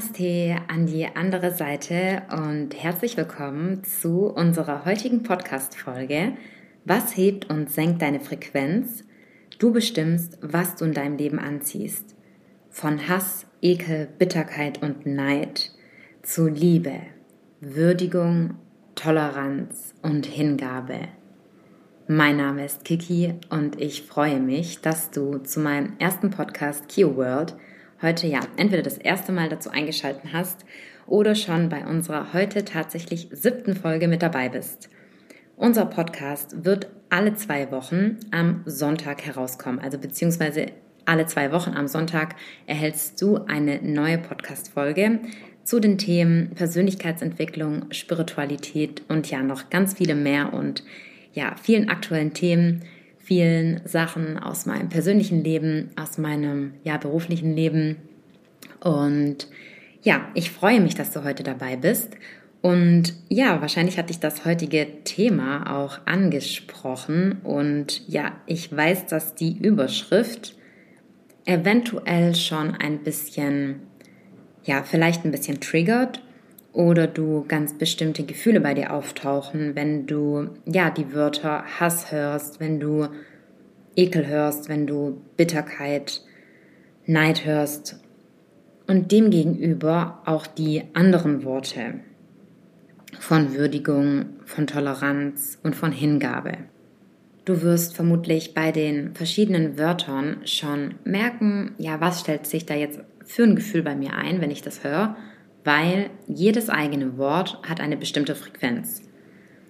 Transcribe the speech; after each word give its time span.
Namaste 0.00 0.56
an 0.68 0.86
die 0.86 1.06
andere 1.14 1.52
Seite 1.52 2.22
und 2.32 2.70
herzlich 2.70 3.18
willkommen 3.18 3.84
zu 3.84 4.28
unserer 4.28 4.86
heutigen 4.86 5.22
Podcast-Folge. 5.22 6.32
Was 6.86 7.18
hebt 7.18 7.50
und 7.50 7.70
senkt 7.70 8.00
deine 8.00 8.20
Frequenz? 8.20 9.04
Du 9.58 9.74
bestimmst, 9.74 10.38
was 10.40 10.76
du 10.76 10.86
in 10.86 10.94
deinem 10.94 11.18
Leben 11.18 11.38
anziehst. 11.38 12.14
Von 12.70 13.08
Hass, 13.08 13.44
Ekel, 13.60 14.08
Bitterkeit 14.18 14.82
und 14.82 15.04
Neid 15.04 15.70
zu 16.22 16.48
Liebe, 16.48 17.00
Würdigung, 17.60 18.54
Toleranz 18.94 19.94
und 20.00 20.24
Hingabe. 20.24 21.08
Mein 22.08 22.38
Name 22.38 22.64
ist 22.64 22.86
Kiki 22.86 23.34
und 23.50 23.78
ich 23.78 24.04
freue 24.04 24.40
mich, 24.40 24.80
dass 24.80 25.10
du 25.10 25.36
zu 25.38 25.60
meinem 25.60 25.92
ersten 25.98 26.30
Podcast 26.30 26.88
Kio 26.88 27.16
World 27.16 27.54
heute 28.02 28.26
ja 28.26 28.40
entweder 28.56 28.82
das 28.82 28.98
erste 28.98 29.32
Mal 29.32 29.48
dazu 29.48 29.70
eingeschalten 29.70 30.32
hast 30.32 30.64
oder 31.06 31.34
schon 31.34 31.68
bei 31.68 31.86
unserer 31.86 32.32
heute 32.32 32.64
tatsächlich 32.64 33.28
siebten 33.32 33.74
Folge 33.74 34.08
mit 34.08 34.22
dabei 34.22 34.48
bist. 34.48 34.88
Unser 35.56 35.86
Podcast 35.86 36.64
wird 36.64 36.88
alle 37.10 37.34
zwei 37.34 37.70
Wochen 37.70 38.18
am 38.30 38.62
Sonntag 38.66 39.26
herauskommen, 39.26 39.80
also 39.80 39.98
beziehungsweise 39.98 40.66
alle 41.04 41.26
zwei 41.26 41.52
Wochen 41.52 41.72
am 41.72 41.88
Sonntag 41.88 42.36
erhältst 42.66 43.20
du 43.20 43.44
eine 43.46 43.80
neue 43.82 44.18
Podcast-Folge 44.18 45.20
zu 45.64 45.80
den 45.80 45.98
Themen 45.98 46.50
Persönlichkeitsentwicklung, 46.54 47.86
Spiritualität 47.90 49.02
und 49.08 49.30
ja 49.30 49.42
noch 49.42 49.70
ganz 49.70 49.94
viele 49.94 50.14
mehr 50.14 50.52
und 50.52 50.84
ja, 51.32 51.54
vielen 51.60 51.88
aktuellen 51.88 52.32
Themen, 52.32 52.84
vielen 53.30 53.80
Sachen 53.84 54.38
aus 54.40 54.66
meinem 54.66 54.88
persönlichen 54.88 55.44
Leben, 55.44 55.90
aus 55.94 56.18
meinem 56.18 56.72
ja, 56.82 56.96
beruflichen 56.96 57.54
Leben. 57.54 57.94
Und 58.80 59.46
ja, 60.02 60.26
ich 60.34 60.50
freue 60.50 60.80
mich, 60.80 60.96
dass 60.96 61.12
du 61.12 61.22
heute 61.22 61.44
dabei 61.44 61.76
bist. 61.76 62.16
Und 62.60 63.14
ja, 63.28 63.60
wahrscheinlich 63.60 63.98
hatte 63.98 64.10
ich 64.10 64.18
das 64.18 64.44
heutige 64.44 65.04
Thema 65.04 65.78
auch 65.78 66.00
angesprochen. 66.06 67.38
Und 67.44 68.02
ja, 68.08 68.32
ich 68.46 68.76
weiß, 68.76 69.06
dass 69.06 69.36
die 69.36 69.56
Überschrift 69.58 70.56
eventuell 71.44 72.34
schon 72.34 72.74
ein 72.74 73.04
bisschen, 73.04 73.76
ja, 74.64 74.82
vielleicht 74.82 75.24
ein 75.24 75.30
bisschen 75.30 75.60
triggert 75.60 76.20
oder 76.72 77.06
du 77.06 77.44
ganz 77.48 77.74
bestimmte 77.74 78.24
Gefühle 78.24 78.60
bei 78.60 78.74
dir 78.74 78.92
auftauchen, 78.92 79.74
wenn 79.74 80.06
du 80.06 80.50
ja 80.66 80.90
die 80.90 81.12
Wörter 81.12 81.64
Hass 81.78 82.12
hörst, 82.12 82.60
wenn 82.60 82.78
du 82.78 83.08
Ekel 83.96 84.26
hörst, 84.26 84.68
wenn 84.68 84.86
du 84.86 85.20
Bitterkeit, 85.36 86.22
Neid 87.06 87.44
hörst 87.44 88.00
und 88.86 89.12
demgegenüber 89.12 90.22
auch 90.24 90.46
die 90.46 90.82
anderen 90.94 91.44
Worte 91.44 92.00
von 93.18 93.54
Würdigung, 93.54 94.26
von 94.44 94.66
Toleranz 94.66 95.58
und 95.62 95.74
von 95.74 95.92
Hingabe. 95.92 96.52
Du 97.44 97.62
wirst 97.62 97.96
vermutlich 97.96 98.54
bei 98.54 98.70
den 98.70 99.14
verschiedenen 99.14 99.78
Wörtern 99.78 100.38
schon 100.44 100.94
merken, 101.04 101.72
ja, 101.78 102.00
was 102.00 102.20
stellt 102.20 102.46
sich 102.46 102.66
da 102.66 102.74
jetzt 102.74 103.00
für 103.24 103.42
ein 103.42 103.56
Gefühl 103.56 103.82
bei 103.82 103.96
mir 103.96 104.14
ein, 104.14 104.40
wenn 104.40 104.50
ich 104.50 104.62
das 104.62 104.84
höre 104.84 105.16
weil 105.64 106.10
jedes 106.26 106.68
eigene 106.68 107.18
Wort 107.18 107.58
hat 107.68 107.80
eine 107.80 107.96
bestimmte 107.96 108.34
Frequenz. 108.34 109.02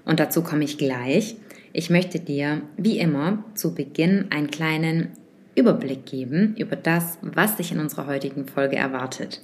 Und 0.05 0.21
dazu 0.21 0.43
komme 0.43 0.65
ich 0.65 0.79
gleich. 0.79 1.37
Ich 1.73 1.91
möchte 1.91 2.19
dir, 2.19 2.63
wie 2.77 2.99
immer, 2.99 3.45
zu 3.55 3.75
Beginn 3.75 4.27
einen 4.31 4.51
kleinen 4.51 5.11
Überblick 5.55 6.07
geben 6.07 6.55
über 6.57 6.77
das, 6.77 7.19
was 7.23 7.57
dich 7.57 7.71
in 7.71 7.79
unserer 7.79 8.06
heutigen 8.06 8.47
Folge 8.47 8.77
erwartet. 8.77 9.41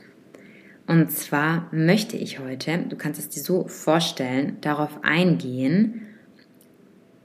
Und 0.86 1.10
zwar 1.10 1.68
möchte 1.72 2.16
ich 2.16 2.38
heute, 2.38 2.78
du 2.88 2.96
kannst 2.96 3.20
es 3.20 3.28
dir 3.28 3.42
so 3.42 3.66
vorstellen, 3.68 4.56
darauf 4.60 5.02
eingehen, 5.02 6.02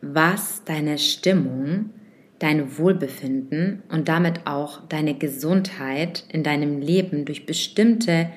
was 0.01 0.63
deine 0.65 0.97
Stimmung, 0.97 1.91
dein 2.39 2.77
Wohlbefinden 2.77 3.83
und 3.89 4.07
damit 4.07 4.45
auch 4.45 4.87
deine 4.87 5.15
Gesundheit 5.15 6.25
in 6.29 6.43
deinem 6.43 6.79
Leben 6.79 7.25
durch 7.25 7.45
bestimmte 7.45 8.29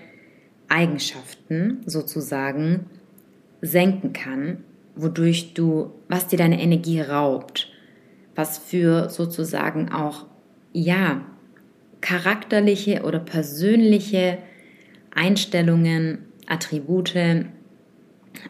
Eigenschaften 0.69 1.83
sozusagen 1.87 2.87
senken 3.62 4.12
kann, 4.12 4.65
wodurch 4.97 5.55
du, 5.55 5.93
was 6.09 6.28
dir 6.28 6.38
deine 6.38 6.60
Energie 6.60 7.00
raubt, 7.00 7.69
was 8.34 8.59
für 8.59 9.09
sozusagen 9.09 9.91
auch, 9.93 10.27
ja, 10.72 11.25
charakterliche 12.00 13.03
oder 13.03 13.19
persönliche 13.19 14.38
Einstellungen, 15.15 16.19
Attribute, 16.47 17.15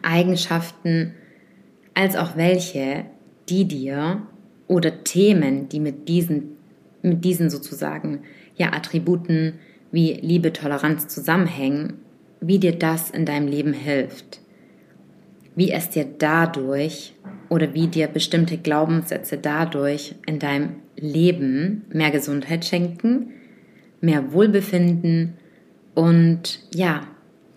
Eigenschaften, 0.01 1.13
als 1.93 2.15
auch 2.15 2.35
welche, 2.35 3.05
die 3.47 3.65
dir 3.65 4.23
oder 4.67 5.03
Themen, 5.03 5.69
die 5.69 5.79
mit 5.79 6.09
diesen, 6.09 6.57
mit 7.01 7.23
diesen 7.23 7.49
sozusagen, 7.49 8.23
ja, 8.55 8.73
Attributen 8.73 9.59
wie 9.91 10.13
Liebe, 10.13 10.51
Toleranz 10.51 11.07
zusammenhängen, 11.07 11.93
wie 12.41 12.59
dir 12.59 12.77
das 12.77 13.09
in 13.09 13.25
deinem 13.25 13.47
Leben 13.47 13.73
hilft, 13.73 14.41
wie 15.55 15.71
es 15.71 15.89
dir 15.89 16.05
dadurch 16.05 17.13
oder 17.49 17.73
wie 17.73 17.87
dir 17.87 18.07
bestimmte 18.07 18.57
Glaubenssätze 18.57 19.37
dadurch 19.37 20.15
in 20.25 20.39
deinem 20.39 20.75
Leben 20.97 21.85
mehr 21.89 22.11
Gesundheit 22.11 22.65
schenken, 22.65 23.31
mehr 24.01 24.33
Wohlbefinden 24.33 25.35
und 25.93 26.59
ja, 26.73 27.01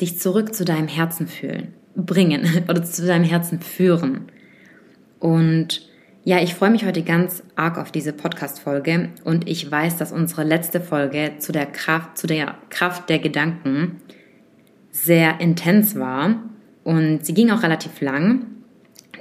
dich 0.00 0.18
zurück 0.18 0.54
zu 0.54 0.64
deinem 0.64 0.88
Herzen 0.88 1.26
fühlen, 1.26 1.74
bringen 1.96 2.46
oder 2.68 2.82
zu 2.82 3.06
deinem 3.06 3.24
Herzen 3.24 3.60
führen. 3.60 4.26
Und 5.18 5.88
ja, 6.24 6.40
ich 6.40 6.54
freue 6.54 6.70
mich 6.70 6.84
heute 6.84 7.02
ganz 7.02 7.42
arg 7.56 7.78
auf 7.78 7.90
diese 7.90 8.12
Podcast-Folge 8.12 9.10
und 9.24 9.48
ich 9.48 9.70
weiß, 9.70 9.96
dass 9.96 10.12
unsere 10.12 10.44
letzte 10.44 10.80
Folge 10.80 11.32
zu 11.38 11.52
der 11.52 11.66
Kraft, 11.66 12.18
zu 12.18 12.26
der 12.26 12.54
Kraft 12.70 13.08
der 13.08 13.18
Gedanken 13.18 13.96
sehr 14.90 15.40
intens 15.40 15.98
war 15.98 16.42
und 16.88 17.26
sie 17.26 17.34
ging 17.34 17.50
auch 17.50 17.62
relativ 17.62 18.00
lang. 18.00 18.46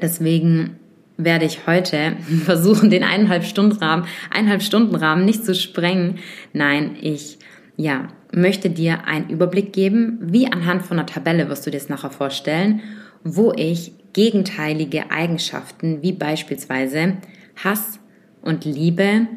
Deswegen 0.02 0.78
werde 1.18 1.44
ich 1.44 1.68
heute 1.68 2.16
versuchen, 2.46 2.90
den 2.90 3.04
eineinhalb 3.04 3.44
Stunden 3.44 3.76
Rahmen, 3.76 4.06
eineinhalb 4.30 4.62
Stunden 4.62 4.96
Rahmen 4.96 5.26
nicht 5.26 5.44
zu 5.44 5.54
sprengen. 5.54 6.20
Nein, 6.54 6.96
ich, 7.02 7.40
ja, 7.76 8.08
möchte 8.34 8.70
dir 8.70 9.06
einen 9.06 9.30
Überblick 9.30 9.74
geben, 9.74 10.18
wie 10.22 10.50
anhand 10.50 10.84
von 10.84 10.98
einer 10.98 11.08
Tabelle 11.08 11.50
wirst 11.50 11.66
du 11.66 11.70
dir 11.70 11.78
das 11.78 11.90
nachher 11.90 12.10
vorstellen, 12.10 12.80
wo 13.26 13.52
ich 13.52 13.92
gegenteilige 14.14 15.12
Eigenschaften 15.12 16.02
wie 16.02 16.14
beispielsweise 16.14 17.18
Hass 17.62 18.00
und 18.42 18.64
Liebe 18.64 19.28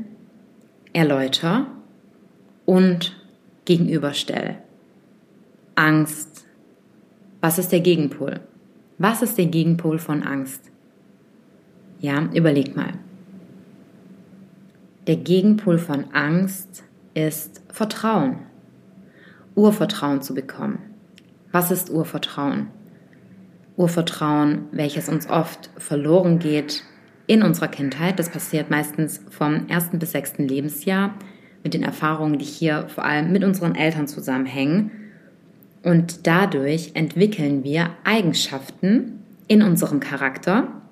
erläutere 0.92 1.66
und 2.64 3.16
gegenüberstelle. 3.64 4.58
Angst. 5.74 6.29
Was 7.42 7.58
ist 7.58 7.72
der 7.72 7.80
Gegenpol? 7.80 8.40
Was 8.98 9.22
ist 9.22 9.38
der 9.38 9.46
Gegenpol 9.46 9.98
von 9.98 10.22
Angst? 10.22 10.70
Ja, 11.98 12.28
überleg 12.34 12.76
mal. 12.76 12.92
Der 15.06 15.16
Gegenpol 15.16 15.78
von 15.78 16.12
Angst 16.12 16.84
ist 17.14 17.62
Vertrauen. 17.72 18.40
Urvertrauen 19.54 20.20
zu 20.20 20.34
bekommen. 20.34 20.80
Was 21.50 21.70
ist 21.70 21.88
Urvertrauen? 21.88 22.66
Urvertrauen, 23.78 24.66
welches 24.72 25.08
uns 25.08 25.26
oft 25.26 25.70
verloren 25.78 26.40
geht 26.40 26.84
in 27.26 27.42
unserer 27.42 27.68
Kindheit. 27.68 28.18
Das 28.18 28.28
passiert 28.28 28.68
meistens 28.68 29.24
vom 29.30 29.66
ersten 29.66 29.98
bis 29.98 30.12
sechsten 30.12 30.46
Lebensjahr 30.46 31.14
mit 31.64 31.72
den 31.72 31.84
Erfahrungen, 31.84 32.38
die 32.38 32.44
hier 32.44 32.86
vor 32.88 33.06
allem 33.06 33.32
mit 33.32 33.44
unseren 33.44 33.76
Eltern 33.76 34.08
zusammenhängen 34.08 34.99
und 35.82 36.26
dadurch 36.26 36.92
entwickeln 36.94 37.64
wir 37.64 37.90
Eigenschaften 38.04 39.22
in 39.48 39.62
unserem 39.62 40.00
Charakter. 40.00 40.82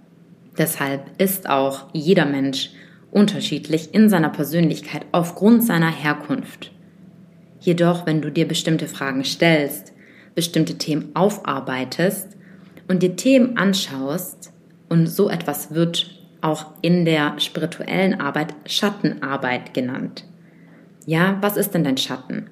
Deshalb 0.56 1.02
ist 1.18 1.48
auch 1.48 1.86
jeder 1.92 2.26
Mensch 2.26 2.70
unterschiedlich 3.10 3.94
in 3.94 4.08
seiner 4.08 4.30
Persönlichkeit 4.30 5.06
aufgrund 5.12 5.62
seiner 5.64 5.90
Herkunft. 5.90 6.72
Jedoch, 7.60 8.06
wenn 8.06 8.22
du 8.22 8.30
dir 8.30 8.46
bestimmte 8.46 8.86
Fragen 8.86 9.24
stellst, 9.24 9.92
bestimmte 10.34 10.78
Themen 10.78 11.10
aufarbeitest 11.14 12.36
und 12.88 13.02
dir 13.02 13.16
Themen 13.16 13.56
anschaust, 13.56 14.52
und 14.88 15.06
so 15.06 15.28
etwas 15.28 15.74
wird 15.74 16.10
auch 16.40 16.66
in 16.82 17.04
der 17.04 17.38
spirituellen 17.40 18.20
Arbeit 18.20 18.54
Schattenarbeit 18.66 19.74
genannt. 19.74 20.24
Ja, 21.06 21.38
was 21.40 21.56
ist 21.56 21.74
denn 21.74 21.84
dein 21.84 21.96
Schatten? 21.96 22.48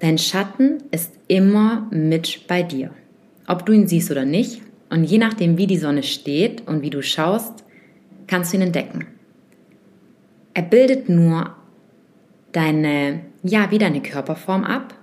Dein 0.00 0.18
Schatten 0.18 0.82
ist 0.90 1.12
immer 1.28 1.88
mit 1.90 2.46
bei 2.46 2.62
dir, 2.62 2.90
ob 3.46 3.64
du 3.64 3.72
ihn 3.72 3.86
siehst 3.86 4.10
oder 4.10 4.24
nicht. 4.24 4.62
Und 4.90 5.04
je 5.04 5.18
nachdem, 5.18 5.56
wie 5.56 5.66
die 5.66 5.78
Sonne 5.78 6.02
steht 6.02 6.66
und 6.66 6.82
wie 6.82 6.90
du 6.90 7.02
schaust, 7.02 7.64
kannst 8.26 8.52
du 8.52 8.58
ihn 8.58 8.62
entdecken. 8.62 9.06
Er 10.52 10.62
bildet 10.62 11.08
nur 11.08 11.54
deine, 12.52 13.20
ja, 13.42 13.70
wie 13.70 13.78
deine 13.78 14.02
Körperform 14.02 14.64
ab 14.64 14.94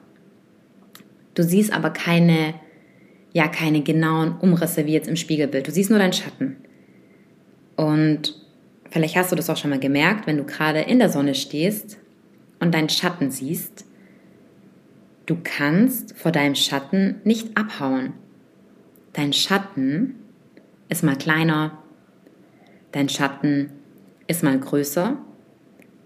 Du 1.34 1.44
siehst 1.44 1.72
aber 1.72 1.92
keine, 1.92 2.54
ja, 3.34 3.48
keine 3.48 3.82
genauen 3.82 4.38
Umrisse 4.40 4.86
wie 4.86 4.94
jetzt 4.94 5.08
im 5.08 5.16
Spiegelbild. 5.16 5.68
Du 5.68 5.72
siehst 5.72 5.90
nur 5.90 6.00
deinen 6.00 6.14
Schatten. 6.14 6.58
Und 7.78 8.36
vielleicht 8.90 9.16
hast 9.16 9.32
du 9.32 9.36
das 9.36 9.50
auch 9.50 9.58
schon 9.58 9.70
mal 9.70 9.80
gemerkt, 9.80 10.28
wenn 10.28 10.38
du 10.38 10.44
gerade 10.44 10.82
in 10.82 11.00
der 11.00 11.10
Sonne 11.10 11.34
stehst 11.36 11.98
und 12.60 12.74
deinen 12.74 12.90
Schatten 12.90 13.32
siehst. 13.32 13.86
Du 15.26 15.38
kannst 15.44 16.18
vor 16.18 16.32
deinem 16.32 16.56
Schatten 16.56 17.22
nicht 17.24 17.58
abhauen. 17.58 18.14
Dein 19.14 19.34
Schatten 19.34 20.16
ist 20.90 21.04
mal 21.04 21.18
kleiner, 21.18 21.78
dein 22.92 23.10
Schatten 23.10 23.72
ist 24.28 24.44
mal 24.44 24.58
größer 24.60 25.18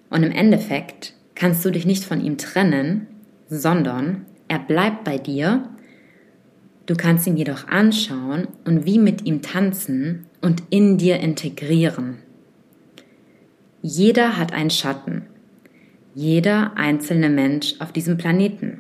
und 0.10 0.24
im 0.24 0.32
Endeffekt 0.32 1.14
kannst 1.36 1.64
du 1.66 1.72
dich 1.72 1.86
nicht 1.86 2.04
von 2.04 2.22
ihm 2.22 2.38
trennen, 2.38 3.08
sondern 3.48 4.26
er 4.48 4.60
bleibt 4.60 5.04
bei 5.04 5.18
dir. 5.18 5.70
Du 6.86 6.96
kannst 6.96 7.26
ihn 7.28 7.38
jedoch 7.38 7.68
anschauen 7.68 8.48
und 8.66 8.86
wie 8.86 9.00
mit 9.00 9.26
ihm 9.26 9.42
tanzen 9.42 10.26
und 10.42 10.64
in 10.70 10.98
dir 10.98 11.20
integrieren. 11.20 12.18
Jeder 13.82 14.38
hat 14.38 14.54
einen 14.54 14.70
Schatten. 14.70 15.24
Jeder 16.14 16.78
einzelne 16.78 17.30
Mensch 17.30 17.76
auf 17.80 17.92
diesem 17.92 18.18
Planeten. 18.18 18.75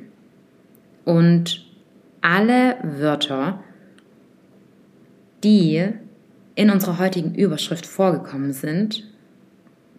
Und 1.05 1.65
alle 2.21 2.77
Wörter, 2.83 3.63
die 5.43 5.87
in 6.55 6.69
unserer 6.69 6.97
heutigen 6.97 7.35
Überschrift 7.35 7.85
vorgekommen 7.85 8.51
sind, 8.51 9.03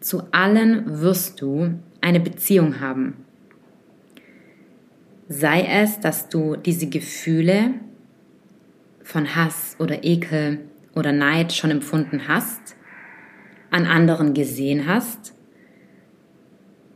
zu 0.01 0.23
allen 0.33 1.01
wirst 1.01 1.41
du 1.41 1.79
eine 2.01 2.21
Beziehung 2.21 2.81
haben. 2.81 3.25
Sei 5.29 5.63
es, 5.63 6.01
dass 6.01 6.29
du 6.29 6.57
diese 6.57 6.89
Gefühle 6.89 7.75
von 9.03 9.35
Hass 9.35 9.77
oder 9.79 10.05
Ekel 10.05 10.61
oder 10.95 11.13
Neid 11.13 11.53
schon 11.53 11.71
empfunden 11.71 12.29
hast, 12.29 12.77
an 13.71 13.87
anderen 13.87 14.35
gesehen 14.35 14.87
hast 14.87 15.35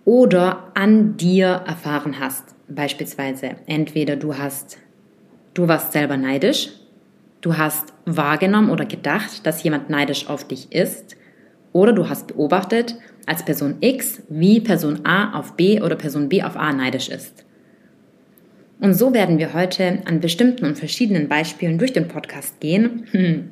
oder 0.04 0.72
an 0.74 1.16
dir 1.16 1.48
erfahren 1.66 2.18
hast. 2.18 2.54
Beispielsweise 2.70 3.56
entweder 3.66 4.16
du 4.16 4.38
hast, 4.38 4.78
du 5.54 5.68
warst 5.68 5.92
selber 5.92 6.16
neidisch, 6.16 6.70
du 7.40 7.56
hast 7.56 7.92
wahrgenommen 8.06 8.70
oder 8.70 8.84
gedacht, 8.84 9.46
dass 9.46 9.62
jemand 9.62 9.90
neidisch 9.90 10.28
auf 10.28 10.46
dich 10.46 10.72
ist 10.72 11.16
oder 11.72 11.92
du 11.92 12.08
hast 12.08 12.28
beobachtet 12.28 12.96
als 13.26 13.44
Person 13.44 13.76
X, 13.80 14.22
wie 14.28 14.60
Person 14.60 15.04
A 15.04 15.38
auf 15.38 15.56
B 15.56 15.80
oder 15.80 15.96
Person 15.96 16.28
B 16.28 16.42
auf 16.42 16.56
A 16.56 16.72
neidisch 16.72 17.08
ist. 17.08 17.44
Und 18.80 18.94
so 18.94 19.12
werden 19.12 19.38
wir 19.38 19.52
heute 19.52 19.98
an 20.06 20.20
bestimmten 20.20 20.64
und 20.64 20.78
verschiedenen 20.78 21.28
Beispielen 21.28 21.78
durch 21.78 21.92
den 21.92 22.08
Podcast 22.08 22.60
gehen. 22.60 23.06
Hm. 23.10 23.50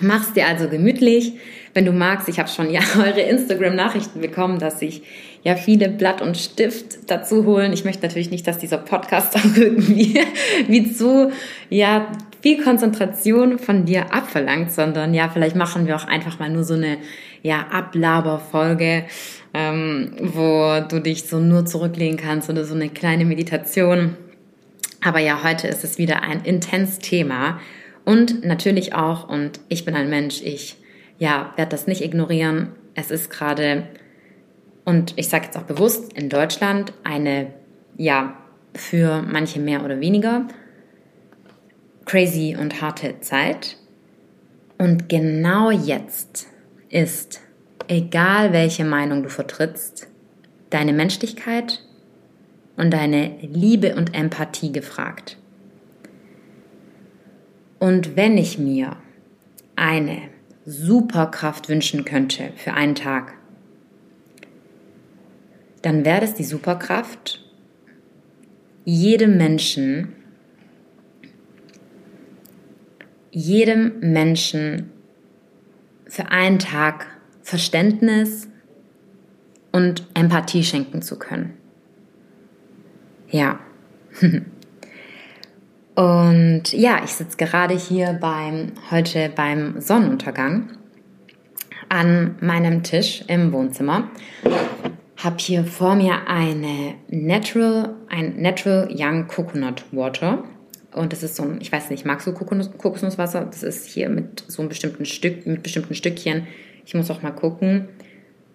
Mach's 0.00 0.32
dir 0.32 0.46
also 0.46 0.68
gemütlich. 0.68 1.34
Wenn 1.74 1.84
du 1.84 1.92
magst, 1.92 2.28
ich 2.28 2.38
habe 2.38 2.48
schon 2.48 2.70
ja 2.70 2.80
eure 2.98 3.20
Instagram-Nachrichten 3.20 4.20
bekommen, 4.20 4.58
dass 4.58 4.78
sich 4.78 5.02
ja 5.42 5.56
viele 5.56 5.88
Blatt 5.88 6.20
und 6.22 6.36
Stift 6.36 7.10
dazu 7.10 7.44
holen. 7.44 7.72
Ich 7.72 7.84
möchte 7.84 8.06
natürlich 8.06 8.30
nicht, 8.30 8.46
dass 8.46 8.58
dieser 8.58 8.78
Podcast 8.78 9.36
auch 9.36 9.56
irgendwie 9.56 10.20
wie 10.68 10.92
zu 10.92 11.32
ja 11.68 12.10
viel 12.42 12.62
Konzentration 12.62 13.58
von 13.58 13.84
dir 13.84 14.14
abverlangt, 14.14 14.72
sondern 14.72 15.14
ja 15.14 15.28
vielleicht 15.28 15.56
machen 15.56 15.86
wir 15.86 15.96
auch 15.96 16.06
einfach 16.06 16.38
mal 16.38 16.50
nur 16.50 16.64
so 16.64 16.74
eine 16.74 16.98
ja 17.42 17.66
Ablaberfolge, 17.70 19.04
ähm, 19.54 20.12
wo 20.20 20.80
du 20.88 21.00
dich 21.00 21.24
so 21.24 21.38
nur 21.38 21.66
zurücklehnen 21.66 22.18
kannst 22.18 22.48
oder 22.50 22.64
so 22.64 22.74
eine 22.74 22.88
kleine 22.88 23.24
Meditation 23.24 24.16
aber 25.02 25.18
ja, 25.18 25.42
heute 25.42 25.66
ist 25.66 25.84
es 25.84 25.98
wieder 25.98 26.22
ein 26.22 26.44
intens 26.44 26.98
Thema 26.98 27.58
und 28.04 28.44
natürlich 28.44 28.94
auch, 28.94 29.28
und 29.28 29.60
ich 29.68 29.84
bin 29.84 29.94
ein 29.94 30.10
Mensch, 30.10 30.42
ich 30.42 30.76
ja, 31.18 31.52
werde 31.56 31.70
das 31.70 31.86
nicht 31.86 32.02
ignorieren. 32.02 32.72
Es 32.94 33.10
ist 33.10 33.30
gerade, 33.30 33.84
und 34.84 35.14
ich 35.16 35.28
sage 35.28 35.46
jetzt 35.46 35.56
auch 35.56 35.62
bewusst, 35.62 36.12
in 36.12 36.28
Deutschland 36.28 36.92
eine, 37.04 37.52
ja, 37.96 38.36
für 38.74 39.22
manche 39.22 39.60
mehr 39.60 39.84
oder 39.84 40.00
weniger 40.00 40.46
crazy 42.06 42.56
und 42.58 42.80
harte 42.80 43.20
Zeit. 43.20 43.76
Und 44.78 45.08
genau 45.08 45.70
jetzt 45.70 46.46
ist, 46.88 47.40
egal 47.88 48.52
welche 48.52 48.84
Meinung 48.84 49.22
du 49.22 49.28
vertrittst, 49.28 50.08
deine 50.70 50.92
Menschlichkeit 50.92 51.84
und 52.76 52.92
deine 52.92 53.36
Liebe 53.42 53.94
und 53.94 54.14
Empathie 54.16 54.72
gefragt. 54.72 55.36
Und 57.78 58.16
wenn 58.16 58.38
ich 58.38 58.58
mir 58.58 58.96
eine 59.76 60.22
Superkraft 60.64 61.68
wünschen 61.68 62.04
könnte 62.04 62.52
für 62.56 62.74
einen 62.74 62.94
Tag, 62.94 63.34
dann 65.82 66.04
wäre 66.04 66.24
es 66.24 66.34
die 66.34 66.44
Superkraft, 66.44 67.44
jedem 68.84 69.36
Menschen, 69.36 70.14
jedem 73.30 74.00
Menschen 74.00 74.90
für 76.06 76.30
einen 76.30 76.58
Tag 76.58 77.06
Verständnis 77.42 78.48
und 79.72 80.06
Empathie 80.14 80.64
schenken 80.64 81.02
zu 81.02 81.18
können. 81.18 81.54
Ja. 83.28 83.60
Und 85.96 86.72
ja, 86.72 87.02
ich 87.04 87.10
sitze 87.12 87.36
gerade 87.36 87.74
hier 87.74 88.14
beim, 88.14 88.72
heute 88.90 89.28
beim 89.28 89.80
Sonnenuntergang 89.80 90.70
an 91.90 92.36
meinem 92.40 92.82
Tisch 92.82 93.22
im 93.26 93.52
Wohnzimmer. 93.52 94.08
Habe 95.22 95.36
hier 95.38 95.64
vor 95.64 95.96
mir 95.96 96.28
eine 96.28 96.94
Natural, 97.08 97.94
ein 98.08 98.40
Natural 98.40 98.88
Young 98.90 99.26
Coconut 99.26 99.84
Water. 99.92 100.44
Und 100.92 101.12
das 101.12 101.22
ist 101.22 101.36
so 101.36 101.42
ein, 101.42 101.60
ich 101.60 101.70
weiß 101.70 101.90
nicht, 101.90 102.06
magst 102.06 102.26
du 102.26 102.32
Kokosnuss, 102.32 102.70
Kokosnusswasser? 102.78 103.44
Das 103.44 103.62
ist 103.62 103.86
hier 103.86 104.08
mit 104.08 104.44
so 104.48 104.62
einem 104.62 104.70
bestimmten 104.70 105.04
Stück, 105.04 105.46
mit 105.46 105.62
bestimmten 105.62 105.94
Stückchen. 105.94 106.46
Ich 106.86 106.94
muss 106.94 107.10
auch 107.10 107.20
mal 107.20 107.32
gucken. 107.32 107.88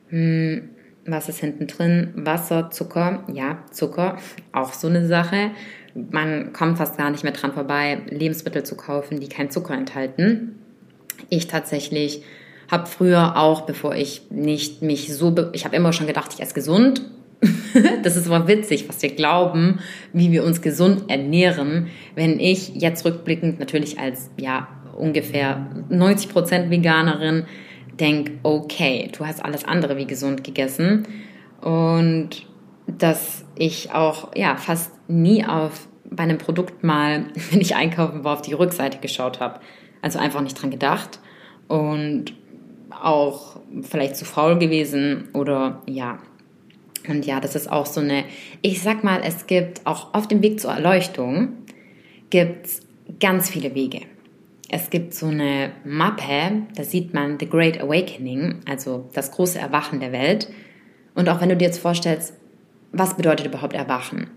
Hm, 0.10 0.70
was 1.06 1.30
ist 1.30 1.40
hinten 1.40 1.68
drin? 1.68 2.12
Wasser, 2.16 2.72
Zucker. 2.72 3.24
Ja, 3.32 3.64
Zucker, 3.70 4.18
auch 4.52 4.74
so 4.74 4.88
eine 4.88 5.06
Sache. 5.06 5.52
Man 5.94 6.52
kommt 6.52 6.80
fast 6.80 6.98
gar 6.98 7.12
nicht 7.12 7.24
mehr 7.24 7.34
dran 7.34 7.54
vorbei, 7.54 8.00
Lebensmittel 8.10 8.64
zu 8.64 8.76
kaufen, 8.76 9.20
die 9.20 9.30
keinen 9.30 9.52
Zucker 9.52 9.76
enthalten. 9.76 10.56
Ich 11.30 11.46
tatsächlich 11.46 12.24
habe 12.70 12.88
früher 12.88 13.38
auch, 13.38 13.62
bevor 13.62 13.96
ich 13.96 14.24
nicht 14.30 14.82
mich 14.82 15.14
so, 15.14 15.36
ich 15.54 15.66
habe 15.66 15.76
immer 15.76 15.94
schon 15.94 16.08
gedacht, 16.08 16.32
ich 16.34 16.42
esse 16.42 16.54
gesund. 16.54 17.02
das 18.04 18.16
ist 18.16 18.30
aber 18.30 18.48
witzig, 18.48 18.88
was 18.88 19.02
wir 19.02 19.10
glauben, 19.10 19.80
wie 20.14 20.32
wir 20.32 20.44
uns 20.44 20.62
gesund 20.62 21.10
ernähren. 21.10 21.88
Wenn 22.16 22.40
ich 22.40 22.76
jetzt 22.76 23.06
rückblickend 23.06 23.60
natürlich 23.60 24.00
als 24.00 24.32
ja 24.40 24.68
ungefähr 24.98 25.70
90 25.90 26.30
Prozent 26.30 26.72
Veganerin 26.72 27.46
denke, 28.00 28.34
okay, 28.44 29.10
du 29.18 29.26
hast 29.26 29.44
alles 29.44 29.66
andere 29.66 29.98
wie 29.98 30.06
gesund 30.06 30.44
gegessen 30.44 31.08
und 31.62 32.46
dass 32.88 33.46
ich 33.56 33.92
auch 33.92 34.36
ja 34.36 34.56
fast 34.56 34.92
nie 35.08 35.46
auf 35.46 35.88
bei 36.10 36.24
einem 36.24 36.38
Produkt 36.38 36.84
mal, 36.84 37.26
wenn 37.52 37.62
ich 37.62 37.76
einkaufen 37.76 38.24
war, 38.24 38.34
auf 38.34 38.42
die 38.42 38.54
Rückseite 38.54 39.00
geschaut 39.00 39.40
habe. 39.40 39.60
Also 40.02 40.20
einfach 40.20 40.42
nicht 40.42 40.62
dran 40.62 40.72
gedacht 40.72 41.20
und 41.68 42.34
auch 43.04 43.60
vielleicht 43.82 44.16
zu 44.16 44.26
faul 44.26 44.58
gewesen 44.58 45.30
oder 45.34 45.82
ja. 45.88 46.20
Und 47.08 47.26
ja, 47.26 47.40
das 47.40 47.56
ist 47.56 47.72
auch 47.72 47.86
so 47.86 48.02
eine, 48.02 48.26
ich 48.62 48.82
sag 48.82 49.04
mal, 49.04 49.22
es 49.24 49.48
gibt 49.48 49.86
auch 49.86 50.14
auf 50.14 50.28
dem 50.28 50.42
Weg 50.42 50.60
zur 50.60 50.72
Erleuchtung 50.72 51.54
gibt's 52.30 52.82
ganz 53.20 53.50
viele 53.50 53.76
Wege. 53.76 54.02
Es 54.70 54.90
gibt 54.90 55.14
so 55.14 55.28
eine 55.28 55.72
Mappe, 55.86 56.64
da 56.76 56.84
sieht 56.84 57.14
man 57.14 57.38
The 57.40 57.48
Great 57.48 57.80
Awakening, 57.80 58.62
also 58.68 59.10
das 59.14 59.32
große 59.32 59.60
Erwachen 59.60 60.00
der 60.00 60.12
Welt. 60.12 60.50
Und 61.14 61.30
auch 61.30 61.40
wenn 61.40 61.50
du 61.50 61.58
dir 61.58 61.66
jetzt 61.66 61.80
vorstellst, 61.80 62.34
was 62.92 63.16
bedeutet 63.16 63.46
überhaupt 63.46 63.74
Erwachen? 63.74 64.28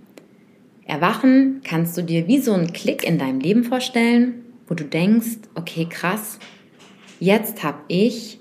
Erwachen 0.87 1.61
kannst 1.65 1.97
du 1.97 2.03
dir 2.03 2.27
wie 2.29 2.38
so 2.38 2.53
einen 2.53 2.73
Klick 2.73 3.05
in 3.05 3.19
deinem 3.19 3.41
Leben 3.41 3.65
vorstellen, 3.65 4.45
wo 4.67 4.75
du 4.75 4.85
denkst, 4.85 5.38
okay, 5.55 5.87
krass, 5.88 6.38
jetzt 7.21 7.62
habe 7.62 7.81
ich 7.88 8.38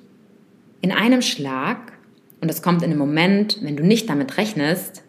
in 0.82 0.92
einem 0.92 1.22
Schlag, 1.22 1.94
und 2.40 2.50
es 2.50 2.62
kommt 2.62 2.84
in 2.84 2.92
einem 2.92 3.00
Moment, 3.00 3.60
wenn 3.64 3.76
du 3.76 3.84
nicht 3.84 4.10
damit 4.10 4.38
rechnest, 4.38 5.04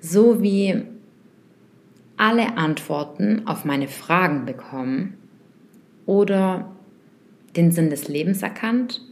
so 0.00 0.42
wie 0.42 0.82
alle 2.16 2.56
Antworten 2.56 3.46
auf 3.46 3.64
meine 3.64 3.88
Fragen 3.88 4.46
bekommen 4.46 5.18
oder 6.06 6.70
den 7.56 7.70
Sinn 7.70 7.90
des 7.90 8.08
Lebens 8.08 8.42
erkannt. 8.42 9.02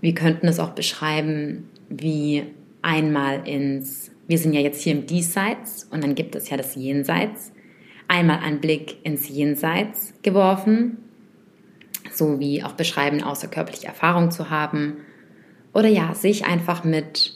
Wir 0.00 0.14
könnten 0.14 0.48
es 0.48 0.60
auch 0.60 0.70
beschreiben 0.70 1.68
wie 1.88 2.44
einmal 2.82 3.48
ins 3.48 4.10
wir 4.28 4.36
sind 4.36 4.52
ja 4.52 4.60
jetzt 4.60 4.82
hier 4.82 4.92
im 4.92 5.06
Diesseits 5.06 5.84
und 5.90 6.04
dann 6.04 6.14
gibt 6.14 6.36
es 6.36 6.50
ja 6.50 6.58
das 6.58 6.74
Jenseits. 6.74 7.50
Einmal 8.08 8.40
einen 8.40 8.60
Blick 8.60 8.98
ins 9.02 9.28
Jenseits 9.28 10.12
geworfen, 10.22 10.98
so 12.12 12.38
wie 12.40 12.62
auch 12.62 12.72
beschreiben, 12.72 13.22
außerkörperliche 13.22 13.86
Erfahrung 13.86 14.30
zu 14.30 14.50
haben. 14.50 14.98
Oder 15.72 15.88
ja, 15.88 16.14
sich 16.14 16.46
einfach 16.46 16.84
mit 16.84 17.34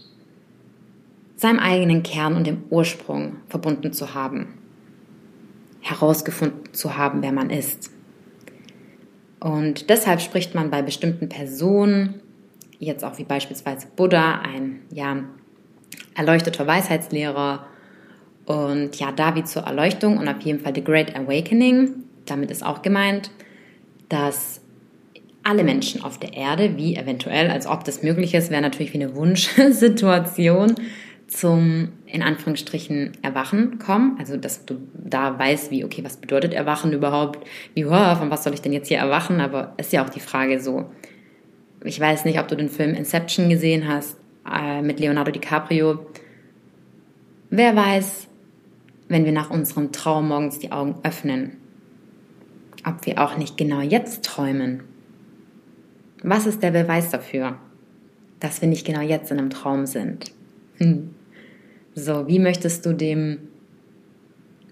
seinem 1.37 1.59
eigenen 1.59 2.03
Kern 2.03 2.37
und 2.37 2.47
dem 2.47 2.65
Ursprung 2.71 3.37
verbunden 3.49 3.93
zu 3.93 4.15
haben. 4.15 4.55
Herausgefunden 5.81 6.73
zu 6.73 6.97
haben, 6.97 7.23
wer 7.23 7.33
man 7.33 7.51
ist. 7.51 7.91
Und 9.41 9.91
deshalb 9.91 10.21
spricht 10.21 10.55
man 10.55 10.71
bei 10.71 10.83
bestimmten 10.83 11.29
Personen, 11.29 12.21
jetzt 12.79 13.05
auch 13.05 13.19
wie 13.19 13.25
beispielsweise 13.25 13.89
Buddha, 13.97 14.41
ein 14.41 14.83
ja, 14.91 15.25
erleuchteter 16.15 16.67
Weisheitslehrer 16.67 17.67
und 18.47 18.97
ja, 18.97 19.13
David 19.13 19.49
zur 19.49 19.63
Erleuchtung 19.63 20.19
und 20.19 20.29
auf 20.29 20.41
jeden 20.43 20.61
Fall 20.61 20.75
The 20.75 20.85
Great 20.85 21.17
Awakening. 21.17 22.05
Damit 22.27 22.51
ist 22.51 22.65
auch 22.65 22.83
gemeint, 22.83 23.31
dass 24.09 24.62
alle 25.43 25.65
Menschen 25.65 26.03
auf 26.03 26.19
der 26.19 26.35
Erde, 26.35 26.77
wie 26.77 26.97
eventuell, 26.97 27.51
als 27.51 27.67
ob 27.67 27.85
das 27.85 28.03
möglich 28.03 28.35
ist, 28.35 28.51
wäre 28.51 28.63
natürlich 28.63 28.93
wie 28.93 29.03
eine 29.03 29.15
Wunschsituation, 29.17 30.75
zum, 31.27 31.89
in 32.07 32.23
Anführungsstrichen, 32.23 33.13
Erwachen 33.23 33.79
kommen. 33.79 34.17
Also, 34.19 34.37
dass 34.37 34.67
du 34.67 34.77
da 34.93 35.39
weißt, 35.39 35.71
wie, 35.71 35.85
okay, 35.85 36.05
was 36.05 36.19
bedeutet 36.19 36.53
Erwachen 36.53 36.93
überhaupt? 36.93 37.47
Wie, 37.75 37.87
wow, 37.87 38.19
von 38.19 38.31
was 38.31 38.45
soll 38.45 38.53
ich 38.55 38.61
denn 38.61 38.73
jetzt 38.73 38.89
hier 38.89 38.99
erwachen? 38.99 39.41
Aber 39.41 39.73
ist 39.79 39.93
ja 39.93 40.05
auch 40.05 40.11
die 40.11 40.21
Frage 40.21 40.61
so. 40.61 40.91
Ich 41.85 41.99
weiß 41.99 42.27
nicht, 42.27 42.39
ob 42.39 42.49
du 42.49 42.57
den 42.57 42.69
Film 42.69 42.95
Inception 42.95 43.49
gesehen 43.49 43.89
hast, 43.89 44.17
äh, 44.49 44.83
mit 44.83 45.01
Leonardo 45.01 45.31
DiCaprio. 45.31 46.07
Wer 47.51 47.75
weiß, 47.75 48.29
wenn 49.09 49.25
wir 49.25 49.33
nach 49.33 49.51
unserem 49.51 49.91
Traum 49.91 50.29
morgens 50.29 50.59
die 50.59 50.71
Augen 50.71 50.97
öffnen, 51.03 51.57
ob 52.87 53.05
wir 53.07 53.23
auch 53.23 53.37
nicht 53.37 53.57
genau 53.57 53.81
jetzt 53.81 54.25
träumen. 54.25 54.83
Was 56.23 56.47
ist 56.47 56.63
der 56.63 56.71
Beweis 56.71 57.11
dafür, 57.11 57.59
dass 58.41 58.61
wir 58.61 58.69
nicht 58.69 58.87
genau 58.87 59.01
jetzt 59.01 59.31
in 59.31 59.39
einem 59.39 59.51
Traum 59.51 59.87
sind? 59.87 60.33
Hm. 60.79 61.15
So, 61.95 62.27
wie 62.29 62.39
möchtest 62.39 62.87
du 62.87 62.95
dem 62.95 63.39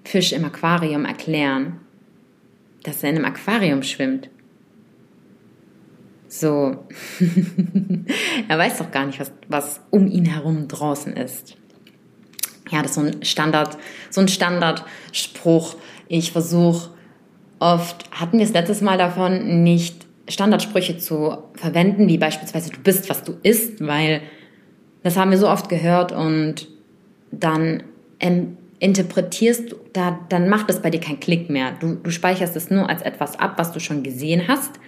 Fisch 0.05 0.33
im 0.33 0.45
Aquarium 0.45 1.05
erklären, 1.05 1.81
dass 2.85 3.03
er 3.03 3.11
in 3.11 3.17
einem 3.17 3.25
Aquarium 3.27 3.83
schwimmt? 3.83 4.31
So, 6.29 6.87
er 8.49 8.57
weiß 8.59 8.79
doch 8.79 8.91
gar 8.93 9.07
nicht, 9.07 9.19
was, 9.19 9.33
was 9.49 9.81
um 9.91 10.07
ihn 10.07 10.27
herum 10.27 10.69
draußen 10.69 11.13
ist. 11.15 11.57
Ja, 12.71 12.83
das 12.83 12.93
ist 12.93 12.95
so 12.95 13.01
ein 13.01 13.25
Standard, 13.25 13.77
so 14.11 14.21
ein 14.21 14.29
Standardspruch. 14.29 15.75
Ich 16.07 16.31
versuche 16.31 16.91
oft, 17.59 18.09
hatten 18.13 18.39
wir 18.39 18.45
es 18.45 18.53
letztes 18.53 18.81
Mal 18.81 18.97
davon, 18.97 19.65
nicht 19.65 20.00
Standardsprüche 20.31 20.99
zu 20.99 21.39
verwenden, 21.55 22.09
wie 22.09 22.19
beispielsweise 22.19 22.71
du 22.71 22.81
bist, 22.81 23.11
was 23.11 23.25
du 23.25 23.35
isst, 23.43 23.85
weil 23.87 24.23
das 25.03 25.17
haben 25.17 25.31
wir 25.31 25.39
so 25.39 25.49
oft 25.49 25.69
gehört 25.69 26.13
und 26.13 26.69
dann 27.31 27.83
ähm, 28.21 28.57
interpretierst 28.79 29.73
du, 29.73 29.77
da, 29.93 30.19
dann 30.29 30.49
macht 30.49 30.69
das 30.69 30.83
bei 30.83 30.91
dir 30.91 31.01
keinen 31.01 31.21
Klick 31.21 31.51
mehr. 31.51 31.73
Du, 31.81 31.95
du 31.95 32.11
speicherst 32.11 32.57
es 32.57 32.71
nur 32.71 32.89
als 32.89 33.03
etwas 33.03 33.39
ab, 33.39 33.55
was 33.57 33.73
du 33.73 33.81
schon 33.81 34.03
gesehen 34.03 34.49
hast 34.49 34.81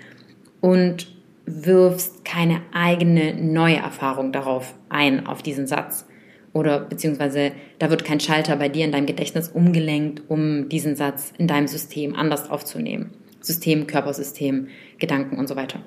und 0.60 1.08
wirfst 1.44 2.24
keine 2.24 2.60
eigene 2.72 3.34
neue 3.34 3.76
Erfahrung 3.76 4.32
darauf 4.32 4.74
ein, 4.88 5.26
auf 5.26 5.42
diesen 5.42 5.66
Satz. 5.66 6.06
Oder 6.52 6.80
beziehungsweise 6.80 7.52
da 7.78 7.90
wird 7.90 8.04
kein 8.04 8.20
Schalter 8.20 8.56
bei 8.56 8.68
dir 8.68 8.84
in 8.84 8.92
deinem 8.92 9.06
Gedächtnis 9.06 9.48
umgelenkt, 9.48 10.22
um 10.28 10.68
diesen 10.68 10.96
Satz 10.96 11.32
in 11.38 11.46
deinem 11.48 11.66
System 11.66 12.14
anders 12.14 12.50
aufzunehmen. 12.50 13.10
System, 13.40 13.86
Körpersystem, 13.86 14.68
Gedanken 15.02 15.36
und 15.36 15.48
so 15.48 15.56
weiter. 15.56 15.80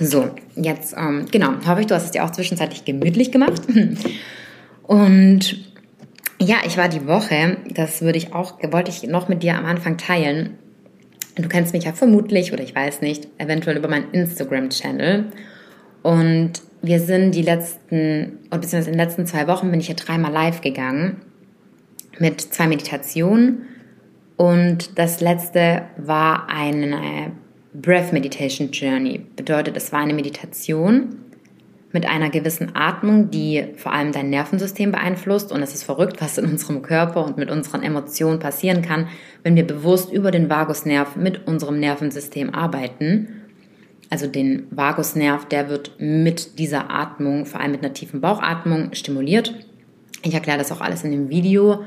So, 0.00 0.30
jetzt, 0.54 0.94
ähm, 0.96 1.26
genau, 1.30 1.54
hoffe 1.66 1.80
ich, 1.80 1.88
du 1.88 1.94
hast 1.96 2.04
es 2.04 2.10
dir 2.12 2.24
auch 2.24 2.30
zwischenzeitlich 2.30 2.84
gemütlich 2.84 3.32
gemacht. 3.32 3.62
Und 4.84 5.64
ja, 6.40 6.58
ich 6.64 6.78
war 6.78 6.88
die 6.88 7.06
Woche, 7.06 7.56
das 7.68 8.00
würde 8.00 8.16
ich 8.16 8.32
auch, 8.32 8.62
wollte 8.70 8.92
ich 8.92 9.02
noch 9.02 9.28
mit 9.28 9.42
dir 9.42 9.58
am 9.58 9.66
Anfang 9.66 9.98
teilen. 9.98 10.56
Du 11.34 11.48
kennst 11.48 11.74
mich 11.74 11.84
ja 11.84 11.92
vermutlich, 11.92 12.52
oder 12.52 12.62
ich 12.62 12.74
weiß 12.74 13.00
nicht, 13.00 13.28
eventuell 13.38 13.76
über 13.76 13.88
meinen 13.88 14.12
Instagram-Channel. 14.12 15.26
Und 16.02 16.52
wir 16.80 17.00
sind 17.00 17.34
die 17.34 17.42
letzten, 17.42 18.38
oder 18.46 18.60
beziehungsweise 18.60 18.90
in 18.90 18.96
den 18.96 19.04
letzten 19.04 19.26
zwei 19.26 19.48
Wochen 19.48 19.70
bin 19.70 19.80
ich 19.80 19.88
ja 19.88 19.94
dreimal 19.94 20.32
live 20.32 20.60
gegangen 20.60 21.16
mit 22.18 22.40
zwei 22.40 22.68
Meditationen. 22.68 23.66
Und 24.38 24.98
das 24.98 25.20
letzte 25.20 25.82
war 25.96 26.48
eine 26.48 27.32
Breath 27.74 28.12
Meditation 28.12 28.70
Journey 28.70 29.20
bedeutet, 29.36 29.76
es 29.76 29.92
war 29.92 29.98
eine 29.98 30.14
Meditation 30.14 31.16
mit 31.92 32.06
einer 32.06 32.30
gewissen 32.30 32.76
Atmung, 32.76 33.30
die 33.30 33.64
vor 33.76 33.92
allem 33.92 34.12
dein 34.12 34.30
Nervensystem 34.30 34.92
beeinflusst. 34.92 35.50
Und 35.50 35.60
es 35.62 35.74
ist 35.74 35.82
verrückt, 35.82 36.20
was 36.20 36.38
in 36.38 36.44
unserem 36.44 36.82
Körper 36.82 37.24
und 37.24 37.36
mit 37.36 37.50
unseren 37.50 37.82
Emotionen 37.82 38.38
passieren 38.38 38.80
kann, 38.80 39.08
wenn 39.42 39.56
wir 39.56 39.66
bewusst 39.66 40.12
über 40.12 40.30
den 40.30 40.48
Vagusnerv 40.48 41.16
mit 41.16 41.48
unserem 41.48 41.80
Nervensystem 41.80 42.54
arbeiten. 42.54 43.42
Also 44.08 44.28
den 44.28 44.68
Vagusnerv, 44.70 45.46
der 45.46 45.68
wird 45.68 45.96
mit 45.98 46.60
dieser 46.60 46.90
Atmung, 46.92 47.44
vor 47.44 47.60
allem 47.60 47.72
mit 47.72 47.82
einer 47.82 47.92
tiefen 47.92 48.20
Bauchatmung, 48.20 48.94
stimuliert. 48.94 49.52
Ich 50.22 50.34
erkläre 50.34 50.58
das 50.58 50.70
auch 50.70 50.80
alles 50.80 51.02
in 51.02 51.10
dem 51.10 51.28
Video. 51.28 51.82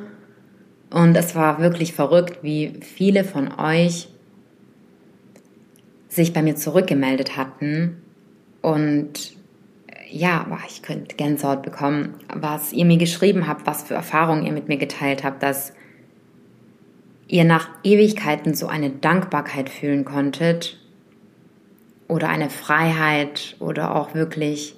Und 0.91 1.15
es 1.15 1.35
war 1.35 1.59
wirklich 1.59 1.93
verrückt, 1.93 2.39
wie 2.43 2.73
viele 2.81 3.23
von 3.23 3.51
euch 3.57 4.09
sich 6.09 6.33
bei 6.33 6.41
mir 6.41 6.57
zurückgemeldet 6.57 7.37
hatten. 7.37 8.01
Und 8.61 9.37
ja, 10.11 10.45
ich 10.67 10.81
könnte 10.81 11.15
Gänsehaut 11.15 11.63
bekommen, 11.63 12.15
was 12.33 12.73
ihr 12.73 12.83
mir 12.83 12.97
geschrieben 12.97 13.47
habt, 13.47 13.65
was 13.65 13.83
für 13.83 13.93
Erfahrungen 13.93 14.45
ihr 14.45 14.51
mit 14.51 14.67
mir 14.67 14.77
geteilt 14.77 15.23
habt, 15.23 15.41
dass 15.41 15.73
ihr 17.27 17.45
nach 17.45 17.69
Ewigkeiten 17.83 18.53
so 18.53 18.67
eine 18.67 18.89
Dankbarkeit 18.89 19.69
fühlen 19.69 20.03
konntet 20.03 20.77
oder 22.09 22.27
eine 22.27 22.49
Freiheit 22.49 23.55
oder 23.59 23.95
auch 23.95 24.13
wirklich 24.13 24.75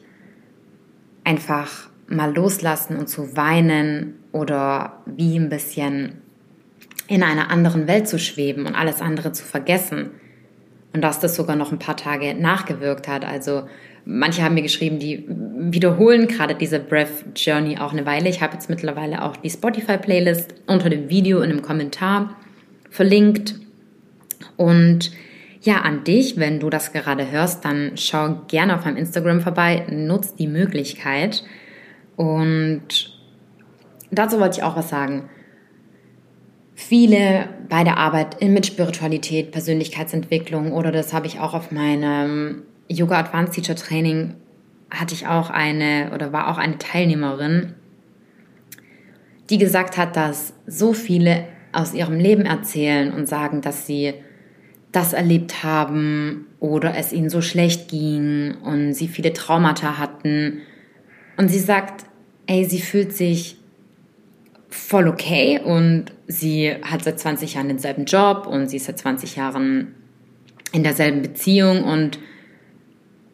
einfach 1.23 1.89
mal 2.07 2.31
loslassen 2.31 2.97
und 2.97 3.09
zu 3.09 3.35
weinen 3.35 4.22
oder 4.33 5.03
wie 5.05 5.37
ein 5.37 5.47
bisschen 5.47 6.21
in 7.07 7.23
einer 7.23 7.49
anderen 7.49 7.87
Welt 7.87 8.09
zu 8.09 8.19
schweben 8.19 8.65
und 8.65 8.75
alles 8.75 9.01
andere 9.01 9.31
zu 9.31 9.45
vergessen 9.45 10.09
und 10.93 11.01
dass 11.01 11.19
das 11.19 11.35
sogar 11.35 11.55
noch 11.55 11.71
ein 11.71 11.79
paar 11.79 11.95
Tage 11.95 12.33
nachgewirkt 12.33 13.07
hat. 13.07 13.25
Also 13.25 13.63
manche 14.05 14.43
haben 14.43 14.55
mir 14.55 14.61
geschrieben, 14.61 14.99
die 14.99 15.25
wiederholen 15.27 16.27
gerade 16.27 16.55
diese 16.55 16.79
Breath 16.79 17.23
Journey 17.35 17.77
auch 17.77 17.93
eine 17.93 18.05
Weile. 18.05 18.29
Ich 18.29 18.41
habe 18.41 18.53
jetzt 18.53 18.69
mittlerweile 18.69 19.23
auch 19.23 19.37
die 19.37 19.49
Spotify-Playlist 19.49 20.53
unter 20.67 20.89
dem 20.89 21.09
Video 21.09 21.41
in 21.41 21.51
einem 21.51 21.61
Kommentar 21.61 22.35
verlinkt. 22.89 23.55
Und 24.55 25.11
ja, 25.61 25.81
an 25.81 26.03
dich, 26.03 26.37
wenn 26.37 26.59
du 26.59 26.69
das 26.69 26.91
gerade 26.91 27.31
hörst, 27.31 27.65
dann 27.65 27.93
schau 27.95 28.41
gerne 28.47 28.75
auf 28.75 28.85
meinem 28.85 28.97
Instagram 28.97 29.41
vorbei, 29.41 29.85
nutz 29.89 30.35
die 30.35 30.47
Möglichkeit. 30.47 31.43
Und 32.15 33.12
dazu 34.17 34.39
wollte 34.39 34.57
ich 34.57 34.63
auch 34.63 34.75
was 34.75 34.89
sagen 34.89 35.29
viele 36.75 37.49
bei 37.69 37.83
der 37.83 37.97
Arbeit 37.97 38.41
mit 38.41 38.65
Spiritualität, 38.65 39.51
Persönlichkeitsentwicklung 39.51 40.71
oder 40.73 40.91
das 40.91 41.13
habe 41.13 41.27
ich 41.27 41.39
auch 41.39 41.53
auf 41.53 41.71
meinem 41.71 42.63
Yoga 42.87 43.19
Advanced 43.19 43.53
Teacher 43.53 43.75
Training 43.75 44.35
hatte 44.89 45.15
ich 45.15 45.27
auch 45.27 45.49
eine 45.49 46.11
oder 46.13 46.33
war 46.33 46.49
auch 46.49 46.57
eine 46.57 46.77
Teilnehmerin, 46.77 47.73
die 49.49 49.57
gesagt 49.57 49.97
hat, 49.97 50.15
dass 50.15 50.53
so 50.67 50.93
viele 50.93 51.45
aus 51.71 51.93
ihrem 51.93 52.19
Leben 52.19 52.45
erzählen 52.45 53.11
und 53.11 53.27
sagen, 53.27 53.61
dass 53.61 53.87
sie 53.87 54.13
das 54.91 55.13
erlebt 55.13 55.63
haben 55.63 56.45
oder 56.59 56.95
es 56.95 57.11
ihnen 57.11 57.31
so 57.31 57.41
schlecht 57.41 57.89
ging 57.89 58.55
und 58.63 58.93
sie 58.93 59.07
viele 59.07 59.33
Traumata 59.33 59.97
hatten. 59.97 60.61
Und 61.35 61.47
sie 61.47 61.59
sagt, 61.59 62.05
ey, 62.45 62.63
sie 62.63 62.79
fühlt 62.79 63.13
sich 63.13 63.57
voll 64.73 65.07
okay 65.07 65.59
und 65.63 66.05
sie 66.27 66.73
hat 66.81 67.03
seit 67.03 67.19
20 67.19 67.53
Jahren 67.53 67.67
denselben 67.67 68.05
Job 68.05 68.47
und 68.47 68.69
sie 68.69 68.77
ist 68.77 68.85
seit 68.85 68.97
20 68.97 69.35
Jahren 69.35 69.95
in 70.71 70.83
derselben 70.83 71.21
Beziehung 71.21 71.83
und 71.83 72.17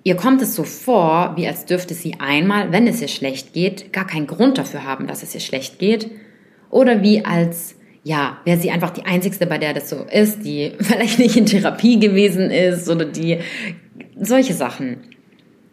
ihr 0.04 0.16
kommt 0.16 0.42
es 0.42 0.56
so 0.56 0.64
vor, 0.64 1.34
wie 1.38 1.48
als 1.48 1.66
dürfte 1.66 1.94
sie 1.94 2.16
einmal, 2.20 2.72
wenn 2.72 2.88
es 2.88 3.02
ihr 3.02 3.08
schlecht 3.08 3.54
geht, 3.54 3.94
gar 3.94 4.06
keinen 4.06 4.28
Grund 4.28 4.58
dafür 4.58 4.84
haben, 4.84 5.08
dass 5.08 5.24
es 5.24 5.34
ihr 5.34 5.40
schlecht 5.40 5.80
geht 5.80 6.12
oder 6.70 7.02
wie 7.02 7.24
als 7.24 7.76
ja, 8.04 8.38
wäre 8.46 8.60
sie 8.60 8.72
einfach 8.72 8.92
die 8.92 9.06
einzigste, 9.06 9.46
bei 9.46 9.58
der 9.58 9.74
das 9.74 9.90
so 9.90 10.06
ist, 10.12 10.44
die 10.44 10.74
vielleicht 10.80 11.20
nicht 11.20 11.38
in 11.38 11.46
Therapie 11.46 12.00
gewesen 12.00 12.52
ist 12.52 12.90
oder 12.90 13.06
die 13.06 13.40
solche 14.20 14.54
Sachen. 14.54 14.98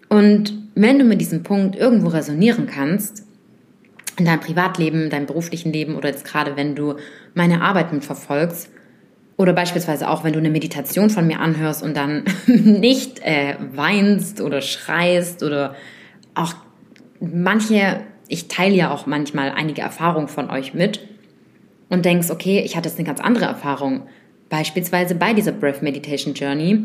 Und 0.09 0.55
wenn 0.75 0.99
du 0.99 1.05
mit 1.05 1.21
diesem 1.21 1.43
Punkt 1.43 1.75
irgendwo 1.77 2.09
resonieren 2.09 2.67
kannst, 2.67 3.26
in 4.19 4.25
deinem 4.25 4.41
Privatleben, 4.41 5.05
in 5.05 5.11
deinem 5.11 5.27
beruflichen 5.27 5.73
Leben 5.73 5.97
oder 5.97 6.09
jetzt 6.09 6.25
gerade, 6.25 6.57
wenn 6.57 6.75
du 6.75 6.95
meine 7.35 7.61
Arbeit 7.63 7.93
mitverfolgst, 7.93 8.71
oder 9.37 9.53
beispielsweise 9.53 10.09
auch, 10.09 10.25
wenn 10.25 10.33
du 10.33 10.39
eine 10.39 10.51
Meditation 10.51 11.11
von 11.11 11.27
mir 11.27 11.41
anhörst 11.41 11.83
und 11.83 11.97
dann 11.97 12.25
nicht 12.47 13.21
äh, 13.21 13.57
weinst 13.73 14.41
oder 14.41 14.63
schreist 14.63 15.43
oder 15.43 15.75
auch 16.35 16.55
manche, 17.21 18.01
ich 18.29 18.49
teile 18.49 18.75
ja 18.75 18.91
auch 18.91 19.07
manchmal 19.07 19.51
einige 19.51 19.83
Erfahrungen 19.83 20.29
von 20.29 20.51
euch 20.51 20.75
mit 20.75 21.01
und 21.91 22.05
denkst, 22.05 22.31
okay, 22.31 22.61
ich 22.65 22.77
hatte 22.77 22.89
jetzt 22.89 22.99
eine 22.99 23.07
ganz 23.07 23.21
andere 23.21 23.45
Erfahrung. 23.45 24.03
Beispielsweise 24.49 25.15
bei 25.15 25.35
dieser 25.35 25.53
Breath 25.53 25.83
Meditation 25.83 26.35
Journey 26.35 26.85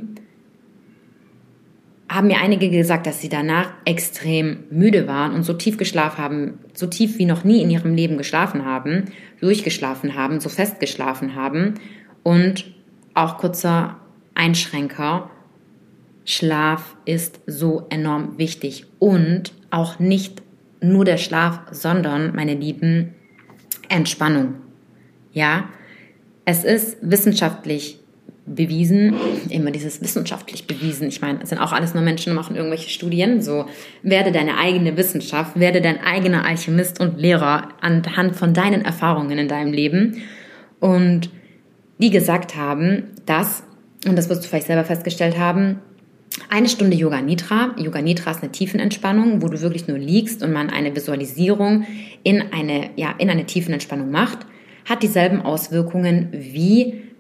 haben 2.11 2.27
mir 2.27 2.41
einige 2.41 2.69
gesagt, 2.69 3.07
dass 3.07 3.21
sie 3.21 3.29
danach 3.29 3.71
extrem 3.85 4.65
müde 4.69 5.07
waren 5.07 5.33
und 5.33 5.43
so 5.43 5.53
tief 5.53 5.77
geschlafen 5.77 6.17
haben, 6.21 6.59
so 6.73 6.85
tief 6.87 7.17
wie 7.17 7.25
noch 7.25 7.45
nie 7.45 7.61
in 7.61 7.69
ihrem 7.69 7.95
Leben 7.95 8.17
geschlafen 8.17 8.65
haben, 8.65 9.05
durchgeschlafen 9.39 10.15
haben, 10.15 10.41
so 10.41 10.49
fest 10.49 10.81
geschlafen 10.81 11.35
haben 11.35 11.75
und 12.23 12.65
auch 13.13 13.37
kurzer 13.37 13.97
Einschränker. 14.35 15.29
Schlaf 16.25 16.97
ist 17.05 17.39
so 17.47 17.87
enorm 17.89 18.37
wichtig 18.37 18.85
und 18.99 19.53
auch 19.69 19.99
nicht 19.99 20.43
nur 20.81 21.05
der 21.05 21.17
Schlaf, 21.17 21.61
sondern, 21.71 22.35
meine 22.35 22.55
Lieben, 22.55 23.13
Entspannung. 23.87 24.55
Ja, 25.31 25.69
es 26.43 26.65
ist 26.65 26.97
wissenschaftlich 27.01 28.00
bewiesen, 28.45 29.13
immer 29.49 29.71
dieses 29.71 30.01
wissenschaftlich 30.01 30.65
bewiesen. 30.67 31.07
Ich 31.07 31.21
meine, 31.21 31.41
es 31.43 31.49
sind 31.49 31.59
auch 31.59 31.71
alles 31.71 31.93
nur 31.93 32.03
Menschen, 32.03 32.33
machen 32.33 32.55
irgendwelche 32.55 32.89
Studien. 32.89 33.41
So, 33.41 33.65
werde 34.01 34.31
deine 34.31 34.57
eigene 34.57 34.97
Wissenschaft, 34.97 35.59
werde 35.59 35.81
dein 35.81 36.01
eigener 36.01 36.45
Alchemist 36.45 36.99
und 36.99 37.19
Lehrer 37.19 37.69
anhand 37.81 38.35
von 38.35 38.53
deinen 38.53 38.83
Erfahrungen 38.83 39.37
in 39.37 39.47
deinem 39.47 39.73
Leben. 39.73 40.23
Und 40.79 41.29
die 41.99 42.09
gesagt 42.09 42.55
haben, 42.55 43.03
dass, 43.25 43.63
und 44.07 44.17
das 44.17 44.27
wirst 44.29 44.43
du 44.43 44.47
vielleicht 44.47 44.67
selber 44.67 44.83
festgestellt 44.83 45.37
haben, 45.37 45.79
eine 46.49 46.69
Stunde 46.69 46.95
Yoga 46.95 47.21
Nitra. 47.21 47.75
Yoga 47.77 48.01
Nitra 48.01 48.31
ist 48.31 48.41
eine 48.41 48.51
Tiefenentspannung, 48.51 49.41
wo 49.41 49.47
du 49.47 49.61
wirklich 49.61 49.87
nur 49.87 49.97
liegst 49.97 50.41
und 50.43 50.51
man 50.51 50.69
eine 50.69 50.95
Visualisierung 50.95 51.85
in 52.23 52.41
eine, 52.51 52.89
ja, 52.95 53.13
in 53.17 53.29
eine 53.29 53.45
Tiefenentspannung 53.45 54.09
macht, 54.09 54.39
hat 54.85 55.03
dieselben 55.03 55.41
Auswirkungen 55.41 56.29
wie 56.31 57.10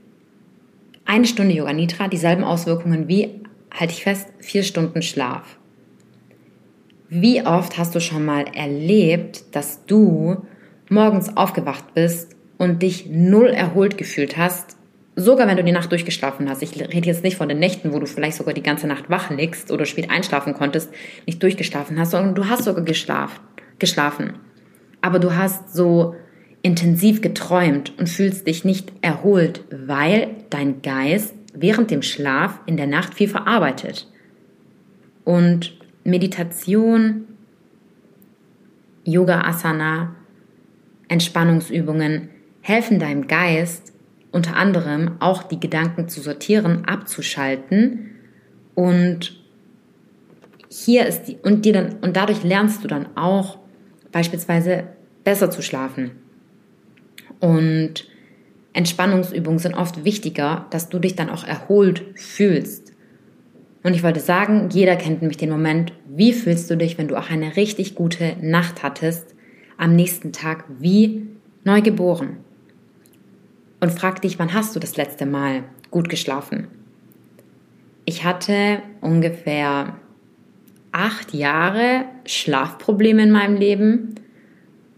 eine 1.11 1.25
Stunde 1.25 1.53
Yoga 1.53 1.73
Nitra, 1.73 2.07
dieselben 2.07 2.45
Auswirkungen 2.45 3.09
wie, 3.09 3.41
halte 3.69 3.91
ich 3.91 4.03
fest, 4.03 4.29
vier 4.39 4.63
Stunden 4.63 5.01
Schlaf. 5.01 5.57
Wie 7.09 7.45
oft 7.45 7.77
hast 7.77 7.93
du 7.93 7.99
schon 7.99 8.23
mal 8.23 8.45
erlebt, 8.55 9.43
dass 9.53 9.85
du 9.85 10.45
morgens 10.87 11.35
aufgewacht 11.35 11.93
bist 11.93 12.37
und 12.57 12.81
dich 12.81 13.07
null 13.07 13.49
erholt 13.49 13.97
gefühlt 13.97 14.37
hast, 14.37 14.77
sogar 15.17 15.49
wenn 15.49 15.57
du 15.57 15.65
die 15.65 15.73
Nacht 15.73 15.91
durchgeschlafen 15.91 16.49
hast, 16.49 16.63
ich 16.63 16.79
rede 16.79 17.07
jetzt 17.07 17.25
nicht 17.25 17.35
von 17.35 17.49
den 17.49 17.59
Nächten, 17.59 17.91
wo 17.91 17.99
du 17.99 18.05
vielleicht 18.05 18.37
sogar 18.37 18.53
die 18.53 18.63
ganze 18.63 18.87
Nacht 18.87 19.09
wach 19.09 19.31
liegst 19.31 19.69
oder 19.69 19.83
spät 19.83 20.09
einschlafen 20.09 20.53
konntest, 20.53 20.93
nicht 21.25 21.43
durchgeschlafen 21.43 21.99
hast, 21.99 22.11
sondern 22.11 22.35
du 22.35 22.47
hast 22.47 22.63
sogar 22.63 22.85
geschlafen, 22.85 23.41
geschlafen. 23.79 24.35
Aber 25.01 25.19
du 25.19 25.35
hast 25.35 25.73
so 25.73 26.15
intensiv 26.61 27.21
geträumt 27.21 27.97
und 27.97 28.07
fühlst 28.07 28.47
dich 28.47 28.65
nicht 28.65 28.91
erholt, 29.01 29.63
weil 29.71 30.35
dein 30.49 30.81
Geist 30.81 31.33
während 31.53 31.91
dem 31.91 32.01
Schlaf 32.01 32.59
in 32.65 32.77
der 32.77 32.87
Nacht 32.87 33.13
viel 33.13 33.27
verarbeitet. 33.27 34.07
Und 35.23 35.77
Meditation, 36.03 37.25
Yoga 39.03 39.41
Asana, 39.41 40.15
Entspannungsübungen 41.07 42.29
helfen 42.61 42.99
deinem 42.99 43.27
Geist 43.27 43.93
unter 44.31 44.55
anderem 44.55 45.17
auch 45.19 45.43
die 45.43 45.59
Gedanken 45.59 46.07
zu 46.07 46.21
sortieren, 46.21 46.85
abzuschalten 46.85 48.11
und 48.75 49.37
hier 50.69 51.05
ist 51.05 51.23
die 51.23 51.35
und 51.43 51.65
dir 51.65 51.73
dann 51.73 51.95
und 52.01 52.15
dadurch 52.15 52.43
lernst 52.43 52.83
du 52.83 52.87
dann 52.87 53.17
auch 53.17 53.57
beispielsweise 54.11 54.85
besser 55.25 55.51
zu 55.51 55.61
schlafen. 55.61 56.11
Und 57.41 58.07
Entspannungsübungen 58.71 59.59
sind 59.59 59.75
oft 59.75 60.05
wichtiger, 60.05 60.65
dass 60.69 60.87
du 60.87 60.99
dich 60.99 61.15
dann 61.15 61.29
auch 61.29 61.43
erholt 61.43 62.03
fühlst. 62.15 62.93
Und 63.83 63.95
ich 63.95 64.03
wollte 64.03 64.21
sagen, 64.21 64.69
jeder 64.71 64.95
kennt 64.95 65.21
nämlich 65.21 65.37
den 65.37 65.49
Moment, 65.49 65.91
wie 66.07 66.31
fühlst 66.31 66.69
du 66.69 66.77
dich, 66.77 66.97
wenn 66.97 67.09
du 67.09 67.17
auch 67.17 67.29
eine 67.29 67.57
richtig 67.57 67.95
gute 67.95 68.37
Nacht 68.41 68.83
hattest, 68.83 69.35
am 69.77 69.95
nächsten 69.95 70.31
Tag 70.31 70.65
wie 70.79 71.27
neugeboren 71.63 72.37
und 73.81 73.91
frag 73.91 74.21
dich, 74.21 74.39
wann 74.39 74.53
hast 74.53 74.75
du 74.75 74.79
das 74.79 74.95
letzte 74.95 75.25
Mal 75.25 75.63
gut 75.89 76.07
geschlafen? 76.07 76.67
Ich 78.05 78.23
hatte 78.23 78.81
ungefähr 79.01 79.97
acht 80.91 81.33
Jahre 81.33 82.05
Schlafprobleme 82.25 83.23
in 83.23 83.31
meinem 83.31 83.55
Leben. 83.55 84.15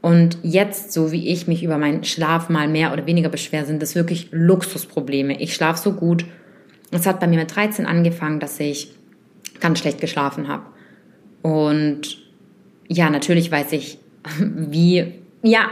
Und 0.04 0.38
jetzt, 0.44 0.92
so 0.92 1.14
wie 1.14 1.30
ich 1.30 1.48
mich 1.48 1.64
über 1.64 1.78
meinen 1.78 2.04
Schlaf 2.04 2.50
mal 2.50 2.68
mehr 2.68 2.92
oder 2.92 3.06
weniger 3.06 3.30
beschwer, 3.30 3.66
sind 3.66 3.82
das 3.82 3.96
wirklich 3.96 4.28
Luxusprobleme. 4.32 5.42
Ich 5.42 5.56
schlafe 5.56 5.80
so 5.80 5.94
gut. 5.94 6.26
Es 6.92 7.06
hat 7.06 7.22
bei 7.22 7.28
mir 7.28 7.40
mit 7.40 7.56
13 7.56 7.86
angefangen, 7.86 8.42
dass 8.42 8.60
ich 8.60 8.92
ganz 9.62 9.80
schlecht 9.80 10.02
geschlafen 10.02 10.50
habe. 10.50 10.66
Und 11.42 12.18
ja, 12.90 13.10
natürlich 13.10 13.50
weiß 13.50 13.72
ich, 13.72 13.98
wie, 14.40 15.14
ja, 15.42 15.70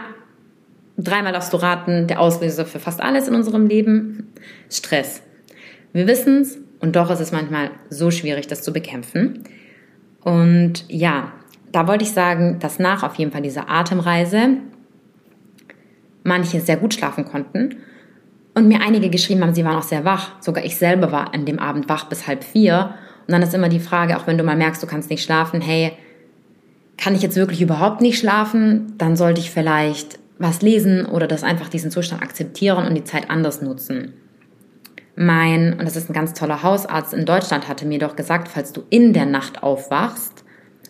Dreimal 0.98 1.34
darfst 1.34 1.52
du 1.52 1.58
raten, 1.58 2.08
der 2.08 2.20
Auslöser 2.20 2.66
für 2.66 2.80
fast 2.80 3.02
alles 3.02 3.28
in 3.28 3.36
unserem 3.36 3.66
Leben, 3.68 4.28
Stress. 4.70 5.22
Wir 5.94 6.08
wissen 6.08 6.42
es 6.42 6.58
und 6.80 6.96
doch 6.96 7.10
ist 7.10 7.20
es 7.20 7.32
manchmal 7.32 7.72
so 7.90 8.12
schwierig, 8.12 8.48
das 8.48 8.62
zu 8.62 8.72
bekämpfen. 8.72 9.44
Und 10.22 10.86
ja, 10.88 11.34
da 11.72 11.88
wollte 11.88 12.04
ich 12.04 12.12
sagen, 12.12 12.60
dass 12.60 12.80
nach 12.80 13.04
auf 13.04 13.16
jeden 13.16 13.32
Fall 13.32 13.42
dieser 13.42 13.70
Atemreise 13.70 14.58
manche 16.24 16.60
sehr 16.62 16.78
gut 16.78 16.94
schlafen 16.94 17.26
konnten 17.26 17.78
und 18.54 18.68
mir 18.68 18.82
einige 18.82 19.10
geschrieben 19.10 19.42
haben, 19.42 19.54
sie 19.54 19.66
waren 19.66 19.78
auch 19.78 19.84
sehr 19.84 20.06
wach. 20.06 20.32
Sogar 20.42 20.64
ich 20.66 20.76
selber 20.76 21.12
war 21.12 21.34
an 21.34 21.46
dem 21.46 21.60
Abend 21.60 21.88
wach 21.88 22.06
bis 22.06 22.28
halb 22.28 22.44
vier. 22.44 22.94
Und 23.28 23.32
dann 23.32 23.42
ist 23.42 23.54
immer 23.54 23.70
die 23.70 23.80
Frage, 23.80 24.18
auch 24.18 24.28
wenn 24.28 24.38
du 24.38 24.44
mal 24.44 24.58
merkst, 24.58 24.84
du 24.84 24.88
kannst 24.88 25.10
nicht 25.10 25.24
schlafen, 25.24 25.62
hey, 25.62 25.94
kann 26.98 27.16
ich 27.16 27.22
jetzt 27.22 27.38
wirklich 27.38 27.62
überhaupt 27.62 28.02
nicht 28.02 28.20
schlafen? 28.20 28.94
Dann 28.98 29.16
sollte 29.16 29.40
ich 29.40 29.52
vielleicht 29.52 30.20
was 30.38 30.62
lesen 30.62 31.06
oder 31.06 31.28
das 31.28 31.44
einfach 31.44 31.70
diesen 31.70 31.92
Zustand 31.92 32.22
akzeptieren 32.22 32.88
und 32.88 32.96
die 32.96 33.04
Zeit 33.04 33.30
anders 33.30 33.62
nutzen. 33.62 34.14
Mein, 35.16 35.74
und 35.74 35.84
das 35.84 35.96
ist 35.96 36.10
ein 36.10 36.14
ganz 36.14 36.34
toller 36.34 36.64
Hausarzt 36.64 37.14
in 37.14 37.26
Deutschland, 37.26 37.68
hatte 37.68 37.86
mir 37.86 38.00
doch 38.00 38.16
gesagt, 38.16 38.48
falls 38.48 38.74
du 38.74 38.84
in 38.90 39.14
der 39.14 39.26
Nacht 39.26 39.62
aufwachst, 39.62 40.41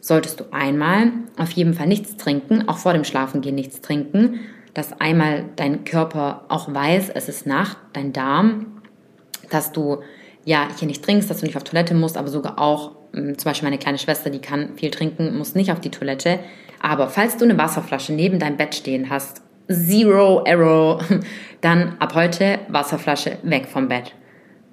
solltest 0.02 0.40
du 0.40 0.46
einmal 0.52 1.12
auf 1.38 1.52
jeden 1.52 1.74
Fall 1.74 1.88
nichts 1.88 2.18
trinken, 2.18 2.68
auch 2.68 2.78
vor 2.78 2.94
dem 2.94 3.04
Schlafengehen 3.04 3.56
nichts 3.56 3.82
trinken, 3.82 4.42
dass 4.74 5.00
einmal 5.00 5.46
dein 5.56 5.86
Körper 5.86 6.46
auch 6.50 6.74
weiß, 6.74 7.10
es 7.14 7.30
ist 7.30 7.46
Nacht, 7.46 7.78
dein 7.94 8.12
Darm, 8.12 8.82
dass 9.50 9.72
du 9.72 10.00
ja 10.44 10.68
hier 10.78 10.88
nicht 10.88 11.04
trinkst, 11.06 11.30
dass 11.30 11.40
du 11.40 11.46
nicht 11.46 11.56
auf 11.56 11.64
Toilette 11.64 11.94
musst, 11.94 12.18
aber 12.18 12.30
sogar 12.30 12.60
auch, 12.60 12.92
hm, 13.14 13.38
zum 13.38 13.50
Beispiel 13.50 13.68
meine 13.68 13.78
kleine 13.78 14.00
Schwester, 14.00 14.30
die 14.30 14.40
kann 14.40 14.76
viel 14.76 14.92
trinken, 14.92 15.38
muss 15.38 15.56
nicht 15.56 15.72
auf 15.72 15.80
die 15.80 15.92
Toilette, 15.92 16.40
aber 16.82 17.10
falls 17.10 17.38
du 17.38 17.46
eine 17.46 17.58
Wasserflasche 17.58 18.14
neben 18.14 18.40
deinem 18.40 18.58
Bett 18.58 18.74
stehen 18.74 19.10
hast, 19.10 19.44
Zero 19.68 20.44
Error, 20.46 21.00
dann 21.62 21.96
ab 22.00 22.16
heute 22.16 22.60
Wasserflasche 22.68 23.38
weg 23.44 23.68
vom 23.68 23.88
Bett. 23.88 24.14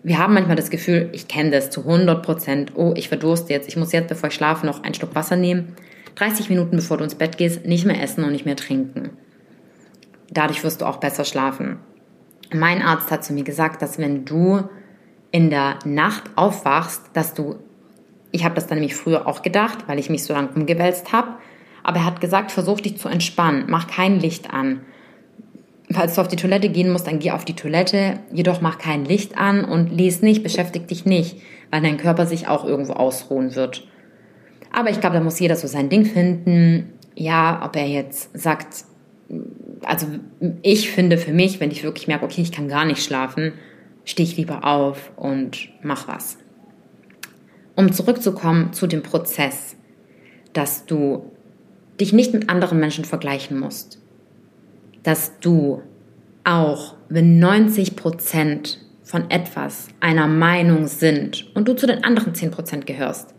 Wir 0.03 0.19
haben 0.19 0.35
manchmal 0.35 0.57
das 0.57 0.71
Gefühl, 0.71 1.09
ich 1.13 1.29
kenne 1.29 1.51
das 1.51 1.71
zu 1.71 1.81
100 1.81 2.25
Prozent. 2.25 2.73
Oh, 2.77 2.93
ich 2.97 3.09
verdurste 3.09 3.53
jetzt. 3.53 3.69
Ich 3.69 3.77
muss 3.77 3.93
jetzt, 3.93 4.09
bevor 4.09 4.29
ich 4.29 4.35
schlafe, 4.35 4.65
noch 4.65 4.83
einen 4.83 4.95
Schluck 4.95 5.15
Wasser 5.15 5.37
nehmen. 5.37 5.75
30 6.15 6.51
Minuten 6.51 6.77
bevor 6.77 6.97
du 6.97 7.05
ins 7.05 7.15
Bett 7.15 7.39
gehst, 7.39 7.65
nicht 7.65 7.85
mehr 7.85 8.03
essen 8.03 8.25
und 8.25 8.33
nicht 8.33 8.45
mehr 8.45 8.57
trinken. 8.57 9.11
Dadurch 10.31 10.65
wirst 10.65 10.81
du 10.81 10.85
auch 10.85 10.99
besser 10.99 11.25
schlafen. 11.25 11.79
Mein 12.53 12.83
Arzt 12.83 13.11
hat 13.11 13.25
zu 13.25 13.33
mir 13.33 13.45
gesagt, 13.45 13.83
dass 13.83 13.99
wenn 13.99 14.25
du 14.25 14.69
in 15.31 15.51
der 15.51 15.79
Nacht 15.85 16.25
aufwachst, 16.37 17.03
dass 17.13 17.35
du, 17.35 17.57
ich 18.31 18.45
habe 18.45 18.55
das 18.55 18.67
dann 18.67 18.79
nämlich 18.79 18.97
früher 18.97 19.27
auch 19.27 19.43
gedacht, 19.43 19.87
weil 19.87 19.99
ich 19.99 20.11
mich 20.11 20.25
so 20.25 20.33
lange 20.33 20.49
umgewälzt 20.49 21.13
habe, 21.13 21.35
aber 21.83 21.99
er 21.99 22.05
hat 22.07 22.21
gesagt, 22.21 22.51
versuch 22.51 22.81
dich 22.81 22.99
zu 22.99 23.09
entspannen, 23.09 23.65
mach 23.69 23.87
kein 23.87 24.19
Licht 24.19 24.53
an. 24.53 24.81
Falls 25.91 26.15
du 26.15 26.21
auf 26.21 26.29
die 26.29 26.37
Toilette 26.37 26.69
gehen 26.69 26.91
musst, 26.91 27.07
dann 27.07 27.19
geh 27.19 27.31
auf 27.31 27.45
die 27.45 27.57
Toilette, 27.57 28.21
jedoch 28.33 28.61
mach 28.61 28.79
kein 28.79 29.05
Licht 29.05 29.39
an 29.39 29.65
und 29.65 29.91
lies 29.91 30.21
nicht, 30.21 30.43
beschäftig 30.43 30.87
dich 30.87 31.07
nicht, 31.07 31.37
weil 31.71 31.81
dein 31.81 31.97
Körper 31.97 32.27
sich 32.27 32.47
auch 32.47 32.65
irgendwo 32.65 32.93
ausruhen 32.93 33.55
wird. 33.55 33.87
Aber 34.71 34.91
ich 34.91 35.01
glaube, 35.01 35.17
da 35.17 35.23
muss 35.23 35.41
jeder 35.41 35.57
so 35.57 35.67
sein 35.67 35.89
Ding 35.89 36.05
finden. 36.05 36.93
Ja, 37.15 37.63
ob 37.65 37.75
er 37.77 37.87
jetzt 37.87 38.39
sagt, 38.39 38.85
also 39.83 40.07
ich 40.63 40.91
finde 40.91 41.17
für 41.17 41.33
mich, 41.33 41.59
wenn 41.59 41.71
ich 41.71 41.83
wirklich 41.83 42.07
merke, 42.07 42.25
okay, 42.27 42.43
ich 42.43 42.53
kann 42.53 42.69
gar 42.69 42.85
nicht 42.85 43.03
schlafen, 43.03 43.55
stehe 44.05 44.29
ich 44.29 44.37
lieber 44.37 44.65
auf 44.65 45.11
und 45.17 45.71
mach 45.83 46.07
was. 46.07 46.39
Um 47.77 47.93
zurückzukommen 47.93 48.73
zu 48.73 48.87
dem 48.87 49.03
Prozess. 49.03 49.77
dass 50.53 50.87
du 50.87 51.31
dich 52.01 52.13
nicht 52.13 52.33
mit 52.33 52.49
anderen 52.49 52.81
Menschen 52.81 53.05
vergleichen 53.05 53.59
musst. 53.59 54.01
Dass 55.03 55.39
du 55.41 55.83
auch, 56.45 56.95
wenn 57.09 57.39
90 57.39 57.97
Prozent 57.97 58.79
von 59.03 59.31
etwas 59.31 59.89
einer 60.01 60.27
Meinung 60.27 60.87
sind 60.87 61.47
und 61.55 61.67
du 61.69 61.75
zu 61.75 61.87
den 61.87 62.05
anderen 62.05 62.35
10 62.35 62.51
Prozent 62.51 62.87
gehörst. 62.87 63.35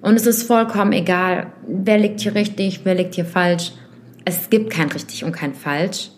Und 0.00 0.16
es 0.16 0.26
ist 0.26 0.44
vollkommen 0.44 0.92
egal, 0.92 1.52
wer 1.66 1.98
liegt 1.98 2.20
hier 2.20 2.34
richtig, 2.34 2.80
wer 2.84 2.94
liegt 2.94 3.14
hier 3.14 3.24
falsch. 3.24 3.72
Es 4.24 4.50
gibt 4.50 4.70
kein 4.70 4.90
richtig 4.90 5.24
und 5.24 5.32
kein 5.32 5.54
falsch. 5.54 6.10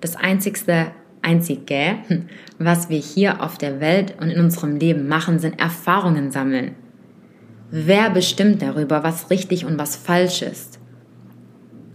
Das 0.00 0.16
einzigste, 0.16 0.92
einzige, 1.22 1.96
was 2.58 2.88
wir 2.88 2.98
hier 2.98 3.42
auf 3.42 3.58
der 3.58 3.80
Welt 3.80 4.14
und 4.20 4.30
in 4.30 4.40
unserem 4.40 4.76
Leben 4.76 5.08
machen, 5.08 5.38
sind 5.38 5.60
Erfahrungen 5.60 6.30
sammeln. 6.30 6.76
Wer 7.70 8.10
bestimmt 8.10 8.62
darüber, 8.62 9.02
was 9.02 9.30
richtig 9.30 9.64
und 9.64 9.78
was 9.78 9.96
falsch 9.96 10.42
ist? 10.42 10.78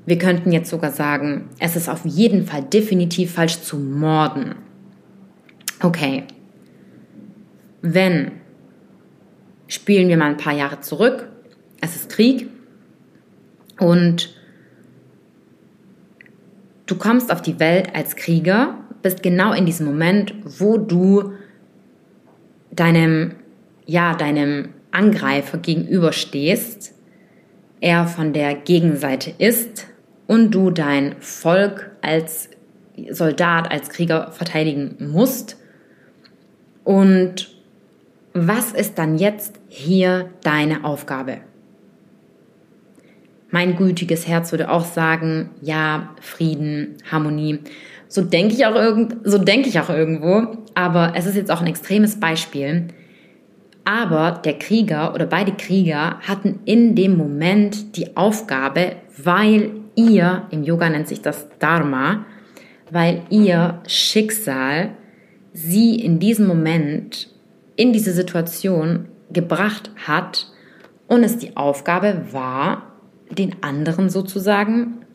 Wir 0.09 0.17
könnten 0.17 0.51
jetzt 0.51 0.71
sogar 0.71 0.89
sagen, 0.89 1.49
es 1.59 1.75
ist 1.75 1.87
auf 1.87 2.03
jeden 2.03 2.47
Fall 2.47 2.63
definitiv 2.63 3.33
falsch 3.33 3.61
zu 3.61 3.77
morden. 3.77 4.55
Okay. 5.83 6.23
Wenn, 7.83 8.31
spielen 9.67 10.09
wir 10.09 10.17
mal 10.17 10.31
ein 10.31 10.37
paar 10.37 10.55
Jahre 10.55 10.79
zurück, 10.79 11.29
es 11.79 11.95
ist 11.95 12.09
Krieg 12.09 12.47
und 13.79 14.35
du 16.87 16.95
kommst 16.95 17.31
auf 17.31 17.43
die 17.43 17.59
Welt 17.59 17.93
als 17.93 18.15
Krieger, 18.15 18.79
bist 19.03 19.21
genau 19.21 19.53
in 19.53 19.67
diesem 19.67 19.85
Moment, 19.85 20.33
wo 20.43 20.79
du 20.79 21.33
deinem, 22.71 23.35
ja, 23.85 24.15
deinem 24.15 24.69
Angreifer 24.89 25.59
gegenüberstehst, 25.59 26.95
er 27.79 28.07
von 28.07 28.33
der 28.33 28.55
Gegenseite 28.55 29.31
ist 29.37 29.85
und 30.29 30.51
du 30.51 30.69
dein 30.69 31.15
Volk 31.21 31.89
als 32.03 32.51
Soldat, 33.09 33.71
als 33.71 33.89
Krieger 33.89 34.31
verteidigen 34.31 34.95
musst. 34.99 35.57
Und 36.83 37.49
was 38.33 38.71
ist 38.71 38.99
dann 38.99 39.17
jetzt 39.17 39.55
hier 39.69 40.29
deine 40.43 40.83
Aufgabe? 40.83 41.37
Mein 43.49 43.75
gütiges 43.75 44.27
Herz 44.27 44.51
würde 44.51 44.69
auch 44.69 44.85
sagen, 44.85 45.49
ja, 45.63 46.13
Frieden, 46.21 46.97
Harmonie. 47.11 47.61
So 48.07 48.21
denke 48.21 48.53
ich 48.53 48.63
so 49.23 49.37
denke 49.39 49.67
ich 49.67 49.79
auch 49.79 49.89
irgendwo. 49.89 50.59
Aber 50.75 51.13
es 51.15 51.25
ist 51.25 51.37
jetzt 51.37 51.49
auch 51.49 51.61
ein 51.61 51.67
extremes 51.67 52.19
Beispiel. 52.19 52.89
Aber 53.83 54.39
der 54.45 54.59
Krieger 54.59 55.15
oder 55.15 55.25
beide 55.25 55.53
Krieger 55.53 56.19
hatten 56.19 56.59
in 56.65 56.93
dem 56.93 57.17
Moment 57.17 57.97
die 57.97 58.15
Aufgabe, 58.15 58.97
weil 59.17 59.71
ihr, 60.07 60.47
im 60.51 60.63
Yoga 60.63 60.89
nennt 60.89 61.07
sich 61.07 61.21
das 61.21 61.47
Dharma, 61.59 62.25
weil 62.91 63.23
ihr 63.29 63.81
Schicksal 63.88 64.91
sie 65.53 65.95
in 65.95 66.19
diesem 66.19 66.47
Moment 66.47 67.29
in 67.75 67.93
diese 67.93 68.13
Situation 68.13 69.07
gebracht 69.31 69.91
hat 70.07 70.47
und 71.07 71.23
es 71.23 71.38
die 71.38 71.57
Aufgabe 71.57 72.27
war, 72.31 72.93
den 73.29 73.57
anderen 73.62 74.09
sozusagen, 74.09 75.05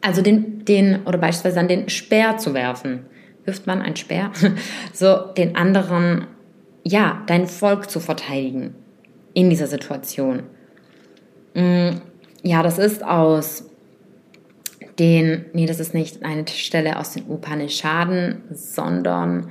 also 0.00 0.22
den, 0.22 0.64
den 0.64 1.04
oder 1.04 1.18
beispielsweise 1.18 1.60
an 1.60 1.68
den 1.68 1.88
Speer 1.88 2.38
zu 2.38 2.54
werfen. 2.54 3.06
Wirft 3.44 3.66
man 3.66 3.82
ein 3.82 3.96
Speer? 3.96 4.30
So, 4.92 5.16
den 5.36 5.56
anderen, 5.56 6.26
ja, 6.82 7.22
dein 7.26 7.46
Volk 7.46 7.90
zu 7.90 8.00
verteidigen 8.00 8.74
in 9.34 9.50
dieser 9.50 9.66
Situation. 9.66 10.44
Ja, 12.44 12.62
das 12.62 12.78
ist 12.78 13.02
aus 13.02 13.64
den, 14.98 15.46
nee, 15.54 15.64
das 15.64 15.80
ist 15.80 15.94
nicht 15.94 16.22
eine 16.22 16.46
Stelle 16.46 16.98
aus 16.98 17.14
den 17.14 17.24
Upanishaden, 17.26 18.42
sondern 18.52 19.48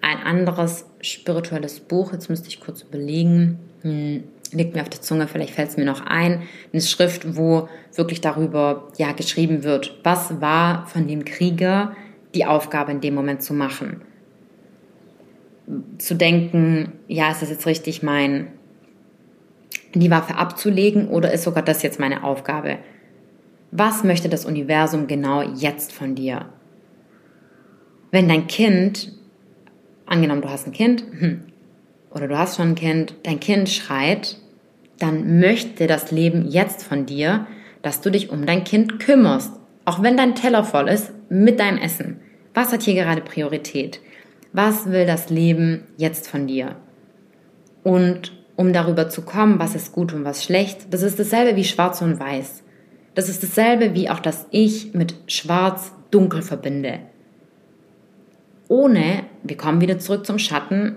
ein 0.00 0.18
anderes 0.24 0.86
spirituelles 1.02 1.80
Buch. 1.80 2.14
Jetzt 2.14 2.30
müsste 2.30 2.48
ich 2.48 2.60
kurz 2.60 2.80
überlegen. 2.80 3.58
Hm, 3.82 4.24
liegt 4.52 4.74
mir 4.74 4.80
auf 4.80 4.88
der 4.88 5.02
Zunge, 5.02 5.28
vielleicht 5.28 5.54
fällt 5.54 5.68
es 5.68 5.76
mir 5.76 5.84
noch 5.84 6.06
ein. 6.06 6.42
Eine 6.72 6.80
Schrift, 6.80 7.36
wo 7.36 7.68
wirklich 7.94 8.22
darüber 8.22 8.88
ja 8.96 9.12
geschrieben 9.12 9.62
wird, 9.62 10.00
was 10.02 10.40
war 10.40 10.86
von 10.86 11.06
dem 11.06 11.26
Krieger 11.26 11.94
die 12.34 12.46
Aufgabe 12.46 12.90
in 12.90 13.02
dem 13.02 13.14
Moment 13.14 13.42
zu 13.42 13.52
machen. 13.52 14.00
Zu 15.98 16.14
denken, 16.14 16.92
ja, 17.06 17.30
ist 17.30 17.42
das 17.42 17.50
jetzt 17.50 17.66
richtig, 17.66 18.02
mein 18.02 18.48
die 19.94 20.10
Waffe 20.10 20.36
abzulegen 20.36 21.08
oder 21.08 21.32
ist 21.32 21.44
sogar 21.44 21.64
das 21.64 21.82
jetzt 21.82 21.98
meine 21.98 22.22
Aufgabe? 22.22 22.78
Was 23.72 24.04
möchte 24.04 24.28
das 24.28 24.44
Universum 24.44 25.06
genau 25.06 25.42
jetzt 25.42 25.92
von 25.92 26.14
dir? 26.14 26.46
Wenn 28.10 28.28
dein 28.28 28.46
Kind, 28.46 29.12
angenommen 30.06 30.42
du 30.42 30.50
hast 30.50 30.66
ein 30.66 30.72
Kind, 30.72 31.04
hm, 31.18 31.42
oder 32.10 32.28
du 32.28 32.36
hast 32.36 32.56
schon 32.56 32.70
ein 32.70 32.74
Kind, 32.74 33.14
dein 33.22 33.38
Kind 33.38 33.68
schreit, 33.68 34.36
dann 34.98 35.40
möchte 35.40 35.86
das 35.86 36.10
Leben 36.10 36.48
jetzt 36.48 36.82
von 36.82 37.06
dir, 37.06 37.46
dass 37.82 38.00
du 38.00 38.10
dich 38.10 38.30
um 38.30 38.46
dein 38.46 38.64
Kind 38.64 39.00
kümmerst. 39.00 39.52
Auch 39.84 40.02
wenn 40.02 40.16
dein 40.16 40.34
Teller 40.34 40.64
voll 40.64 40.88
ist 40.88 41.12
mit 41.28 41.58
deinem 41.58 41.78
Essen. 41.78 42.20
Was 42.52 42.72
hat 42.72 42.82
hier 42.82 42.94
gerade 42.94 43.22
Priorität? 43.22 44.00
Was 44.52 44.90
will 44.90 45.06
das 45.06 45.30
Leben 45.30 45.84
jetzt 45.96 46.28
von 46.28 46.46
dir? 46.46 46.76
Und 47.82 48.32
um 48.60 48.74
darüber 48.74 49.08
zu 49.08 49.22
kommen, 49.22 49.58
was 49.58 49.74
ist 49.74 49.92
gut 49.92 50.12
und 50.12 50.26
was 50.26 50.44
schlecht, 50.44 50.92
das 50.92 51.00
ist 51.00 51.18
dasselbe 51.18 51.56
wie 51.56 51.64
schwarz 51.64 52.02
und 52.02 52.20
weiß. 52.20 52.62
Das 53.14 53.30
ist 53.30 53.42
dasselbe 53.42 53.94
wie 53.94 54.10
auch 54.10 54.20
das 54.20 54.46
Ich 54.50 54.92
mit 54.92 55.14
schwarz-dunkel 55.28 56.42
verbinde. 56.42 56.98
Ohne, 58.68 59.24
wir 59.44 59.56
kommen 59.56 59.80
wieder 59.80 59.98
zurück 59.98 60.26
zum 60.26 60.38
Schatten, 60.38 60.94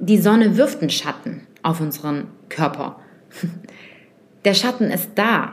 die 0.00 0.18
Sonne 0.18 0.56
wirft 0.56 0.80
einen 0.80 0.90
Schatten 0.90 1.46
auf 1.62 1.80
unseren 1.80 2.26
Körper. 2.48 2.96
Der 4.44 4.54
Schatten 4.54 4.90
ist 4.90 5.10
da. 5.14 5.52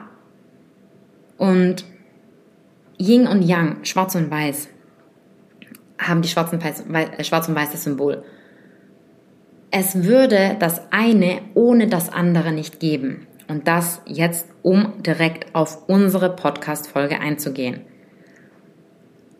Und 1.37 1.85
Yin 2.97 3.27
und 3.27 3.43
Yang, 3.43 3.85
schwarz 3.85 4.15
und 4.15 4.31
weiß, 4.31 4.67
haben 5.99 6.23
die 6.23 6.27
schwarz 6.27 6.51
und 6.51 6.63
weiß, 6.63 6.85
äh, 6.91 7.23
schwarz 7.23 7.47
und 7.47 7.53
weiß 7.53 7.69
das 7.69 7.83
Symbol. 7.83 8.23
Es 9.71 10.03
würde 10.03 10.55
das 10.59 10.81
eine 10.91 11.41
ohne 11.53 11.87
das 11.87 12.11
andere 12.11 12.51
nicht 12.51 12.79
geben. 12.79 13.27
Und 13.47 13.67
das 13.67 14.01
jetzt, 14.05 14.47
um 14.61 15.01
direkt 15.01 15.55
auf 15.55 15.89
unsere 15.89 16.35
Podcast-Folge 16.35 17.19
einzugehen. 17.19 17.81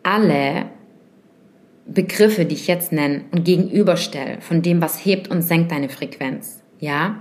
Alle 0.02 0.66
Begriffe, 1.86 2.44
die 2.44 2.54
ich 2.54 2.66
jetzt 2.66 2.92
nenne 2.92 3.24
und 3.32 3.44
gegenüberstelle, 3.44 4.40
von 4.40 4.62
dem, 4.62 4.80
was 4.80 5.04
hebt 5.04 5.28
und 5.28 5.42
senkt 5.42 5.72
deine 5.72 5.88
Frequenz, 5.88 6.62
ja? 6.78 7.20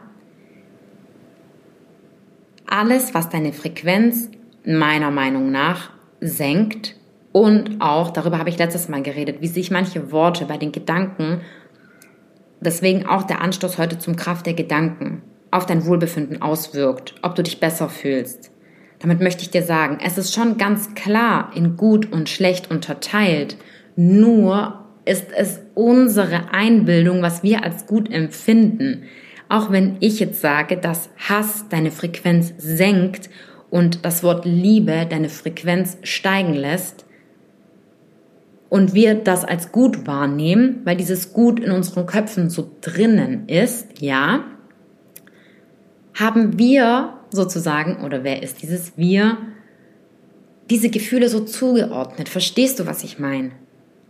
Alles, 2.68 3.14
was 3.16 3.30
deine 3.30 3.54
Frequenz 3.54 4.30
meiner 4.66 5.10
Meinung 5.10 5.52
nach 5.52 5.92
senkt 6.22 6.96
und 7.32 7.80
auch, 7.80 8.12
darüber 8.12 8.38
habe 8.38 8.50
ich 8.50 8.58
letztes 8.58 8.90
Mal 8.90 9.02
geredet, 9.02 9.42
wie 9.42 9.48
sich 9.48 9.72
manche 9.72 10.12
Worte 10.12 10.46
bei 10.46 10.58
den 10.58 10.72
Gedanken, 10.72 11.42
deswegen 12.62 13.06
auch 13.06 13.24
der 13.24 13.42
Anstoß 13.42 13.78
heute 13.78 14.00
zum 14.00 14.16
Kraft 14.16 14.46
der 14.46 14.54
Gedanken, 14.54 15.22
auf 15.52 15.66
dein 15.66 15.86
Wohlbefinden 15.86 16.42
auswirkt, 16.42 17.16
ob 17.22 17.36
du 17.36 17.44
dich 17.44 17.60
besser 17.60 17.90
fühlst. 17.90 18.52
Damit 19.00 19.22
möchte 19.22 19.44
ich 19.44 19.50
dir 19.50 19.64
sagen, 19.64 20.00
es 20.04 20.18
ist 20.18 20.34
schon 20.34 20.58
ganz 20.58 20.94
klar 20.94 21.52
in 21.56 21.78
gut 21.78 22.12
und 22.12 22.30
schlecht 22.30 22.70
unterteilt. 22.70 23.58
Nur 23.96 24.86
ist 25.06 25.28
es 25.36 25.62
unsere 25.74 26.54
Einbildung, 26.54 27.22
was 27.22 27.42
wir 27.42 27.64
als 27.64 27.86
gut 27.86 28.12
empfinden. 28.12 29.04
Auch 29.48 29.72
wenn 29.72 29.96
ich 30.02 30.20
jetzt 30.20 30.42
sage, 30.42 30.78
dass 30.78 31.10
Hass 31.18 31.66
deine 31.70 31.92
Frequenz 31.92 32.54
senkt 32.58 33.30
und 33.70 34.06
das 34.06 34.22
Wort 34.22 34.46
Liebe 34.46 35.08
deine 35.10 35.30
Frequenz 35.30 35.98
steigen 36.04 36.54
lässt 36.54 37.06
und 38.70 38.94
wir 38.94 39.16
das 39.16 39.44
als 39.44 39.72
gut 39.72 40.06
wahrnehmen, 40.06 40.82
weil 40.84 40.96
dieses 40.96 41.34
Gut 41.34 41.60
in 41.60 41.72
unseren 41.72 42.06
Köpfen 42.06 42.50
so 42.50 42.70
drinnen 42.82 43.48
ist, 43.48 44.02
ja, 44.02 44.44
haben 46.14 46.60
wir 46.60 47.14
sozusagen, 47.32 48.04
oder 48.04 48.24
wer 48.24 48.44
ist 48.44 48.62
dieses 48.62 48.98
Wir, 48.98 49.38
diese 50.70 50.90
Gefühle 50.90 51.30
so 51.30 51.40
zugeordnet. 51.42 52.30
Verstehst 52.30 52.80
du, 52.80 52.86
was 52.86 53.04
ich 53.04 53.18
meine? 53.18 53.52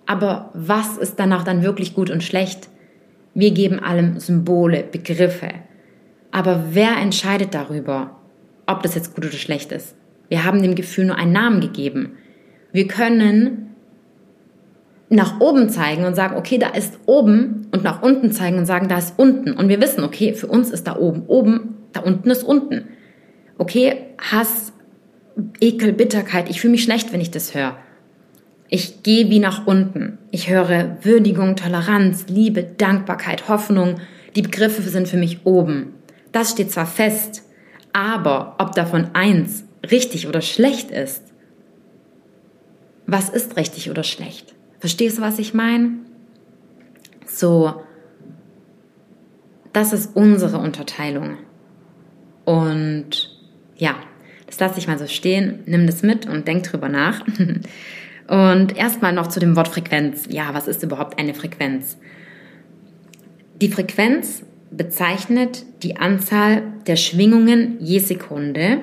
Aber 0.05 0.49
was 0.53 0.97
ist 0.97 1.19
danach 1.19 1.43
dann 1.43 1.63
wirklich 1.63 1.93
gut 1.93 2.09
und 2.09 2.23
schlecht? 2.23 2.67
Wir 3.33 3.51
geben 3.51 3.79
allem 3.79 4.19
Symbole, 4.19 4.83
Begriffe. 4.83 5.49
Aber 6.31 6.65
wer 6.71 6.97
entscheidet 6.97 7.53
darüber, 7.53 8.19
ob 8.65 8.83
das 8.83 8.95
jetzt 8.95 9.15
gut 9.15 9.25
oder 9.25 9.37
schlecht 9.37 9.71
ist? 9.71 9.95
Wir 10.27 10.43
haben 10.43 10.61
dem 10.61 10.75
Gefühl 10.75 11.05
nur 11.05 11.15
einen 11.15 11.31
Namen 11.31 11.61
gegeben. 11.61 12.17
Wir 12.71 12.87
können 12.87 13.68
nach 15.09 15.39
oben 15.39 15.69
zeigen 15.69 16.05
und 16.05 16.15
sagen, 16.15 16.37
okay, 16.37 16.57
da 16.57 16.69
ist 16.69 16.99
oben 17.05 17.67
und 17.71 17.83
nach 17.83 18.01
unten 18.01 18.31
zeigen 18.31 18.59
und 18.59 18.65
sagen, 18.65 18.87
da 18.87 18.97
ist 18.97 19.15
unten. 19.17 19.53
Und 19.53 19.67
wir 19.69 19.81
wissen, 19.81 20.03
okay, 20.03 20.33
für 20.33 20.47
uns 20.47 20.69
ist 20.69 20.87
da 20.87 20.97
oben. 20.97 21.23
Oben 21.27 21.77
da 21.93 22.01
unten 22.01 22.29
ist 22.29 22.43
unten. 22.43 22.89
Okay, 23.57 23.95
Hass, 24.19 24.71
Ekel, 25.59 25.93
Bitterkeit, 25.93 26.49
ich 26.49 26.61
fühle 26.61 26.71
mich 26.71 26.83
schlecht, 26.83 27.11
wenn 27.11 27.21
ich 27.21 27.31
das 27.31 27.55
höre. 27.55 27.75
Ich 28.69 29.01
gehe 29.01 29.29
wie 29.31 29.39
nach 29.39 29.65
unten. 29.65 30.19
Ich 30.29 30.49
höre 30.49 30.97
Würdigung, 31.01 31.55
Toleranz, 31.55 32.25
Liebe, 32.27 32.63
Dankbarkeit, 32.63 33.49
Hoffnung. 33.49 33.95
Die 34.35 34.43
Begriffe 34.43 34.83
sind 34.83 35.07
für 35.07 35.17
mich 35.17 35.45
oben. 35.45 35.95
Das 36.31 36.51
steht 36.51 36.71
zwar 36.71 36.85
fest, 36.85 37.41
aber 37.93 38.55
ob 38.59 38.75
davon 38.75 39.07
eins 39.13 39.63
richtig 39.89 40.27
oder 40.27 40.41
schlecht 40.41 40.91
ist, 40.91 41.23
was 43.07 43.29
ist 43.29 43.57
richtig 43.57 43.89
oder 43.89 44.03
schlecht? 44.03 44.53
Verstehst 44.79 45.17
du, 45.17 45.21
was 45.21 45.39
ich 45.39 45.53
meine? 45.53 45.91
So, 47.25 47.83
das 49.73 49.93
ist 49.93 50.15
unsere 50.15 50.57
Unterteilung. 50.57 51.37
Und 52.45 53.37
ja, 53.75 53.95
das 54.47 54.59
lasse 54.59 54.79
ich 54.79 54.87
mal 54.87 54.97
so 54.97 55.07
stehen, 55.07 55.59
nimm 55.65 55.85
das 55.85 56.01
mit 56.01 56.27
und 56.27 56.47
denk 56.47 56.63
drüber 56.63 56.89
nach. 56.89 57.25
Und 58.27 58.77
erstmal 58.77 59.11
noch 59.11 59.25
zu 59.25 59.39
dem 59.39 59.55
Wort 59.55 59.69
Frequenz. 59.69 60.27
Ja, 60.29 60.53
was 60.53 60.67
ist 60.67 60.83
überhaupt 60.83 61.17
eine 61.17 61.33
Frequenz? 61.33 61.97
Die 63.59 63.69
Frequenz 63.69 64.43
bezeichnet 64.69 65.65
die 65.81 65.97
Anzahl 65.97 66.61
der 66.85 66.95
Schwingungen 66.95 67.77
je 67.79 67.97
Sekunde 67.97 68.81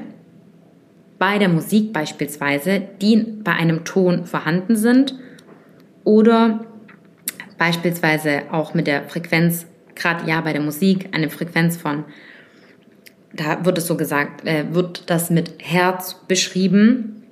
bei 1.21 1.39
der 1.39 1.49
Musik 1.49 1.93
beispielsweise, 1.93 2.83
die 3.01 3.17
bei 3.45 3.53
einem 3.53 3.85
Ton 3.85 4.27
vorhanden 4.27 4.75
sind 4.75 5.15
oder 6.07 6.61
beispielsweise 7.59 8.43
auch 8.53 8.75
mit 8.75 8.87
der 8.87 9.03
Frequenz, 9.09 9.67
gerade 9.97 10.31
ja 10.31 10.41
bei 10.41 10.53
der 10.53 10.63
Musik, 10.63 11.09
eine 11.13 11.29
Frequenz 11.29 11.77
von, 11.77 12.05
da 13.33 13.65
wird 13.65 13.77
es 13.77 13.89
so 13.89 13.97
gesagt, 13.97 14.47
äh, 14.47 14.73
wird 14.73 15.11
das 15.11 15.31
mit 15.31 15.55
Herz 15.59 16.15
beschrieben 16.29 17.25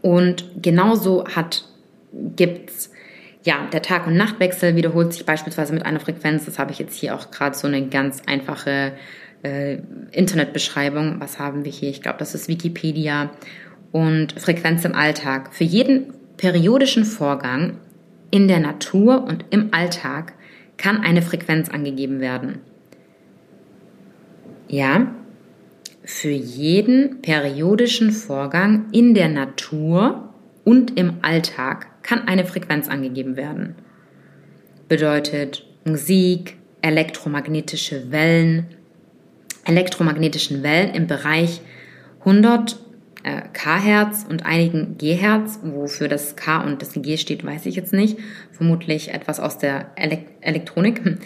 und 0.00 0.44
genauso 0.62 1.26
hat, 1.26 1.64
gibt's 2.36 2.90
ja, 3.44 3.66
der 3.72 3.82
Tag- 3.82 4.06
und 4.06 4.16
Nachtwechsel 4.16 4.76
wiederholt 4.76 5.12
sich 5.12 5.26
beispielsweise 5.26 5.74
mit 5.74 5.84
einer 5.84 5.98
Frequenz. 5.98 6.44
Das 6.44 6.60
habe 6.60 6.70
ich 6.70 6.78
jetzt 6.78 6.94
hier 6.94 7.16
auch 7.16 7.32
gerade 7.32 7.56
so 7.56 7.66
eine 7.66 7.88
ganz 7.88 8.22
einfache 8.26 8.92
äh, 9.42 9.78
Internetbeschreibung. 10.12 11.16
Was 11.18 11.40
haben 11.40 11.64
wir 11.64 11.72
hier? 11.72 11.90
Ich 11.90 12.02
glaube, 12.02 12.18
das 12.20 12.36
ist 12.36 12.46
Wikipedia. 12.46 13.30
Und 13.90 14.40
Frequenz 14.40 14.84
im 14.84 14.94
Alltag. 14.94 15.52
Für 15.52 15.64
jeden 15.64 16.14
periodischen 16.36 17.04
Vorgang 17.04 17.78
in 18.30 18.48
der 18.48 18.60
Natur 18.60 19.24
und 19.24 19.44
im 19.50 19.72
Alltag 19.72 20.32
kann 20.76 21.02
eine 21.02 21.22
Frequenz 21.22 21.68
angegeben 21.68 22.20
werden. 22.20 22.60
Ja, 24.68 25.14
für 26.04 26.30
jeden 26.30 27.22
periodischen 27.22 28.10
Vorgang 28.10 28.86
in 28.92 29.14
der 29.14 29.28
Natur 29.28 30.30
und 30.64 30.98
im 30.98 31.18
Alltag 31.22 31.86
kann 32.02 32.26
eine 32.26 32.44
Frequenz 32.44 32.88
angegeben 32.88 33.36
werden. 33.36 33.76
Bedeutet 34.88 35.64
Musik, 35.84 36.56
elektromagnetische 36.80 38.10
Wellen, 38.10 38.66
elektromagnetischen 39.64 40.62
Wellen 40.62 40.94
im 40.94 41.06
Bereich 41.06 41.60
100 42.20 42.78
äh, 43.22 43.42
kHz 43.52 44.26
und 44.28 44.44
einigen 44.44 44.96
GHz, 44.98 45.60
wofür 45.62 46.08
das 46.08 46.36
K 46.36 46.62
und 46.62 46.82
das 46.82 46.92
G 46.94 47.16
steht, 47.16 47.44
weiß 47.44 47.66
ich 47.66 47.76
jetzt 47.76 47.92
nicht, 47.92 48.18
vermutlich 48.50 49.12
etwas 49.12 49.40
aus 49.40 49.58
der 49.58 49.92
Elek 49.96 50.26
Elektronik, 50.40 51.00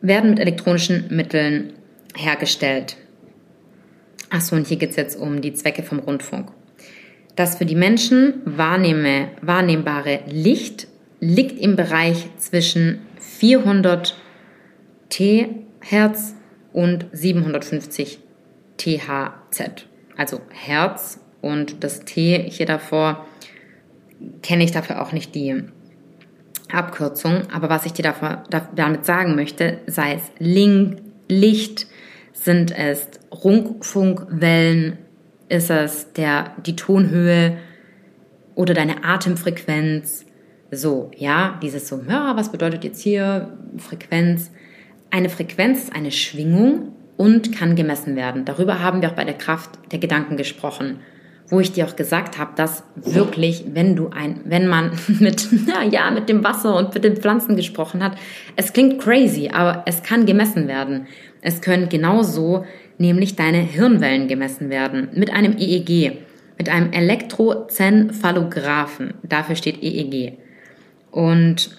werden 0.00 0.30
mit 0.30 0.38
elektronischen 0.38 1.06
Mitteln 1.10 1.72
hergestellt. 2.16 2.96
Achso, 4.30 4.56
und 4.56 4.66
hier 4.66 4.76
geht 4.76 4.90
es 4.90 4.96
jetzt 4.96 5.18
um 5.18 5.40
die 5.40 5.54
Zwecke 5.54 5.82
vom 5.82 5.98
Rundfunk. 5.98 6.50
Das 7.34 7.56
für 7.56 7.66
die 7.66 7.76
Menschen 7.76 8.42
wahrnehme, 8.44 9.30
wahrnehmbare 9.40 10.20
Licht 10.26 10.88
liegt 11.20 11.58
im 11.60 11.76
Bereich 11.76 12.28
zwischen 12.38 13.00
400 13.20 14.16
THz 15.08 16.34
und 16.72 17.06
750 17.12 18.18
THz. 18.76 19.62
Also 20.18 20.40
Herz 20.50 21.20
und 21.40 21.84
das 21.84 22.00
T 22.00 22.50
hier 22.50 22.66
davor 22.66 23.24
kenne 24.42 24.64
ich 24.64 24.72
dafür 24.72 25.00
auch 25.00 25.12
nicht 25.12 25.34
die 25.36 25.62
Abkürzung. 26.70 27.42
Aber 27.52 27.70
was 27.70 27.86
ich 27.86 27.92
dir 27.92 28.02
dafür, 28.02 28.42
damit 28.74 29.06
sagen 29.06 29.36
möchte, 29.36 29.78
sei 29.86 30.14
es 30.14 30.22
Link, 30.38 31.00
Licht, 31.28 31.86
sind 32.32 32.76
es 32.76 33.08
Rundfunkwellen? 33.32 34.98
Ist 35.48 35.70
es 35.70 36.12
der, 36.12 36.52
die 36.66 36.76
Tonhöhe 36.76 37.56
oder 38.56 38.74
deine 38.74 39.04
Atemfrequenz? 39.04 40.26
So, 40.72 41.12
ja, 41.16 41.58
dieses 41.62 41.88
so, 41.88 42.02
ja, 42.08 42.36
was 42.36 42.50
bedeutet 42.50 42.82
jetzt 42.82 43.00
hier 43.00 43.56
Frequenz? 43.78 44.50
Eine 45.10 45.30
Frequenz 45.30 45.84
ist 45.84 45.94
eine 45.94 46.10
Schwingung 46.10 46.92
und 47.18 47.54
kann 47.54 47.76
gemessen 47.76 48.16
werden. 48.16 48.46
Darüber 48.46 48.80
haben 48.80 49.02
wir 49.02 49.10
auch 49.10 49.14
bei 49.14 49.24
der 49.24 49.34
Kraft 49.34 49.68
der 49.92 49.98
Gedanken 49.98 50.38
gesprochen, 50.38 51.00
wo 51.48 51.60
ich 51.60 51.72
dir 51.72 51.86
auch 51.86 51.96
gesagt 51.96 52.38
habe, 52.38 52.52
dass 52.56 52.84
wirklich, 52.94 53.64
wenn 53.74 53.94
du 53.96 54.08
ein, 54.10 54.40
wenn 54.44 54.68
man 54.68 54.92
mit, 55.18 55.48
ja, 55.66 55.82
ja, 55.82 56.10
mit 56.10 56.30
dem 56.30 56.44
Wasser 56.44 56.76
und 56.76 56.94
mit 56.94 57.04
den 57.04 57.16
Pflanzen 57.16 57.56
gesprochen 57.56 58.02
hat, 58.02 58.16
es 58.56 58.72
klingt 58.72 59.02
crazy, 59.02 59.50
aber 59.52 59.82
es 59.84 60.02
kann 60.02 60.24
gemessen 60.24 60.66
werden. 60.68 61.06
Es 61.42 61.60
können 61.60 61.88
genauso 61.88 62.64
nämlich 62.98 63.34
deine 63.36 63.58
Hirnwellen 63.58 64.28
gemessen 64.28 64.70
werden 64.70 65.08
mit 65.14 65.32
einem 65.32 65.56
EEG, 65.58 66.18
mit 66.56 66.68
einem 66.68 66.92
Elektrozenphallographen. 66.92 69.14
Dafür 69.22 69.56
steht 69.56 69.82
EEG. 69.82 70.38
Und 71.10 71.70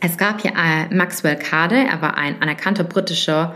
es 0.00 0.16
gab 0.16 0.40
hier 0.40 0.52
äh, 0.52 0.86
Maxwell 0.94 1.36
Cade, 1.36 1.76
er 1.76 2.00
war 2.00 2.16
ein 2.16 2.40
anerkannter 2.40 2.84
britischer 2.84 3.54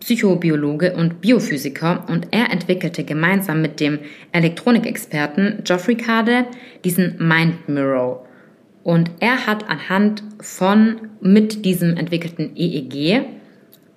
Psychobiologe 0.00 0.94
und 0.94 1.20
Biophysiker 1.20 2.04
und 2.08 2.28
er 2.30 2.50
entwickelte 2.50 3.04
gemeinsam 3.04 3.62
mit 3.62 3.80
dem 3.80 3.98
Elektronikexperten 4.32 5.62
Geoffrey 5.64 5.96
Cade 5.96 6.46
diesen 6.84 7.16
Mind 7.18 7.68
Mirror. 7.68 8.26
Und 8.82 9.10
er 9.20 9.46
hat 9.46 9.68
anhand 9.68 10.22
von 10.40 11.08
mit 11.20 11.64
diesem 11.64 11.96
entwickelten 11.96 12.52
EEG, 12.56 13.24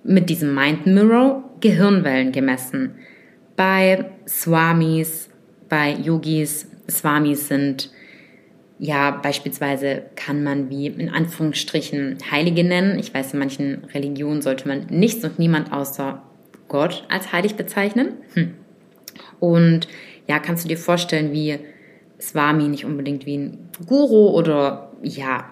mit 0.03 0.29
diesem 0.29 0.53
Mind 0.55 0.85
Mirror, 0.85 1.43
Gehirnwellen 1.59 2.31
gemessen. 2.31 2.91
Bei 3.55 4.05
Swamis, 4.27 5.29
bei 5.67 5.91
Yogis, 5.91 6.69
Swamis 6.89 7.47
sind 7.47 7.91
ja, 8.79 9.11
beispielsweise 9.11 10.03
kann 10.15 10.43
man 10.43 10.69
wie 10.69 10.87
in 10.87 11.09
Anführungsstrichen 11.09 12.17
Heilige 12.29 12.63
nennen. 12.63 12.99
Ich 12.99 13.13
weiß, 13.13 13.33
in 13.33 13.39
manchen 13.39 13.85
Religionen 13.93 14.41
sollte 14.41 14.67
man 14.67 14.85
nichts 14.89 15.23
und 15.23 15.39
niemand 15.39 15.73
außer 15.73 16.21
Gott 16.67 17.05
als 17.09 17.31
heilig 17.31 17.55
bezeichnen. 17.55 18.13
Hm. 18.33 18.53
Und 19.39 19.87
ja, 20.27 20.39
kannst 20.39 20.63
du 20.63 20.67
dir 20.67 20.77
vorstellen, 20.77 21.31
wie 21.31 21.59
Swami 22.19 22.67
nicht 22.67 22.85
unbedingt 22.85 23.25
wie 23.25 23.37
ein 23.37 23.69
Guru 23.85 24.29
oder 24.29 24.91
ja. 25.01 25.45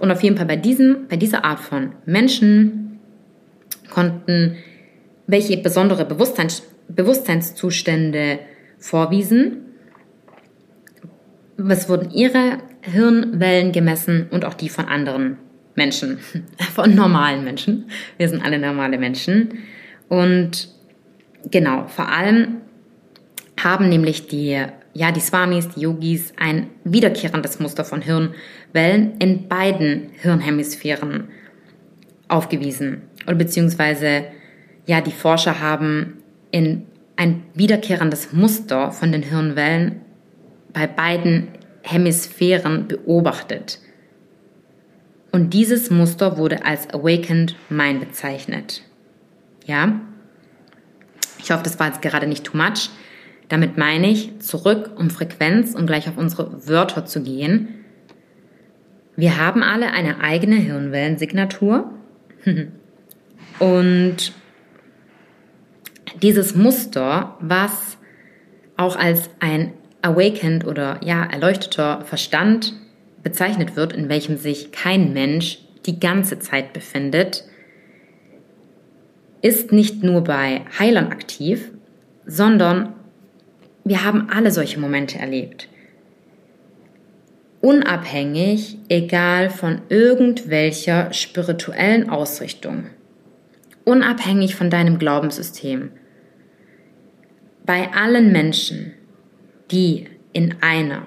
Und 0.00 0.10
auf 0.10 0.22
jeden 0.22 0.36
Fall 0.36 0.46
bei 0.46 0.56
diesem, 0.56 1.08
bei 1.08 1.16
dieser 1.16 1.44
Art 1.44 1.60
von 1.60 1.92
Menschen 2.06 2.98
konnten 3.90 4.56
welche 5.26 5.56
besondere 5.58 6.04
Bewusstseins, 6.04 6.62
Bewusstseinszustände 6.88 8.40
vorwiesen. 8.78 9.69
Es 11.68 11.88
wurden 11.88 12.10
ihre 12.10 12.58
Hirnwellen 12.82 13.72
gemessen 13.72 14.28
und 14.30 14.44
auch 14.44 14.54
die 14.54 14.68
von 14.68 14.86
anderen 14.86 15.36
Menschen, 15.74 16.18
von 16.74 16.94
normalen 16.94 17.44
Menschen. 17.44 17.90
Wir 18.16 18.28
sind 18.28 18.44
alle 18.44 18.58
normale 18.58 18.98
Menschen. 18.98 19.58
Und 20.08 20.68
genau, 21.50 21.86
vor 21.88 22.08
allem 22.10 22.62
haben 23.62 23.88
nämlich 23.88 24.26
die, 24.26 24.64
ja, 24.94 25.12
die 25.12 25.20
Swamis, 25.20 25.68
die 25.68 25.80
Yogis 25.80 26.32
ein 26.38 26.68
wiederkehrendes 26.84 27.60
Muster 27.60 27.84
von 27.84 28.00
Hirnwellen 28.00 29.16
in 29.18 29.48
beiden 29.48 30.10
Hirnhemisphären 30.20 31.28
aufgewiesen. 32.28 33.02
Oder 33.26 33.36
beziehungsweise 33.36 34.24
ja, 34.86 35.00
die 35.00 35.12
Forscher 35.12 35.60
haben 35.60 36.22
in 36.50 36.86
ein 37.16 37.42
wiederkehrendes 37.54 38.32
Muster 38.32 38.92
von 38.92 39.12
den 39.12 39.22
Hirnwellen 39.22 40.00
bei 40.72 40.86
beiden 40.86 41.48
Hemisphären 41.82 42.88
beobachtet. 42.88 43.78
Und 45.32 45.54
dieses 45.54 45.90
Muster 45.90 46.36
wurde 46.36 46.64
als 46.64 46.90
Awakened 46.90 47.56
Mind 47.68 48.00
bezeichnet. 48.00 48.82
Ja? 49.64 50.00
Ich 51.38 51.50
hoffe, 51.50 51.62
das 51.62 51.78
war 51.78 51.86
jetzt 51.86 52.02
gerade 52.02 52.26
nicht 52.26 52.44
too 52.44 52.56
much. 52.56 52.90
Damit 53.48 53.76
meine 53.76 54.08
ich, 54.08 54.38
zurück 54.40 54.92
um 54.96 55.10
Frequenz, 55.10 55.74
um 55.74 55.86
gleich 55.86 56.08
auf 56.08 56.16
unsere 56.16 56.68
Wörter 56.68 57.06
zu 57.06 57.22
gehen. 57.22 57.84
Wir 59.16 59.38
haben 59.38 59.62
alle 59.62 59.92
eine 59.92 60.20
eigene 60.20 60.56
Hirnwellensignatur. 60.56 61.92
Und 63.58 64.32
dieses 66.22 66.54
Muster, 66.54 67.36
was 67.40 67.98
auch 68.76 68.96
als 68.96 69.30
ein 69.40 69.72
awakened 70.02 70.66
oder 70.66 71.00
ja, 71.02 71.24
erleuchteter 71.24 72.02
Verstand 72.04 72.74
bezeichnet 73.22 73.76
wird, 73.76 73.92
in 73.92 74.08
welchem 74.08 74.36
sich 74.36 74.72
kein 74.72 75.12
Mensch 75.12 75.58
die 75.86 76.00
ganze 76.00 76.38
Zeit 76.38 76.72
befindet, 76.72 77.44
ist 79.42 79.72
nicht 79.72 80.02
nur 80.02 80.22
bei 80.22 80.62
Heilern 80.78 81.10
aktiv, 81.10 81.70
sondern 82.26 82.94
wir 83.84 84.04
haben 84.04 84.28
alle 84.30 84.50
solche 84.50 84.78
Momente 84.78 85.18
erlebt. 85.18 85.68
Unabhängig, 87.62 88.78
egal 88.88 89.50
von 89.50 89.82
irgendwelcher 89.88 91.12
spirituellen 91.12 92.08
Ausrichtung. 92.08 92.86
Unabhängig 93.84 94.54
von 94.54 94.70
deinem 94.70 94.98
Glaubenssystem. 94.98 95.90
Bei 97.66 97.92
allen 97.92 98.32
Menschen, 98.32 98.94
die 99.70 100.06
in 100.32 100.56
einer 100.60 101.02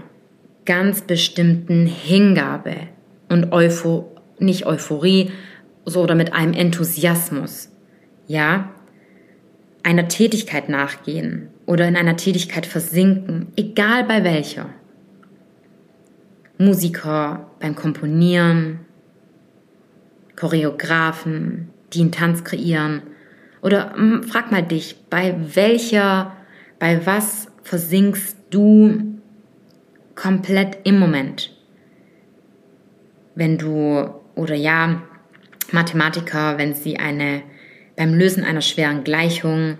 ganz 0.65 1.01
bestimmten 1.01 1.85
Hingabe 1.85 2.75
und 3.29 3.51
Eupho 3.51 4.15
nicht 4.39 4.65
Euphorie, 4.65 5.31
so 5.85 6.01
oder 6.01 6.15
mit 6.15 6.33
einem 6.33 6.53
Enthusiasmus, 6.53 7.69
ja, 8.27 8.71
einer 9.83 10.07
Tätigkeit 10.07 10.69
nachgehen 10.69 11.49
oder 11.65 11.87
in 11.87 11.97
einer 11.97 12.15
Tätigkeit 12.15 12.65
versinken, 12.65 13.47
egal 13.55 14.05
bei 14.05 14.23
welcher. 14.23 14.69
Musiker 16.57 17.51
beim 17.59 17.75
Komponieren, 17.75 18.79
Choreografen, 20.35 21.69
die 21.91 22.01
einen 22.01 22.11
Tanz 22.11 22.43
kreieren. 22.43 23.01
Oder 23.61 23.93
hm, 23.95 24.23
frag 24.23 24.51
mal 24.51 24.63
dich, 24.63 24.95
bei 25.09 25.35
welcher, 25.55 26.35
bei 26.79 27.05
was 27.05 27.47
versinkst 27.63 28.37
du 28.53 29.19
komplett 30.15 30.77
im 30.83 30.99
Moment? 30.99 31.55
Wenn 33.35 33.57
du, 33.57 34.09
oder 34.35 34.55
ja, 34.55 35.01
Mathematiker, 35.71 36.57
wenn 36.57 36.73
sie 36.73 36.97
eine, 36.97 37.41
beim 37.95 38.13
Lösen 38.13 38.43
einer 38.43 38.61
schweren 38.61 39.03
Gleichung, 39.03 39.77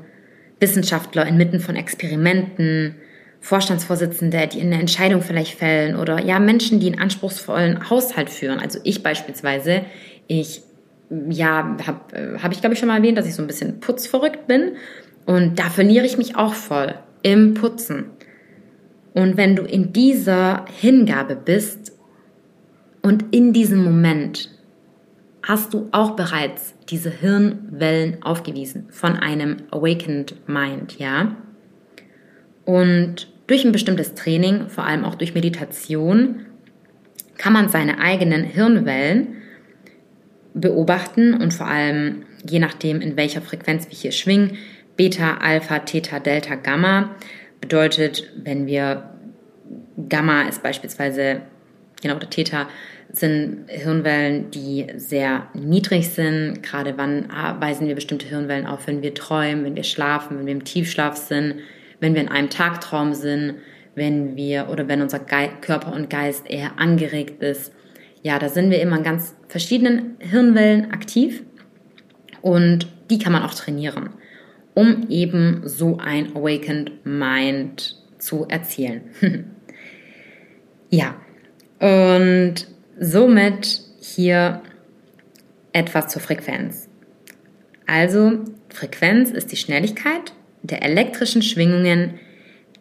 Wissenschaftler 0.60 1.28
inmitten 1.28 1.60
von 1.60 1.76
Experimenten, 1.76 2.96
Vorstandsvorsitzende, 3.42 4.48
die 4.48 4.62
eine 4.62 4.80
Entscheidung 4.80 5.22
vielleicht 5.22 5.58
fällen 5.58 5.98
oder 5.98 6.24
ja, 6.24 6.40
Menschen, 6.40 6.80
die 6.80 6.88
einen 6.88 7.02
anspruchsvollen 7.02 7.90
Haushalt 7.90 8.30
führen. 8.30 8.60
Also 8.60 8.80
ich 8.86 9.04
beispielsweise, 9.04 9.82
ich 10.28 10.62
ja, 11.30 11.78
habe 11.86 12.16
äh, 12.16 12.40
hab 12.40 12.54
ich 12.54 12.62
glaube 12.62 12.74
ich 12.74 12.80
schon 12.80 12.88
mal 12.88 12.98
erwähnt, 12.98 13.18
dass 13.18 13.28
ich 13.28 13.36
so 13.36 13.42
ein 13.44 13.48
bisschen 13.48 13.82
putzverrückt 13.82 14.48
bin 14.48 14.78
und 15.26 15.60
da 15.60 15.70
verliere 15.70 16.06
ich 16.06 16.18
mich 16.18 16.38
auch 16.38 16.54
voll 16.54 16.96
im 17.22 17.54
Putzen. 17.54 18.06
Und 19.14 19.38
wenn 19.38 19.56
du 19.56 19.64
in 19.64 19.94
dieser 19.94 20.66
Hingabe 20.80 21.36
bist 21.36 21.92
und 23.02 23.26
in 23.32 23.54
diesem 23.54 23.84
Moment 23.84 24.50
hast 25.44 25.74
du 25.74 25.90
auch 25.92 26.12
bereits 26.12 26.74
diese 26.90 27.10
Hirnwellen 27.10 28.24
aufgewiesen 28.24 28.88
von 28.90 29.18
einem 29.18 29.58
awakened 29.72 30.36
mind, 30.48 30.98
ja? 31.00 31.36
Und 32.66 33.28
durch 33.48 33.66
ein 33.66 33.74
bestimmtes 33.74 34.16
Training, 34.16 34.70
vor 34.70 34.86
allem 34.86 35.04
auch 35.04 35.16
durch 35.16 35.34
Meditation, 35.34 36.46
kann 37.38 37.54
man 37.54 37.68
seine 37.68 38.00
eigenen 38.00 38.44
Hirnwellen 38.44 39.36
beobachten 40.54 41.34
und 41.34 41.54
vor 41.54 41.68
allem 41.68 42.24
je 42.48 42.60
nachdem, 42.60 43.02
in 43.02 43.18
welcher 43.18 43.42
Frequenz 43.42 43.90
wir 43.90 43.98
hier 43.98 44.12
schwingen, 44.12 44.58
Beta, 44.96 45.38
Alpha, 45.38 45.80
Theta, 45.80 46.20
Delta, 46.20 46.56
Gamma, 46.56 47.16
bedeutet, 47.64 48.30
wenn 48.44 48.68
wir 48.68 49.10
Gamma 50.10 50.42
ist 50.50 50.62
beispielsweise, 50.62 51.44
genau, 52.02 52.18
oder 52.18 52.30
Theta 52.30 52.68
sind 53.10 53.70
Hirnwellen, 53.70 54.52
die 54.52 54.88
sehr 54.98 55.48
niedrig 55.54 56.10
sind. 56.10 56.62
Gerade 56.62 56.98
wann 56.98 57.30
weisen 57.62 57.88
wir 57.88 57.96
bestimmte 57.96 58.28
Hirnwellen 58.28 58.66
auf, 58.66 58.86
wenn 58.88 59.02
wir 59.02 59.14
träumen, 59.14 59.64
wenn 59.64 59.76
wir 59.78 59.84
schlafen, 59.84 60.38
wenn 60.38 60.46
wir 60.46 60.54
im 60.54 60.66
Tiefschlaf 60.66 61.16
sind, 61.16 61.60
wenn 62.02 62.16
wir 62.16 62.22
in 62.22 62.28
einem 62.28 62.50
Tagtraum 62.50 63.14
sind, 63.14 63.56
wenn 63.96 64.36
wir 64.36 64.68
oder 64.70 64.90
wenn 64.90 65.02
unser 65.02 65.20
Ge 65.20 65.48
Körper 65.62 65.94
und 65.94 66.10
Geist 66.10 66.50
eher 66.50 66.78
angeregt 66.80 67.42
ist. 67.42 67.72
Ja, 68.24 68.40
da 68.40 68.50
sind 68.50 68.72
wir 68.72 68.82
immer 68.82 68.98
in 68.98 69.04
ganz 69.04 69.36
verschiedenen 69.48 70.18
Hirnwellen 70.20 70.92
aktiv 70.92 71.44
und 72.42 72.88
die 73.10 73.20
kann 73.20 73.32
man 73.32 73.44
auch 73.44 73.54
trainieren, 73.54 74.10
um 74.74 75.08
eben 75.10 75.62
so 75.66 75.98
ein 75.98 76.36
Awakened 76.36 77.06
Mind 77.06 77.98
zu 78.18 78.46
erzielen. 78.48 79.02
ja, 80.90 81.16
und 81.80 82.68
somit 83.00 83.82
hier 84.00 84.62
etwas 85.74 86.08
zur 86.08 86.22
Frequenz. 86.22 86.88
Also 87.86 88.40
Frequenz 88.70 89.32
ist 89.32 89.52
die 89.52 89.58
Schnelligkeit 89.58 90.34
der 90.62 90.84
elektrischen 90.84 91.42
Schwingungen, 91.42 92.20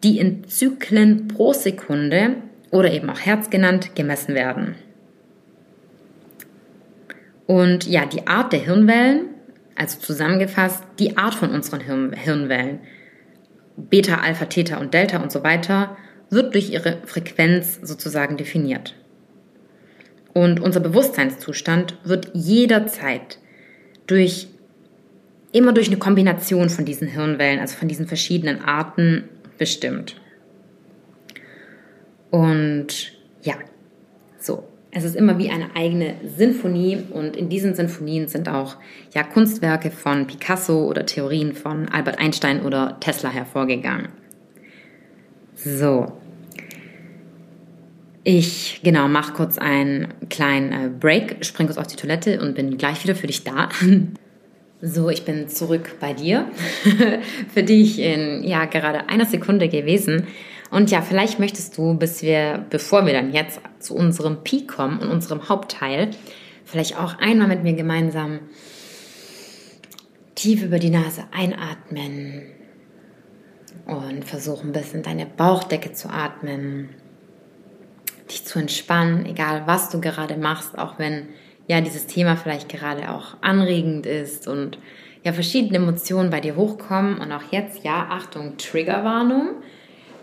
die 0.03 0.19
in 0.19 0.47
Zyklen 0.47 1.27
pro 1.27 1.53
Sekunde 1.53 2.35
oder 2.71 2.91
eben 2.91 3.09
auch 3.09 3.19
Herz 3.19 3.49
genannt 3.49 3.95
gemessen 3.95 4.35
werden. 4.35 4.75
Und 7.45 7.85
ja, 7.87 8.05
die 8.05 8.25
Art 8.25 8.53
der 8.53 8.61
Hirnwellen, 8.61 9.32
also 9.75 9.99
zusammengefasst, 9.99 10.83
die 10.99 11.17
Art 11.17 11.35
von 11.35 11.51
unseren 11.51 11.81
Hirn 11.81 12.13
Hirnwellen, 12.13 12.79
Beta, 13.75 14.19
Alpha, 14.19 14.45
Theta 14.45 14.77
und 14.77 14.93
Delta 14.93 15.21
und 15.21 15.31
so 15.31 15.43
weiter, 15.43 15.97
wird 16.29 16.53
durch 16.53 16.69
ihre 16.69 16.99
Frequenz 17.05 17.79
sozusagen 17.81 18.37
definiert. 18.37 18.95
Und 20.33 20.59
unser 20.59 20.79
Bewusstseinszustand 20.79 21.97
wird 22.03 22.31
jederzeit 22.33 23.37
durch 24.07 24.47
immer 25.51 25.71
durch 25.71 25.87
eine 25.87 25.97
Kombination 25.97 26.69
von 26.69 26.85
diesen 26.85 27.07
Hirnwellen, 27.07 27.59
also 27.59 27.77
von 27.77 27.87
diesen 27.87 28.07
verschiedenen 28.07 28.61
Arten 28.61 29.29
bestimmt. 29.57 30.19
Und. 32.31 33.13
Es 34.95 35.03
ist 35.03 35.15
immer 35.15 35.39
wie 35.39 35.49
eine 35.49 35.75
eigene 35.75 36.15
Sinfonie 36.37 36.99
und 37.09 37.35
in 37.35 37.49
diesen 37.49 37.73
Sinfonien 37.73 38.27
sind 38.27 38.47
auch 38.47 38.75
ja, 39.13 39.23
Kunstwerke 39.23 39.89
von 39.89 40.27
Picasso 40.27 40.85
oder 40.85 41.05
Theorien 41.05 41.53
von 41.53 41.89
Albert 41.89 42.19
Einstein 42.19 42.61
oder 42.61 42.97
Tesla 42.99 43.31
hervorgegangen. 43.31 44.09
So. 45.55 46.11
Ich, 48.23 48.81
genau, 48.83 49.07
mache 49.07 49.33
kurz 49.33 49.57
einen 49.57 50.13
kleinen 50.29 50.71
äh, 50.71 50.89
Break, 50.89 51.43
spring 51.43 51.65
kurz 51.67 51.77
auf 51.77 51.87
die 51.87 51.95
Toilette 51.95 52.39
und 52.39 52.53
bin 52.53 52.77
gleich 52.77 53.03
wieder 53.03 53.15
für 53.15 53.27
dich 53.27 53.43
da. 53.43 53.69
So, 54.85 55.09
ich 55.09 55.23
bin 55.23 55.47
zurück 55.47 55.95
bei 56.01 56.11
dir. 56.11 56.51
Für 57.53 57.63
dich 57.63 57.99
in 57.99 58.43
ja 58.43 58.65
gerade 58.65 59.07
einer 59.07 59.25
Sekunde 59.25 59.69
gewesen. 59.69 60.27
Und 60.73 60.89
ja, 60.89 61.03
vielleicht 61.03 61.37
möchtest 61.37 61.77
du, 61.77 61.93
bis 61.93 62.23
wir, 62.23 62.65
bevor 62.71 63.05
wir 63.05 63.13
dann 63.13 63.31
jetzt 63.31 63.61
zu 63.77 63.93
unserem 63.93 64.43
Peak 64.43 64.67
kommen 64.67 64.97
und 64.97 65.09
unserem 65.09 65.47
Hauptteil, 65.47 66.09
vielleicht 66.65 66.97
auch 66.97 67.19
einmal 67.19 67.47
mit 67.47 67.61
mir 67.61 67.73
gemeinsam 67.73 68.39
tief 70.33 70.63
über 70.63 70.79
die 70.79 70.89
Nase 70.89 71.25
einatmen 71.31 72.41
und 73.85 74.25
versuchen 74.25 74.69
ein 74.69 74.71
bisschen 74.71 75.03
deine 75.03 75.27
Bauchdecke 75.27 75.91
zu 75.91 76.09
atmen, 76.09 76.89
dich 78.31 78.43
zu 78.43 78.57
entspannen, 78.57 79.27
egal 79.27 79.67
was 79.67 79.91
du 79.91 80.01
gerade 80.01 80.37
machst, 80.37 80.79
auch 80.79 80.97
wenn 80.97 81.27
ja 81.67 81.81
dieses 81.81 82.07
Thema 82.07 82.35
vielleicht 82.35 82.67
gerade 82.67 83.11
auch 83.11 83.37
anregend 83.41 84.07
ist 84.07 84.47
und 84.47 84.79
ja 85.23 85.33
verschiedene 85.33 85.77
Emotionen 85.77 86.31
bei 86.31 86.41
dir 86.41 86.55
hochkommen. 86.55 87.19
Und 87.19 87.31
auch 87.31 87.51
jetzt, 87.51 87.83
ja, 87.83 88.07
Achtung, 88.09 88.57
Triggerwarnung 88.57 89.61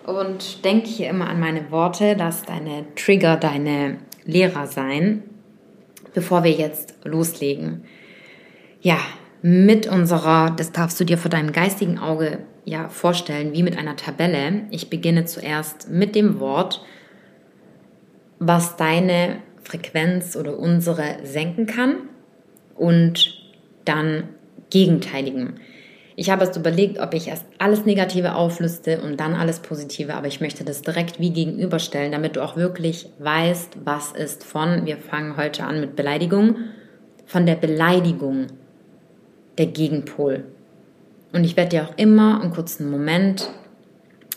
und 0.06 0.64
denke 0.64 0.88
hier 0.88 1.10
immer 1.10 1.28
an 1.28 1.40
meine 1.40 1.70
Worte, 1.70 2.16
dass 2.16 2.42
deine 2.42 2.84
Trigger 2.96 3.36
deine 3.36 3.98
Lehrer 4.24 4.66
sein, 4.66 5.22
bevor 6.14 6.44
wir 6.44 6.52
jetzt 6.52 6.94
loslegen. 7.04 7.84
Ja, 8.80 8.98
mit 9.42 9.86
unserer, 9.86 10.50
das 10.50 10.72
darfst 10.72 11.00
du 11.00 11.04
dir 11.04 11.18
vor 11.18 11.30
deinem 11.30 11.52
geistigen 11.52 11.98
Auge 11.98 12.40
ja 12.64 12.88
vorstellen, 12.88 13.52
wie 13.52 13.62
mit 13.62 13.78
einer 13.78 13.96
Tabelle. 13.96 14.62
Ich 14.70 14.90
beginne 14.90 15.24
zuerst 15.24 15.90
mit 15.90 16.14
dem 16.14 16.40
Wort, 16.40 16.84
was 18.38 18.76
deine 18.76 19.36
Frequenz 19.62 20.36
oder 20.36 20.58
unsere 20.58 21.24
senken 21.24 21.66
kann 21.66 21.96
und 22.74 23.38
dann 23.84 24.24
gegenteiligen. 24.70 25.60
Ich 26.20 26.28
habe 26.28 26.44
erst 26.44 26.54
überlegt, 26.54 26.98
ob 27.00 27.14
ich 27.14 27.28
erst 27.28 27.46
alles 27.56 27.86
Negative 27.86 28.34
aufliste 28.34 29.00
und 29.00 29.18
dann 29.18 29.32
alles 29.32 29.60
Positive, 29.60 30.14
aber 30.14 30.26
ich 30.26 30.42
möchte 30.42 30.64
das 30.64 30.82
direkt 30.82 31.18
wie 31.18 31.30
gegenüberstellen, 31.30 32.12
damit 32.12 32.36
du 32.36 32.44
auch 32.44 32.56
wirklich 32.56 33.08
weißt, 33.20 33.78
was 33.86 34.12
ist 34.12 34.44
von, 34.44 34.84
wir 34.84 34.98
fangen 34.98 35.38
heute 35.38 35.64
an 35.64 35.80
mit 35.80 35.96
Beleidigung, 35.96 36.56
von 37.24 37.46
der 37.46 37.54
Beleidigung 37.54 38.48
der 39.56 39.68
Gegenpol. 39.68 40.44
Und 41.32 41.44
ich 41.44 41.56
werde 41.56 41.70
dir 41.70 41.84
auch 41.84 41.96
immer 41.96 42.42
einen 42.42 42.52
kurzen 42.52 42.90
Moment 42.90 43.48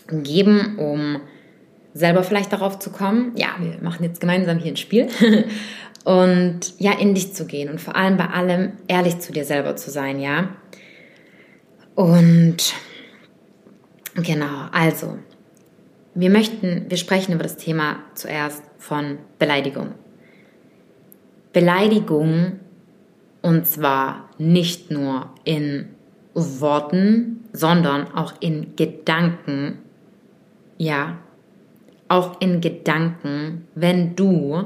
geben, 0.07 0.79
um 0.79 1.19
selber 1.93 2.23
vielleicht 2.23 2.53
darauf 2.53 2.79
zu 2.79 2.91
kommen. 2.91 3.34
Ja, 3.36 3.57
wir 3.59 3.84
machen 3.84 4.05
jetzt 4.05 4.21
gemeinsam 4.21 4.57
hier 4.57 4.71
ein 4.71 4.77
Spiel. 4.77 5.09
und 6.05 6.79
ja, 6.79 6.93
in 6.97 7.13
dich 7.13 7.34
zu 7.34 7.45
gehen 7.45 7.69
und 7.69 7.81
vor 7.81 7.97
allem 7.97 8.15
bei 8.15 8.27
allem 8.27 8.71
ehrlich 8.88 9.19
zu 9.19 9.34
dir 9.34 9.43
selber 9.43 9.75
zu 9.75 9.91
sein, 9.91 10.21
ja. 10.21 10.47
Und 11.96 12.74
genau, 14.16 14.68
also, 14.72 15.18
wir 16.16 16.30
möchten, 16.30 16.86
wir 16.89 16.98
sprechen 16.98 17.34
über 17.34 17.44
das 17.44 17.58
Thema 17.58 17.98
zuerst 18.16 18.64
von 18.78 19.20
Beleidigung. 19.39 19.94
Beleidigung 21.54 22.60
und 23.41 23.68
zwar 23.68 24.30
nicht 24.39 24.89
nur 24.89 25.30
in 25.44 25.89
Worten, 26.34 27.44
sondern 27.54 28.12
auch 28.14 28.34
in 28.39 28.76
Gedanken. 28.76 29.80
Ja, 30.78 31.20
auch 32.08 32.41
in 32.41 32.62
Gedanken, 32.62 33.68
wenn 33.76 34.16
du, 34.16 34.66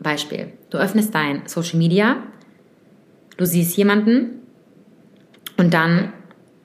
Beispiel, 0.00 0.52
du 0.70 0.78
öffnest 0.78 1.14
dein 1.14 1.46
Social 1.46 1.78
Media, 1.78 2.16
du 3.36 3.46
siehst 3.46 3.76
jemanden 3.76 4.39
und 5.60 5.74
dann 5.74 6.14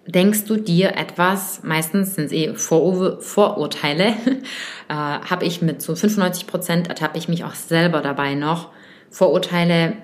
denkst 0.08 0.46
du 0.46 0.56
dir 0.56 0.96
etwas, 0.96 1.64
meistens 1.64 2.16
sind 2.16 2.26
es 2.26 2.32
eh 2.32 2.54
Vorur 2.54 3.20
Vorurteile, 3.20 4.06
äh, 4.88 4.94
habe 4.94 5.44
ich 5.44 5.62
mit 5.62 5.82
so 5.82 5.96
95 5.96 6.48
Prozent 6.48 6.88
ertappe 6.88 7.18
ich 7.18 7.28
mich 7.28 7.44
auch 7.44 7.56
selber 7.56 8.00
dabei 8.00 8.36
noch. 8.36 8.70
Vorurteile, 9.10 9.98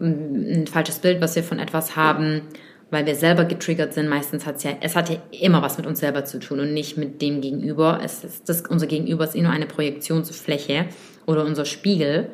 ein 0.00 0.66
falsches 0.66 1.00
Bild, 1.00 1.20
was 1.20 1.36
wir 1.36 1.42
von 1.42 1.58
etwas 1.58 1.96
haben, 1.96 2.42
weil 2.90 3.04
wir 3.04 3.14
selber 3.14 3.44
getriggert 3.44 3.92
sind. 3.92 4.08
Meistens 4.08 4.46
hat 4.46 4.56
es 4.56 4.62
ja, 4.62 4.70
es 4.80 4.96
hat 4.96 5.10
ja 5.10 5.16
immer 5.30 5.60
was 5.60 5.76
mit 5.76 5.86
uns 5.86 6.00
selber 6.00 6.24
zu 6.24 6.38
tun 6.38 6.60
und 6.60 6.72
nicht 6.72 6.96
mit 6.96 7.20
dem 7.20 7.42
Gegenüber. 7.42 8.00
Es 8.02 8.24
ist 8.24 8.48
das, 8.48 8.62
unser 8.62 8.86
Gegenüber 8.86 9.24
ist 9.24 9.36
eh 9.36 9.42
nur 9.42 9.52
eine 9.52 9.66
Projektionsfläche 9.66 10.86
oder 11.26 11.44
unser 11.44 11.66
Spiegel. 11.66 12.30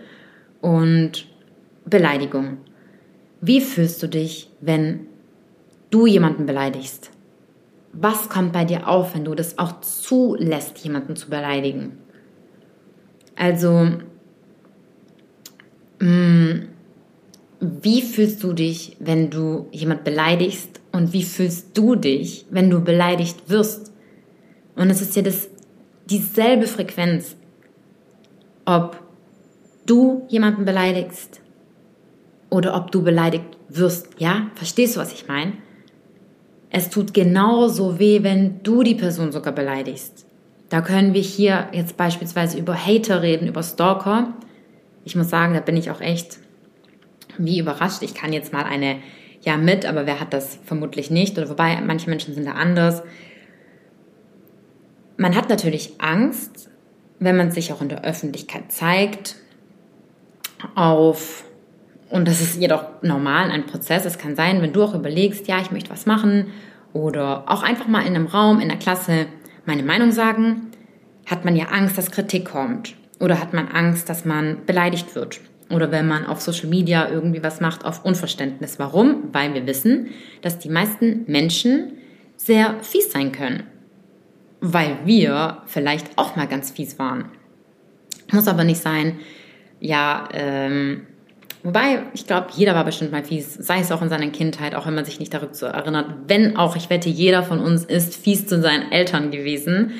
Und 0.61 1.27
Beleidigung. 1.85 2.59
Wie 3.41 3.61
fühlst 3.61 4.01
du 4.03 4.07
dich, 4.07 4.49
wenn 4.61 5.09
du 5.95 6.07
jemanden 6.07 6.47
beleidigst? 6.47 7.11
Was 7.93 8.29
kommt 8.29 8.53
bei 8.53 8.65
dir 8.65 8.89
auf, 8.89 9.15
wenn 9.15 9.25
du 9.25 9.35
das 9.37 9.59
auch 9.59 9.81
zulässt, 9.81 10.79
jemanden 10.79 11.15
zu 11.15 11.31
beleidigen? 11.31 11.99
Also, 13.37 13.89
mh, 16.01 16.09
mm, 16.09 16.69
wie 17.61 18.03
fühlst 18.03 18.43
du 18.43 18.53
dich, 18.53 18.97
wenn 18.99 19.31
du 19.31 19.69
jemand 19.71 20.03
beleidigst 20.05 20.81
und 20.93 21.13
wie 21.13 21.23
fühlst 21.23 21.79
du 21.79 21.95
dich, 21.95 22.45
wenn 22.51 22.69
du 22.69 22.81
beleidigt 22.81 23.49
wirst? 23.49 23.93
Und 24.75 24.91
es 24.91 25.01
ist 25.01 25.15
ja 25.15 25.23
das, 25.23 25.49
dieselbe 26.11 26.67
Frequenz, 26.67 27.37
ob 28.65 29.01
du 29.87 30.27
jemanden 30.29 30.65
beleidigst 30.65 31.41
oder 32.51 32.75
ob 32.77 32.91
du 32.91 33.03
beleidigt 33.03 33.57
wirst. 33.69 34.09
Ja, 34.19 34.51
verstehst 34.57 34.97
du, 34.97 35.01
was 35.01 35.13
ich 35.13 35.29
meine? 35.29 35.64
Es 36.77 36.91
tut 36.91 37.15
genauso 37.15 38.01
weh, 38.01 38.25
wenn 38.25 38.61
du 38.65 38.83
die 38.83 38.97
Person 38.97 39.31
sogar 39.31 39.53
beleidigst. 39.53 40.27
Da 40.71 40.81
können 40.81 41.15
wir 41.15 41.21
hier 41.21 41.69
jetzt 41.71 41.97
beispielsweise 41.97 42.59
über 42.59 42.75
Hater 42.75 43.23
reden, 43.23 43.47
über 43.47 43.63
Stalker. 43.63 44.35
Ich 45.05 45.15
muss 45.15 45.31
sagen, 45.31 45.55
da 45.55 45.61
bin 45.61 45.77
ich 45.77 45.93
auch 45.93 46.01
echt 46.01 46.39
wie 47.39 47.61
überrascht. 47.61 48.03
Ich 48.03 48.13
kann 48.13 48.33
jetzt 48.33 48.53
mal 48.53 48.65
eine 48.65 48.97
ja 49.43 49.57
mit, 49.57 49.87
aber 49.87 50.05
wer 50.07 50.19
hat 50.19 50.33
das 50.33 50.59
vermutlich 50.65 51.13
nicht? 51.13 51.39
Oder 51.39 51.49
wobei, 51.49 51.81
manche 51.81 52.11
Menschen 52.11 52.35
sind 52.35 52.45
da 52.45 52.55
anders. 52.55 53.05
Man 55.17 55.37
hat 55.37 55.49
natürlich 55.51 55.93
Angst, 55.99 56.71
wenn 57.21 57.37
man 57.37 57.53
sich 57.53 57.73
auch 57.73 57.83
in 57.83 57.89
der 57.89 58.03
Öffentlichkeit 58.03 58.73
zeigt, 58.73 59.37
auf, 60.75 61.45
und 62.15 62.29
das 62.29 62.41
ist 62.41 62.61
jedoch 62.61 62.85
normal, 63.03 63.51
ein 63.51 63.67
Prozess. 63.67 64.05
Es 64.05 64.19
kann 64.19 64.37
sein, 64.37 64.63
wenn 64.63 64.73
du 64.73 64.85
auch 64.85 64.95
überlegst, 64.95 65.49
ja, 65.49 65.61
ich 65.61 65.73
möchte 65.73 65.91
was 65.91 66.07
machen 66.07 66.53
oder 66.93 67.51
auch 67.51 67.65
einfach 67.65 67.89
mal 67.89 68.03
in 68.03 68.15
einem 68.15 68.29
Raum, 68.29 68.61
in 68.61 68.69
der 68.69 68.79
Klasse 68.79 69.27
meine 69.67 69.83
Meinung 69.83 70.13
sagen, 70.13 70.71
hat 71.27 71.45
man 71.45 71.57
ja 71.57 71.65
Angst, 71.71 71.99
dass 71.99 72.13
Kritik 72.13 72.45
kommt. 72.45 72.95
Oder 73.19 73.41
hat 73.41 73.53
man 73.53 73.67
Angst, 73.67 74.09
dass 74.09 74.25
man 74.25 74.65
beleidigt 74.65 75.17
wird. 75.17 75.41
Oder 75.71 75.91
wenn 75.91 76.07
man 76.07 76.25
auf 76.25 76.41
Social 76.41 76.69
Media 76.69 77.09
irgendwie 77.09 77.43
was 77.43 77.61
macht, 77.61 77.85
auf 77.85 78.05
Unverständnis. 78.05 78.79
Warum? 78.79 79.31
Weil 79.33 79.53
wir 79.55 79.67
wissen, 79.67 80.11
dass 80.41 80.61
die 80.61 80.69
meisten 80.69 81.25
Menschen 81.27 81.95
sehr 82.37 82.77
fies 82.81 83.11
sein 83.11 83.33
können. 83.33 83.65
Weil 84.61 84.99
wir 85.05 85.63
vielleicht 85.67 86.17
auch 86.17 86.37
mal 86.37 86.47
ganz 86.47 86.71
fies 86.71 86.97
waren. 86.97 87.25
Muss 88.31 88.47
aber 88.47 88.63
nicht 88.63 88.81
sein, 88.81 89.19
ja, 89.81 90.29
ähm, 90.33 91.09
wobei, 91.65 92.05
ich 92.15 92.27
glaube, 92.27 92.49
jeder 92.55 92.75
war 92.75 92.85
bestimmt 92.85 93.11
mal 93.11 93.25
fies, 93.25 93.55
sei 93.55 93.81
es 93.81 93.91
auch 93.91 94.03
in 94.03 94.09
seiner 94.09 94.29
Kindheit, 94.29 94.77
auch 94.77 94.87
wenn 94.87 94.95
man 94.95 95.05
sich 95.05 95.19
nicht 95.19 95.35
darüber 95.35 95.67
erinnert. 95.67 96.07
Wenn 96.29 96.57
auch, 96.57 96.77
ich 96.77 96.91
wette, 96.91 97.09
jeder 97.09 97.43
von 97.43 97.59
uns 97.59 97.85
ist 97.85 98.15
fies 98.15 98.47
zu 98.47 98.63
seinen 98.63 98.93
Eltern 98.93 99.33
gewesen. 99.33 99.93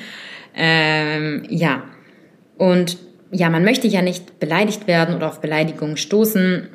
Ähm, 0.55 1.45
ja, 1.49 1.83
und 2.57 2.97
ja, 3.31 3.49
man 3.49 3.65
möchte 3.65 3.87
ja 3.87 4.01
nicht 4.01 4.39
beleidigt 4.39 4.87
werden 4.87 5.15
oder 5.15 5.27
auf 5.27 5.41
Beleidigungen 5.41 5.97
stoßen, 5.97 6.69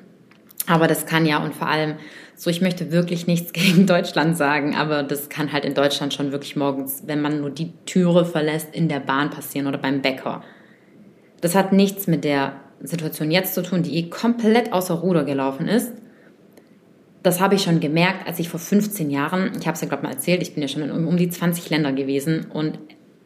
aber 0.66 0.86
das 0.86 1.06
kann 1.06 1.24
ja 1.24 1.42
und 1.42 1.54
vor 1.54 1.68
allem 1.68 1.94
so, 2.40 2.48
ich 2.48 2.60
möchte 2.60 2.90
wirklich 2.90 3.26
nichts 3.26 3.52
gegen 3.54 3.86
Deutschland 3.86 4.36
sagen, 4.36 4.74
aber 4.74 5.02
das 5.02 5.28
kann 5.28 5.52
halt 5.52 5.64
in 5.64 5.74
Deutschland 5.74 6.14
schon 6.14 6.32
wirklich 6.32 6.56
morgens, 6.56 7.04
wenn 7.06 7.20
man 7.20 7.40
nur 7.40 7.50
die 7.50 7.72
Türe 7.86 8.24
verlässt, 8.24 8.74
in 8.74 8.88
der 8.88 9.00
Bahn 9.00 9.30
passieren 9.30 9.66
oder 9.66 9.78
beim 9.78 10.02
Bäcker. 10.02 10.42
Das 11.40 11.54
hat 11.54 11.72
nichts 11.72 12.06
mit 12.06 12.24
der 12.24 12.54
Situation 12.82 13.30
jetzt 13.30 13.54
zu 13.54 13.62
tun, 13.62 13.82
die 13.82 13.96
eh 13.96 14.08
komplett 14.08 14.72
außer 14.72 14.94
Ruder 14.94 15.24
gelaufen 15.24 15.68
ist. 15.68 15.92
Das 17.22 17.40
habe 17.40 17.54
ich 17.54 17.62
schon 17.62 17.80
gemerkt, 17.80 18.26
als 18.26 18.38
ich 18.38 18.48
vor 18.48 18.60
15 18.60 19.10
Jahren, 19.10 19.52
ich 19.58 19.66
habe 19.66 19.74
es 19.74 19.82
ja 19.82 19.88
gerade 19.88 20.02
mal 20.02 20.12
erzählt, 20.12 20.40
ich 20.42 20.54
bin 20.54 20.62
ja 20.62 20.68
schon 20.68 20.82
in 20.82 20.90
um 20.90 21.16
die 21.16 21.28
20 21.28 21.68
Länder 21.68 21.92
gewesen 21.92 22.46
und 22.52 22.78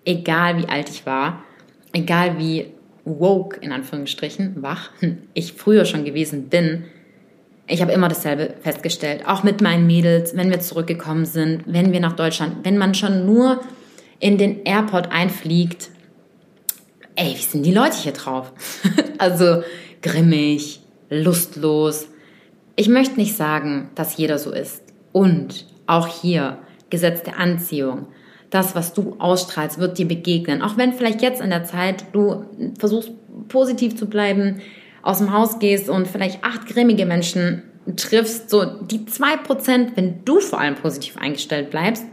egal 0.04 0.58
wie 0.58 0.68
alt 0.68 0.90
ich 0.90 1.06
war, 1.06 1.44
egal 1.92 2.38
wie 2.38 2.72
woke, 3.04 3.58
in 3.60 3.70
Anführungsstrichen, 3.70 4.62
wach, 4.62 4.90
ich 5.34 5.52
früher 5.52 5.84
schon 5.84 6.04
gewesen 6.04 6.48
bin, 6.48 6.84
ich 7.66 7.80
habe 7.80 7.92
immer 7.92 8.08
dasselbe 8.08 8.54
festgestellt. 8.60 9.26
Auch 9.26 9.42
mit 9.42 9.62
meinen 9.62 9.86
Mädels, 9.86 10.36
wenn 10.36 10.50
wir 10.50 10.60
zurückgekommen 10.60 11.24
sind, 11.24 11.62
wenn 11.66 11.92
wir 11.92 12.00
nach 12.00 12.12
Deutschland, 12.12 12.56
wenn 12.62 12.76
man 12.76 12.94
schon 12.94 13.24
nur 13.24 13.60
in 14.20 14.36
den 14.36 14.64
Airport 14.64 15.10
einfliegt, 15.10 15.88
ey, 17.16 17.34
wie 17.36 17.42
sind 17.42 17.64
die 17.64 17.72
Leute 17.72 17.96
hier 17.96 18.12
drauf? 18.12 18.52
also 19.18 19.62
grimmig, 20.02 20.80
lustlos. 21.10 22.08
Ich 22.76 22.88
möchte 22.88 23.16
nicht 23.16 23.36
sagen, 23.36 23.90
dass 23.94 24.16
jeder 24.16 24.38
so 24.38 24.52
ist. 24.52 24.82
Und 25.12 25.66
auch 25.86 26.08
hier 26.08 26.58
Gesetz 26.90 27.22
der 27.22 27.38
Anziehung 27.38 28.08
das, 28.54 28.76
was 28.76 28.94
du 28.94 29.16
ausstrahlst, 29.18 29.78
wird 29.78 29.98
dir 29.98 30.06
begegnen. 30.06 30.62
Auch 30.62 30.76
wenn 30.76 30.92
vielleicht 30.92 31.22
jetzt 31.22 31.40
in 31.40 31.50
der 31.50 31.64
Zeit 31.64 32.04
du 32.12 32.44
versuchst, 32.78 33.10
positiv 33.48 33.96
zu 33.96 34.06
bleiben, 34.06 34.60
aus 35.02 35.18
dem 35.18 35.32
Haus 35.32 35.58
gehst 35.58 35.88
und 35.88 36.06
vielleicht 36.06 36.44
acht 36.44 36.66
grimmige 36.66 37.04
Menschen 37.04 37.64
triffst, 37.96 38.48
so 38.50 38.64
die 38.64 39.06
zwei 39.06 39.36
Prozent, 39.36 39.96
wenn 39.96 40.24
du 40.24 40.38
vor 40.38 40.60
allem 40.60 40.76
positiv 40.76 41.16
eingestellt 41.16 41.70
bleibst, 41.70 42.04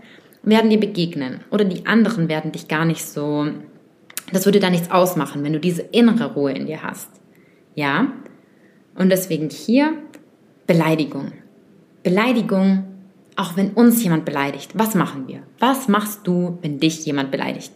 werden 0.42 0.72
dir 0.72 0.80
begegnen. 0.80 1.42
Oder 1.52 1.64
die 1.64 1.86
anderen 1.86 2.28
werden 2.28 2.52
dich 2.52 2.68
gar 2.68 2.86
nicht 2.86 3.06
so, 3.06 3.48
das 4.32 4.46
würde 4.46 4.60
da 4.60 4.70
nichts 4.70 4.92
ausmachen, 4.92 5.44
wenn 5.44 5.54
du 5.54 5.60
diese 5.60 5.82
innere 5.82 6.34
Ruhe 6.34 6.52
in 6.52 6.66
dir 6.66 6.84
hast. 6.84 7.10
Ja? 7.76 8.08
Und 8.96 9.10
deswegen 9.10 9.50
hier 9.50 9.94
Beleidigung. 10.68 11.32
Beleidigung 12.04 12.86
auch 13.36 13.56
wenn 13.58 13.72
uns 13.72 14.04
jemand 14.04 14.26
beleidigt, 14.26 14.72
was 14.76 14.96
machen 14.96 15.28
wir? 15.28 15.44
Was 15.60 15.88
machst 15.88 16.22
du, 16.26 16.58
wenn 16.62 16.80
dich 16.80 17.06
jemand 17.06 17.32
beleidigt? 17.32 17.72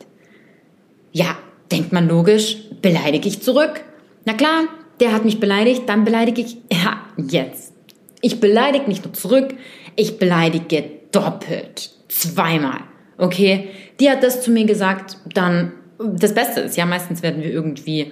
Ja, 1.11 1.37
denkt 1.71 1.91
man 1.91 2.07
logisch, 2.07 2.57
beleidige 2.81 3.27
ich 3.27 3.41
zurück. 3.41 3.81
Na 4.25 4.33
klar, 4.33 4.65
der 4.99 5.13
hat 5.13 5.25
mich 5.25 5.39
beleidigt, 5.39 5.83
dann 5.87 6.03
beleidige 6.03 6.41
ich, 6.41 6.57
ja, 6.71 7.01
jetzt. 7.17 7.73
Ich 8.21 8.39
beleidige 8.39 8.87
nicht 8.87 9.05
nur 9.05 9.13
zurück, 9.13 9.55
ich 9.95 10.17
beleidige 10.17 10.83
doppelt. 11.11 11.91
Zweimal. 12.09 12.81
Okay? 13.17 13.69
Die 13.99 14.09
hat 14.09 14.23
das 14.23 14.41
zu 14.41 14.51
mir 14.51 14.65
gesagt, 14.65 15.17
dann, 15.33 15.71
das 15.97 16.33
Beste 16.33 16.61
ist, 16.61 16.77
ja, 16.77 16.85
meistens 16.85 17.23
werden 17.23 17.41
wir 17.41 17.51
irgendwie 17.51 18.11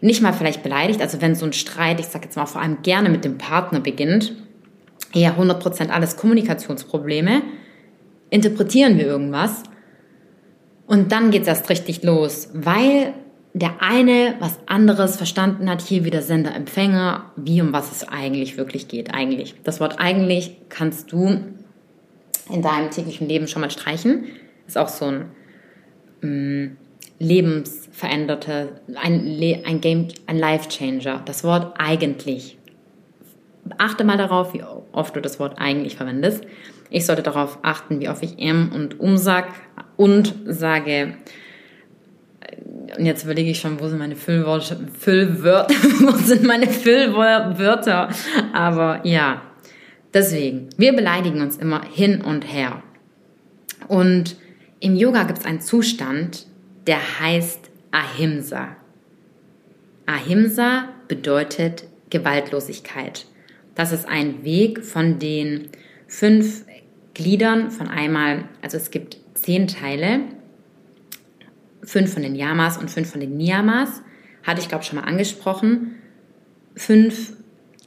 nicht 0.00 0.22
mal 0.22 0.32
vielleicht 0.32 0.62
beleidigt, 0.62 1.00
also 1.00 1.20
wenn 1.20 1.34
so 1.34 1.46
ein 1.46 1.52
Streit, 1.52 2.00
ich 2.00 2.06
sag 2.06 2.24
jetzt 2.24 2.36
mal 2.36 2.46
vor 2.46 2.60
allem 2.60 2.82
gerne 2.82 3.08
mit 3.08 3.24
dem 3.24 3.38
Partner 3.38 3.80
beginnt, 3.80 4.34
ja 5.12 5.34
100% 5.38 5.88
alles 5.90 6.16
Kommunikationsprobleme, 6.16 7.42
interpretieren 8.30 8.98
wir 8.98 9.06
irgendwas 9.06 9.62
und 10.86 11.12
dann 11.12 11.30
geht 11.30 11.42
es 11.42 11.48
erst 11.48 11.70
richtig 11.70 12.02
los, 12.02 12.50
weil 12.52 13.14
der 13.54 13.80
eine 13.80 14.34
was 14.40 14.58
anderes 14.66 15.16
verstanden 15.16 15.70
hat, 15.70 15.80
hier 15.80 16.04
wieder 16.04 16.22
Sender-Empfänger, 16.22 17.30
wie 17.36 17.62
um 17.62 17.72
was 17.72 17.92
es 17.92 18.06
eigentlich 18.06 18.56
wirklich 18.58 18.88
geht. 18.88 19.14
Eigentlich. 19.14 19.54
Das 19.62 19.78
Wort 19.78 20.00
eigentlich 20.00 20.56
kannst 20.68 21.12
du 21.12 21.38
in 22.52 22.62
deinem 22.62 22.90
täglichen 22.90 23.28
Leben 23.28 23.46
schon 23.46 23.62
mal 23.62 23.70
streichen. 23.70 24.24
Ist 24.66 24.76
auch 24.76 24.88
so 24.88 25.12
ein 26.20 26.76
lebensveränderter, 27.24 28.68
ein, 28.94 29.40
ein 29.64 29.80
Game, 29.80 30.08
ein 30.26 30.38
Life 30.38 30.68
Changer. 30.68 31.22
Das 31.24 31.44
Wort 31.44 31.74
eigentlich. 31.78 32.58
Achte 33.78 34.04
mal 34.04 34.18
darauf, 34.18 34.52
wie 34.54 34.62
oft 34.92 35.16
du 35.16 35.20
das 35.20 35.40
Wort 35.40 35.58
eigentlich 35.58 35.96
verwendest. 35.96 36.44
Ich 36.90 37.06
sollte 37.06 37.22
darauf 37.22 37.58
achten, 37.62 38.00
wie 38.00 38.08
oft 38.08 38.22
ich 38.22 38.38
M 38.38 38.70
und 38.74 39.00
um 39.00 39.16
sag 39.16 39.48
und 39.96 40.34
sage. 40.46 41.16
Und 42.96 43.06
jetzt 43.06 43.24
überlege 43.24 43.50
ich 43.50 43.58
schon, 43.58 43.80
wo 43.80 43.88
sind 43.88 43.98
meine 43.98 44.16
Füllwörter? 44.16 44.78
Füllwörter 44.98 45.74
wo 46.00 46.12
sind 46.12 46.44
meine 46.44 46.68
Füllwörter? 46.68 48.10
Aber 48.52 49.00
ja, 49.04 49.42
deswegen, 50.12 50.68
wir 50.76 50.92
beleidigen 50.92 51.40
uns 51.40 51.56
immer 51.56 51.82
hin 51.84 52.20
und 52.20 52.42
her. 52.42 52.82
Und 53.88 54.36
im 54.80 54.94
Yoga 54.94 55.24
gibt 55.24 55.38
es 55.38 55.46
einen 55.46 55.62
Zustand, 55.62 56.46
der 56.86 57.20
heißt 57.20 57.70
Ahimsa. 57.90 58.76
Ahimsa 60.06 60.88
bedeutet 61.08 61.84
Gewaltlosigkeit. 62.10 63.26
Das 63.74 63.92
ist 63.92 64.06
ein 64.06 64.44
Weg 64.44 64.84
von 64.84 65.18
den 65.18 65.68
fünf 66.06 66.64
Gliedern 67.14 67.70
von 67.70 67.88
einmal, 67.88 68.44
also 68.62 68.76
es 68.76 68.90
gibt 68.90 69.18
zehn 69.34 69.66
Teile, 69.66 70.20
fünf 71.82 72.12
von 72.12 72.22
den 72.22 72.34
Yamas 72.34 72.78
und 72.78 72.90
fünf 72.90 73.10
von 73.10 73.20
den 73.20 73.36
Niyamas, 73.36 74.02
hatte 74.42 74.60
ich 74.60 74.68
glaube 74.68 74.84
schon 74.84 74.98
mal 74.98 75.06
angesprochen. 75.06 75.96
Fünf 76.76 77.32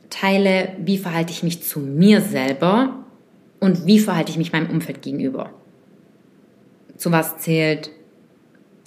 Teile, 0.10 0.74
wie 0.80 0.98
verhalte 0.98 1.32
ich 1.32 1.44
mich 1.44 1.64
zu 1.64 1.80
mir 1.80 2.22
selber 2.22 3.06
und 3.60 3.86
wie 3.86 4.00
verhalte 4.00 4.32
ich 4.32 4.38
mich 4.38 4.54
meinem 4.54 4.70
Umfeld 4.70 5.02
gegenüber. 5.02 5.52
Zu 6.96 7.12
was 7.12 7.38
zählt 7.38 7.92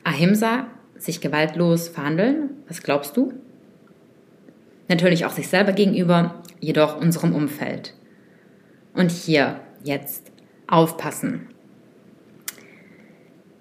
Ahimsa, 0.04 0.66
sich 0.96 1.20
gewaltlos 1.20 1.88
verhandeln? 1.88 2.50
Was 2.68 2.82
glaubst 2.82 3.16
du? 3.16 3.32
Natürlich 4.88 5.24
auch 5.24 5.30
sich 5.30 5.48
selber 5.48 5.72
gegenüber, 5.72 6.42
jedoch 6.58 7.00
unserem 7.00 7.34
Umfeld. 7.34 7.94
Und 8.92 9.10
hier 9.10 9.60
jetzt 9.84 10.32
aufpassen. 10.66 11.48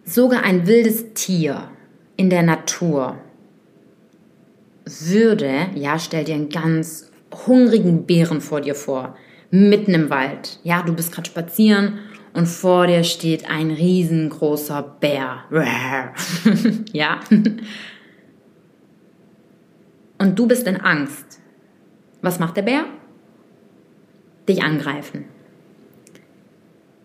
Sogar 0.04 0.44
ein 0.44 0.66
wildes 0.66 1.14
Tier 1.14 1.70
in 2.18 2.30
der 2.30 2.44
Natur 2.44 3.18
würde, 4.86 5.68
ja, 5.76 6.00
stell 6.00 6.24
dir 6.24 6.36
einen 6.36 6.50
ganz 6.50 7.12
hungrigen 7.46 8.06
Bären 8.06 8.42
vor 8.42 8.62
dir 8.62 8.74
vor, 8.74 9.16
mitten 9.52 9.94
im 9.94 10.10
Wald. 10.10 10.60
Ja, 10.64 10.82
du 10.82 10.94
bist 10.94 11.12
gerade 11.12 11.30
spazieren 11.30 12.00
und 12.34 12.48
vor 12.48 12.88
dir 12.88 13.04
steht 13.04 13.50
ein 13.50 13.72
riesengroßer 13.72 14.98
Bär. 15.00 15.44
ja. 16.94 17.20
Und 20.18 20.38
du 20.38 20.48
bist 20.48 20.68
in 20.68 20.78
Angst. 20.78 21.42
Was 22.22 22.40
macht 22.40 22.58
der 22.58 22.64
Bär? 22.64 22.86
Dich 24.48 24.64
angreifen. 24.64 25.26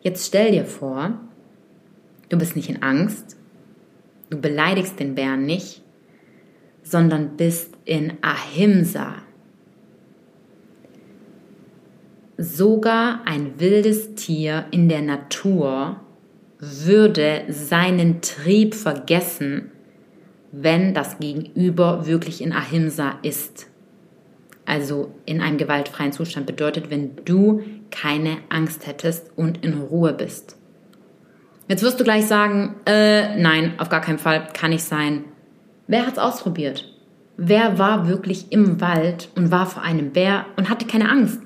Jetzt 0.00 0.26
stell 0.26 0.50
dir 0.50 0.66
vor, 0.66 1.18
du 2.28 2.36
bist 2.36 2.56
nicht 2.56 2.68
in 2.68 2.82
Angst, 2.82 3.36
du 4.28 4.38
beleidigst 4.38 5.00
den 5.00 5.14
Bären 5.14 5.46
nicht, 5.46 5.82
sondern 6.82 7.36
bist 7.36 7.74
in 7.84 8.14
Ahimsa. 8.20 9.14
Sogar 12.36 13.20
ein 13.26 13.60
wildes 13.60 14.14
Tier 14.16 14.66
in 14.70 14.88
der 14.88 15.02
Natur 15.02 16.00
würde 16.58 17.44
seinen 17.48 18.22
Trieb 18.22 18.74
vergessen, 18.74 19.70
wenn 20.50 20.94
das 20.94 21.18
Gegenüber 21.18 22.06
wirklich 22.06 22.42
in 22.42 22.52
Ahimsa 22.52 23.18
ist. 23.22 23.68
Also 24.66 25.14
in 25.26 25.40
einem 25.40 25.58
gewaltfreien 25.58 26.12
Zustand 26.12 26.46
bedeutet, 26.46 26.90
wenn 26.90 27.16
du 27.24 27.62
keine 27.90 28.38
Angst 28.48 28.86
hättest 28.86 29.30
und 29.36 29.64
in 29.64 29.74
Ruhe 29.74 30.12
bist. 30.12 30.56
Jetzt 31.68 31.82
wirst 31.82 32.00
du 32.00 32.04
gleich 32.04 32.26
sagen, 32.26 32.76
äh, 32.86 33.40
nein, 33.40 33.74
auf 33.78 33.88
gar 33.88 34.00
keinen 34.00 34.18
Fall, 34.18 34.46
kann 34.52 34.70
nicht 34.70 34.84
sein. 34.84 35.24
Wer 35.86 36.06
hat's 36.06 36.18
ausprobiert? 36.18 36.90
Wer 37.36 37.78
war 37.78 38.08
wirklich 38.08 38.52
im 38.52 38.80
Wald 38.80 39.28
und 39.34 39.50
war 39.50 39.66
vor 39.66 39.82
einem 39.82 40.12
Bär 40.12 40.46
und 40.56 40.70
hatte 40.70 40.86
keine 40.86 41.10
Angst? 41.10 41.40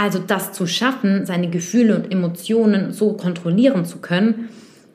Also 0.00 0.18
das 0.18 0.54
zu 0.54 0.66
schaffen, 0.66 1.26
seine 1.26 1.50
Gefühle 1.50 1.94
und 1.94 2.10
Emotionen 2.10 2.90
so 2.90 3.12
kontrollieren 3.12 3.84
zu 3.84 3.98
können, 3.98 4.48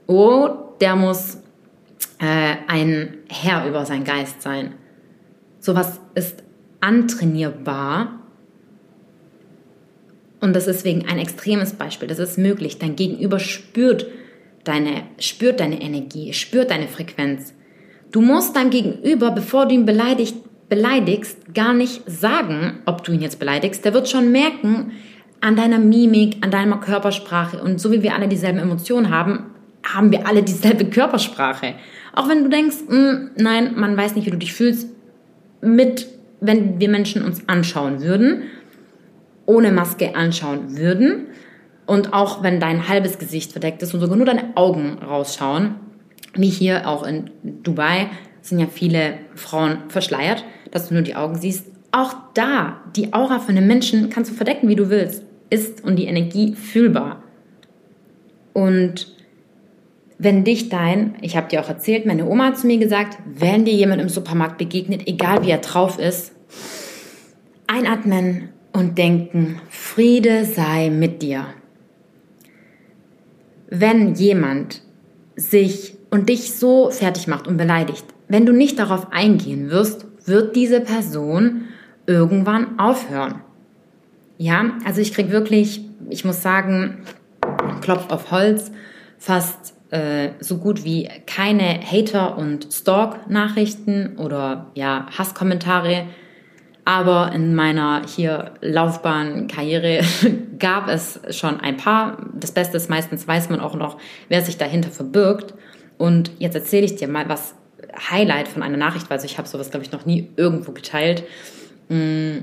oh, 0.07 0.49
der 0.81 0.95
muss 0.95 1.35
äh, 2.17 2.55
ein 2.67 3.13
Herr 3.29 3.67
über 3.67 3.85
seinen 3.85 4.03
Geist 4.03 4.41
sein. 4.41 4.73
Sowas 5.59 5.99
ist 6.15 6.41
antrainierbar 6.81 8.19
und 10.41 10.55
das 10.55 10.65
ist 10.65 10.77
deswegen 10.77 11.07
ein 11.07 11.19
extremes 11.19 11.73
Beispiel. 11.73 12.07
Das 12.07 12.17
ist 12.17 12.39
möglich. 12.39 12.79
Dein 12.79 12.95
Gegenüber 12.95 13.37
spürt 13.37 14.07
deine, 14.63 15.03
spürt 15.19 15.59
deine 15.59 15.83
Energie, 15.83 16.33
spürt 16.33 16.71
deine 16.71 16.87
Frequenz. 16.87 17.53
Du 18.11 18.21
musst 18.21 18.55
deinem 18.55 18.71
Gegenüber, 18.71 19.29
bevor 19.29 19.67
du 19.67 19.75
ihn 19.75 19.85
beleidigt, 19.85 20.35
beleidigst, 20.69 21.53
gar 21.53 21.73
nicht 21.73 22.03
sagen, 22.07 22.79
ob 22.85 23.03
du 23.03 23.11
ihn 23.11 23.21
jetzt 23.21 23.39
beleidigst. 23.39 23.85
Der 23.85 23.93
wird 23.93 24.09
schon 24.09 24.31
merken 24.31 24.91
an 25.41 25.55
deiner 25.55 25.79
Mimik, 25.79 26.37
an 26.41 26.51
deiner 26.51 26.77
Körpersprache. 26.77 27.61
Und 27.61 27.79
so 27.79 27.91
wie 27.91 28.01
wir 28.01 28.15
alle 28.15 28.27
dieselben 28.27 28.59
Emotionen 28.59 29.09
haben, 29.09 29.51
haben 29.83 30.11
wir 30.11 30.27
alle 30.27 30.43
dieselbe 30.43 30.85
Körpersprache. 30.89 31.75
Auch 32.13 32.29
wenn 32.29 32.43
du 32.43 32.49
denkst, 32.49 32.77
hm, 32.87 33.31
nein, 33.37 33.73
man 33.75 33.95
weiß 33.95 34.15
nicht, 34.15 34.25
wie 34.25 34.31
du 34.31 34.37
dich 34.37 34.53
fühlst, 34.53 34.89
mit, 35.61 36.07
wenn 36.41 36.79
wir 36.79 36.89
Menschen 36.89 37.23
uns 37.23 37.47
anschauen 37.47 38.01
würden, 38.01 38.43
ohne 39.45 39.71
Maske 39.71 40.15
anschauen 40.15 40.77
würden, 40.77 41.27
und 41.85 42.13
auch 42.13 42.43
wenn 42.43 42.59
dein 42.59 42.87
halbes 42.87 43.19
Gesicht 43.19 43.51
verdeckt 43.51 43.81
ist 43.81 43.93
und 43.93 43.99
sogar 43.99 44.17
nur 44.17 44.25
deine 44.25 44.55
Augen 44.55 44.97
rausschauen, 44.99 45.75
wie 46.33 46.49
hier 46.49 46.87
auch 46.87 47.05
in 47.05 47.29
Dubai, 47.43 48.09
sind 48.45 48.59
ja 48.59 48.67
viele 48.67 49.15
Frauen 49.33 49.89
verschleiert, 49.89 50.45
dass 50.69 50.89
du 50.89 50.93
nur 50.93 51.03
die 51.03 51.15
Augen 51.15 51.35
siehst. 51.35 51.65
Auch 51.91 52.13
da, 52.35 52.79
die 52.95 53.11
Aura 53.11 53.39
von 53.39 53.57
einem 53.57 53.65
Menschen 53.65 54.11
kannst 54.11 54.31
du 54.31 54.35
verdecken, 54.35 54.69
wie 54.69 54.75
du 54.75 54.89
willst, 54.89 55.23
ist 55.49 55.83
und 55.83 55.95
die 55.95 56.05
Energie 56.05 56.53
fühlbar. 56.53 57.23
Und 58.53 59.15
wenn 60.19 60.43
dich 60.43 60.69
dein, 60.69 61.15
ich 61.21 61.35
habe 61.35 61.47
dir 61.47 61.59
auch 61.59 61.69
erzählt, 61.69 62.05
meine 62.05 62.27
Oma 62.27 62.45
hat 62.45 62.59
zu 62.59 62.67
mir 62.67 62.77
gesagt, 62.77 63.17
wenn 63.25 63.65
dir 63.65 63.73
jemand 63.73 64.01
im 64.01 64.09
Supermarkt 64.09 64.59
begegnet, 64.59 65.07
egal 65.07 65.43
wie 65.43 65.49
er 65.49 65.57
drauf 65.57 65.97
ist, 65.97 66.31
einatmen 67.65 68.49
und 68.73 68.97
denken, 68.97 69.59
Friede 69.69 70.45
sei 70.45 70.91
mit 70.91 71.23
dir. 71.23 71.47
Wenn 73.69 74.13
jemand 74.13 74.83
sich 75.35 75.97
und 76.11 76.29
dich 76.29 76.53
so 76.53 76.91
fertig 76.91 77.27
macht 77.27 77.47
und 77.47 77.57
beleidigt, 77.57 78.05
wenn 78.27 78.45
du 78.45 78.53
nicht 78.53 78.79
darauf 78.79 79.11
eingehen 79.11 79.69
wirst, 79.69 80.05
wird 80.25 80.55
diese 80.55 80.81
Person 80.81 81.65
irgendwann 82.05 82.79
aufhören. 82.79 83.41
Ja, 84.37 84.71
also 84.85 85.01
ich 85.01 85.13
krieg 85.13 85.31
wirklich, 85.31 85.81
ich 86.09 86.25
muss 86.25 86.41
sagen, 86.41 87.03
Klopf 87.81 88.11
auf 88.11 88.31
Holz, 88.31 88.71
fast 89.17 89.75
äh, 89.91 90.31
so 90.39 90.57
gut 90.57 90.83
wie 90.83 91.09
keine 91.25 91.79
Hater- 91.79 92.37
und 92.37 92.67
Stalk-Nachrichten 92.71 94.17
oder 94.17 94.71
ja, 94.75 95.07
Hasskommentare. 95.17 96.07
Aber 96.87 97.31
in 97.33 97.55
meiner 97.55 98.03
hier 98.05 98.53
Laufbahn, 98.61 99.47
Karriere 99.47 100.01
gab 100.59 100.87
es 100.87 101.19
schon 101.31 101.59
ein 101.59 101.77
paar. 101.77 102.17
Das 102.39 102.51
Beste 102.51 102.77
ist, 102.77 102.89
meistens 102.89 103.27
weiß 103.27 103.49
man 103.49 103.59
auch 103.59 103.75
noch, 103.75 103.97
wer 104.27 104.41
sich 104.41 104.57
dahinter 104.57 104.89
verbirgt. 104.89 105.53
Und 105.97 106.31
jetzt 106.39 106.55
erzähle 106.55 106.85
ich 106.85 106.95
dir 106.95 107.07
mal, 107.07 107.27
was 107.29 107.55
Highlight 107.97 108.47
von 108.47 108.63
einer 108.63 108.77
Nachricht 108.77 109.09
war. 109.09 109.15
Also 109.15 109.25
ich 109.25 109.37
habe 109.37 109.47
sowas, 109.47 109.71
glaube 109.71 109.85
ich, 109.85 109.91
noch 109.91 110.05
nie 110.05 110.29
irgendwo 110.35 110.71
geteilt. 110.71 111.23
Mm, 111.89 112.37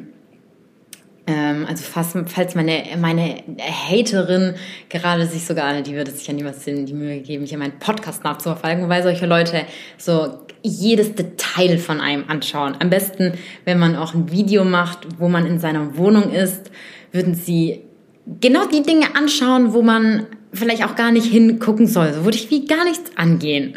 ähm, 1.26 1.66
also 1.68 1.84
falls 1.84 2.54
meine, 2.54 2.82
meine 2.98 3.42
Haterin 3.60 4.54
gerade 4.88 5.26
sich 5.26 5.44
sogar, 5.46 5.80
die 5.82 5.94
würde 5.94 6.10
sich 6.10 6.26
ja 6.26 6.34
niemals 6.34 6.64
die 6.64 6.92
Mühe 6.92 7.20
geben, 7.20 7.46
hier 7.46 7.58
meinen 7.58 7.78
Podcast 7.78 8.24
nachzuverfolgen, 8.24 8.88
weil 8.88 9.02
solche 9.02 9.26
Leute 9.26 9.64
so 9.98 10.40
jedes 10.62 11.14
Detail 11.14 11.78
von 11.78 12.00
einem 12.00 12.24
anschauen. 12.28 12.76
Am 12.80 12.90
besten, 12.90 13.34
wenn 13.64 13.78
man 13.78 13.96
auch 13.96 14.14
ein 14.14 14.30
Video 14.32 14.64
macht, 14.64 15.06
wo 15.18 15.28
man 15.28 15.46
in 15.46 15.58
seiner 15.58 15.96
Wohnung 15.96 16.32
ist, 16.32 16.70
würden 17.12 17.34
sie 17.34 17.82
genau 18.26 18.66
die 18.66 18.82
Dinge 18.82 19.14
anschauen, 19.16 19.72
wo 19.72 19.82
man 19.82 20.26
vielleicht 20.52 20.84
auch 20.84 20.96
gar 20.96 21.10
nicht 21.10 21.26
hingucken 21.26 21.86
soll. 21.86 22.12
So 22.12 22.24
würde 22.24 22.36
ich 22.36 22.50
wie 22.50 22.66
gar 22.66 22.84
nichts 22.84 23.16
angehen. 23.16 23.74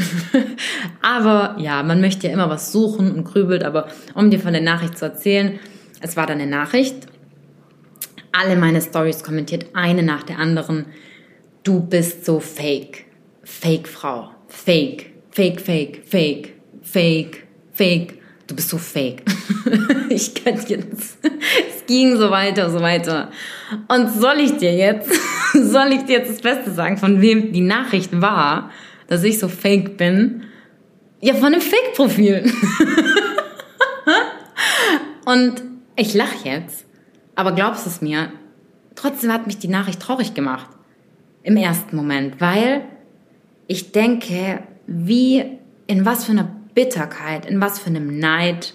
aber 1.02 1.56
ja, 1.60 1.84
man 1.84 2.02
möchte 2.02 2.28
ja 2.28 2.34
immer 2.34 2.50
was 2.50 2.72
suchen 2.72 3.12
und 3.14 3.24
grübelt, 3.24 3.64
aber 3.64 3.88
um 4.14 4.30
dir 4.30 4.39
von 4.39 4.54
der 4.54 4.62
Nachricht 4.62 4.98
zu 4.98 5.06
erzählen, 5.06 5.60
es 6.02 6.18
war 6.18 6.28
dann 6.28 6.39
eine 6.39 6.50
Nachricht. 6.50 6.96
Alle 8.32 8.58
meine 8.58 8.82
Stories 8.82 9.24
kommentiert, 9.24 9.68
eine 9.74 10.04
nach 10.04 10.24
der 10.24 10.39
anderen. 10.39 10.88
du 11.64 11.80
bist 11.80 12.26
so 12.26 12.39
fake. 12.39 13.06
Fake 13.43 13.88
Frau. 13.88 14.32
Fake. 14.48 15.14
Fake, 15.32 15.60
fake, 15.62 16.04
fake, 16.06 16.54
fake, 16.82 17.43
fake. 17.72 18.20
Du 18.48 18.56
bist 18.56 18.70
so 18.70 18.78
fake. 18.78 19.24
ich 20.10 20.36
könnte 20.36 20.76
jetzt. 20.76 21.18
Es 21.24 21.86
ging 21.88 22.16
so 22.16 22.30
weiter, 22.30 22.70
so 22.70 22.80
weiter. 22.80 23.32
Und 23.88 24.10
soll 24.10 24.39
ich 24.39 24.58
dir 24.58 24.74
jetzt, 24.74 25.10
soll 25.54 25.93
ich 25.93 26.04
dir 26.06 26.20
jetzt 26.20 26.32
das 26.32 26.41
Beste 26.41 26.72
sagen, 26.72 26.98
von 26.98 27.22
wem 27.22 27.52
die 27.52 27.62
Nachricht 27.62 28.22
war, 28.22 28.70
dass 29.08 29.24
ich 29.24 29.39
so 29.39 29.48
fake 29.48 29.98
bin? 29.98 30.43
Ja, 31.22 31.34
von 31.34 31.46
einem 31.46 31.62
Fake-Profil. 31.62 32.43
Und 35.26 35.64
ich 35.96 36.14
lache 36.14 36.48
jetzt, 36.48 36.86
aber 37.34 37.54
glaubst 37.54 37.88
es 37.88 38.02
mir, 38.02 38.32
trotzdem 38.93 39.34
hat 39.34 39.48
mich 39.48 39.58
die 39.58 39.68
Nachricht 39.68 40.00
traurig 40.00 40.36
gemacht. 40.36 40.70
Im 41.41 41.58
ersten 41.58 41.96
Moment, 41.96 42.39
weil 42.41 42.86
ich 43.66 43.91
denke, 43.91 44.64
wie, 44.86 45.58
in 45.88 46.06
was 46.06 46.26
für 46.26 46.34
einer 46.34 46.50
Bitterkeit, 46.76 47.45
in 47.45 47.59
was 47.61 47.80
für 47.80 47.88
einem 47.88 48.19
Neid 48.19 48.73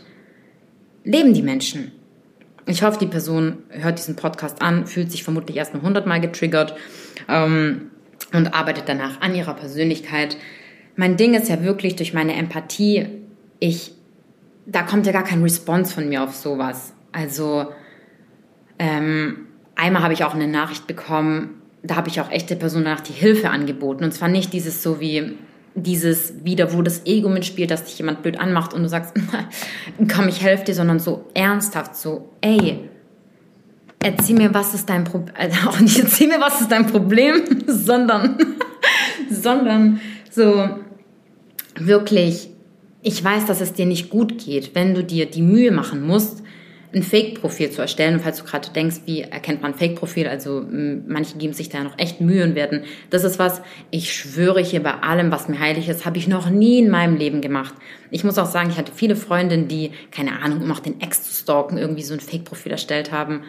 leben 1.05 1.34
die 1.34 1.42
Menschen. 1.42 1.92
Ich 2.66 2.82
hoffe, 2.82 2.98
die 2.98 3.07
Person 3.07 3.59
hört 3.68 3.98
diesen 3.98 4.16
Podcast 4.16 4.62
an, 4.62 4.86
fühlt 4.86 5.11
sich 5.11 5.22
vermutlich 5.22 5.57
erst 5.57 5.74
mal 5.74 5.82
hundertmal 5.82 6.20
getriggert 6.20 6.74
ähm, 7.28 7.90
und 8.32 8.55
arbeitet 8.55 8.84
danach 8.86 9.20
an 9.20 9.34
ihrer 9.34 9.55
Persönlichkeit. 9.55 10.36
Mein 10.96 11.16
Ding 11.16 11.34
ist 11.34 11.48
ja 11.48 11.62
wirklich 11.62 11.96
durch 11.96 12.12
meine 12.12 12.34
Empathie, 12.34 13.07
ich, 13.59 13.92
da 14.66 14.82
kommt 14.82 15.07
ja 15.07 15.12
gar 15.12 15.24
kein 15.24 15.42
Response 15.42 15.92
von 15.92 16.09
mir 16.09 16.22
auf 16.22 16.34
sowas. 16.34 16.92
Also 17.12 17.68
ähm, 18.78 19.46
einmal 19.74 20.03
habe 20.03 20.14
ich 20.14 20.24
auch 20.24 20.34
eine 20.34 20.48
Nachricht 20.48 20.86
bekommen, 20.86 21.61
da 21.82 21.96
habe 21.96 22.09
ich 22.09 22.20
auch 22.20 22.30
echte 22.30 22.57
Personen 22.57 22.84
nach 22.84 23.01
die 23.01 23.12
Hilfe 23.12 23.51
angeboten. 23.51 24.05
Und 24.05 24.12
zwar 24.12 24.28
nicht 24.28 24.53
dieses 24.53 24.82
so 24.82 25.01
wie 25.01 25.36
dieses 25.75 26.45
wieder, 26.45 26.73
wo 26.75 26.83
das 26.83 27.07
Ego 27.07 27.29
mitspielt, 27.29 27.71
dass 27.71 27.85
dich 27.85 27.99
jemand 27.99 28.23
blöd 28.23 28.39
anmacht 28.39 28.75
und 28.75 28.83
du 28.83 28.89
sagst, 28.89 29.14
komm, 30.12 30.29
ich 30.29 30.43
helfe 30.43 30.64
dir, 30.64 30.75
sondern 30.75 30.99
so 30.99 31.27
ernsthaft, 31.35 31.97
so, 31.97 32.31
ey, 32.41 32.89
erzähl 34.03 34.37
mir, 34.37 34.53
was 34.53 34.75
ist 34.75 34.89
dein 34.89 35.05
Problem, 35.05 35.35
also 35.37 35.68
auch 35.68 35.81
nicht 35.81 35.99
erzähl 35.99 36.29
mir, 36.29 36.41
was 36.41 36.61
ist 36.61 36.73
dein 36.73 36.87
Problem, 36.87 37.43
sondern, 37.66 38.39
sondern 39.31 40.01
so 40.31 40.68
wirklich, 41.79 42.49
ich 43.03 43.23
weiß, 43.23 43.47
dass 43.47 43.61
es 43.61 43.73
dir 43.73 43.87
nicht 43.87 44.11
gut 44.11 44.39
geht, 44.45 44.75
wenn 44.75 44.95
du 44.95 45.05
dir 45.05 45.27
die 45.27 45.43
Mühe 45.43 45.71
machen 45.71 46.07
musst, 46.07 46.43
ein 46.93 47.03
Fake-Profil 47.03 47.70
zu 47.70 47.80
erstellen. 47.80 48.14
Und 48.14 48.20
falls 48.20 48.38
du 48.38 48.45
gerade 48.45 48.70
denkst, 48.70 49.03
wie 49.07 49.22
erkennt 49.22 49.62
man 49.62 49.74
Fake-Profil? 49.74 50.26
Also 50.26 50.64
manche 51.07 51.38
geben 51.38 51.53
sich 51.53 51.68
da 51.68 51.84
noch 51.84 51.99
echt 51.99 52.20
Mühe 52.20 52.43
und 52.45 52.55
werden. 52.55 52.82
Das 53.11 53.24
ist 53.24 53.38
was, 53.38 53.62
ich 53.91 54.12
schwöre 54.12 54.61
hier 54.61 54.82
bei 54.82 54.95
allem, 54.95 55.30
was 55.30 55.49
mir 55.49 55.61
heilig 55.61 55.88
ist, 55.88 56.05
habe 56.05 56.18
ich 56.18 56.26
noch 56.26 56.51
nie 56.51 56.80
in 56.80 56.91
meinem 56.91 57.16
Leben 57.16 57.41
gemacht. 57.41 57.74
Ich 58.11 58.24
muss 58.24 58.38
auch 58.38 58.47
sagen, 58.47 58.70
ich 58.70 58.76
hatte 58.76 58.93
viele 58.95 59.14
Freundinnen, 59.14 59.68
die, 59.68 59.93
keine 60.11 60.41
Ahnung, 60.43 60.62
um 60.62 60.72
auch 60.72 60.80
den 60.80 61.01
Ex 61.01 61.22
zu 61.22 61.43
stalken, 61.43 61.78
irgendwie 61.78 62.03
so 62.03 62.14
ein 62.14 62.20
Fake-Profil 62.20 62.72
erstellt 62.72 63.12
haben. 63.12 63.43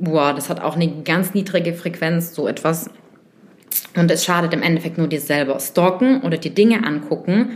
Boah, 0.00 0.32
das 0.34 0.48
hat 0.48 0.60
auch 0.60 0.74
eine 0.74 1.02
ganz 1.04 1.34
niedrige 1.34 1.74
Frequenz, 1.74 2.34
so 2.34 2.48
etwas. 2.48 2.90
Und 3.96 4.10
es 4.10 4.24
schadet 4.24 4.52
im 4.54 4.62
Endeffekt 4.62 4.98
nur 4.98 5.08
dir 5.08 5.20
selber. 5.20 5.58
Stalken 5.60 6.22
oder 6.22 6.36
dir 6.36 6.50
Dinge 6.50 6.84
angucken, 6.84 7.50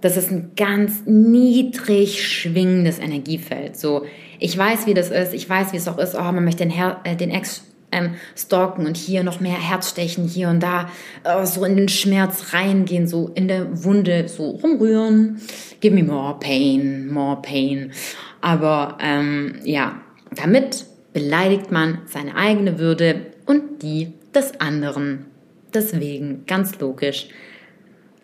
das 0.00 0.16
ist 0.16 0.30
ein 0.30 0.52
ganz 0.56 1.02
niedrig 1.06 2.24
schwingendes 2.24 2.98
Energiefeld. 2.98 3.76
So, 3.76 4.04
ich 4.38 4.56
weiß, 4.56 4.86
wie 4.86 4.94
das 4.94 5.10
ist, 5.10 5.34
ich 5.34 5.48
weiß, 5.48 5.72
wie 5.72 5.76
es 5.76 5.88
auch 5.88 5.98
ist, 5.98 6.14
oh, 6.14 6.22
man 6.22 6.44
möchte 6.44 6.64
den, 6.64 6.70
Her 6.70 7.00
äh, 7.04 7.16
den 7.16 7.30
Ex 7.30 7.62
ähm, 7.92 8.14
stalken 8.36 8.86
und 8.86 8.96
hier 8.96 9.22
noch 9.22 9.40
mehr 9.40 9.58
Herzstechen, 9.58 10.26
hier 10.26 10.48
und 10.48 10.62
da, 10.62 10.90
äh, 11.24 11.46
so 11.46 11.64
in 11.64 11.76
den 11.76 11.88
Schmerz 11.88 12.52
reingehen, 12.52 13.06
so 13.06 13.30
in 13.34 13.48
der 13.48 13.84
Wunde, 13.84 14.28
so 14.28 14.50
rumrühren. 14.50 15.40
Give 15.80 15.94
me 15.94 16.02
more 16.02 16.36
pain, 16.38 17.08
more 17.08 17.40
pain. 17.42 17.92
Aber 18.40 18.98
ähm, 19.00 19.56
ja, 19.64 20.00
damit 20.34 20.86
beleidigt 21.12 21.70
man 21.70 22.02
seine 22.06 22.36
eigene 22.36 22.78
Würde 22.78 23.26
und 23.46 23.82
die 23.82 24.12
des 24.34 24.60
anderen. 24.60 25.26
Deswegen, 25.72 26.44
ganz 26.46 26.78
logisch. 26.78 27.28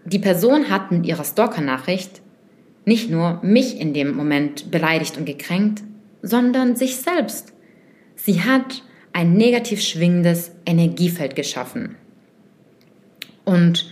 Die 0.04 0.18
Person 0.18 0.68
hat 0.68 0.90
mit 0.90 1.06
ihrer 1.06 1.24
Stalker-Nachricht 1.24 2.20
nicht 2.84 3.10
nur 3.10 3.40
mich 3.42 3.80
in 3.80 3.94
dem 3.94 4.16
Moment 4.16 4.70
beleidigt 4.70 5.16
und 5.16 5.24
gekränkt, 5.24 5.82
sondern 6.22 6.76
sich 6.76 6.96
selbst. 6.96 7.52
Sie 8.14 8.42
hat 8.42 8.82
ein 9.12 9.34
negativ 9.34 9.82
schwingendes 9.82 10.52
Energiefeld 10.64 11.36
geschaffen. 11.36 11.96
Und 13.44 13.90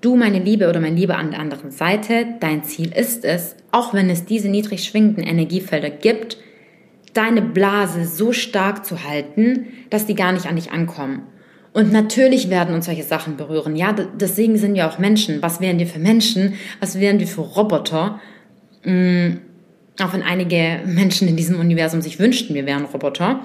du, 0.00 0.16
meine 0.16 0.38
Liebe 0.38 0.68
oder 0.68 0.80
mein 0.80 0.96
Liebe 0.96 1.16
an 1.16 1.32
der 1.32 1.40
anderen 1.40 1.70
Seite, 1.70 2.26
dein 2.40 2.62
Ziel 2.64 2.92
ist 2.92 3.24
es, 3.24 3.56
auch 3.72 3.92
wenn 3.92 4.08
es 4.08 4.24
diese 4.24 4.48
niedrig 4.48 4.84
schwingenden 4.84 5.24
Energiefelder 5.24 5.90
gibt, 5.90 6.38
deine 7.12 7.42
Blase 7.42 8.06
so 8.06 8.32
stark 8.32 8.84
zu 8.84 9.04
halten, 9.04 9.66
dass 9.90 10.06
die 10.06 10.14
gar 10.14 10.32
nicht 10.32 10.46
an 10.46 10.56
dich 10.56 10.70
ankommen. 10.70 11.22
Und 11.72 11.92
natürlich 11.92 12.48
werden 12.48 12.74
uns 12.74 12.86
solche 12.86 13.02
Sachen 13.02 13.36
berühren. 13.36 13.76
Ja, 13.76 13.92
deswegen 13.92 14.56
sind 14.56 14.74
wir 14.74 14.86
auch 14.86 14.98
Menschen. 14.98 15.42
Was 15.42 15.60
wären 15.60 15.78
wir 15.78 15.86
für 15.86 15.98
Menschen? 15.98 16.54
Was 16.80 16.98
wären 16.98 17.18
wir 17.18 17.26
für 17.26 17.42
Roboter? 17.42 18.18
Mm, 18.82 19.32
auch 20.00 20.12
wenn 20.12 20.22
einige 20.22 20.80
Menschen 20.84 21.28
in 21.28 21.36
diesem 21.36 21.58
Universum 21.58 22.02
sich 22.02 22.18
wünschten, 22.18 22.54
wir 22.54 22.66
wären 22.66 22.84
Roboter. 22.84 23.40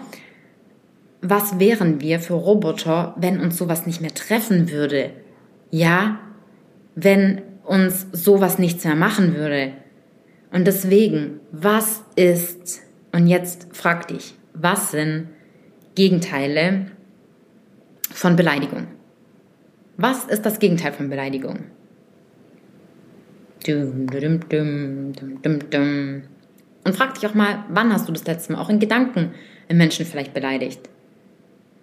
Was 1.22 1.60
wären 1.60 2.02
wir 2.02 2.20
für 2.20 2.34
Roboter, 2.34 3.16
wenn 3.18 3.40
uns 3.40 3.58
sowas 3.58 3.86
nicht 3.86 4.02
mehr 4.02 4.14
treffen 4.14 4.72
würde? 4.72 5.12
Ja, 5.70 6.20
wenn 6.96 7.42
uns 7.64 8.08
sowas 8.12 8.60
nichts 8.60 8.84
mehr 8.84 8.96
machen 8.96 9.36
würde. 9.36 9.74
Und 10.52 10.66
deswegen, 10.68 11.40
was 11.52 12.04
ist, 12.16 12.82
und 13.14 13.28
jetzt 13.28 13.68
frag 13.72 14.08
dich, 14.08 14.34
was 14.54 14.92
sind 14.92 15.30
Gegenteile 15.96 16.88
von 18.10 18.36
Beleidigung? 18.36 18.88
Was 19.98 20.26
ist 20.26 20.46
das 20.46 20.60
Gegenteil 20.60 20.92
von 20.92 21.10
Beleidigung? 21.10 21.60
Dum, 23.66 24.08
dum, 24.08 24.40
dum, 24.50 25.14
dum, 25.14 25.42
dum, 25.42 25.70
dum. 25.70 26.24
Und 26.84 26.96
frag 26.96 27.14
dich 27.14 27.28
auch 27.28 27.34
mal, 27.34 27.66
wann 27.70 27.94
hast 27.94 28.08
du 28.08 28.12
das 28.12 28.26
letzte 28.26 28.54
Mal 28.54 28.62
auch 28.62 28.70
in 28.70 28.80
Gedanken 28.80 29.32
einen 29.70 29.78
Menschen 29.78 30.06
vielleicht 30.06 30.34
beleidigt? 30.34 30.82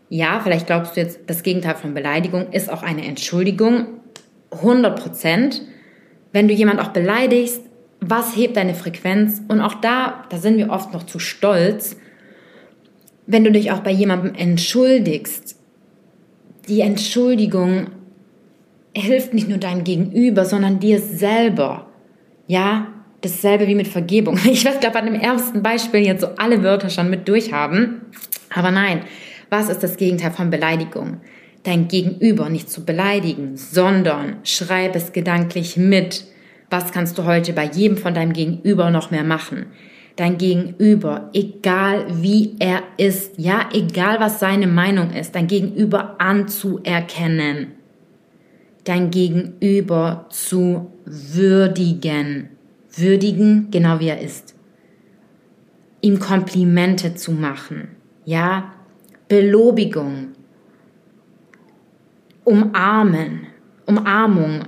Ja, 0.08 0.40
vielleicht 0.40 0.66
glaubst 0.66 0.96
du 0.96 1.00
jetzt, 1.00 1.20
das 1.26 1.42
Gegenteil 1.42 1.74
von 1.74 1.94
Beleidigung 1.94 2.50
ist 2.52 2.70
auch 2.70 2.82
eine 2.82 3.04
Entschuldigung. 3.04 4.00
100 4.50 4.98
Prozent. 4.98 5.62
Wenn 6.32 6.48
du 6.48 6.54
jemand 6.54 6.80
auch 6.80 6.88
beleidigst, 6.88 7.60
was 8.00 8.36
hebt 8.36 8.56
deine 8.56 8.74
Frequenz? 8.74 9.42
Und 9.48 9.60
auch 9.60 9.74
da, 9.74 10.24
da 10.30 10.38
sind 10.38 10.56
wir 10.56 10.70
oft 10.70 10.92
noch 10.92 11.04
zu 11.04 11.18
stolz, 11.18 11.96
wenn 13.26 13.44
du 13.44 13.52
dich 13.52 13.70
auch 13.72 13.80
bei 13.80 13.90
jemandem 13.90 14.34
entschuldigst. 14.34 15.56
Die 16.68 16.80
Entschuldigung 16.80 17.88
hilft 18.96 19.34
nicht 19.34 19.48
nur 19.48 19.58
deinem 19.58 19.84
Gegenüber, 19.84 20.44
sondern 20.44 20.80
dir 20.80 21.00
selber. 21.00 21.86
Ja, 22.46 22.88
dasselbe 23.20 23.66
wie 23.66 23.74
mit 23.74 23.88
Vergebung. 23.88 24.38
Ich 24.44 24.64
werde, 24.64 24.78
glaube 24.78 24.98
an 24.98 25.06
dem 25.06 25.14
ersten 25.14 25.62
Beispiel 25.62 26.00
jetzt 26.00 26.20
so 26.20 26.28
alle 26.36 26.62
Wörter 26.62 26.90
schon 26.90 27.10
mit 27.10 27.28
durchhaben. 27.28 28.02
Aber 28.54 28.70
nein, 28.70 29.02
was 29.50 29.68
ist 29.68 29.82
das 29.82 29.96
Gegenteil 29.96 30.30
von 30.30 30.50
Beleidigung? 30.50 31.20
Dein 31.64 31.88
Gegenüber 31.88 32.48
nicht 32.48 32.70
zu 32.70 32.84
beleidigen, 32.84 33.56
sondern 33.56 34.36
schreib 34.44 34.94
es 34.94 35.12
gedanklich 35.12 35.76
mit. 35.76 36.24
Was 36.70 36.92
kannst 36.92 37.18
du 37.18 37.24
heute 37.24 37.52
bei 37.52 37.64
jedem 37.64 37.96
von 37.96 38.14
deinem 38.14 38.32
Gegenüber 38.32 38.90
noch 38.90 39.10
mehr 39.10 39.24
machen? 39.24 39.66
Dein 40.16 40.36
Gegenüber, 40.36 41.30
egal 41.32 42.06
wie 42.22 42.56
er 42.58 42.82
ist, 42.96 43.38
ja, 43.38 43.68
egal 43.72 44.18
was 44.20 44.40
seine 44.40 44.66
Meinung 44.66 45.10
ist, 45.10 45.34
dein 45.34 45.46
Gegenüber 45.46 46.16
anzuerkennen. 46.18 47.68
Dein 48.84 49.10
Gegenüber 49.10 50.26
zu 50.30 50.92
würdigen 51.04 52.57
würdigen, 52.94 53.68
genau 53.70 54.00
wie 54.00 54.08
er 54.08 54.20
ist. 54.20 54.54
Ihm 56.00 56.18
Komplimente 56.18 57.14
zu 57.14 57.32
machen, 57.32 57.88
ja, 58.24 58.72
Belobigung, 59.28 60.28
umarmen, 62.44 63.46
Umarmung, 63.86 64.62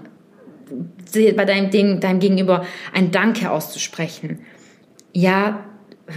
bei 1.37 1.45
deinem, 1.45 1.71
Ding, 1.71 2.01
deinem 2.01 2.21
Gegenüber 2.21 2.64
ein 2.93 3.11
Danke 3.11 3.51
auszusprechen, 3.51 4.41
ja, 5.12 5.64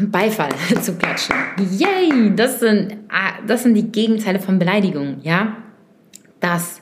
Beifall 0.01 0.49
zu 0.82 0.95
klatschen. 0.95 1.36
Yay! 1.78 2.36
Das 2.36 2.60
sind, 2.60 2.97
ah, 3.10 3.34
das 3.45 3.64
sind 3.64 3.76
die 3.76 3.91
Gegenteile 3.91 4.39
von 4.39 4.58
Beleidigung, 4.58 5.18
ja? 5.22 5.58
Das 6.39 6.82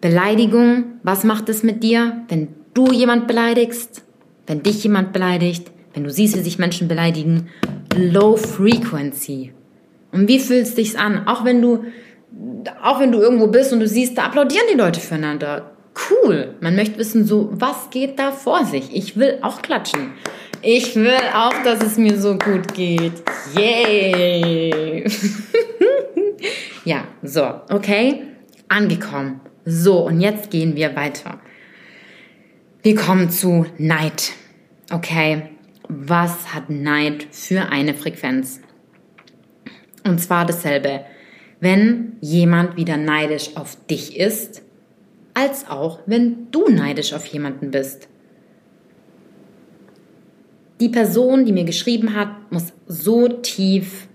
Beleidigung, 0.00 0.84
was 1.02 1.24
macht 1.24 1.48
es 1.48 1.62
mit 1.62 1.82
dir, 1.82 2.24
wenn 2.28 2.48
du 2.74 2.92
jemand 2.92 3.26
beleidigst? 3.26 4.04
wenn 4.46 4.62
dich 4.62 4.82
jemand 4.82 5.12
beleidigt, 5.12 5.70
wenn 5.94 6.04
du 6.04 6.10
siehst, 6.10 6.36
wie 6.36 6.42
sich 6.42 6.58
Menschen 6.58 6.88
beleidigen, 6.88 7.48
Low 7.96 8.36
Frequency. 8.36 9.52
Und 10.12 10.28
wie 10.28 10.40
fühlst 10.40 10.72
du 10.72 10.82
dich 10.82 10.98
an? 10.98 11.26
Auch 11.26 11.44
wenn 11.44 11.62
du 11.62 11.84
auch 12.82 12.98
wenn 12.98 13.12
du 13.12 13.20
irgendwo 13.20 13.46
bist 13.46 13.72
und 13.72 13.78
du 13.78 13.86
siehst, 13.86 14.18
da 14.18 14.24
applaudieren 14.24 14.66
die 14.72 14.76
Leute 14.76 14.98
füreinander. 14.98 15.70
Cool. 16.10 16.56
Man 16.60 16.74
möchte 16.74 16.98
wissen, 16.98 17.24
so, 17.24 17.50
was 17.52 17.90
geht 17.90 18.18
da 18.18 18.32
vor 18.32 18.64
sich? 18.64 18.92
Ich 18.92 19.16
will 19.16 19.38
auch 19.42 19.62
klatschen. 19.62 20.10
Ich 20.60 20.96
will 20.96 21.14
auch, 21.32 21.54
dass 21.62 21.80
es 21.80 21.96
mir 21.96 22.18
so 22.18 22.36
gut 22.36 22.74
geht. 22.74 23.22
Yay! 23.56 25.04
ja, 26.84 27.04
so, 27.22 27.60
okay. 27.70 28.24
Angekommen. 28.66 29.40
So, 29.64 30.06
und 30.06 30.20
jetzt 30.20 30.50
gehen 30.50 30.74
wir 30.74 30.96
weiter. 30.96 31.38
Wir 32.84 32.96
kommen 32.96 33.30
zu 33.30 33.64
Neid. 33.78 34.32
Okay, 34.92 35.44
was 35.88 36.52
hat 36.52 36.68
Neid 36.68 37.26
für 37.30 37.70
eine 37.70 37.94
Frequenz? 37.94 38.60
Und 40.06 40.20
zwar 40.20 40.44
dasselbe. 40.44 41.00
Wenn 41.60 42.18
jemand 42.20 42.76
wieder 42.76 42.98
neidisch 42.98 43.56
auf 43.56 43.78
dich 43.86 44.18
ist, 44.18 44.60
als 45.32 45.66
auch 45.66 46.00
wenn 46.04 46.50
du 46.50 46.68
neidisch 46.68 47.14
auf 47.14 47.24
jemanden 47.24 47.70
bist. 47.70 48.06
Die 50.78 50.90
Person, 50.90 51.46
die 51.46 51.52
mir 51.52 51.64
geschrieben 51.64 52.14
hat, 52.14 52.52
muss 52.52 52.74
so 52.86 53.28
tief 53.28 54.08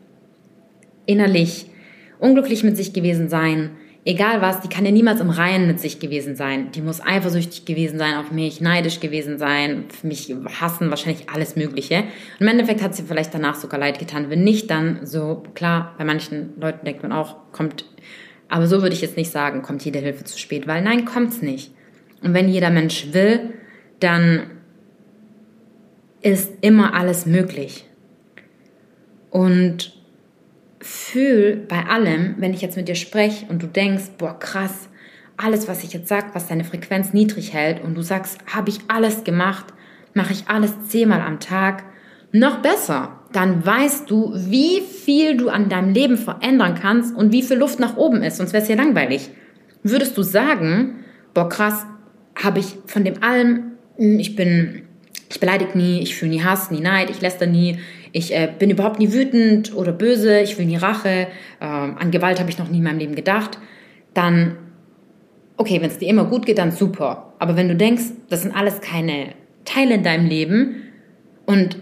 innerlich 1.08 1.72
unglücklich 2.20 2.64
mit 2.64 2.78
sich 2.78 2.94
gewesen 2.94 3.30
sein, 3.30 3.72
egal 4.06 4.42
was, 4.42 4.62
die 4.62 4.70
kann 4.70 4.86
ja 4.86 4.92
niemals 4.92 5.20
im 5.22 5.30
Reinen 5.30 5.68
mit 5.68 5.80
sich 5.80 6.00
gewesen 6.00 6.36
sein. 6.36 6.72
Die 6.72 6.82
muss 6.82 7.02
eifersüchtig 7.02 7.66
gewesen 7.66 7.98
sein 8.00 8.16
auf 8.16 8.32
mich, 8.32 8.62
neidisch 8.62 9.00
gewesen 9.00 9.38
sein, 9.38 9.86
mich 10.04 10.34
hassen, 10.60 10.90
wahrscheinlich 10.90 11.30
alles 11.30 11.56
Mögliche. 11.56 12.00
Und 12.00 12.42
im 12.42 12.48
Endeffekt 12.48 12.82
hat 12.82 12.96
sie 12.96 13.04
vielleicht 13.04 13.34
danach 13.34 13.56
sogar 13.56 13.80
leid 13.80 14.00
getan. 14.00 14.30
Wenn 14.30 14.44
nicht, 14.44 14.70
dann 14.70 15.06
so, 15.06 15.44
klar, 15.54 15.96
bei 15.98 16.06
manchen 16.06 16.54
Leuten 16.60 16.86
denkt 16.86 17.04
man 17.04 17.12
auch, 17.12 17.36
kommt, 17.52 17.86
aber 18.48 18.68
so 18.68 18.82
würde 18.82 18.96
ich 18.96 19.02
jetzt 19.02 19.18
nicht 19.18 19.32
sagen, 19.32 19.62
kommt 19.62 19.84
jede 19.86 20.00
Hilfe 20.00 20.24
zu 20.24 20.38
spät, 20.38 20.68
weil 20.68 20.82
nein, 20.82 21.06
kommt's 21.06 21.42
nicht. 21.42 21.72
Und 22.22 22.34
wenn 22.34 22.50
jeder 22.50 22.70
Mensch 22.70 23.08
will, 23.14 23.54
dann 24.00 24.50
ist 26.22 26.52
immer 26.62 26.94
alles 26.94 27.26
möglich. 27.26 27.86
Und 29.30 29.99
fühl 30.80 31.66
bei 31.68 31.86
allem, 31.86 32.36
wenn 32.38 32.54
ich 32.54 32.62
jetzt 32.62 32.78
mit 32.78 32.88
dir 32.88 32.96
spreche 32.96 33.46
und 33.48 33.62
du 33.62 33.68
denkst, 33.68 34.12
boah, 34.18 34.38
krass, 34.40 34.90
alles, 35.38 35.68
was 35.68 35.84
ich 35.84 35.94
jetzt 35.94 36.08
sag, 36.08 36.36
was 36.36 36.48
deine 36.48 36.64
Frequenz 36.64 37.14
niedrig 37.14 37.54
hält 37.54 37.84
und 37.84 37.96
du 37.96 38.02
sagst, 38.02 38.38
habe 38.46 38.70
ich 38.70 38.80
alles 38.88 39.24
gemacht, 39.24 39.66
mache 40.14 40.34
ich 40.34 40.48
alles 40.48 40.74
zehnmal 40.88 41.22
am 41.22 41.40
Tag, 41.40 41.84
noch 42.32 42.62
besser, 42.62 43.20
dann 43.32 43.66
weißt 43.66 44.10
du, 44.10 44.34
wie 44.36 44.82
viel 44.82 45.38
du 45.38 45.50
an 45.50 45.70
deinem 45.70 45.94
Leben 45.94 46.18
verändern 46.18 46.76
kannst 46.80 47.16
und 47.16 47.32
wie 47.32 47.44
viel 47.44 47.58
Luft 47.58 47.80
nach 47.80 47.98
oben 47.98 48.24
ist, 48.24 48.38
sonst 48.38 48.54
wäre 48.54 48.64
es 48.64 48.70
ja 48.70 48.76
langweilig. 48.76 49.30
Würdest 49.84 50.18
du 50.18 50.24
sagen, 50.24 51.04
boah, 51.34 51.48
krass, 51.48 51.86
habe 52.36 52.60
ich 52.60 52.78
von 52.86 53.04
dem 53.04 53.24
allem, 53.24 53.72
hm, 53.98 54.20
ich 54.20 54.36
bin 54.36 54.84
ich 55.30 55.40
beleidige 55.40 55.78
nie, 55.78 56.02
ich 56.02 56.16
fühle 56.16 56.32
nie 56.32 56.44
Hass, 56.44 56.72
nie 56.72 56.82
Neid, 56.82 57.10
ich 57.10 57.22
läster 57.22 57.46
nie, 57.46 57.78
ich 58.12 58.34
äh, 58.34 58.50
bin 58.58 58.70
überhaupt 58.70 59.00
nie 59.00 59.14
wütend 59.14 59.76
oder 59.76 59.92
böse, 59.92 60.42
ich 60.42 60.58
will 60.58 60.66
nie 60.66 60.78
Rache, 60.78 61.28
äh, 61.60 61.66
an 61.66 62.12
Gewalt 62.12 62.40
habe 62.40 62.50
ich 62.50 62.58
noch 62.58 62.70
nie 62.70 62.78
in 62.78 62.84
meinem 62.84 63.00
Leben 63.00 63.16
gedacht, 63.16 63.60
dann, 64.14 64.58
okay, 65.58 65.82
wenn 65.82 65.90
es 65.90 65.98
dir 65.98 66.10
immer 66.10 66.26
gut 66.26 66.46
geht, 66.46 66.58
dann 66.58 66.72
super. 66.72 67.34
Aber 67.40 67.56
wenn 67.56 67.68
du 67.68 67.76
denkst, 67.76 68.04
das 68.30 68.42
sind 68.44 68.56
alles 68.56 68.82
keine 68.82 69.34
Teile 69.66 69.96
in 69.96 70.04
deinem 70.04 70.28
Leben 70.28 70.84
und 71.46 71.78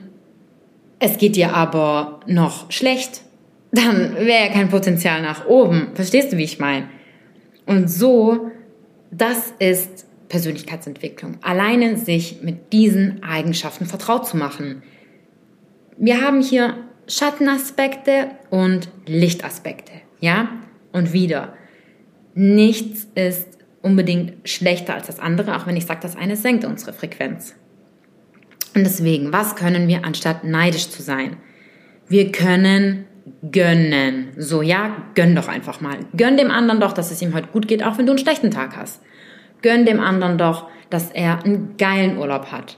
es 1.00 1.18
geht 1.18 1.36
dir 1.36 1.54
aber 1.54 2.22
noch 2.26 2.72
schlecht, 2.72 3.22
dann 3.72 4.16
wäre 4.16 4.48
ja 4.48 4.52
kein 4.52 4.70
Potenzial 4.70 5.22
nach 5.22 5.46
oben. 5.46 5.90
Verstehst 5.94 6.34
du, 6.34 6.38
wie 6.38 6.44
ich 6.44 6.60
meine? 6.60 6.88
Und 7.66 7.90
so, 7.90 8.52
das 9.12 9.54
ist 9.60 10.08
Persönlichkeitsentwicklung. 10.30 11.38
Alleine 11.42 11.98
sich 11.98 12.42
mit 12.42 12.74
diesen 12.74 13.24
Eigenschaften 13.24 13.86
vertraut 13.86 14.28
zu 14.28 14.38
machen. 14.38 14.84
Wir 15.98 16.22
haben 16.22 16.42
hier 16.42 16.76
Schattenaspekte 17.08 18.32
und 18.50 18.90
Lichtaspekte. 19.06 19.94
Ja? 20.20 20.50
Und 20.92 21.14
wieder. 21.14 21.54
Nichts 22.34 23.08
ist 23.16 23.48
unbedingt 23.82 24.48
schlechter 24.48 24.94
als 24.94 25.08
das 25.08 25.20
andere, 25.20 25.56
auch 25.56 25.66
wenn 25.66 25.78
ich 25.78 25.86
sage, 25.86 26.00
das 26.02 26.16
eine 26.16 26.36
senkt 26.36 26.66
unsere 26.66 26.94
Frequenz. 26.94 27.56
Und 28.76 28.84
deswegen, 28.84 29.34
was 29.34 29.56
können 29.56 29.88
wir 29.88 30.06
anstatt 30.06 30.44
neidisch 30.44 30.90
zu 30.90 31.02
sein? 31.02 31.38
Wir 32.08 32.32
können 32.32 33.06
gönnen. 33.52 34.30
So, 34.38 34.62
ja, 34.62 34.96
gönn 35.16 35.36
doch 35.36 35.48
einfach 35.48 35.82
mal. 35.82 35.98
Gönn 36.16 36.38
dem 36.38 36.52
anderen 36.52 36.80
doch, 36.80 36.94
dass 36.94 37.12
es 37.12 37.22
ihm 37.22 37.34
heute 37.34 37.48
gut 37.48 37.68
geht, 37.68 37.84
auch 37.84 37.98
wenn 37.98 38.06
du 38.06 38.12
einen 38.12 38.20
schlechten 38.20 38.52
Tag 38.52 38.78
hast. 38.78 39.02
Gönn 39.62 39.86
dem 39.86 40.00
anderen 40.00 40.38
doch, 40.38 40.70
dass 40.90 41.12
er 41.12 41.44
einen 41.44 41.76
geilen 41.78 42.18
Urlaub 42.18 42.52
hat. 42.52 42.78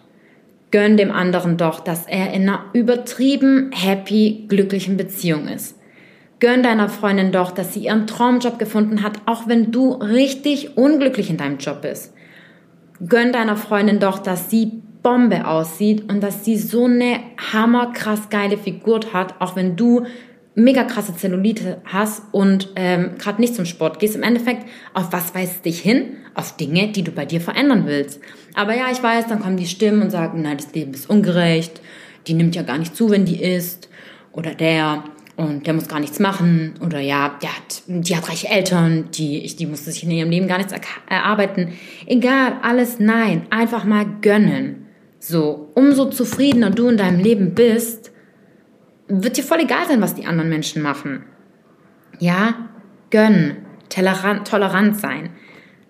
Gönn 0.72 0.98
dem 0.98 1.12
anderen 1.12 1.58
doch, 1.58 1.80
dass 1.80 2.06
er 2.06 2.34
in 2.34 2.44
einer 2.44 2.66
übertrieben 2.74 3.72
happy, 3.74 4.46
glücklichen 4.48 4.98
Beziehung 4.98 5.48
ist. 5.48 5.76
Gönn 6.40 6.64
deiner 6.64 6.90
Freundin 6.90 7.32
doch, 7.32 7.52
dass 7.52 7.74
sie 7.74 7.82
ihren 7.82 8.08
Traumjob 8.08 8.60
gefunden 8.60 9.04
hat, 9.04 9.20
auch 9.26 9.48
wenn 9.48 9.72
du 9.72 9.94
richtig 9.94 10.78
unglücklich 10.78 11.30
in 11.30 11.38
deinem 11.38 11.58
Job 11.58 11.82
bist. 11.82 12.14
Gönn 13.06 13.34
deiner 13.34 13.58
Freundin 13.58 14.00
doch, 14.00 14.20
dass 14.20 14.50
sie 14.50 14.82
Bombe 15.02 15.48
aussieht 15.48 16.10
und 16.10 16.22
dass 16.22 16.44
sie 16.46 16.58
so 16.58 16.86
eine 16.86 17.20
hammerkrass 17.52 18.30
geile 18.30 18.58
Figur 18.58 19.00
hat, 19.14 19.36
auch 19.40 19.56
wenn 19.56 19.76
du 19.76 20.06
mega 20.60 20.84
krasse 20.84 21.16
Zellulite 21.16 21.82
hast 21.86 22.22
und 22.32 22.70
ähm, 22.76 23.12
gerade 23.18 23.42
nicht 23.42 23.56
zum 23.56 23.66
Sport 23.66 24.00
gehst, 24.00 24.16
im 24.16 24.24
Endeffekt, 24.24 24.68
auf 24.94 25.12
was 25.12 25.34
weist 25.34 25.66
dich 25.66 25.80
hin? 25.80 26.18
Auf 26.34 26.58
Dinge, 26.58 26.90
die 26.90 27.04
du 27.04 27.12
bei 27.12 27.26
dir 27.26 27.42
verändern 27.42 27.84
willst. 27.86 28.20
Aber 28.56 28.76
ja, 28.76 28.92
ich 28.92 29.02
weiß, 29.02 29.28
dann 29.28 29.40
kommen 29.40 29.58
die 29.58 29.68
Stimmen 29.68 30.02
und 30.02 30.12
sagen, 30.12 30.42
nein, 30.42 30.58
das 30.58 30.74
Leben 30.74 30.94
ist 30.94 31.10
ungerecht, 31.10 31.82
die 32.28 32.34
nimmt 32.34 32.56
ja 32.56 32.64
gar 32.64 32.78
nicht 32.78 32.96
zu, 32.96 33.10
wenn 33.10 33.26
die 33.26 33.42
isst. 33.42 33.90
Oder 34.32 34.54
der, 34.54 35.04
und 35.36 35.66
der 35.66 35.74
muss 35.74 35.88
gar 35.88 36.00
nichts 36.00 36.20
machen. 36.20 36.76
Oder 36.86 37.00
ja, 37.00 37.38
der 37.42 37.56
hat, 37.56 37.84
die 37.88 38.16
hat 38.16 38.30
reiche 38.30 38.50
Eltern, 38.50 39.10
die, 39.14 39.46
die 39.56 39.66
musste 39.66 39.92
sich 39.92 40.04
in 40.04 40.12
ihrem 40.12 40.30
Leben 40.30 40.48
gar 40.48 40.58
nichts 40.58 40.74
erarbeiten. 41.10 41.74
Egal, 42.06 42.54
alles 42.62 43.00
nein, 43.00 43.44
einfach 43.50 43.86
mal 43.86 44.06
gönnen. 44.22 44.88
So, 45.20 45.72
umso 45.76 46.06
zufriedener 46.06 46.70
du 46.70 46.88
in 46.88 46.98
deinem 46.98 47.20
Leben 47.20 47.54
bist, 47.54 48.09
wird 49.10 49.38
dir 49.38 49.44
voll 49.44 49.60
egal 49.60 49.88
sein, 49.88 50.02
was 50.02 50.16
die 50.16 50.26
anderen 50.26 50.50
Menschen 50.50 50.82
machen. 50.82 51.26
Ja, 52.20 52.70
gönnen, 53.10 53.58
tolerant, 53.90 54.48
tolerant 54.48 54.98
sein, 54.98 55.32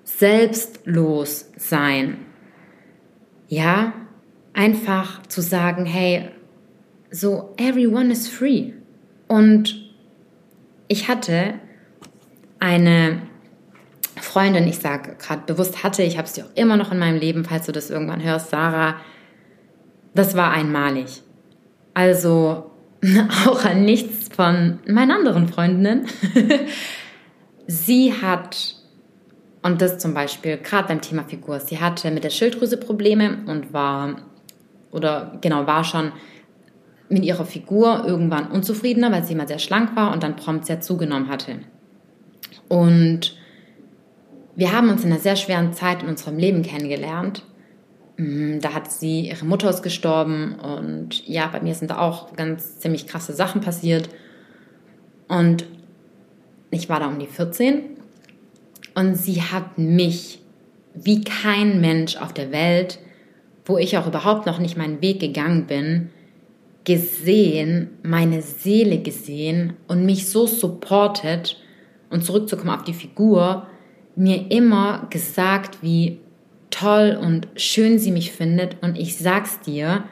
selbstlos 0.03 1.51
sein. 1.57 2.17
Ja, 3.47 3.93
einfach 4.53 5.22
zu 5.28 5.41
sagen, 5.41 5.86
hey, 5.86 6.30
so 7.11 7.53
everyone 7.57 8.11
is 8.11 8.28
free. 8.30 8.74
Und 9.28 9.91
ich 10.88 11.07
hatte 11.07 11.55
eine 12.59 13.22
Freundin, 14.22 14.67
ich 14.67 14.80
sage 14.80 15.15
gerade 15.17 15.43
bewusst 15.45 15.84
hatte, 15.84 16.03
ich 16.03 16.17
habe 16.17 16.28
sie 16.28 16.43
auch 16.43 16.55
immer 16.55 16.78
noch 16.78 16.91
in 16.91 16.99
meinem 16.99 17.20
Leben, 17.20 17.45
falls 17.45 17.65
du 17.65 17.72
das 17.72 17.89
irgendwann 17.89 18.24
hörst, 18.24 18.49
Sarah, 18.49 18.95
das 20.13 20.36
war 20.36 20.51
einmalig. 20.51 21.22
Also 21.93 22.68
auch 23.47 23.64
an 23.66 23.86
nichts 23.86 24.30
von 24.34 24.80
meinen 24.88 25.12
anderen 25.12 25.47
Freundinnen. 25.47 26.08
sie 27.68 28.14
hat, 28.14 28.76
und 29.64 29.82
das 29.82 30.00
zum 30.00 30.14
Beispiel 30.14 30.58
gerade 30.58 30.88
beim 30.88 31.02
Thema 31.02 31.24
Figur, 31.24 31.60
sie 31.60 31.80
hatte 31.80 32.12
mit 32.12 32.24
der 32.24 32.30
Schilddrüse 32.30 32.78
Probleme 32.78 33.39
und 33.45 33.74
war, 33.74 34.22
oder 34.91 35.38
genau, 35.41 35.66
war 35.68 35.84
schon 35.84 36.12
mit 37.10 37.24
ihrer 37.24 37.45
Figur 37.45 38.04
irgendwann 38.06 38.52
unzufriedener, 38.52 39.12
weil 39.12 39.24
sie 39.24 39.34
immer 39.34 39.47
sehr 39.47 39.60
schlank 39.60 39.95
war 39.95 40.14
und 40.14 40.24
dann 40.24 40.36
prompt 40.36 40.66
sehr 40.66 40.82
zugenommen 40.82 41.30
hatte. 41.30 41.60
Und 42.68 43.36
wir 44.56 44.74
haben 44.74 44.89
uns 44.89 45.04
in 45.04 45.12
einer 45.12 45.22
sehr 45.22 45.36
schweren 45.36 45.74
Zeit 45.74 46.04
in 46.04 46.10
unserem 46.10 46.38
Leben 46.38 46.62
kennengelernt 46.62 47.43
da 48.20 48.74
hat 48.74 48.91
sie, 48.91 49.30
ihre 49.30 49.45
Mutter 49.45 49.70
ist 49.70 49.82
gestorben 49.82 50.55
und 50.55 51.26
ja, 51.26 51.47
bei 51.47 51.61
mir 51.61 51.74
sind 51.74 51.91
da 51.91 51.99
auch 51.99 52.34
ganz 52.34 52.80
ziemlich 52.80 53.07
krasse 53.07 53.32
Sachen 53.32 53.61
passiert. 53.61 54.09
Und 55.30 55.65
ich 56.70 56.89
war 56.89 56.99
da 56.99 57.07
um 57.07 57.17
die 57.17 57.28
14 57.28 57.82
und 58.93 59.15
sie 59.15 59.41
hat 59.41 59.78
mich 59.78 60.41
wie 60.93 61.24
kein 61.24 61.80
Mensch 61.80 62.17
auf 62.17 62.34
der 62.34 62.51
Welt, 62.51 62.99
wo 63.63 63.78
ich 63.78 63.97
auch 63.97 64.07
überhaupt 64.07 64.47
noch 64.47 64.59
nicht 64.59 64.76
meinen 64.76 65.01
Weg 65.01 65.22
gegangen 65.22 65.65
bin, 65.65 66.09
gesehen, 66.84 67.89
meine 68.03 68.41
Seele 68.41 68.97
gesehen 68.97 69.74
und 69.88 70.05
mich 70.05 70.28
so 70.28 70.45
supportet 70.45 71.57
und 72.09 72.26
zurückzukommen 72.26 72.72
auf 72.72 72.84
die 72.84 72.93
Figur, 72.93 73.67
mir 74.17 74.51
immer 74.51 75.07
gesagt, 75.09 75.78
wie 75.82 76.20
toll 76.72 77.17
und 77.20 77.47
schön 77.55 77.99
sie 77.99 78.11
mich 78.11 78.32
findet. 78.32 78.78
Und 78.82 78.97
ich 78.97 79.17
sag's 79.17 79.59
dir, 79.61 80.03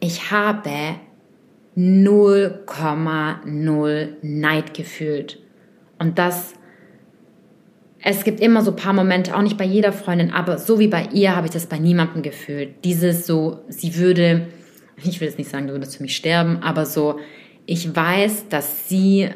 ich 0.00 0.30
habe 0.30 0.96
0,0 1.76 4.08
Neid 4.22 4.74
gefühlt. 4.74 5.38
Und 5.98 6.18
das, 6.18 6.54
es 8.02 8.24
gibt 8.24 8.40
immer 8.40 8.62
so 8.62 8.72
ein 8.72 8.76
paar 8.76 8.92
Momente, 8.92 9.36
auch 9.36 9.42
nicht 9.42 9.58
bei 9.58 9.64
jeder 9.64 9.92
Freundin, 9.92 10.32
aber 10.32 10.58
so 10.58 10.78
wie 10.78 10.88
bei 10.88 11.08
ihr 11.12 11.34
habe 11.34 11.46
ich 11.46 11.52
das 11.52 11.66
bei 11.66 11.78
niemandem 11.78 12.22
gefühlt. 12.22 12.84
Dieses 12.84 13.26
so, 13.26 13.64
sie 13.68 13.96
würde, 13.96 14.48
ich 15.02 15.20
will 15.20 15.28
jetzt 15.28 15.38
nicht 15.38 15.50
sagen, 15.50 15.66
du 15.66 15.72
würdest 15.72 15.96
für 15.96 16.02
mich 16.02 16.16
sterben, 16.16 16.62
aber 16.62 16.84
so, 16.86 17.18
ich 17.66 17.96
weiß, 17.96 18.48
dass 18.48 18.88
sie, 18.88 19.30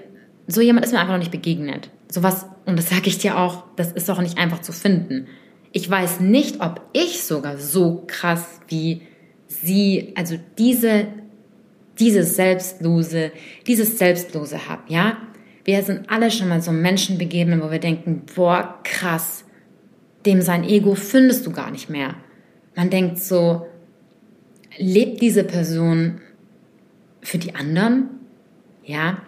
so 0.46 0.60
jemand 0.60 0.84
ist 0.84 0.92
mir 0.92 1.00
einfach 1.00 1.14
noch 1.14 1.18
nicht 1.18 1.32
begegnet. 1.32 1.90
Sowas, 2.10 2.46
und 2.66 2.78
das 2.78 2.90
sage 2.90 3.08
ich 3.08 3.18
dir 3.18 3.38
auch, 3.38 3.64
das 3.76 3.92
ist 3.92 4.10
auch 4.10 4.20
nicht 4.20 4.38
einfach 4.38 4.60
zu 4.60 4.72
finden. 4.72 5.26
Ich 5.72 5.88
weiß 5.88 6.20
nicht, 6.20 6.60
ob 6.60 6.80
ich 6.92 7.22
sogar 7.24 7.58
so 7.58 8.04
krass 8.06 8.60
wie 8.68 9.02
sie, 9.46 10.12
also 10.14 10.36
diese, 10.58 11.06
dieses 11.98 12.36
Selbstlose, 12.36 13.32
dieses 13.66 13.98
Selbstlose 13.98 14.68
habe, 14.68 14.82
ja? 14.88 15.18
Wir 15.64 15.82
sind 15.82 16.08
alle 16.08 16.30
schon 16.30 16.48
mal 16.48 16.62
so 16.62 16.72
Menschen 16.72 17.18
begegnet, 17.18 17.62
wo 17.62 17.70
wir 17.70 17.78
denken, 17.78 18.22
boah, 18.34 18.78
krass, 18.84 19.44
dem 20.24 20.40
sein 20.40 20.64
Ego 20.64 20.94
findest 20.94 21.44
du 21.46 21.52
gar 21.52 21.70
nicht 21.70 21.90
mehr. 21.90 22.14
Man 22.74 22.88
denkt 22.88 23.18
so, 23.18 23.66
lebt 24.78 25.20
diese 25.20 25.44
Person 25.44 26.20
für 27.20 27.38
die 27.38 27.54
anderen? 27.54 28.08
Ja? 28.84 29.22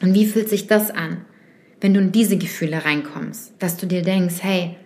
Und 0.00 0.14
wie 0.14 0.26
fühlt 0.26 0.48
sich 0.48 0.66
das 0.66 0.90
an, 0.90 1.24
wenn 1.80 1.92
du 1.92 2.00
in 2.00 2.12
diese 2.12 2.38
Gefühle 2.38 2.84
reinkommst, 2.84 3.54
dass 3.58 3.76
du 3.76 3.86
dir 3.86 4.02
denkst, 4.02 4.36
hey, 4.40 4.76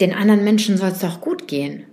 den 0.00 0.14
anderen 0.14 0.44
Menschen 0.44 0.76
soll 0.76 0.90
es 0.90 1.00
doch 1.00 1.20
gut 1.20 1.48
gehen. 1.48 1.84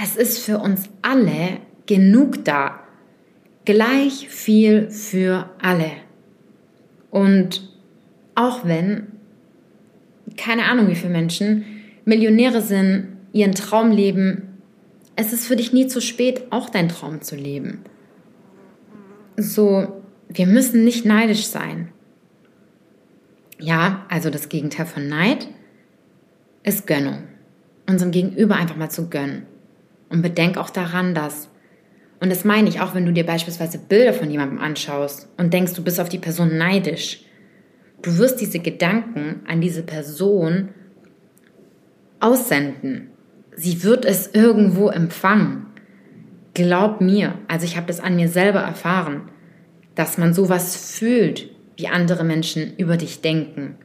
Es 0.00 0.16
ist 0.16 0.38
für 0.38 0.58
uns 0.58 0.88
alle 1.02 1.58
genug 1.86 2.44
da. 2.44 2.80
Gleich 3.64 4.28
viel 4.28 4.90
für 4.90 5.50
alle. 5.60 5.90
Und 7.10 7.68
auch 8.34 8.64
wenn, 8.64 9.08
keine 10.36 10.64
Ahnung 10.64 10.88
wie 10.88 10.94
viele 10.94 11.12
Menschen 11.12 11.64
Millionäre 12.04 12.62
sind, 12.62 13.16
ihren 13.32 13.54
Traum 13.54 13.90
leben, 13.90 14.58
es 15.16 15.32
ist 15.32 15.46
für 15.46 15.56
dich 15.56 15.72
nie 15.72 15.88
zu 15.88 16.00
spät, 16.00 16.44
auch 16.50 16.70
deinen 16.70 16.88
Traum 16.88 17.20
zu 17.22 17.34
leben. 17.34 17.80
So, 19.36 20.02
wir 20.28 20.46
müssen 20.46 20.84
nicht 20.84 21.04
neidisch 21.04 21.46
sein. 21.46 21.88
Ja, 23.58 24.06
also 24.08 24.30
das 24.30 24.48
Gegenteil 24.48 24.86
von 24.86 25.08
Neid 25.08 25.48
ist 26.68 26.86
Gönnung. 26.86 27.24
Unserem 27.88 28.12
Gegenüber 28.12 28.56
einfach 28.56 28.76
mal 28.76 28.90
zu 28.90 29.08
gönnen. 29.08 29.46
Und 30.10 30.22
bedenk 30.22 30.56
auch 30.56 30.70
daran, 30.70 31.14
dass, 31.14 31.48
und 32.20 32.30
das 32.30 32.44
meine 32.44 32.68
ich 32.68 32.80
auch, 32.80 32.94
wenn 32.94 33.06
du 33.06 33.12
dir 33.12 33.26
beispielsweise 33.26 33.78
Bilder 33.78 34.12
von 34.12 34.30
jemandem 34.30 34.58
anschaust 34.58 35.28
und 35.36 35.52
denkst, 35.52 35.74
du 35.74 35.82
bist 35.82 36.00
auf 36.00 36.08
die 36.08 36.18
Person 36.18 36.56
neidisch, 36.56 37.24
du 38.02 38.16
wirst 38.18 38.40
diese 38.40 38.58
Gedanken 38.58 39.40
an 39.46 39.60
diese 39.60 39.82
Person 39.82 40.68
aussenden. 42.20 43.10
Sie 43.56 43.82
wird 43.82 44.04
es 44.04 44.30
irgendwo 44.32 44.88
empfangen. 44.88 45.66
Glaub 46.54 47.00
mir, 47.00 47.34
also 47.48 47.64
ich 47.64 47.76
habe 47.76 47.86
das 47.86 48.00
an 48.00 48.16
mir 48.16 48.28
selber 48.28 48.60
erfahren, 48.60 49.22
dass 49.94 50.18
man 50.18 50.32
sowas 50.32 50.76
fühlt, 50.76 51.50
wie 51.76 51.88
andere 51.88 52.24
Menschen 52.24 52.76
über 52.76 52.96
dich 52.96 53.20
denken. 53.20 53.76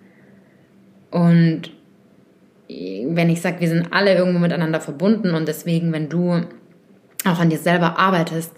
Und 1.11 1.71
wenn 2.67 3.29
ich 3.29 3.41
sage, 3.41 3.59
wir 3.59 3.69
sind 3.69 3.91
alle 3.91 4.15
irgendwo 4.15 4.39
miteinander 4.39 4.79
verbunden 4.79 5.35
und 5.35 5.47
deswegen, 5.47 5.91
wenn 5.91 6.09
du 6.09 6.43
auch 7.25 7.39
an 7.39 7.49
dir 7.49 7.57
selber 7.57 7.99
arbeitest 7.99 8.53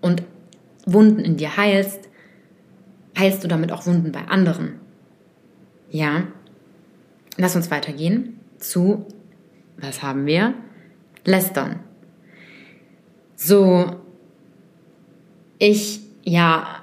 und 0.00 0.22
Wunden 0.86 1.20
in 1.20 1.36
dir 1.36 1.56
heilst, 1.56 2.08
heilst 3.18 3.44
du 3.44 3.48
damit 3.48 3.72
auch 3.72 3.86
Wunden 3.86 4.12
bei 4.12 4.22
anderen. 4.28 4.80
Ja, 5.90 6.24
lass 7.36 7.56
uns 7.56 7.70
weitergehen 7.70 8.40
zu, 8.58 9.06
was 9.78 10.02
haben 10.02 10.26
wir? 10.26 10.54
Lästern. 11.24 11.80
So, 13.36 14.00
ich, 15.58 16.00
ja, 16.24 16.82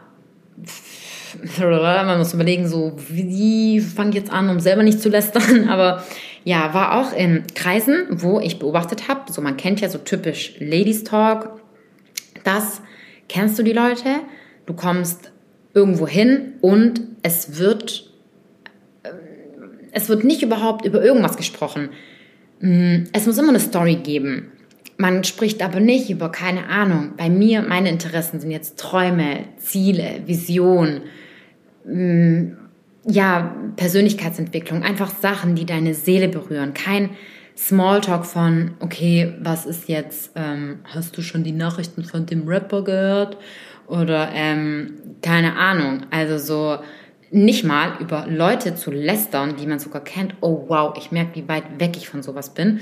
man 1.58 2.18
muss 2.18 2.34
überlegen, 2.34 2.68
so, 2.68 2.94
wie 3.10 3.80
fange 3.80 4.10
ich 4.10 4.16
jetzt 4.16 4.32
an, 4.32 4.50
um 4.50 4.60
selber 4.60 4.84
nicht 4.84 5.02
zu 5.02 5.10
lästern, 5.10 5.68
aber 5.70 6.04
ja, 6.44 6.74
war 6.74 7.00
auch 7.00 7.14
in 7.14 7.44
Kreisen, 7.56 8.06
wo 8.10 8.40
ich 8.40 8.60
beobachtet 8.60 9.08
habe, 9.08 9.32
so 9.32 9.42
man 9.42 9.58
kennt 9.58 9.82
ja 9.82 9.90
so 9.90 9.98
typisch 9.98 10.54
Ladies 10.60 11.04
Talk, 11.04 11.62
das 12.44 12.82
kennst 13.28 13.58
du 13.58 13.64
die 13.64 13.74
Leute, 13.74 14.22
du 14.66 14.74
kommst 14.74 15.32
irgendwo 15.74 16.08
hin 16.08 16.54
und 16.62 17.02
es 17.24 17.58
wird, 17.58 18.12
äh, 19.04 19.10
es 19.92 20.10
wird 20.10 20.24
nicht 20.24 20.44
überhaupt 20.44 20.86
über 20.86 21.04
irgendwas 21.04 21.38
gesprochen. 21.38 21.90
Mm, 22.62 23.04
es 23.12 23.26
muss 23.26 23.38
immer 23.38 23.50
eine 23.50 23.60
Story 23.60 23.96
geben. 23.96 24.52
Man 24.98 25.26
spricht 25.26 25.62
aber 25.62 25.82
nicht 25.82 26.10
über, 26.10 26.32
keine 26.32 26.70
Ahnung, 26.70 27.14
bei 27.18 27.30
mir, 27.30 27.62
meine 27.62 27.90
Interessen 27.90 28.40
sind 28.40 28.52
jetzt 28.52 28.80
Träume, 28.80 29.46
Ziele, 29.58 30.22
Vision, 30.26 31.02
mm, 31.86 32.58
ja, 33.08 33.56
Persönlichkeitsentwicklung, 33.76 34.84
einfach 34.84 35.10
Sachen, 35.10 35.56
die 35.56 35.66
deine 35.66 35.94
Seele 35.94 36.28
berühren. 36.28 36.74
Kein 36.74 37.12
Smalltalk 37.58 38.26
von, 38.26 38.72
okay, 38.80 39.34
was 39.42 39.66
ist 39.66 39.88
jetzt, 39.88 40.32
ähm, 40.36 40.80
hast 40.84 41.18
du 41.18 41.22
schon 41.22 41.44
die 41.44 41.52
Nachrichten 41.52 42.04
von 42.04 42.26
dem 42.26 42.48
Rapper 42.48 42.84
gehört? 42.84 43.38
Oder 43.88 44.30
ähm, 44.34 44.96
keine 45.22 45.56
Ahnung, 45.56 46.02
also 46.10 46.38
so 46.38 46.80
nicht 47.32 47.64
mal 47.64 47.98
über 48.00 48.26
Leute 48.28 48.76
zu 48.76 48.92
lästern, 48.92 49.56
die 49.58 49.68
man 49.68 49.80
sogar 49.80 50.04
kennt. 50.04 50.36
Oh 50.42 50.66
wow, 50.68 50.96
ich 50.98 51.12
merke, 51.12 51.36
wie 51.36 51.48
weit 51.48 51.80
weg 51.80 51.96
ich 51.98 52.10
von 52.10 52.24
sowas 52.24 52.54
bin. 52.54 52.82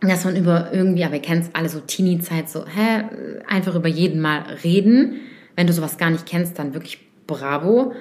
Dass 0.00 0.24
man 0.24 0.36
über 0.36 0.72
irgendwie, 0.72 1.04
aber 1.04 1.14
ihr 1.14 1.22
kennt 1.22 1.44
es 1.44 1.54
alle 1.54 1.68
so 1.68 1.80
Teenie-Zeit, 1.80 2.48
so, 2.48 2.64
hä, 2.66 3.04
einfach 3.48 3.74
über 3.74 3.88
jeden 3.88 4.20
mal 4.20 4.42
reden. 4.62 5.20
Wenn 5.56 5.66
du 5.66 5.72
sowas 5.72 5.96
gar 5.96 6.10
nicht 6.10 6.26
kennst, 6.26 6.58
dann 6.58 6.74
wirklich 6.74 6.98
bravo. 7.26 7.94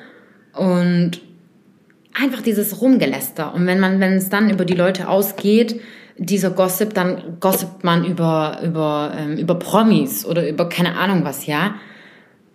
Und 0.55 1.21
einfach 2.13 2.41
dieses 2.41 2.81
Rumgeläster. 2.81 3.53
Und 3.53 3.65
wenn 3.67 3.79
man, 3.79 3.99
wenn 3.99 4.13
es 4.13 4.29
dann 4.29 4.49
über 4.49 4.65
die 4.65 4.75
Leute 4.75 5.09
ausgeht, 5.09 5.79
dieser 6.17 6.49
Gossip, 6.49 6.93
dann 6.93 7.37
gossipt 7.39 7.83
man 7.83 8.05
über, 8.05 8.59
über, 8.63 9.13
ähm, 9.17 9.37
über 9.37 9.55
Promis 9.55 10.25
oder 10.25 10.47
über 10.47 10.69
keine 10.69 10.97
Ahnung 10.97 11.25
was, 11.25 11.45
ja. 11.45 11.75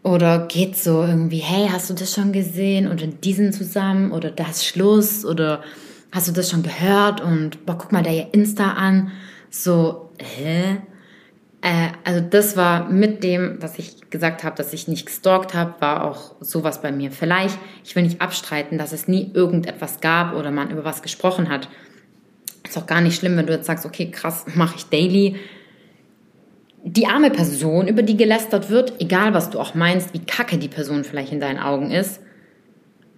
Oder 0.03 0.47
geht 0.47 0.79
so 0.79 1.03
irgendwie, 1.03 1.39
hey, 1.39 1.69
hast 1.71 1.91
du 1.91 1.95
das 1.95 2.15
schon 2.15 2.33
gesehen? 2.33 2.91
Oder 2.91 3.07
diesen 3.07 3.53
zusammen? 3.53 4.13
Oder 4.13 4.31
das 4.31 4.65
Schluss? 4.65 5.27
Oder 5.27 5.63
hast 6.11 6.27
du 6.27 6.33
das 6.33 6.51
schon 6.51 6.63
gehört? 6.63 7.21
Und 7.21 7.67
boah, 7.67 7.77
guck 7.77 7.93
mal 7.93 8.03
der 8.03 8.15
ihr 8.15 8.29
Insta 8.33 8.73
an. 8.73 9.13
So, 9.51 10.11
hä? 10.19 10.79
Äh, 11.63 11.89
also 12.05 12.21
das 12.21 12.57
war 12.57 12.89
mit 12.89 13.23
dem, 13.23 13.59
was 13.61 13.79
ich 13.79 14.11
gesagt 14.11 14.45
habe, 14.45 14.57
dass 14.57 14.73
ich 14.73 14.89
nicht 14.89 15.07
gestalkt 15.07 15.55
habe, 15.55 15.75
war 15.81 16.05
auch 16.05 16.35
sowas 16.41 16.81
bei 16.81 16.91
mir. 16.93 17.11
Vielleicht, 17.11 17.59
ich 17.85 17.95
will 17.95 18.03
nicht 18.03 18.21
abstreiten, 18.21 18.79
dass 18.79 18.93
es 18.93 19.09
nie 19.09 19.31
irgendetwas 19.35 20.01
gab 20.01 20.35
oder 20.35 20.51
man 20.51 20.71
über 20.71 20.85
was 20.85 21.03
gesprochen 21.03 21.49
hat. 21.49 21.69
Ist 22.67 22.79
auch 22.79 22.87
gar 22.87 23.01
nicht 23.01 23.17
schlimm, 23.19 23.37
wenn 23.37 23.47
du 23.47 23.53
jetzt 23.53 23.67
sagst, 23.67 23.85
okay, 23.85 24.11
krass, 24.11 24.47
mache 24.55 24.77
ich 24.77 24.87
daily. 24.87 25.37
Die 26.83 27.07
arme 27.07 27.31
Person, 27.31 27.89
über 27.89 28.03
die 28.03 28.17
gelästert 28.17 28.71
wird, 28.71 29.01
egal 29.01 29.35
was 29.35 29.51
du 29.51 29.59
auch 29.59 29.75
meinst, 29.75 30.15
wie 30.15 30.25
kacke 30.25 30.57
die 30.57 30.69
Person 30.69 31.05
vielleicht 31.05 31.33
in 31.33 31.41
deinen 31.41 31.59
Augen 31.59 31.91
ist, 31.91 32.21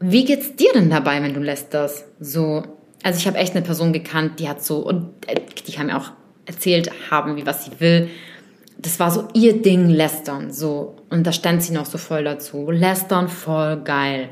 wie 0.00 0.24
geht's 0.24 0.56
dir 0.56 0.72
denn 0.74 0.90
dabei, 0.90 1.22
wenn 1.22 1.32
du 1.32 1.38
lästerst? 1.38 2.06
So, 2.18 2.64
also 3.04 3.18
ich 3.20 3.26
habe 3.28 3.38
echt 3.38 3.54
eine 3.54 3.64
Person 3.64 3.92
gekannt, 3.92 4.40
die 4.40 4.48
hat 4.48 4.64
so, 4.64 4.78
und 4.78 5.10
äh, 5.28 5.40
die 5.64 5.72
kann 5.72 5.86
mir 5.86 5.96
auch 5.96 6.10
erzählt 6.44 6.90
haben, 7.08 7.36
wie 7.36 7.46
was 7.46 7.64
sie 7.64 7.70
will 7.78 8.08
das 8.82 8.98
war 8.98 9.10
so 9.10 9.28
ihr 9.32 9.62
Ding, 9.62 9.88
Lästern, 9.88 10.52
so. 10.52 10.96
Und 11.08 11.26
da 11.26 11.32
stand 11.32 11.62
sie 11.62 11.72
noch 11.72 11.86
so 11.86 11.98
voll 11.98 12.24
dazu. 12.24 12.70
Lästern 12.70 13.28
voll 13.28 13.80
geil. 13.82 14.30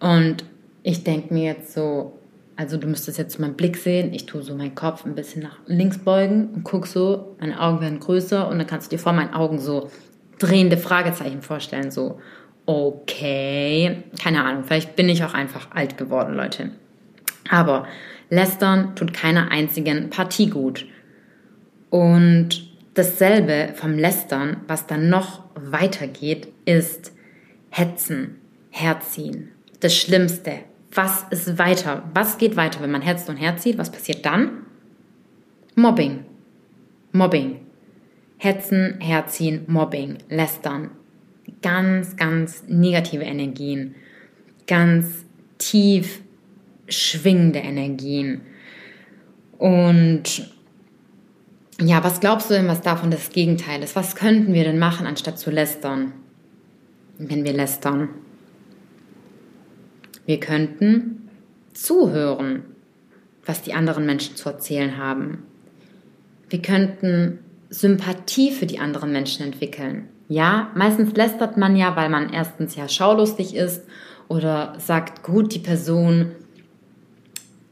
Und 0.00 0.44
ich 0.82 1.04
denke 1.04 1.32
mir 1.32 1.44
jetzt 1.44 1.72
so, 1.72 2.18
also 2.56 2.76
du 2.76 2.88
müsstest 2.88 3.18
jetzt 3.18 3.38
meinen 3.38 3.54
Blick 3.54 3.76
sehen. 3.76 4.12
Ich 4.12 4.26
tue 4.26 4.42
so 4.42 4.54
meinen 4.54 4.74
Kopf 4.74 5.06
ein 5.06 5.14
bisschen 5.14 5.42
nach 5.42 5.58
links 5.66 5.98
beugen 5.98 6.48
und 6.54 6.64
guck 6.64 6.86
so, 6.86 7.36
meine 7.38 7.60
Augen 7.60 7.80
werden 7.80 8.00
größer 8.00 8.48
und 8.48 8.58
dann 8.58 8.66
kannst 8.66 8.90
du 8.90 8.96
dir 8.96 9.02
vor 9.02 9.12
meinen 9.12 9.34
Augen 9.34 9.58
so 9.58 9.90
drehende 10.38 10.76
Fragezeichen 10.76 11.42
vorstellen, 11.42 11.90
so, 11.90 12.18
okay, 12.66 14.02
keine 14.20 14.42
Ahnung, 14.42 14.64
vielleicht 14.64 14.96
bin 14.96 15.08
ich 15.08 15.22
auch 15.24 15.34
einfach 15.34 15.68
alt 15.70 15.96
geworden, 15.96 16.34
Leute. 16.34 16.70
Aber 17.48 17.86
lästern 18.30 18.94
tut 18.96 19.14
keiner 19.14 19.50
einzigen 19.50 20.10
Partie 20.10 20.50
gut. 20.50 20.86
Und 21.90 22.69
dasselbe 22.94 23.72
vom 23.74 23.98
Lästern, 23.98 24.58
was 24.66 24.86
dann 24.86 25.08
noch 25.08 25.44
weitergeht, 25.54 26.48
ist 26.64 27.12
Hetzen, 27.70 28.36
Herziehen. 28.70 29.52
Das 29.80 29.96
Schlimmste. 29.96 30.60
Was 30.92 31.24
ist 31.30 31.58
weiter? 31.58 32.02
Was 32.14 32.38
geht 32.38 32.56
weiter, 32.56 32.80
wenn 32.80 32.90
man 32.90 33.02
hetzt 33.02 33.28
und 33.28 33.36
herzieht? 33.36 33.78
Was 33.78 33.92
passiert 33.92 34.26
dann? 34.26 34.66
Mobbing. 35.76 36.24
Mobbing. 37.12 37.60
Hetzen, 38.38 39.00
herziehen, 39.00 39.64
Mobbing, 39.66 40.18
lästern. 40.28 40.90
ganz, 41.62 42.16
ganz 42.16 42.64
negative 42.68 43.24
Energien, 43.24 43.94
ganz 44.66 45.26
tief 45.58 46.20
schwingende 46.88 47.58
Energien. 47.58 48.42
Und 49.58 50.52
ja, 51.80 52.04
was 52.04 52.20
glaubst 52.20 52.50
du 52.50 52.54
denn, 52.54 52.68
was 52.68 52.82
davon 52.82 53.10
das 53.10 53.30
Gegenteil 53.30 53.82
ist? 53.82 53.96
Was 53.96 54.14
könnten 54.14 54.52
wir 54.52 54.64
denn 54.64 54.78
machen, 54.78 55.06
anstatt 55.06 55.38
zu 55.38 55.50
lästern? 55.50 56.12
Wenn 57.18 57.44
wir 57.44 57.52
lästern. 57.52 58.10
Wir 60.26 60.40
könnten 60.40 61.28
zuhören, 61.72 62.62
was 63.44 63.62
die 63.62 63.74
anderen 63.74 64.06
Menschen 64.06 64.36
zu 64.36 64.48
erzählen 64.48 64.96
haben. 64.96 65.42
Wir 66.48 66.62
könnten 66.62 67.38
Sympathie 67.70 68.52
für 68.52 68.66
die 68.66 68.78
anderen 68.78 69.12
Menschen 69.12 69.44
entwickeln. 69.44 70.08
Ja, 70.28 70.70
meistens 70.74 71.16
lästert 71.16 71.56
man 71.56 71.76
ja, 71.76 71.96
weil 71.96 72.08
man 72.08 72.32
erstens 72.32 72.76
ja 72.76 72.88
schaulustig 72.88 73.54
ist 73.54 73.84
oder 74.28 74.74
sagt, 74.78 75.24
gut, 75.24 75.54
die 75.54 75.58
Person, 75.58 76.32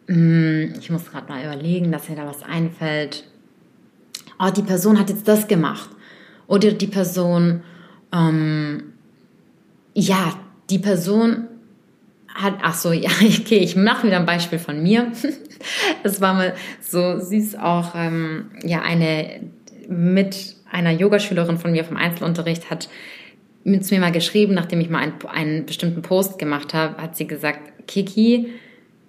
hm, 0.07 0.75
ich 0.81 0.91
muss 0.91 1.11
gerade 1.11 1.29
mal 1.29 1.45
überlegen, 1.45 1.93
dass 1.93 2.09
mir 2.09 2.17
da 2.17 2.27
was 2.27 2.43
einfällt. 2.43 3.28
Oh, 4.39 4.51
die 4.51 4.63
Person 4.63 4.99
hat 4.99 5.11
jetzt 5.11 5.27
das 5.27 5.49
gemacht. 5.49 5.91
Oder 6.47 6.73
die 6.73 6.87
Person, 6.87 7.63
ähm, 8.13 8.93
ja, 9.95 10.35
die 10.71 10.79
Person 10.79 11.49
hat, 12.35 12.55
ach 12.63 12.75
so, 12.75 12.93
ja, 12.93 13.11
okay, 13.11 13.59
ich 13.59 13.77
mache 13.77 14.07
wieder 14.07 14.19
ein 14.19 14.27
Beispiel 14.27 14.59
von 14.59 14.83
mir. 14.83 15.13
Es 16.05 16.21
war 16.21 16.35
mal 16.35 16.55
so 16.81 17.19
süß 17.19 17.57
auch, 17.57 17.97
ähm, 17.97 18.53
ja, 18.63 18.81
eine 18.81 19.41
mit 19.89 20.55
einer 20.71 20.93
Yogaschülerin 20.93 21.59
von 21.59 21.73
mir 21.73 21.85
vom 21.85 21.97
Einzelunterricht 21.97 22.71
hat 22.71 22.89
mit 23.65 23.91
mir 23.91 24.01
mal 24.01 24.13
geschrieben, 24.13 24.55
nachdem 24.55 24.81
ich 24.81 24.89
mal 24.89 25.01
einen, 25.01 25.15
einen 25.27 25.67
bestimmten 25.67 26.03
Post 26.03 26.39
gemacht 26.39 26.75
habe, 26.75 27.03
hat 27.03 27.17
sie 27.17 27.27
gesagt, 27.27 27.87
Kiki, 27.87 28.53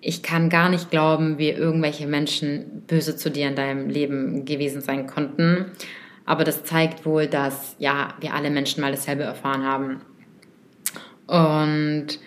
ich 0.02 0.24
kann 0.24 0.50
gar 0.50 0.70
nicht 0.70 0.92
glauben, 0.92 1.38
wie 1.38 1.50
irgendwelche 1.50 2.08
Menschen 2.08 2.84
böse 2.88 3.16
zu 3.16 3.30
dir 3.30 3.48
in 3.48 3.56
deinem 3.56 3.90
Leben 3.90 4.46
gewesen 4.46 4.82
sein 4.82 5.08
konnten. 5.08 5.72
Aber 6.26 6.44
das 6.44 6.64
zeigt 6.64 7.06
wohl, 7.06 7.28
dass 7.28 7.76
ja, 7.80 8.14
wir 8.20 8.34
alle 8.34 8.50
Menschen 8.50 8.82
mal 8.82 8.92
dasselbe 8.92 9.24
erfahren 9.24 9.66
haben. 9.66 10.02
Und 11.28 12.20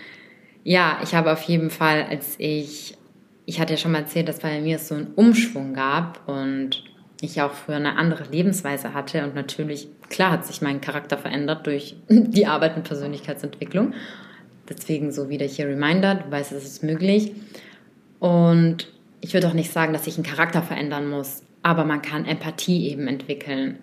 ja, 0.64 1.00
ich 1.02 1.14
habe 1.14 1.32
auf 1.32 1.42
jeden 1.42 1.70
Fall, 1.70 2.04
als 2.08 2.34
ich, 2.38 2.96
ich 3.46 3.60
hatte 3.60 3.74
ja 3.74 3.76
schon 3.76 3.92
mal 3.92 4.00
erzählt, 4.00 4.28
dass 4.28 4.40
bei 4.40 4.60
mir 4.60 4.78
so 4.78 4.94
einen 4.94 5.14
Umschwung 5.14 5.74
gab 5.74 6.28
und 6.28 6.84
ich 7.20 7.40
auch 7.40 7.52
früher 7.52 7.76
eine 7.76 7.96
andere 7.96 8.24
Lebensweise 8.30 8.94
hatte 8.94 9.24
und 9.24 9.34
natürlich, 9.34 9.88
klar 10.08 10.32
hat 10.32 10.44
sich 10.44 10.60
mein 10.60 10.80
Charakter 10.80 11.16
verändert 11.16 11.66
durch 11.66 11.96
die 12.08 12.46
Arbeit 12.46 12.76
mit 12.76 12.84
Persönlichkeitsentwicklung. 12.86 13.94
Deswegen 14.68 15.12
so 15.12 15.28
wieder 15.28 15.46
hier 15.46 15.66
Reminder, 15.66 16.16
du 16.16 16.30
weißt, 16.30 16.52
es 16.52 16.64
ist 16.64 16.82
möglich. 16.82 17.32
Und 18.20 18.88
ich 19.20 19.34
würde 19.34 19.48
auch 19.48 19.54
nicht 19.54 19.72
sagen, 19.72 19.92
dass 19.92 20.06
ich 20.06 20.16
einen 20.16 20.24
Charakter 20.24 20.62
verändern 20.62 21.08
muss, 21.08 21.42
aber 21.62 21.84
man 21.84 22.02
kann 22.02 22.24
Empathie 22.24 22.90
eben 22.90 23.08
entwickeln. 23.08 23.78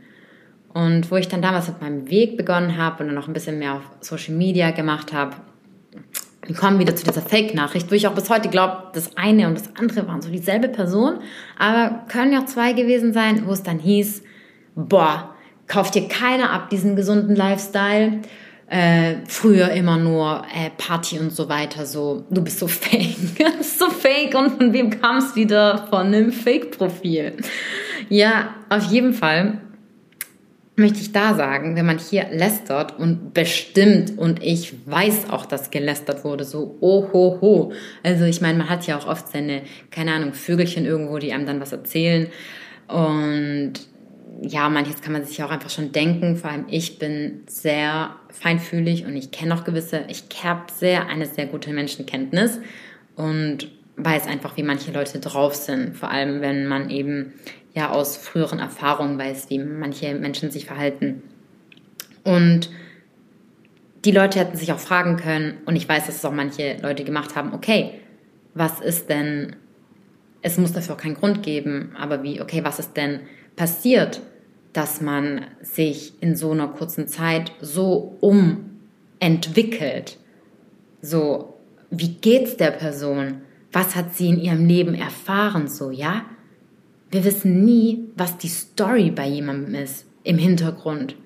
Und 0.73 1.09
wo 1.11 1.15
ich 1.15 1.27
dann 1.27 1.41
damals 1.41 1.67
mit 1.67 1.82
meinem 1.82 2.09
Weg 2.09 2.38
begonnen 2.38 2.77
habe 2.77 3.03
und 3.03 3.07
dann 3.07 3.15
noch 3.15 3.27
ein 3.27 3.34
bisschen 3.34 3.59
mehr 3.59 3.75
auf 3.75 3.82
Social 4.01 4.36
Media 4.36 4.71
gemacht 4.71 5.13
habe, 5.13 5.36
wir 6.45 6.55
kommen 6.55 6.80
wieder 6.80 6.95
zu 6.95 7.05
dieser 7.05 7.21
Fake-Nachricht, 7.21 7.91
wo 7.91 7.95
ich 7.95 8.07
auch 8.07 8.15
bis 8.15 8.30
heute 8.30 8.49
glaube, 8.49 8.89
das 8.93 9.15
eine 9.17 9.47
und 9.47 9.55
das 9.55 9.75
andere 9.75 10.07
waren 10.07 10.21
so 10.21 10.32
dieselbe 10.32 10.67
Person, 10.67 11.19
aber 11.57 12.05
können 12.07 12.34
ja 12.34 12.41
auch 12.41 12.45
zwei 12.45 12.73
gewesen 12.73 13.13
sein, 13.13 13.45
wo 13.45 13.51
es 13.51 13.61
dann 13.61 13.77
hieß, 13.77 14.23
boah, 14.75 15.36
kauft 15.67 15.95
dir 15.95 16.07
keiner 16.07 16.51
ab 16.51 16.69
diesen 16.69 16.95
gesunden 16.95 17.36
Lifestyle. 17.36 18.21
Äh, 18.70 19.26
früher 19.28 19.72
immer 19.72 19.97
nur 19.97 20.43
äh, 20.53 20.70
Party 20.78 21.17
und 21.17 21.32
so 21.32 21.49
weiter, 21.49 21.88
so, 21.88 22.26
du 22.30 22.43
bist 22.43 22.59
so 22.59 22.67
fake, 22.67 23.15
so 23.61 23.89
fake 23.89 24.36
und 24.36 24.57
von 24.57 24.74
wem 24.74 24.91
kam 25.01 25.17
es 25.17 25.36
wieder? 25.36 25.88
Von 25.89 26.07
einem 26.07 26.32
Fake-Profil. 26.32 27.38
Ja, 28.09 28.53
auf 28.70 28.91
jeden 28.91 29.13
Fall 29.13 29.61
möchte 30.80 30.99
ich 30.99 31.11
da 31.11 31.36
sagen, 31.36 31.76
wenn 31.76 31.86
man 31.86 31.99
hier 31.99 32.28
lästert 32.32 32.97
und 32.97 33.34
bestimmt, 33.34 34.17
und 34.17 34.41
ich 34.43 34.74
weiß 34.86 35.30
auch, 35.30 35.45
dass 35.45 35.72
gelästert 35.72 36.24
wurde, 36.24 36.45
so 36.45 36.78
ohoho. 36.80 37.74
Also 38.03 38.26
ich 38.26 38.39
meine, 38.39 38.57
man 38.57 38.70
hat 38.70 38.88
ja 38.88 38.97
auch 38.97 39.07
oft 39.07 39.28
seine, 39.30 39.63
keine 39.91 40.13
Ahnung, 40.13 40.34
Vögelchen 40.34 40.86
irgendwo, 40.86 41.17
die 41.17 41.34
einem 41.34 41.45
dann 41.45 41.59
was 41.59 41.72
erzählen. 41.72 42.28
Und 42.88 43.74
ja, 44.41 44.69
manches 44.69 45.01
kann 45.01 45.13
man 45.13 45.25
sich 45.25 45.41
auch 45.43 45.49
einfach 45.49 45.69
schon 45.69 45.91
denken. 45.91 46.36
Vor 46.36 46.49
allem 46.49 46.65
ich 46.69 46.99
bin 46.99 47.43
sehr 47.47 48.15
feinfühlig 48.30 49.05
und 49.05 49.15
ich 49.15 49.32
kenne 49.32 49.55
auch 49.55 49.63
gewisse, 49.63 50.05
ich 50.07 50.23
habe 50.43 50.63
sehr, 50.71 51.07
eine 51.07 51.25
sehr 51.25 51.45
gute 51.47 51.71
Menschenkenntnis 51.73 52.59
und 53.15 53.69
weiß 53.97 54.27
einfach, 54.27 54.55
wie 54.57 54.63
manche 54.63 54.91
Leute 54.91 55.19
drauf 55.19 55.55
sind. 55.55 55.97
Vor 55.97 56.09
allem, 56.09 56.41
wenn 56.41 56.67
man 56.67 56.89
eben 56.89 57.34
ja 57.73 57.89
aus 57.89 58.17
früheren 58.17 58.59
Erfahrungen 58.59 59.17
weiß, 59.17 59.49
wie 59.49 59.59
manche 59.59 60.13
Menschen 60.15 60.51
sich 60.51 60.65
verhalten. 60.65 61.21
Und 62.23 62.69
die 64.05 64.11
Leute 64.11 64.39
hätten 64.39 64.57
sich 64.57 64.71
auch 64.71 64.80
fragen 64.80 65.17
können, 65.17 65.57
und 65.65 65.75
ich 65.75 65.88
weiß, 65.88 66.05
dass 66.05 66.15
es 66.15 66.25
auch 66.25 66.32
manche 66.32 66.77
Leute 66.82 67.03
gemacht 67.03 67.36
haben, 67.36 67.53
okay, 67.53 67.95
was 68.53 68.80
ist 68.80 69.09
denn, 69.09 69.55
es 70.41 70.57
muss 70.57 70.71
dafür 70.71 70.95
auch 70.95 70.99
keinen 70.99 71.15
Grund 71.15 71.43
geben, 71.43 71.93
aber 71.97 72.23
wie, 72.23 72.41
okay, 72.41 72.63
was 72.63 72.80
ist 72.80 72.95
denn 72.95 73.19
passiert, 73.60 74.22
dass 74.72 75.01
man 75.01 75.41
sich 75.62 76.14
in 76.22 76.38
so 76.38 76.51
einer 76.51 76.70
kurzen 76.70 77.10
Zeit 77.10 77.51
so 77.60 78.18
umentwickelt? 78.22 80.18
So, 81.01 81.55
wie 81.89 82.14
geht's 82.14 82.55
der 82.55 82.72
Person? 82.72 83.41
Was 83.74 83.97
hat 83.97 84.16
sie 84.16 84.30
in 84.30 84.39
ihrem 84.39 84.66
Leben 84.66 84.95
erfahren, 84.95 85.68
so, 85.68 85.91
ja? 85.91 86.26
Wir 87.12 87.26
wissen 87.26 87.66
nie, 87.66 88.07
was 88.16 88.38
die 88.38 88.47
Story 88.47 89.12
bei 89.12 89.28
jemandem 89.28 89.76
ist 89.76 90.05
im 90.24 90.38
Hintergrund. 90.38 91.18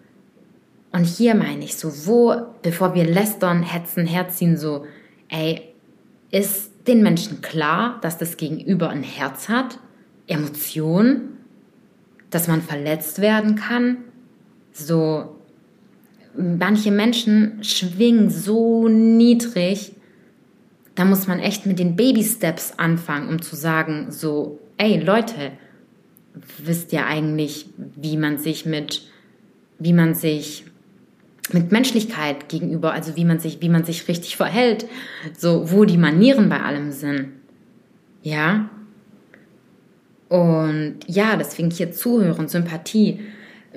Und 0.91 1.05
hier 1.05 1.35
meine 1.35 1.63
ich 1.63 1.75
so, 1.75 2.07
wo, 2.07 2.33
bevor 2.63 2.95
wir 2.95 3.05
lästern, 3.05 3.61
hetzen, 3.61 4.07
herziehen, 4.07 4.57
so, 4.57 4.87
ey, 5.29 5.61
ist 6.31 6.71
den 6.87 7.03
Menschen 7.03 7.41
klar, 7.41 7.99
dass 8.01 8.17
das 8.17 8.37
Gegenüber 8.37 8.89
ein 8.89 9.03
Herz 9.03 9.49
hat, 9.49 9.77
Emotionen, 10.25 11.33
dass 12.33 12.47
man 12.47 12.61
verletzt 12.61 13.19
werden 13.19 13.55
kann? 13.55 13.97
So, 14.71 15.35
manche 16.35 16.91
Menschen 16.91 17.63
schwingen 17.63 18.29
so 18.29 18.87
niedrig, 18.87 19.93
da 20.95 21.05
muss 21.05 21.27
man 21.27 21.39
echt 21.39 21.65
mit 21.65 21.79
den 21.79 21.95
Baby 21.95 22.23
Steps 22.23 22.73
anfangen, 22.77 23.29
um 23.29 23.41
zu 23.41 23.55
sagen, 23.55 24.07
so, 24.09 24.59
ey 24.77 24.99
Leute, 24.99 25.51
wisst 26.63 26.91
ja 26.91 27.05
eigentlich, 27.05 27.67
wie 27.95 28.17
man 28.17 28.37
sich 28.37 28.65
mit, 28.65 29.07
wie 29.79 29.93
man 29.93 30.13
sich 30.13 30.65
mit 31.51 31.71
Menschlichkeit 31.71 32.47
gegenüber, 32.47 32.93
also 32.93 33.15
wie 33.15 33.25
man 33.25 33.39
sich, 33.39 33.61
wie 33.61 33.69
man 33.69 33.83
sich 33.83 34.07
richtig 34.07 34.37
verhält, 34.37 34.85
so 35.37 35.71
wo 35.71 35.85
die 35.85 35.97
Manieren 35.97 36.49
bei 36.49 36.61
allem 36.61 36.91
sind. 36.91 37.29
Ja? 38.21 38.69
Und 40.29 40.99
ja, 41.07 41.35
deswegen 41.35 41.69
hier 41.69 41.91
zuhören, 41.91 42.47
Sympathie, 42.47 43.19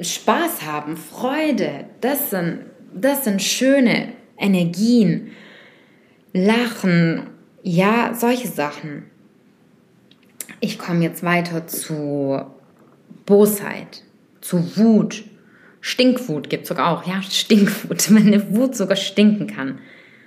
Spaß 0.01 0.63
haben, 0.63 0.97
Freude, 0.97 1.87
das 2.01 2.31
sind, 2.31 2.61
das 2.95 3.25
sind 3.25 3.43
schöne 3.43 4.13
Energien. 4.39 5.33
Lachen, 6.33 7.29
ja, 7.63 8.15
solche 8.15 8.49
Sachen. 8.49 9.05
Ich 10.61 10.79
komme 10.79 11.03
jetzt 11.03 11.23
weiter 11.23 11.67
zu 11.67 12.41
Bosheit, 13.25 14.03
zu 14.41 14.77
Wut. 14.77 15.25
Stinkwut 15.81 16.51
gibt 16.51 16.65
es 16.65 16.69
sogar 16.69 16.91
auch, 16.91 17.07
ja, 17.07 17.23
Stinkwut, 17.23 18.11
wenn 18.15 18.27
eine 18.27 18.55
Wut 18.55 18.77
sogar 18.77 18.97
stinken 18.97 19.47
kann. 19.47 19.79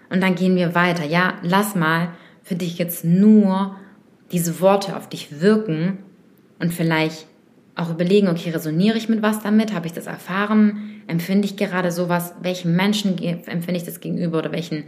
Und 0.09 0.21
dann 0.21 0.35
gehen 0.35 0.55
wir 0.55 0.73
weiter. 0.73 1.05
Ja, 1.05 1.35
lass 1.43 1.75
mal 1.75 2.09
für 2.43 2.55
dich 2.55 2.77
jetzt 2.79 3.05
nur 3.05 3.75
diese 4.31 4.59
Worte 4.59 4.95
auf 4.95 5.07
dich 5.09 5.41
wirken 5.41 5.99
und 6.59 6.73
vielleicht 6.73 7.25
auch 7.75 7.89
überlegen, 7.89 8.27
okay, 8.27 8.49
resoniere 8.49 8.97
ich 8.97 9.09
mit 9.09 9.21
was 9.21 9.41
damit? 9.41 9.73
Habe 9.73 9.87
ich 9.87 9.93
das 9.93 10.05
erfahren? 10.05 11.01
Empfinde 11.07 11.47
ich 11.47 11.55
gerade 11.55 11.91
sowas? 11.91 12.33
Welchen 12.41 12.75
Menschen 12.75 13.17
empfinde 13.17 13.77
ich 13.77 13.85
das 13.85 14.01
gegenüber 14.01 14.39
oder 14.39 14.51
welchen 14.51 14.83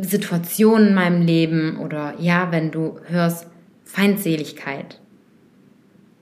Situationen 0.00 0.88
in 0.88 0.94
meinem 0.94 1.22
Leben? 1.22 1.78
Oder 1.78 2.14
ja, 2.18 2.52
wenn 2.52 2.70
du 2.70 3.00
hörst, 3.06 3.48
Feindseligkeit, 3.84 5.00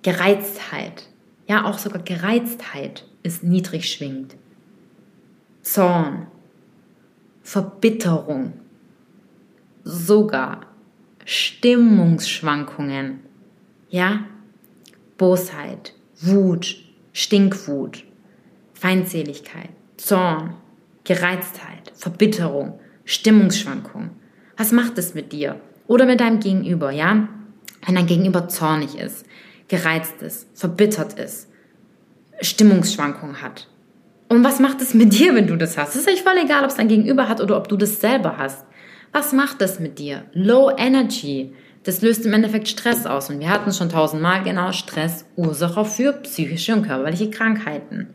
Gereiztheit, 0.02 1.04
ja 1.46 1.64
auch 1.66 1.78
sogar 1.78 2.02
Gereiztheit 2.02 3.04
ist 3.22 3.44
niedrig 3.44 3.92
schwingend. 3.92 4.34
Zorn, 5.62 6.26
Verbitterung, 7.42 8.54
sogar 9.84 10.62
Stimmungsschwankungen, 11.24 13.20
ja, 13.90 14.24
Bosheit, 15.20 15.92
Wut, 16.22 16.76
Stinkwut, 17.12 18.04
Feindseligkeit, 18.72 19.68
Zorn, 19.98 20.54
Gereiztheit, 21.04 21.92
Verbitterung, 21.94 22.80
Stimmungsschwankungen. 23.04 24.12
Was 24.56 24.72
macht 24.72 24.96
es 24.96 25.12
mit 25.12 25.32
dir? 25.32 25.60
Oder 25.86 26.06
mit 26.06 26.20
deinem 26.20 26.40
Gegenüber, 26.40 26.90
ja? 26.90 27.28
Wenn 27.84 27.96
dein 27.96 28.06
Gegenüber 28.06 28.48
zornig 28.48 28.98
ist, 28.98 29.26
gereizt 29.68 30.22
ist, 30.22 30.48
verbittert 30.54 31.18
ist, 31.18 31.50
Stimmungsschwankungen 32.40 33.42
hat. 33.42 33.68
Und 34.30 34.42
was 34.42 34.58
macht 34.58 34.80
es 34.80 34.94
mit 34.94 35.12
dir, 35.12 35.34
wenn 35.34 35.46
du 35.46 35.56
das 35.56 35.76
hast? 35.76 35.96
Es 35.96 36.00
ist 36.00 36.08
eigentlich 36.08 36.22
voll 36.22 36.38
egal, 36.42 36.64
ob 36.64 36.70
es 36.70 36.76
dein 36.76 36.88
Gegenüber 36.88 37.28
hat 37.28 37.42
oder 37.42 37.58
ob 37.58 37.68
du 37.68 37.76
das 37.76 38.00
selber 38.00 38.38
hast. 38.38 38.64
Was 39.12 39.34
macht 39.34 39.60
das 39.60 39.80
mit 39.80 39.98
dir? 39.98 40.24
Low 40.32 40.70
Energy. 40.74 41.52
Das 41.82 42.02
löst 42.02 42.26
im 42.26 42.32
Endeffekt 42.32 42.68
Stress 42.68 43.06
aus. 43.06 43.30
Und 43.30 43.40
wir 43.40 43.48
hatten 43.48 43.72
schon 43.72 43.88
tausendmal 43.88 44.42
genau 44.42 44.72
Stress 44.72 45.24
Ursache 45.36 45.84
für 45.84 46.12
psychische 46.12 46.74
und 46.74 46.86
körperliche 46.86 47.30
Krankheiten. 47.30 48.08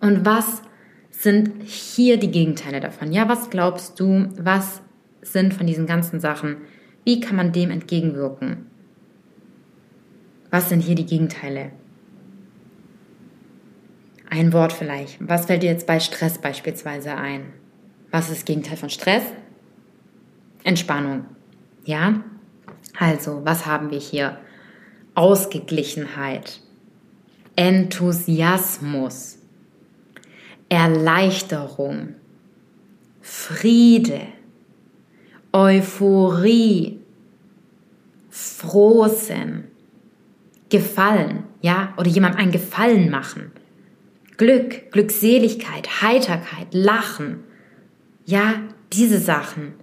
Und 0.00 0.24
was 0.24 0.62
sind 1.10 1.62
hier 1.64 2.16
die 2.16 2.30
Gegenteile 2.30 2.80
davon? 2.80 3.12
Ja, 3.12 3.28
was 3.28 3.50
glaubst 3.50 4.00
du, 4.00 4.28
was 4.38 4.80
sind 5.20 5.52
von 5.52 5.66
diesen 5.66 5.86
ganzen 5.86 6.20
Sachen? 6.20 6.56
Wie 7.04 7.20
kann 7.20 7.36
man 7.36 7.52
dem 7.52 7.70
entgegenwirken? 7.70 8.66
Was 10.50 10.68
sind 10.68 10.80
hier 10.80 10.94
die 10.94 11.06
Gegenteile? 11.06 11.72
Ein 14.30 14.52
Wort 14.52 14.72
vielleicht. 14.72 15.18
Was 15.26 15.46
fällt 15.46 15.62
dir 15.62 15.70
jetzt 15.70 15.86
bei 15.86 16.00
Stress 16.00 16.38
beispielsweise 16.38 17.14
ein? 17.14 17.52
Was 18.10 18.30
ist 18.30 18.38
das 18.38 18.44
Gegenteil 18.44 18.76
von 18.76 18.90
Stress? 18.90 19.24
Entspannung. 20.64 21.24
Ja? 21.84 22.22
Also, 22.98 23.42
was 23.44 23.64
haben 23.64 23.90
wir 23.90 23.98
hier? 23.98 24.38
Ausgeglichenheit, 25.14 26.60
Enthusiasmus, 27.56 29.38
Erleichterung, 30.68 32.14
Friede, 33.20 34.20
Euphorie, 35.52 37.00
Frohsinn, 38.30 39.64
Gefallen, 40.68 41.44
ja, 41.62 41.94
oder 41.96 42.08
jemandem 42.08 42.40
einen 42.40 42.52
Gefallen 42.52 43.10
machen. 43.10 43.52
Glück, 44.36 44.92
Glückseligkeit, 44.92 46.02
Heiterkeit, 46.02 46.68
Lachen. 46.72 47.44
Ja, 48.24 48.54
diese 48.92 49.18
Sachen. 49.18 49.74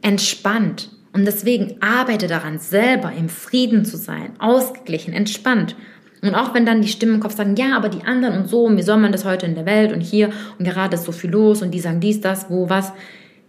Entspannt. 0.00 0.97
Und 1.18 1.24
deswegen 1.24 1.82
arbeite 1.82 2.28
daran, 2.28 2.60
selber 2.60 3.10
im 3.10 3.28
Frieden 3.28 3.84
zu 3.84 3.96
sein, 3.96 4.30
ausgeglichen, 4.38 5.12
entspannt. 5.12 5.74
Und 6.22 6.36
auch 6.36 6.54
wenn 6.54 6.64
dann 6.64 6.80
die 6.80 6.86
Stimmen 6.86 7.16
im 7.16 7.20
Kopf 7.20 7.34
sagen, 7.34 7.56
ja, 7.56 7.76
aber 7.76 7.88
die 7.88 8.04
anderen 8.04 8.38
und 8.38 8.48
so, 8.48 8.70
wie 8.76 8.82
soll 8.82 8.98
man 8.98 9.10
das 9.10 9.24
heute 9.24 9.44
in 9.44 9.56
der 9.56 9.66
Welt 9.66 9.92
und 9.92 10.00
hier 10.00 10.30
und 10.60 10.64
gerade 10.64 10.94
ist 10.94 11.04
so 11.04 11.10
viel 11.10 11.30
los 11.30 11.60
und 11.60 11.72
die 11.72 11.80
sagen 11.80 11.98
dies, 11.98 12.20
das, 12.20 12.50
wo, 12.50 12.70
was. 12.70 12.92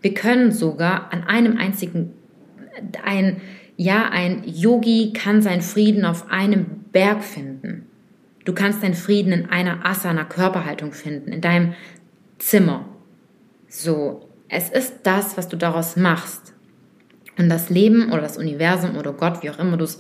Wir 0.02 0.16
können 0.16 0.52
sogar 0.52 1.14
an 1.14 1.24
einem 1.26 1.58
einzigen, 1.58 2.14
ein, 3.06 3.40
ja, 3.78 4.10
ein 4.10 4.42
Yogi 4.48 5.14
kann 5.14 5.44
seinen 5.44 5.62
Frieden 5.62 6.06
auf 6.06 6.32
einem 6.32 6.66
Berg 6.92 7.24
finden. 7.24 7.86
Du 8.46 8.54
kannst 8.54 8.82
deinen 8.82 8.96
Frieden 8.96 9.32
in 9.32 9.50
einer 9.52 9.86
Asana 9.86 10.24
Körperhaltung 10.24 10.92
finden, 10.92 11.32
in 11.32 11.42
deinem 11.42 11.74
Zimmer. 12.40 12.86
So, 13.68 14.28
es 14.48 14.72
ist 14.72 15.02
das, 15.04 15.38
was 15.38 15.50
du 15.50 15.56
daraus 15.56 15.98
machst. 15.98 16.56
Und 17.40 17.48
das 17.48 17.70
Leben 17.70 18.12
oder 18.12 18.22
das 18.22 18.38
Universum 18.38 18.98
oder 18.98 19.14
Gott, 19.14 19.42
wie 19.42 19.50
auch 19.50 19.60
immer 19.60 19.78
du 19.78 19.86
es 19.86 19.98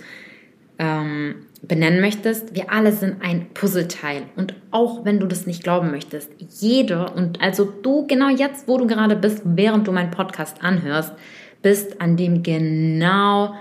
ähm, 0.77 1.35
benennen 1.61 2.01
möchtest, 2.01 2.53
wir 2.53 2.69
alle 2.69 2.91
sind 2.91 3.21
ein 3.21 3.47
Puzzleteil. 3.53 4.23
Und 4.35 4.55
auch 4.71 5.05
wenn 5.05 5.21
du 5.21 5.25
das 5.25 5.47
nicht 5.47 5.63
glauben 5.63 5.89
möchtest, 5.89 6.31
jeder 6.37 7.15
und 7.15 7.41
also 7.41 7.63
du 7.63 8.05
genau 8.07 8.27
jetzt, 8.27 8.67
wo 8.67 8.77
du 8.77 8.87
gerade 8.87 9.15
bist, 9.15 9.41
während 9.45 9.87
du 9.87 9.93
meinen 9.93 10.11
Podcast 10.11 10.61
anhörst, 10.61 11.13
bist 11.61 12.01
an 12.01 12.17
dem 12.17 12.43
genau 12.43 13.55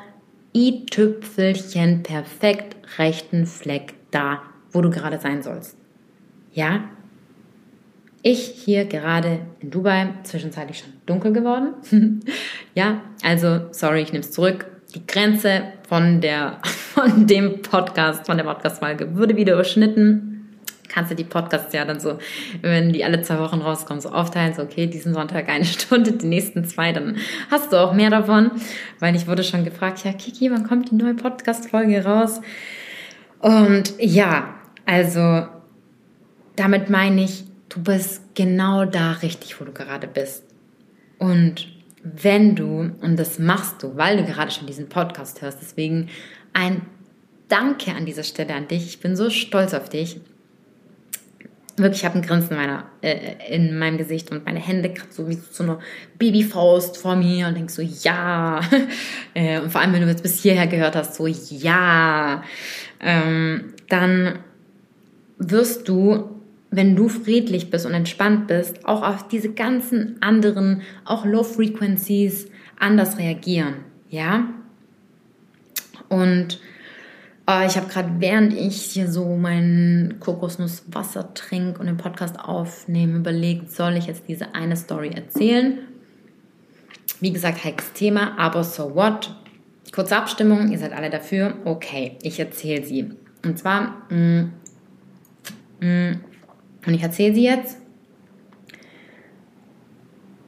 i-Tüpfelchen 0.56 2.02
perfekt 2.02 2.76
rechten 2.98 3.46
Fleck 3.46 3.94
da, 4.10 4.42
wo 4.72 4.80
du 4.80 4.90
gerade 4.90 5.20
sein 5.20 5.42
sollst. 5.42 5.76
Ja? 6.52 6.84
Ich 8.22 8.40
hier 8.40 8.86
gerade 8.86 9.40
in 9.60 9.70
Dubai, 9.70 10.14
zwischenzeitlich 10.24 10.80
schon 10.80 10.97
dunkel 11.08 11.32
geworden. 11.32 12.20
ja, 12.74 13.00
also, 13.22 13.60
sorry, 13.72 14.02
ich 14.02 14.12
nehme 14.12 14.24
es 14.24 14.32
zurück. 14.32 14.66
Die 14.94 15.06
Grenze 15.06 15.64
von, 15.88 16.20
der, 16.20 16.58
von 16.62 17.26
dem 17.26 17.62
Podcast, 17.62 18.26
von 18.26 18.36
der 18.36 18.44
Podcast-Folge 18.44 19.14
würde 19.16 19.36
wieder 19.36 19.54
überschnitten. 19.54 20.34
Kannst 20.88 21.10
du 21.10 21.14
die 21.14 21.24
Podcasts 21.24 21.74
ja 21.74 21.84
dann 21.84 22.00
so, 22.00 22.18
wenn 22.62 22.92
die 22.92 23.04
alle 23.04 23.20
zwei 23.20 23.38
Wochen 23.38 23.60
rauskommen, 23.60 24.00
so 24.00 24.08
aufteilen, 24.08 24.54
so 24.54 24.62
okay, 24.62 24.86
diesen 24.86 25.12
Sonntag 25.12 25.48
eine 25.48 25.64
Stunde, 25.66 26.12
die 26.12 26.26
nächsten 26.26 26.64
zwei, 26.64 26.92
dann 26.92 27.16
hast 27.50 27.72
du 27.72 27.76
auch 27.76 27.92
mehr 27.92 28.10
davon. 28.10 28.50
Weil 28.98 29.14
ich 29.14 29.26
wurde 29.26 29.44
schon 29.44 29.64
gefragt, 29.64 30.04
ja, 30.04 30.12
Kiki, 30.12 30.50
wann 30.50 30.66
kommt 30.66 30.90
die 30.90 30.94
neue 30.94 31.14
Podcast-Folge 31.14 32.04
raus? 32.04 32.40
Und 33.40 33.94
ja, 33.98 34.54
also 34.86 35.46
damit 36.56 36.90
meine 36.90 37.22
ich, 37.22 37.44
du 37.68 37.82
bist 37.82 38.34
genau 38.34 38.84
da 38.84 39.12
richtig, 39.12 39.60
wo 39.60 39.64
du 39.64 39.72
gerade 39.72 40.08
bist. 40.08 40.47
Und 41.18 41.68
wenn 42.02 42.54
du, 42.54 42.90
und 43.00 43.16
das 43.16 43.38
machst 43.38 43.82
du, 43.82 43.96
weil 43.96 44.16
du 44.18 44.24
gerade 44.24 44.50
schon 44.50 44.66
diesen 44.66 44.88
Podcast 44.88 45.42
hörst, 45.42 45.58
deswegen 45.60 46.08
ein 46.52 46.82
Danke 47.48 47.94
an 47.94 48.04
dieser 48.04 48.24
Stelle 48.24 48.54
an 48.54 48.68
dich. 48.68 48.86
Ich 48.86 49.00
bin 49.00 49.16
so 49.16 49.30
stolz 49.30 49.72
auf 49.72 49.88
dich. 49.88 50.20
Wirklich, 51.78 52.00
ich 52.00 52.04
habe 52.04 52.16
ein 52.16 52.22
Grinsen 52.22 52.50
in, 52.50 52.56
meiner, 52.56 52.84
äh, 53.00 53.54
in 53.54 53.78
meinem 53.78 53.96
Gesicht 53.96 54.30
und 54.30 54.44
meine 54.44 54.58
Hände 54.58 54.92
so 55.10 55.28
wie 55.28 55.38
so 55.50 55.62
eine 55.62 55.78
Babyfaust 56.18 56.98
vor 56.98 57.16
mir 57.16 57.46
und 57.46 57.56
denkst 57.56 57.74
so, 57.74 57.82
ja. 57.82 58.60
Äh, 59.34 59.60
und 59.60 59.70
vor 59.70 59.80
allem, 59.80 59.92
wenn 59.92 60.02
du 60.02 60.08
jetzt 60.08 60.22
bis 60.22 60.42
hierher 60.42 60.66
gehört 60.66 60.96
hast, 60.96 61.14
so, 61.14 61.26
ja. 61.26 62.42
Ähm, 63.00 63.74
dann 63.88 64.40
wirst 65.38 65.88
du, 65.88 66.37
wenn 66.70 66.96
du 66.96 67.08
friedlich 67.08 67.70
bist 67.70 67.86
und 67.86 67.94
entspannt 67.94 68.46
bist, 68.46 68.84
auch 68.86 69.02
auf 69.02 69.28
diese 69.28 69.52
ganzen 69.52 70.20
anderen, 70.20 70.82
auch 71.04 71.24
Low 71.24 71.42
Frequencies 71.42 72.48
anders 72.78 73.18
reagieren. 73.18 73.76
Ja? 74.10 74.48
Und 76.08 76.60
äh, 77.48 77.66
ich 77.66 77.76
habe 77.76 77.88
gerade, 77.88 78.10
während 78.18 78.52
ich 78.52 78.82
hier 78.82 79.10
so 79.10 79.36
mein 79.36 80.16
Kokosnusswasser 80.20 81.32
trinke 81.34 81.80
und 81.80 81.86
den 81.86 81.96
Podcast 81.96 82.38
aufnehme, 82.38 83.18
überlegt, 83.18 83.70
soll 83.70 83.96
ich 83.96 84.06
jetzt 84.06 84.24
diese 84.28 84.54
eine 84.54 84.76
Story 84.76 85.10
erzählen? 85.14 85.78
Wie 87.20 87.32
gesagt, 87.32 87.64
heikles 87.64 87.92
Thema, 87.94 88.38
aber 88.38 88.62
so 88.62 88.94
what? 88.94 89.34
Kurze 89.92 90.16
Abstimmung, 90.16 90.70
ihr 90.70 90.78
seid 90.78 90.92
alle 90.92 91.08
dafür. 91.08 91.54
Okay, 91.64 92.18
ich 92.22 92.38
erzähle 92.38 92.84
sie. 92.84 93.10
Und 93.44 93.58
zwar 93.58 94.02
mh, 94.10 94.42
mm, 94.42 94.52
Mm. 95.80 96.20
Und 96.86 96.94
ich 96.94 97.02
erzähle 97.02 97.34
sie 97.34 97.44
jetzt. 97.44 97.78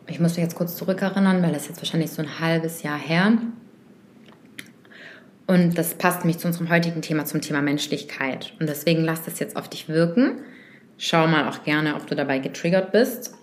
Ich 0.06 0.18
muss 0.18 0.32
mich 0.32 0.42
jetzt 0.42 0.56
kurz 0.56 0.76
zurückerinnern, 0.76 1.42
weil 1.42 1.52
das 1.52 1.68
jetzt 1.68 1.78
wahrscheinlich 1.78 2.10
so 2.10 2.22
ein 2.22 2.40
halbes 2.40 2.82
Jahr 2.82 2.98
her. 2.98 3.38
Und 5.46 5.78
das 5.78 5.94
passt 5.94 6.20
nämlich 6.20 6.38
zu 6.38 6.46
unserem 6.46 6.68
heutigen 6.68 7.02
Thema, 7.02 7.24
zum 7.24 7.40
Thema 7.40 7.62
Menschlichkeit. 7.62 8.54
Und 8.60 8.68
deswegen 8.68 9.02
lass 9.02 9.22
das 9.22 9.38
jetzt 9.38 9.56
auf 9.56 9.68
dich 9.68 9.88
wirken. 9.88 10.38
Schau 10.98 11.26
mal 11.26 11.48
auch 11.48 11.64
gerne, 11.64 11.96
ob 11.96 12.06
du 12.06 12.14
dabei 12.14 12.38
getriggert 12.38 12.92
bist. 12.92 13.34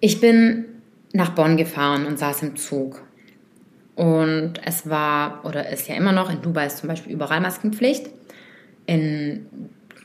Ich 0.00 0.20
bin 0.20 0.64
nach 1.12 1.30
Bonn 1.30 1.56
gefahren 1.56 2.06
und 2.06 2.18
saß 2.18 2.42
im 2.42 2.56
Zug. 2.56 3.02
Und 3.94 4.54
es 4.64 4.88
war, 4.88 5.44
oder 5.44 5.68
ist 5.70 5.88
ja 5.88 5.96
immer 5.96 6.12
noch, 6.12 6.30
in 6.30 6.40
Dubai 6.42 6.66
ist 6.66 6.78
zum 6.78 6.88
Beispiel 6.88 7.12
überall 7.12 7.40
Maskenpflicht 7.40 8.10
in 8.88 9.46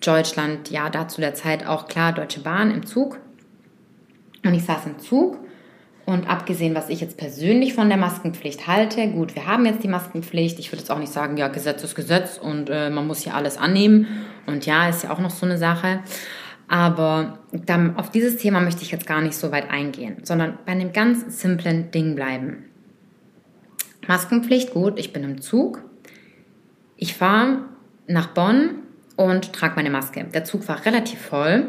Deutschland, 0.06 0.70
ja, 0.70 0.90
da 0.90 1.08
zu 1.08 1.22
der 1.22 1.34
Zeit 1.34 1.66
auch 1.66 1.88
klar, 1.88 2.12
Deutsche 2.12 2.42
Bahn 2.42 2.70
im 2.70 2.86
Zug. 2.86 3.18
Und 4.46 4.54
ich 4.54 4.66
saß 4.66 4.86
im 4.86 5.00
Zug 5.00 5.40
und 6.06 6.30
abgesehen, 6.30 6.76
was 6.76 6.90
ich 6.90 7.00
jetzt 7.00 7.16
persönlich 7.16 7.74
von 7.74 7.88
der 7.88 7.98
Maskenpflicht 7.98 8.68
halte, 8.68 9.08
gut, 9.08 9.36
wir 9.36 9.48
haben 9.48 9.66
jetzt 9.66 9.84
die 9.84 9.88
Maskenpflicht. 9.88 10.60
Ich 10.60 10.70
würde 10.70 10.82
jetzt 10.82 10.92
auch 10.92 11.00
nicht 11.00 11.14
sagen, 11.14 11.38
ja, 11.38 11.48
Gesetz 11.48 11.82
ist 11.82 11.96
Gesetz 11.96 12.38
und 12.38 12.70
äh, 12.70 12.90
man 12.90 13.08
muss 13.08 13.22
hier 13.22 13.36
alles 13.36 13.58
annehmen. 13.58 14.06
Und 14.46 14.66
ja, 14.66 14.90
ist 14.90 15.06
ja 15.06 15.12
auch 15.12 15.20
noch 15.20 15.32
so 15.32 15.46
eine 15.46 15.58
Sache. 15.58 16.02
Aber 16.68 17.40
dann, 17.54 17.96
auf 17.96 18.10
dieses 18.10 18.36
Thema 18.36 18.60
möchte 18.60 18.82
ich 18.82 18.92
jetzt 18.92 19.08
gar 19.08 19.22
nicht 19.22 19.36
so 19.36 19.54
weit 19.54 19.70
eingehen, 19.70 20.18
sondern 20.24 20.58
bei 20.66 20.74
einem 20.74 20.92
ganz 20.92 21.42
simplen 21.42 21.92
Ding 21.92 22.16
bleiben. 22.16 22.66
Maskenpflicht, 24.08 24.74
gut, 24.74 25.00
ich 25.00 25.14
bin 25.14 25.24
im 25.24 25.40
Zug. 25.40 25.82
Ich 26.98 27.14
fahre 27.14 27.60
nach 28.08 28.28
Bonn 28.28 28.76
und 29.16 29.54
trage 29.54 29.76
meine 29.76 29.90
Maske. 29.90 30.26
Der 30.34 30.44
Zug 30.44 30.68
war 30.68 30.86
relativ 30.86 31.20
voll. 31.20 31.68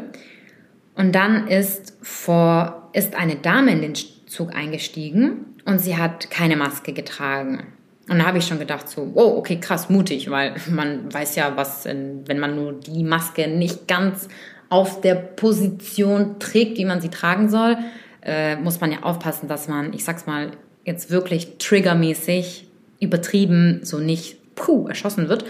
Und 0.95 1.13
dann 1.13 1.47
ist 1.47 1.97
vor, 2.01 2.89
ist 2.93 3.15
eine 3.15 3.35
Dame 3.35 3.71
in 3.71 3.81
den 3.81 3.93
Zug 3.95 4.55
eingestiegen 4.55 5.45
und 5.65 5.79
sie 5.79 5.97
hat 5.97 6.29
keine 6.29 6.55
Maske 6.55 6.93
getragen. 6.93 7.63
Und 8.07 8.19
da 8.19 8.25
habe 8.25 8.37
ich 8.37 8.45
schon 8.45 8.59
gedacht 8.59 8.87
so, 8.87 9.11
oh, 9.15 9.37
okay, 9.37 9.59
krass, 9.59 9.89
mutig, 9.89 10.29
weil 10.29 10.55
man 10.69 11.11
weiß 11.11 11.35
ja, 11.35 11.57
was, 11.57 11.85
in, 11.85 12.27
wenn 12.27 12.39
man 12.39 12.55
nur 12.55 12.73
die 12.73 13.03
Maske 13.03 13.47
nicht 13.47 13.87
ganz 13.87 14.29
auf 14.69 15.01
der 15.01 15.15
Position 15.15 16.39
trägt, 16.39 16.77
wie 16.77 16.85
man 16.85 17.01
sie 17.01 17.09
tragen 17.09 17.49
soll, 17.49 17.77
äh, 18.21 18.55
muss 18.57 18.79
man 18.79 18.91
ja 18.91 19.03
aufpassen, 19.03 19.47
dass 19.47 19.67
man, 19.67 19.93
ich 19.93 20.03
sag's 20.03 20.25
mal, 20.27 20.51
jetzt 20.83 21.09
wirklich 21.09 21.57
triggermäßig 21.57 22.67
übertrieben 22.99 23.81
so 23.83 23.99
nicht 23.99 24.55
puh, 24.55 24.87
erschossen 24.87 25.29
wird. 25.29 25.45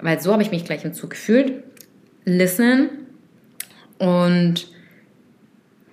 Weil 0.00 0.20
so 0.20 0.32
habe 0.32 0.42
ich 0.42 0.50
mich 0.50 0.64
gleich 0.64 0.84
im 0.84 0.94
Zug 0.94 1.10
gefühlt. 1.10 1.62
Listen 2.24 2.90
und 3.98 4.68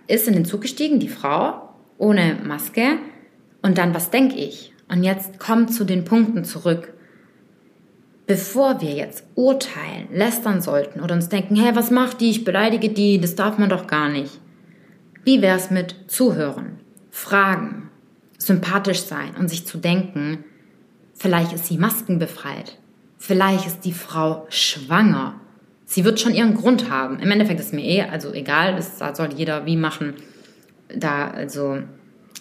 ist 0.07 0.27
in 0.27 0.33
den 0.33 0.45
Zug 0.45 0.61
gestiegen, 0.61 0.99
die 0.99 1.09
Frau, 1.09 1.69
ohne 1.97 2.37
Maske. 2.43 2.97
Und 3.61 3.77
dann, 3.77 3.93
was 3.93 4.09
denke 4.09 4.35
ich? 4.35 4.73
Und 4.89 5.03
jetzt 5.03 5.39
kommt 5.39 5.73
zu 5.73 5.85
den 5.85 6.03
Punkten 6.03 6.43
zurück. 6.43 6.93
Bevor 8.25 8.81
wir 8.81 8.91
jetzt 8.91 9.25
urteilen, 9.35 10.07
lästern 10.11 10.61
sollten 10.61 11.01
oder 11.01 11.15
uns 11.15 11.29
denken, 11.29 11.55
hey, 11.55 11.75
was 11.75 11.91
macht 11.91 12.21
die, 12.21 12.29
ich 12.29 12.45
beleidige 12.45 12.89
die, 12.89 13.19
das 13.19 13.35
darf 13.35 13.57
man 13.57 13.69
doch 13.69 13.87
gar 13.87 14.09
nicht. 14.09 14.39
Wie 15.25 15.41
wäre 15.41 15.57
es 15.57 15.71
mit 15.71 15.95
Zuhören, 16.07 16.79
Fragen, 17.11 17.89
sympathisch 18.37 19.01
sein 19.01 19.35
und 19.37 19.49
sich 19.49 19.65
zu 19.65 19.77
denken, 19.77 20.43
vielleicht 21.13 21.53
ist 21.53 21.65
sie 21.65 21.77
maskenbefreit, 21.77 22.77
vielleicht 23.23 23.65
ist 23.65 23.85
die 23.85 23.93
Frau 23.93 24.45
schwanger. 24.49 25.39
Sie 25.85 26.03
wird 26.03 26.19
schon 26.19 26.33
ihren 26.33 26.55
Grund 26.55 26.89
haben. 26.89 27.19
Im 27.19 27.31
Endeffekt 27.31 27.59
ist 27.59 27.73
mir 27.73 27.83
eh, 27.85 28.01
also 28.01 28.33
egal, 28.33 28.75
das 28.75 28.99
soll 29.15 29.29
jeder 29.33 29.65
wie 29.65 29.77
machen. 29.77 30.15
Da, 30.93 31.29
also, 31.29 31.79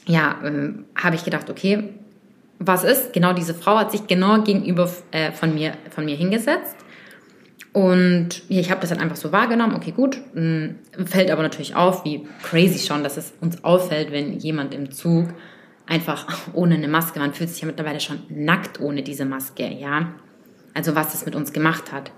ja, 0.06 0.40
äh, 0.44 0.72
habe 1.00 1.14
ich 1.14 1.24
gedacht, 1.24 1.48
okay, 1.50 1.90
was 2.58 2.82
ist? 2.82 3.12
Genau 3.12 3.32
diese 3.32 3.54
Frau 3.54 3.76
hat 3.78 3.92
sich 3.92 4.06
genau 4.06 4.42
gegenüber 4.42 4.90
äh, 5.12 5.30
von, 5.30 5.54
mir, 5.54 5.74
von 5.90 6.04
mir 6.04 6.16
hingesetzt 6.16 6.76
und 7.72 8.42
ich 8.48 8.70
habe 8.70 8.80
das 8.80 8.90
dann 8.90 9.00
einfach 9.00 9.16
so 9.16 9.32
wahrgenommen, 9.32 9.74
okay, 9.74 9.92
gut. 9.92 10.18
Hm, 10.34 10.76
fällt 11.06 11.30
aber 11.30 11.42
natürlich 11.42 11.74
auf, 11.74 12.04
wie 12.04 12.26
crazy 12.42 12.84
schon, 12.84 13.02
dass 13.02 13.16
es 13.16 13.32
uns 13.40 13.64
auffällt, 13.64 14.12
wenn 14.12 14.38
jemand 14.38 14.74
im 14.74 14.90
Zug 14.90 15.28
einfach 15.86 16.26
ohne 16.52 16.74
eine 16.74 16.88
Maske, 16.88 17.18
man 17.18 17.34
fühlt 17.34 17.50
sich 17.50 17.62
ja 17.62 17.66
mittlerweile 17.66 18.00
schon 18.00 18.20
nackt 18.28 18.80
ohne 18.80 19.02
diese 19.02 19.24
Maske, 19.24 19.68
ja. 19.68 20.14
Also 20.74 20.94
was 20.94 21.14
es 21.14 21.24
mit 21.24 21.34
uns 21.34 21.52
gemacht 21.52 21.92
hat. 21.92 22.12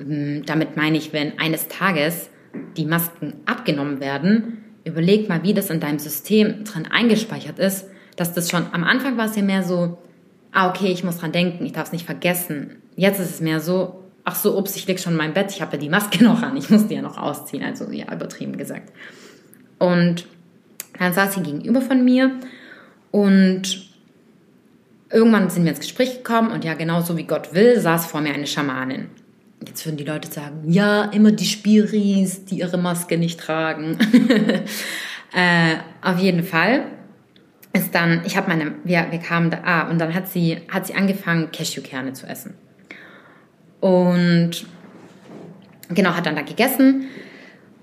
Ähm, 0.00 0.42
damit 0.46 0.76
meine 0.76 0.96
ich, 0.96 1.12
wenn 1.12 1.38
eines 1.38 1.68
Tages 1.68 2.30
die 2.76 2.86
Masken 2.86 3.34
abgenommen 3.44 4.00
werden, 4.00 4.64
überleg 4.84 5.28
mal, 5.28 5.42
wie 5.42 5.54
das 5.54 5.70
in 5.70 5.80
deinem 5.80 5.98
System 5.98 6.64
drin 6.64 6.86
eingespeichert 6.90 7.58
ist, 7.58 7.86
dass 8.16 8.32
das 8.32 8.50
schon 8.50 8.66
am 8.72 8.84
Anfang 8.84 9.18
war 9.18 9.26
es 9.26 9.36
ja 9.36 9.42
mehr 9.42 9.62
so, 9.62 9.98
ah, 10.52 10.70
okay, 10.70 10.88
ich 10.88 11.04
muss 11.04 11.18
dran 11.18 11.32
denken, 11.32 11.66
ich 11.66 11.72
darf 11.72 11.88
es 11.88 11.92
nicht 11.92 12.06
vergessen. 12.06 12.76
Jetzt 12.94 13.20
ist 13.20 13.30
es 13.30 13.40
mehr 13.40 13.60
so, 13.60 14.04
ach 14.24 14.34
so, 14.34 14.56
ups, 14.56 14.74
ich 14.76 14.86
lieg 14.86 14.98
schon 14.98 15.12
in 15.12 15.18
meinem 15.18 15.34
Bett, 15.34 15.50
ich 15.50 15.60
habe 15.60 15.72
ja 15.72 15.78
die 15.78 15.88
Maske 15.88 16.24
noch 16.24 16.42
an, 16.42 16.56
ich 16.56 16.70
muss 16.70 16.86
die 16.86 16.94
ja 16.94 17.02
noch 17.02 17.18
ausziehen, 17.18 17.62
also 17.62 17.90
ja, 17.90 18.12
übertrieben 18.12 18.56
gesagt. 18.56 18.92
Und 19.78 20.26
dann 20.98 21.12
saß 21.12 21.34
sie 21.34 21.42
gegenüber 21.42 21.82
von 21.82 22.04
mir 22.04 22.32
und 23.10 23.85
irgendwann 25.10 25.50
sind 25.50 25.64
wir 25.64 25.70
ins 25.70 25.80
Gespräch 25.80 26.18
gekommen 26.18 26.50
und 26.50 26.64
ja, 26.64 26.74
genauso 26.74 27.16
wie 27.16 27.24
Gott 27.24 27.54
will, 27.54 27.80
saß 27.80 28.06
vor 28.06 28.20
mir 28.20 28.34
eine 28.34 28.46
Schamanin. 28.46 29.08
Jetzt 29.66 29.86
würden 29.86 29.96
die 29.96 30.04
Leute 30.04 30.30
sagen, 30.30 30.70
ja, 30.70 31.04
immer 31.04 31.32
die 31.32 31.46
Spiris, 31.46 32.44
die 32.44 32.58
ihre 32.58 32.78
Maske 32.78 33.16
nicht 33.16 33.40
tragen. 33.40 33.98
äh, 35.34 35.76
auf 36.02 36.18
jeden 36.18 36.42
Fall 36.42 36.86
ist 37.72 37.94
dann, 37.94 38.22
ich 38.24 38.36
habe 38.36 38.48
meine, 38.48 38.74
wir, 38.84 39.06
wir 39.10 39.18
kamen 39.18 39.50
da, 39.50 39.60
ah, 39.64 39.90
und 39.90 39.98
dann 39.98 40.14
hat 40.14 40.28
sie, 40.28 40.58
hat 40.68 40.86
sie 40.86 40.94
angefangen, 40.94 41.50
Cashewkerne 41.52 42.12
zu 42.12 42.26
essen. 42.26 42.54
Und 43.80 44.66
genau, 45.88 46.14
hat 46.14 46.26
dann 46.26 46.36
da 46.36 46.42
gegessen. 46.42 47.06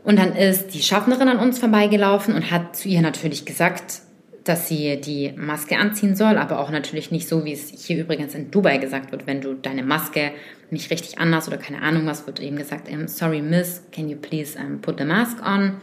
Und 0.03 0.19
dann 0.19 0.35
ist 0.35 0.73
die 0.73 0.81
Schaffnerin 0.81 1.29
an 1.29 1.39
uns 1.39 1.59
vorbeigelaufen 1.59 2.35
und 2.35 2.51
hat 2.51 2.75
zu 2.75 2.89
ihr 2.89 3.01
natürlich 3.01 3.45
gesagt, 3.45 4.01
dass 4.43 4.67
sie 4.67 4.99
die 4.99 5.33
Maske 5.37 5.77
anziehen 5.77 6.15
soll, 6.15 6.37
aber 6.37 6.59
auch 6.59 6.69
natürlich 6.69 7.11
nicht 7.11 7.27
so, 7.27 7.45
wie 7.45 7.53
es 7.53 7.69
hier 7.69 7.97
übrigens 7.97 8.35
in 8.35 8.51
Dubai 8.51 8.77
gesagt 8.77 9.11
wird, 9.11 9.25
wenn 9.25 9.41
du 9.41 9.53
deine 9.53 9.83
Maske 9.83 10.31
nicht 10.69 10.91
richtig 10.91 11.19
anhast 11.19 11.47
oder 11.47 11.57
keine 11.57 11.81
Ahnung 11.81 12.05
was, 12.05 12.27
wird 12.27 12.39
eben 12.41 12.57
gesagt, 12.57 12.89
sorry 13.07 13.41
miss, 13.41 13.83
can 13.91 14.09
you 14.09 14.17
please 14.17 14.57
um, 14.59 14.81
put 14.81 14.99
the 14.99 15.05
mask 15.05 15.37
on? 15.45 15.77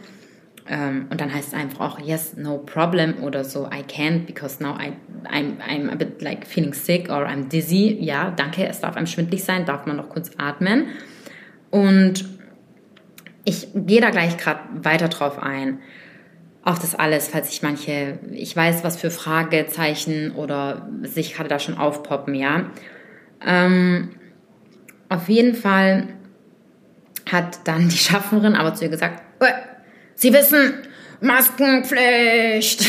Um, 0.69 1.07
und 1.09 1.19
dann 1.19 1.33
heißt 1.33 1.49
es 1.49 1.53
einfach 1.55 1.79
auch, 1.79 1.99
yes, 1.99 2.37
no 2.37 2.59
problem 2.59 3.23
oder 3.23 3.43
so, 3.43 3.65
I 3.65 3.81
can't 3.81 4.27
because 4.27 4.61
now 4.61 4.77
I, 4.77 4.93
I'm, 5.27 5.57
I'm 5.67 5.89
a 5.89 5.95
bit 5.95 6.21
like 6.21 6.45
feeling 6.45 6.73
sick 6.73 7.09
or 7.09 7.25
I'm 7.25 7.49
dizzy. 7.49 7.97
Ja, 7.99 8.29
danke, 8.29 8.67
es 8.67 8.79
darf 8.79 8.95
einem 8.95 9.07
schwindlig 9.07 9.43
sein, 9.43 9.65
darf 9.65 9.87
man 9.87 9.97
noch 9.97 10.09
kurz 10.09 10.29
atmen. 10.37 10.85
Und 11.71 12.25
ich 13.43 13.69
gehe 13.73 14.01
da 14.01 14.11
gleich 14.11 14.37
gerade 14.37 14.61
weiter 14.83 15.07
drauf 15.07 15.39
ein. 15.39 15.79
Auf 16.63 16.77
das 16.79 16.93
alles, 16.93 17.27
falls 17.27 17.49
ich 17.49 17.63
manche, 17.63 18.19
ich 18.31 18.55
weiß, 18.55 18.83
was 18.83 18.97
für 18.97 19.09
Fragezeichen 19.09 20.31
oder 20.31 20.87
sich 21.03 21.33
gerade 21.33 21.49
da 21.49 21.59
schon 21.59 21.77
aufpoppen, 21.77 22.35
ja. 22.35 22.69
Ähm, 23.43 24.11
auf 25.09 25.27
jeden 25.27 25.55
Fall 25.55 26.09
hat 27.31 27.67
dann 27.67 27.89
die 27.89 27.97
Schaffnerin 27.97 28.55
aber 28.55 28.73
zu 28.75 28.85
ihr 28.85 28.91
gesagt, 28.91 29.23
Sie 30.13 30.31
wissen, 30.33 30.73
Maskenpflicht. 31.19 32.81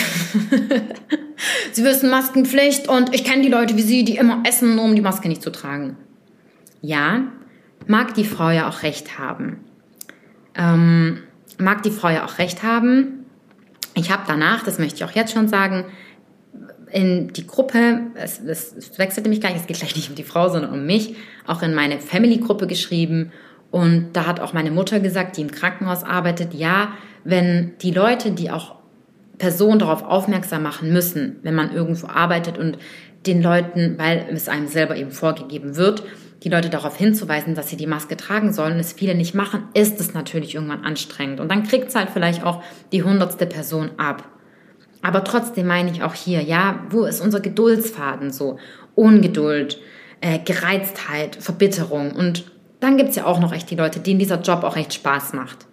Sie 1.73 1.85
wissen 1.85 2.11
Maskenpflicht 2.11 2.89
und 2.89 3.15
ich 3.15 3.25
kenne 3.25 3.43
die 3.43 3.49
Leute 3.49 3.77
wie 3.77 3.83
Sie, 3.83 4.05
die 4.05 4.17
immer 4.17 4.43
essen, 4.47 4.77
nur 4.77 4.85
um 4.85 4.95
die 4.95 5.01
Maske 5.01 5.29
nicht 5.29 5.43
zu 5.43 5.51
tragen. 5.51 5.97
Ja, 6.83 7.23
mag 7.87 8.13
die 8.15 8.25
Frau 8.25 8.51
ja 8.51 8.69
auch 8.69 8.83
recht 8.83 9.19
haben 9.19 9.65
ähm, 10.55 11.23
mag 11.59 11.83
die 11.83 11.91
Frau 11.91 12.09
ja 12.09 12.25
auch 12.25 12.39
recht 12.39 12.63
haben. 12.63 13.22
Ich 13.95 14.11
habe 14.11 14.23
danach, 14.27 14.65
das 14.65 14.79
möchte 14.79 14.97
ich 14.97 15.05
auch 15.05 15.15
jetzt 15.15 15.33
schon 15.33 15.49
sagen, 15.49 15.85
in 16.91 17.33
die 17.33 17.47
Gruppe, 17.47 18.01
es, 18.15 18.41
es 18.41 18.99
wechselte 18.99 19.29
mich 19.29 19.41
gleich, 19.41 19.57
es 19.57 19.67
geht 19.67 19.79
gleich 19.79 19.97
nicht 19.97 20.11
um 20.11 20.15
die 20.15 20.25
Frau, 20.25 20.49
sondern 20.49 20.73
um 20.73 20.85
mich, 20.85 21.17
auch 21.47 21.63
in 21.63 21.75
meine 21.75 21.99
Family-Gruppe 21.99 22.67
geschrieben. 22.67 23.33
Und 23.71 24.11
da 24.13 24.27
hat 24.27 24.41
auch 24.41 24.53
meine 24.53 24.71
Mutter 24.71 25.01
gesagt, 25.01 25.37
die 25.37 25.41
im 25.41 25.51
Krankenhaus 25.51 26.05
arbeitet, 26.05 26.53
ja, 26.53 26.93
wenn 27.25 27.73
die 27.81 27.91
Leute, 27.91 28.33
die 28.33 28.51
auch 28.51 28.75
Personen 29.39 29.79
darauf 29.79 30.03
aufmerksam 30.03 30.63
machen 30.63 30.93
müssen, 30.93 31.39
wenn 31.43 31.55
man 31.55 31.73
irgendwo 31.73 32.07
arbeitet 32.07 32.59
und 32.59 32.79
den 33.27 33.43
Leuten, 33.43 33.97
weil 33.99 34.27
es 34.31 34.49
einem 34.49 34.69
selber 34.69 34.97
eben 34.97 35.11
vorgegeben 35.11 35.77
wird, 35.77 36.03
die 36.43 36.49
Leute 36.49 36.71
darauf 36.71 36.97
hinzuweisen, 36.97 37.55
dass 37.55 37.69
sie 37.69 37.77
die 37.77 37.87
Maske 37.87 38.17
tragen 38.17 38.53
sollen, 38.53 38.79
es 38.79 38.93
viele 38.93 39.15
nicht 39.15 39.35
machen, 39.35 39.65
ist 39.75 40.01
es 40.01 40.15
natürlich 40.15 40.55
irgendwann 40.55 40.85
anstrengend. 40.85 41.41
Und 41.41 41.51
dann 41.51 41.63
kriegt 41.63 41.89
es 41.89 41.95
halt 41.95 42.11
vielleicht 42.11 42.45
auch 42.45 42.63
die 42.91 43.03
hundertste 43.03 43.47
Person 43.47 43.91
ab. 43.97 44.25
Aber 45.03 45.25
trotzdem 45.25 45.67
meine 45.67 45.91
ich 45.91 46.03
auch 46.03 46.15
hier, 46.15 46.43
ja, 46.43 46.85
wo 46.91 47.05
ist 47.05 47.21
unser 47.21 47.41
Geduldsfaden 47.41 48.31
so? 48.31 48.59
Ungeduld, 48.95 49.81
äh, 50.21 50.39
Gereiztheit, 50.39 51.37
Verbitterung. 51.37 52.13
Und 52.13 52.45
dann 52.81 52.97
gibt 52.97 53.11
es 53.11 53.17
ja 53.17 53.27
auch 53.27 53.41
noch 53.41 53.53
echt 53.53 53.71
die 53.71 53.77
Leute, 53.77 54.01
denen 54.01 54.19
dieser 54.19 54.41
Job 54.41 54.65
auch 54.65 54.77
echt 54.77 54.95
Spaß 54.95 55.33
macht. 55.35 55.67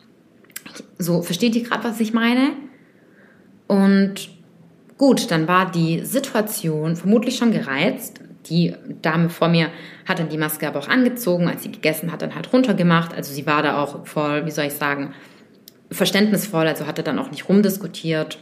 So, 0.98 1.22
versteht 1.22 1.56
ihr 1.56 1.64
gerade, 1.64 1.84
was 1.84 2.00
ich 2.00 2.14
meine? 2.14 2.52
Und 3.68 4.30
gut, 4.98 5.32
dann 5.32 5.48
war 5.48 5.72
die 5.72 6.06
Situation 6.06 6.96
vermutlich 6.96 7.38
schon 7.38 7.52
gereizt 7.52 8.22
die 8.50 8.76
Dame 9.02 9.30
vor 9.30 9.48
mir 9.48 9.70
hat 10.08 10.20
dann 10.20 10.30
die 10.30 10.38
Maske 10.38 10.68
aber 10.68 10.80
auch 10.80 10.88
angezogen, 10.88 11.48
als 11.48 11.64
sie 11.64 11.72
gegessen 11.72 12.12
hat, 12.12 12.22
dann 12.22 12.36
halt 12.36 12.52
runtergemacht. 12.52 13.14
Also 13.14 13.34
sie 13.34 13.46
war 13.46 13.64
da 13.64 13.82
auch 13.82 14.06
voll, 14.06 14.46
wie 14.46 14.52
soll 14.52 14.66
ich 14.66 14.74
sagen, 14.74 15.14
verständnisvoll, 15.92 16.68
also 16.68 16.88
hatte 16.88 17.04
dann 17.04 17.20
auch 17.20 17.32
nicht 17.32 17.50
rumdiskutiert. 17.50 18.40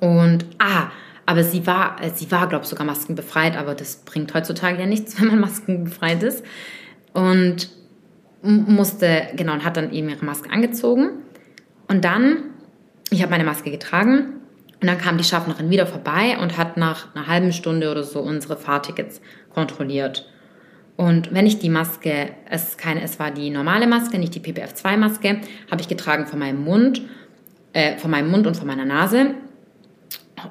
Und, 0.00 0.46
ah, 0.58 0.90
aber 1.26 1.44
sie 1.44 1.66
war, 1.66 1.96
sie 2.14 2.30
war, 2.30 2.48
glaube 2.48 2.64
ich, 2.64 2.70
sogar 2.70 2.86
maskenbefreit, 2.86 3.56
aber 3.56 3.74
das 3.74 3.96
bringt 3.96 4.34
heutzutage 4.34 4.80
ja 4.80 4.86
nichts, 4.86 5.20
wenn 5.20 5.28
man 5.28 5.40
maskenbefreit 5.40 6.22
ist. 6.22 6.44
Und 7.12 7.68
musste, 8.42 9.28
genau, 9.36 9.52
und 9.52 9.64
hat 9.64 9.76
dann 9.76 9.92
eben 9.92 10.08
ihre 10.08 10.24
Maske 10.24 10.50
angezogen. 10.50 11.10
Und 11.88 12.04
dann, 12.04 12.44
ich 13.10 13.20
habe 13.20 13.30
meine 13.30 13.44
Maske 13.44 13.70
getragen 13.70 14.39
und 14.80 14.86
dann 14.86 14.98
kam 14.98 15.18
die 15.18 15.24
Schaffnerin 15.24 15.68
wieder 15.70 15.86
vorbei 15.86 16.38
und 16.40 16.56
hat 16.56 16.76
nach 16.76 17.14
einer 17.14 17.26
halben 17.26 17.52
Stunde 17.52 17.90
oder 17.90 18.02
so 18.02 18.20
unsere 18.20 18.56
Fahrtickets 18.56 19.20
kontrolliert. 19.52 20.26
Und 20.96 21.32
wenn 21.32 21.46
ich 21.46 21.58
die 21.58 21.68
Maske, 21.68 22.30
es, 22.48 22.76
keine, 22.76 23.02
es 23.02 23.18
war 23.18 23.30
die 23.30 23.50
normale 23.50 23.86
Maske, 23.86 24.18
nicht 24.18 24.34
die 24.34 24.40
PPF2-Maske, 24.40 25.40
habe 25.70 25.80
ich 25.80 25.88
getragen 25.88 26.26
von 26.26 26.38
meinem 26.38 26.64
Mund, 26.64 27.02
äh, 27.72 27.96
von 27.98 28.10
meinem 28.10 28.30
Mund 28.30 28.46
und 28.46 28.56
von 28.56 28.66
meiner 28.66 28.84
Nase. 28.84 29.34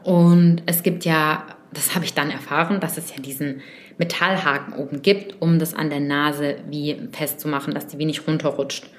Und 0.04 0.64
es 0.66 0.84
gibt 0.84 1.06
ja, 1.06 1.46
das 1.74 1.96
habe 1.96 2.06
ich 2.06 2.14
dann 2.14 2.30
erfahren, 2.30 2.80
dass 2.80 2.98
es 2.98 3.14
ja 3.16 3.22
diesen 3.22 3.62
Metallhaken 3.98 4.74
oben 4.76 5.02
gibt, 5.02 5.42
um 5.42 5.60
das 5.60 5.74
an 5.74 5.90
der 5.90 6.00
Nase 6.00 6.58
wie 6.70 6.98
festzumachen, 7.12 7.74
dass 7.74 7.88
die 7.88 7.98
wie 7.98 8.06
nicht 8.06 8.28
runterrutscht, 8.28 8.90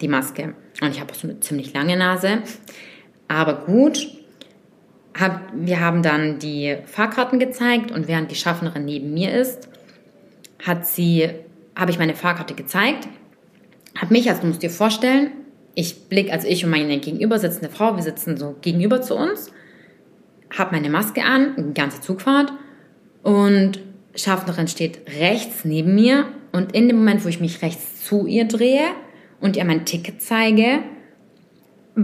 die 0.00 0.08
Maske. 0.08 0.54
Und 0.80 0.90
ich 0.90 1.00
habe 1.00 1.12
auch 1.12 1.16
so 1.16 1.28
eine 1.28 1.40
ziemlich 1.40 1.72
lange 1.72 1.96
Nase. 1.96 2.42
Aber 3.28 3.64
gut, 3.64 4.21
hab, 5.18 5.40
wir 5.54 5.80
haben 5.80 6.02
dann 6.02 6.38
die 6.38 6.76
Fahrkarten 6.86 7.38
gezeigt 7.38 7.90
und 7.90 8.08
während 8.08 8.30
die 8.30 8.36
Schaffnerin 8.36 8.84
neben 8.84 9.12
mir 9.12 9.32
ist, 9.32 9.68
hat 10.64 10.86
sie, 10.86 11.28
habe 11.74 11.90
ich 11.90 11.98
meine 11.98 12.14
Fahrkarte 12.14 12.54
gezeigt 12.54 13.08
habe 13.98 14.12
mich, 14.12 14.28
also 14.28 14.42
du 14.42 14.48
musst 14.48 14.62
dir 14.62 14.70
vorstellen, 14.70 15.32
ich 15.74 16.08
blick, 16.08 16.32
also 16.32 16.46
ich 16.48 16.64
und 16.64 16.70
meine 16.70 16.98
gegenüber 16.98 17.38
sitzende 17.38 17.70
Frau, 17.70 17.96
wir 17.96 18.02
sitzen 18.02 18.36
so 18.36 18.56
gegenüber 18.60 19.00
zu 19.02 19.16
uns, 19.16 19.50
habe 20.56 20.74
meine 20.76 20.90
Maske 20.90 21.24
an, 21.24 21.54
eine 21.56 21.72
ganze 21.72 22.00
Zugfahrt 22.00 22.52
und 23.22 23.80
Schaffnerin 24.14 24.68
steht 24.68 25.00
rechts 25.18 25.64
neben 25.64 25.94
mir 25.94 26.26
und 26.52 26.72
in 26.72 26.88
dem 26.88 26.98
Moment, 26.98 27.24
wo 27.24 27.28
ich 27.28 27.40
mich 27.40 27.62
rechts 27.62 28.04
zu 28.04 28.26
ihr 28.26 28.44
drehe 28.44 28.88
und 29.40 29.56
ihr 29.56 29.64
mein 29.64 29.86
Ticket 29.86 30.20
zeige, 30.20 30.80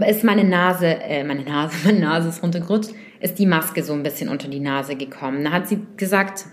ist 0.07 0.25
meine 0.25 0.45
Nase, 0.45 0.87
äh, 0.87 1.25
meine 1.25 1.45
Nase, 1.45 1.77
meine 1.85 2.01
Nase 2.01 2.29
ist 2.29 2.43
runtergerutscht, 2.43 2.91
ist 3.21 3.39
die 3.39 3.47
Maske 3.47 3.83
so 3.83 3.93
ein 3.93 4.03
bisschen 4.03 4.29
unter 4.29 4.49
die 4.49 4.61
Nase 4.61 4.97
gekommen. 4.97 5.45
Da 5.45 5.53
hat 5.53 5.69
sie 5.69 5.81
gesagt, 5.97 6.47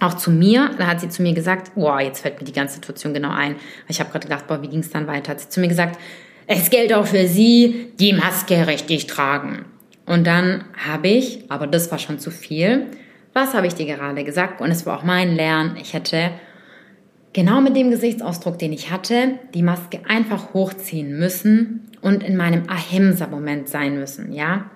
auch 0.00 0.14
zu 0.14 0.30
mir, 0.30 0.70
da 0.78 0.86
hat 0.86 1.00
sie 1.00 1.08
zu 1.08 1.22
mir 1.22 1.32
gesagt, 1.32 1.72
wow, 1.74 1.98
jetzt 2.00 2.20
fällt 2.20 2.38
mir 2.38 2.44
die 2.44 2.52
ganze 2.52 2.74
Situation 2.74 3.14
genau 3.14 3.30
ein. 3.30 3.56
Ich 3.88 4.00
habe 4.00 4.10
gerade 4.10 4.26
gedacht, 4.26 4.46
boah, 4.46 4.60
wie 4.62 4.68
ging 4.68 4.80
es 4.80 4.90
dann 4.90 5.06
weiter? 5.06 5.32
Hat 5.32 5.40
sie 5.40 5.48
zu 5.48 5.60
mir 5.60 5.68
gesagt, 5.68 5.98
es 6.46 6.70
gilt 6.70 6.92
auch 6.92 7.06
für 7.06 7.26
Sie, 7.26 7.92
die 7.98 8.12
Maske 8.12 8.66
richtig 8.66 9.06
tragen. 9.06 9.64
Und 10.04 10.26
dann 10.26 10.64
habe 10.76 11.08
ich, 11.08 11.50
aber 11.50 11.66
das 11.66 11.90
war 11.90 11.98
schon 11.98 12.18
zu 12.18 12.30
viel, 12.30 12.86
was 13.32 13.52
habe 13.52 13.66
ich 13.66 13.74
dir 13.74 13.86
gerade 13.86 14.24
gesagt? 14.24 14.60
Und 14.60 14.70
es 14.70 14.86
war 14.86 14.98
auch 14.98 15.02
mein 15.02 15.34
Lernen. 15.34 15.76
Ich 15.76 15.92
hätte 15.92 16.30
genau 17.32 17.60
mit 17.60 17.76
dem 17.76 17.90
Gesichtsausdruck, 17.90 18.58
den 18.58 18.72
ich 18.72 18.90
hatte, 18.90 19.38
die 19.52 19.62
Maske 19.62 20.00
einfach 20.08 20.54
hochziehen 20.54 21.18
müssen 21.18 21.90
und 22.06 22.22
in 22.22 22.36
meinem 22.36 22.70
Ahimsa-Moment 22.70 23.68
sein 23.68 23.98
müssen, 23.98 24.32
ja? 24.32 24.70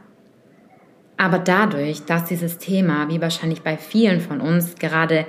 Aber 1.16 1.38
dadurch, 1.38 2.04
dass 2.04 2.24
dieses 2.24 2.58
Thema, 2.58 3.08
wie 3.08 3.20
wahrscheinlich 3.20 3.62
bei 3.62 3.76
vielen 3.76 4.20
von 4.20 4.40
uns, 4.40 4.74
gerade 4.74 5.26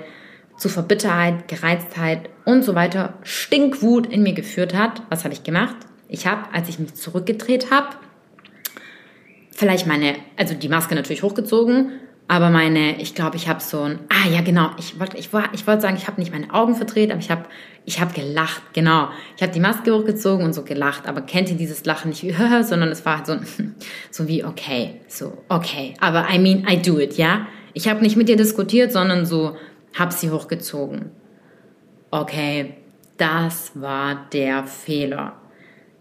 zu 0.56 0.68
Verbitterheit, 0.68 1.46
Gereiztheit 1.46 2.28
und 2.44 2.64
so 2.64 2.74
weiter, 2.74 3.14
Stinkwut 3.22 4.08
in 4.08 4.24
mir 4.24 4.32
geführt 4.32 4.74
hat, 4.74 5.04
was 5.10 5.22
habe 5.22 5.32
ich 5.32 5.44
gemacht? 5.44 5.76
Ich 6.08 6.26
habe, 6.26 6.52
als 6.52 6.68
ich 6.68 6.80
mich 6.80 6.94
zurückgedreht 6.94 7.70
habe, 7.70 7.90
vielleicht 9.52 9.86
meine, 9.86 10.16
also 10.36 10.54
die 10.54 10.68
Maske 10.68 10.96
natürlich 10.96 11.22
hochgezogen, 11.22 11.92
aber 12.28 12.50
meine, 12.50 13.00
ich 13.00 13.14
glaube, 13.14 13.36
ich 13.36 13.48
habe 13.48 13.60
so 13.60 13.82
ein, 13.82 13.98
ah 14.08 14.28
ja 14.28 14.40
genau, 14.40 14.70
ich 14.78 14.98
wollte 14.98 15.18
ich, 15.18 15.28
ich 15.52 15.66
wollte 15.66 15.82
sagen, 15.82 15.96
ich 15.96 16.06
habe 16.06 16.20
nicht 16.20 16.32
meine 16.32 16.52
Augen 16.54 16.74
verdreht, 16.74 17.10
aber 17.10 17.20
ich 17.20 17.30
habe 17.30 17.44
ich 17.84 18.00
hab 18.00 18.14
gelacht, 18.14 18.62
genau. 18.72 19.08
Ich 19.36 19.42
habe 19.42 19.52
die 19.52 19.60
Maske 19.60 19.92
hochgezogen 19.92 20.44
und 20.44 20.52
so 20.52 20.62
gelacht, 20.62 21.06
aber 21.06 21.22
kennt 21.22 21.50
ihr 21.50 21.56
dieses 21.56 21.84
Lachen 21.84 22.10
nicht 22.10 22.22
sondern 22.62 22.90
es 22.90 23.04
war 23.04 23.18
halt 23.18 23.26
so, 23.26 23.36
so 24.10 24.28
wie, 24.28 24.44
okay, 24.44 25.00
so, 25.08 25.38
okay, 25.48 25.94
aber 26.00 26.28
I 26.30 26.38
mean, 26.38 26.66
I 26.68 26.80
do 26.80 26.98
it, 26.98 27.16
ja? 27.16 27.46
Ich 27.74 27.88
habe 27.88 28.00
nicht 28.00 28.16
mit 28.16 28.28
ihr 28.28 28.36
diskutiert, 28.36 28.92
sondern 28.92 29.26
so, 29.26 29.56
habe 29.94 30.12
sie 30.12 30.30
hochgezogen. 30.30 31.10
Okay, 32.10 32.74
das 33.16 33.72
war 33.74 34.26
der 34.32 34.64
Fehler. 34.64 35.34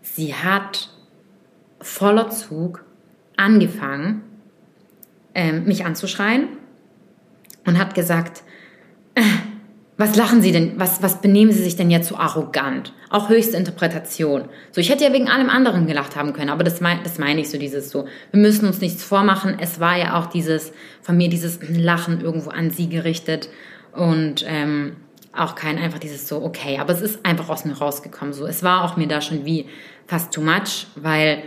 Sie 0.01 0.33
hat 0.33 0.89
voller 1.79 2.29
Zug 2.29 2.83
angefangen, 3.37 4.23
ähm, 5.35 5.65
mich 5.65 5.85
anzuschreien 5.85 6.47
und 7.65 7.77
hat 7.77 7.95
gesagt, 7.95 8.43
äh, 9.15 9.21
was 9.97 10.15
lachen 10.15 10.41
Sie 10.41 10.51
denn, 10.51 10.79
was, 10.79 11.03
was 11.03 11.21
benehmen 11.21 11.51
Sie 11.51 11.61
sich 11.61 11.75
denn 11.75 11.91
jetzt 11.91 12.07
so 12.07 12.15
arrogant? 12.15 12.91
Auch 13.11 13.29
höchste 13.29 13.55
Interpretation. 13.55 14.45
So, 14.71 14.81
ich 14.81 14.89
hätte 14.89 15.03
ja 15.03 15.13
wegen 15.13 15.29
allem 15.29 15.49
anderen 15.49 15.85
gelacht 15.85 16.15
haben 16.15 16.33
können, 16.33 16.49
aber 16.49 16.63
das, 16.63 16.81
mein, 16.81 17.03
das 17.03 17.19
meine 17.19 17.41
ich 17.41 17.49
so, 17.49 17.59
dieses 17.59 17.91
so, 17.91 18.05
wir 18.31 18.39
müssen 18.39 18.65
uns 18.65 18.81
nichts 18.81 19.03
vormachen. 19.03 19.57
Es 19.59 19.79
war 19.79 19.97
ja 19.97 20.19
auch 20.19 20.25
dieses, 20.25 20.73
von 21.01 21.17
mir 21.17 21.29
dieses 21.29 21.59
Lachen 21.69 22.21
irgendwo 22.21 22.49
an 22.49 22.71
Sie 22.71 22.89
gerichtet 22.89 23.49
und 23.93 24.43
ähm, 24.47 24.95
auch 25.33 25.55
kein 25.55 25.77
einfach 25.77 25.99
dieses 25.99 26.27
so, 26.27 26.43
okay, 26.43 26.79
aber 26.79 26.93
es 26.93 27.01
ist 27.01 27.25
einfach 27.25 27.49
aus 27.49 27.63
mir 27.65 27.77
rausgekommen. 27.77 28.33
So, 28.33 28.47
es 28.47 28.63
war 28.63 28.83
auch 28.83 28.97
mir 28.97 29.07
da 29.07 29.21
schon 29.21 29.45
wie 29.45 29.67
fast 30.07 30.33
too 30.33 30.41
much, 30.41 30.87
weil 30.95 31.43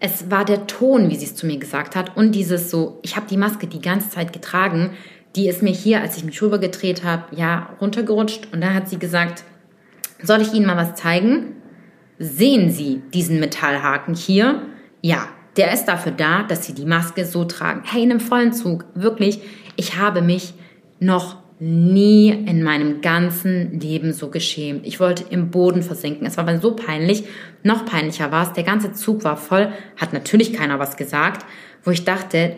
es 0.00 0.30
war 0.30 0.44
der 0.44 0.66
Ton, 0.66 1.10
wie 1.10 1.16
sie 1.16 1.26
es 1.26 1.36
zu 1.36 1.46
mir 1.46 1.58
gesagt 1.58 1.94
hat 1.94 2.16
und 2.16 2.34
dieses 2.34 2.70
so, 2.70 2.98
ich 3.02 3.16
habe 3.16 3.26
die 3.28 3.36
Maske 3.36 3.66
die 3.66 3.82
ganze 3.82 4.08
Zeit 4.10 4.32
getragen, 4.32 4.90
die 5.36 5.48
ist 5.48 5.62
mir 5.62 5.72
hier, 5.72 6.00
als 6.00 6.16
ich 6.16 6.24
mich 6.24 6.40
rübergedreht 6.42 7.04
habe, 7.04 7.36
ja, 7.36 7.76
runtergerutscht 7.80 8.48
und 8.52 8.62
da 8.62 8.72
hat 8.72 8.88
sie 8.88 8.98
gesagt, 8.98 9.44
soll 10.22 10.40
ich 10.40 10.52
Ihnen 10.52 10.66
mal 10.66 10.76
was 10.76 10.94
zeigen? 10.96 11.56
Sehen 12.18 12.70
Sie 12.70 13.02
diesen 13.14 13.40
Metallhaken 13.40 14.14
hier? 14.14 14.62
Ja, 15.02 15.28
der 15.56 15.72
ist 15.72 15.86
dafür 15.86 16.12
da, 16.12 16.42
dass 16.42 16.66
Sie 16.66 16.74
die 16.74 16.84
Maske 16.84 17.24
so 17.24 17.44
tragen. 17.44 17.82
Hey, 17.84 18.02
in 18.02 18.10
einem 18.10 18.20
vollen 18.20 18.52
Zug, 18.52 18.84
wirklich, 18.94 19.40
ich 19.76 19.96
habe 19.96 20.20
mich 20.20 20.54
noch 20.98 21.39
nie 21.60 22.30
in 22.30 22.62
meinem 22.62 23.02
ganzen 23.02 23.78
Leben 23.78 24.14
so 24.14 24.30
geschämt. 24.30 24.86
Ich 24.86 24.98
wollte 24.98 25.24
im 25.28 25.50
Boden 25.50 25.82
versinken. 25.82 26.26
Es 26.26 26.38
war 26.38 26.48
aber 26.48 26.58
so 26.58 26.74
peinlich. 26.74 27.24
Noch 27.62 27.84
peinlicher 27.84 28.32
war 28.32 28.46
es. 28.46 28.54
Der 28.54 28.64
ganze 28.64 28.92
Zug 28.92 29.24
war 29.24 29.36
voll. 29.36 29.70
Hat 29.98 30.14
natürlich 30.14 30.54
keiner 30.54 30.78
was 30.78 30.96
gesagt. 30.96 31.44
Wo 31.84 31.90
ich 31.90 32.04
dachte, 32.04 32.56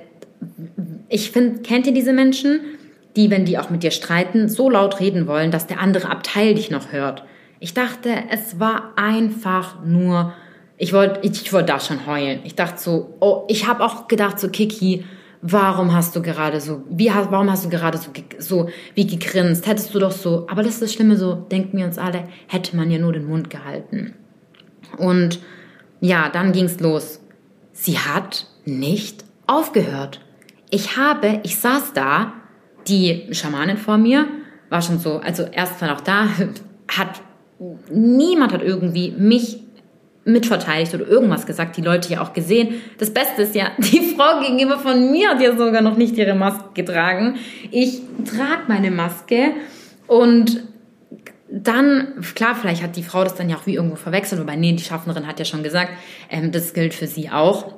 ich 1.09 1.33
finde, 1.33 1.63
kennt 1.63 1.87
ihr 1.87 1.95
diese 1.95 2.13
Menschen, 2.13 2.61
die, 3.17 3.29
wenn 3.31 3.45
die 3.45 3.59
auch 3.59 3.71
mit 3.71 3.83
dir 3.83 3.91
streiten, 3.91 4.49
so 4.49 4.71
laut 4.71 5.01
reden 5.01 5.27
wollen, 5.27 5.51
dass 5.51 5.67
der 5.67 5.81
andere 5.81 6.09
Abteil 6.09 6.55
dich 6.55 6.71
noch 6.71 6.93
hört? 6.93 7.25
Ich 7.59 7.75
dachte, 7.75 8.11
es 8.31 8.61
war 8.61 8.93
einfach 8.97 9.85
nur, 9.85 10.33
ich 10.79 10.93
wollte, 10.93 11.21
ich, 11.23 11.43
ich 11.43 11.53
wollte 11.53 11.73
da 11.73 11.81
schon 11.81 12.07
heulen. 12.07 12.41
Ich 12.45 12.55
dachte 12.55 12.81
so, 12.81 13.15
oh, 13.21 13.45
ich 13.49 13.67
habe 13.67 13.85
auch 13.85 14.07
gedacht 14.07 14.39
so, 14.39 14.49
Kiki, 14.49 15.05
warum 15.43 15.93
hast 15.93 16.15
du 16.15 16.23
gerade 16.23 16.61
so, 16.61 16.85
wie, 16.89 17.09
warum 17.09 17.51
hast 17.51 17.65
du 17.65 17.69
gerade 17.69 17.99
so, 17.99 18.11
so 18.39 18.69
wie 18.95 19.07
gegrinst? 19.07 19.67
Hättest 19.67 19.93
du 19.95 19.99
doch 19.99 20.13
so, 20.13 20.47
aber 20.49 20.63
das 20.63 20.75
ist 20.75 20.83
das 20.83 20.93
Schlimme, 20.95 21.17
so 21.17 21.35
denken 21.35 21.77
wir 21.77 21.85
uns 21.85 21.99
alle, 21.99 22.29
hätte 22.47 22.77
man 22.77 22.91
ja 22.91 22.99
nur 22.99 23.13
den 23.13 23.27
Mund 23.27 23.51
gehalten. 23.51 24.15
Und 24.99 25.41
ja, 26.01 26.29
dann 26.29 26.53
ging's 26.53 26.81
los. 26.81 27.21
Sie 27.73 27.99
hat 27.99 28.47
nicht 28.65 29.25
aufgehört. 29.47 30.21
Ich 30.71 30.97
habe, 30.97 31.41
ich 31.43 31.59
saß 31.59 31.93
da, 31.93 32.33
die 32.87 33.29
Schamanin 33.33 33.77
vor 33.77 33.99
mir 33.99 34.27
war 34.71 34.81
schon 34.81 34.99
so, 34.99 35.19
also 35.19 35.43
erst 35.43 35.81
war 35.81 35.89
noch 35.89 36.01
da, 36.01 36.29
hat 36.89 37.21
niemand 37.91 38.53
hat 38.53 38.63
irgendwie 38.63 39.13
mich 39.13 39.61
mitverteidigt 40.25 40.95
oder 40.95 41.07
irgendwas 41.07 41.47
gesagt, 41.47 41.77
die 41.77 41.83
Leute 41.83 42.13
ja 42.13 42.23
auch 42.23 42.33
gesehen. 42.33 42.75
Das 42.99 43.13
Beste 43.13 43.43
ist 43.43 43.55
ja, 43.55 43.73
die 43.79 44.15
Frau 44.17 44.41
gegenüber 44.41 44.79
von 44.79 45.11
mir 45.11 45.31
hat 45.31 45.41
ja 45.41 45.57
sogar 45.57 45.83
noch 45.83 45.97
nicht 45.97 46.17
ihre 46.17 46.35
Maske 46.35 46.71
getragen. 46.75 47.37
Ich 47.71 48.01
trage 48.25 48.63
meine 48.69 48.91
Maske 48.91 49.53
und 50.07 50.63
dann, 51.55 52.15
klar, 52.35 52.55
vielleicht 52.55 52.83
hat 52.83 52.97
die 52.97 53.03
Frau 53.03 53.25
das 53.25 53.35
dann 53.35 53.51
ja 53.51 53.57
auch 53.57 53.67
wie 53.67 53.75
irgendwo 53.75 53.97
verwechselt, 53.97 54.41
wobei, 54.41 54.57
nee, 54.57 54.73
die 54.73 54.83
Schaffnerin 54.83 55.27
hat 55.27 55.39
ja 55.39 55.45
schon 55.45 55.63
gesagt, 55.63 55.91
ähm, 56.31 56.51
das 56.51 56.73
gilt 56.73 56.95
für 56.95 57.07
sie 57.07 57.31
auch. 57.31 57.75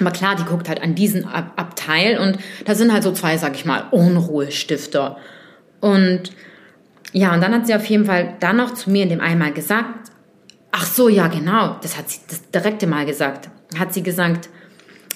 Aber 0.00 0.10
klar, 0.10 0.34
die 0.34 0.44
guckt 0.44 0.68
halt 0.68 0.82
an 0.82 0.96
diesen 0.96 1.24
Ab 1.24 1.52
Abteil 1.54 2.18
und 2.18 2.38
da 2.64 2.74
sind 2.74 2.92
halt 2.92 3.04
so 3.04 3.12
zwei, 3.12 3.36
sag 3.36 3.54
ich 3.54 3.64
mal, 3.64 3.84
Unruhestifter. 3.92 5.18
Und 5.80 6.32
ja, 7.12 7.32
und 7.32 7.40
dann 7.40 7.54
hat 7.54 7.68
sie 7.68 7.74
auf 7.76 7.86
jeden 7.86 8.04
Fall 8.04 8.34
dann 8.40 8.56
noch 8.56 8.74
zu 8.74 8.90
mir 8.90 9.04
in 9.04 9.08
dem 9.10 9.20
einmal 9.20 9.52
gesagt, 9.52 10.10
Ach 10.76 10.84
so, 10.84 11.08
ja, 11.08 11.28
genau. 11.28 11.76
Das 11.82 11.96
hat 11.96 12.10
sie 12.10 12.18
das 12.28 12.50
direkte 12.50 12.88
Mal 12.88 13.06
gesagt. 13.06 13.48
Hat 13.78 13.94
sie 13.94 14.02
gesagt, 14.02 14.48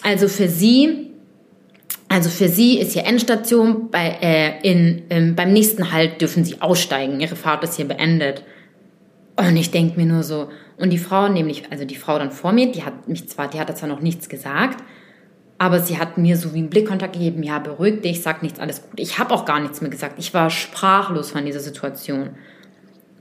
also 0.04 0.28
für 0.28 0.46
sie, 0.46 1.10
also 2.08 2.30
für 2.30 2.48
sie 2.48 2.78
ist 2.78 2.92
hier 2.92 3.04
Endstation, 3.04 3.90
bei, 3.90 4.18
äh, 4.22 4.60
in, 4.62 5.02
ähm, 5.10 5.34
beim 5.34 5.52
nächsten 5.52 5.90
Halt 5.90 6.20
dürfen 6.20 6.44
sie 6.44 6.62
aussteigen. 6.62 7.18
Ihre 7.18 7.34
Fahrt 7.34 7.64
ist 7.64 7.74
hier 7.74 7.88
beendet. 7.88 8.44
Und 9.34 9.56
ich 9.56 9.72
denke 9.72 9.98
mir 9.98 10.06
nur 10.06 10.22
so, 10.22 10.48
und 10.76 10.90
die 10.90 10.98
Frau, 10.98 11.28
nämlich, 11.28 11.64
also 11.72 11.84
die 11.84 11.96
Frau 11.96 12.20
dann 12.20 12.30
vor 12.30 12.52
mir, 12.52 12.70
die 12.70 12.84
hat 12.84 13.08
mich 13.08 13.28
zwar, 13.28 13.48
die 13.48 13.58
hat 13.58 13.76
zwar 13.76 13.88
noch 13.88 14.00
nichts 14.00 14.28
gesagt, 14.28 14.84
aber 15.58 15.80
sie 15.80 15.98
hat 15.98 16.18
mir 16.18 16.36
so 16.36 16.54
wie 16.54 16.58
einen 16.58 16.70
Blickkontakt 16.70 17.14
gegeben, 17.14 17.42
ja, 17.42 17.58
beruhig 17.58 18.00
dich, 18.02 18.22
sag 18.22 18.44
nichts, 18.44 18.60
alles 18.60 18.82
gut. 18.82 19.00
Ich 19.00 19.18
habe 19.18 19.34
auch 19.34 19.44
gar 19.44 19.58
nichts 19.58 19.80
mehr 19.80 19.90
gesagt. 19.90 20.20
Ich 20.20 20.32
war 20.34 20.50
sprachlos 20.50 21.32
von 21.32 21.44
dieser 21.44 21.58
Situation. 21.58 22.30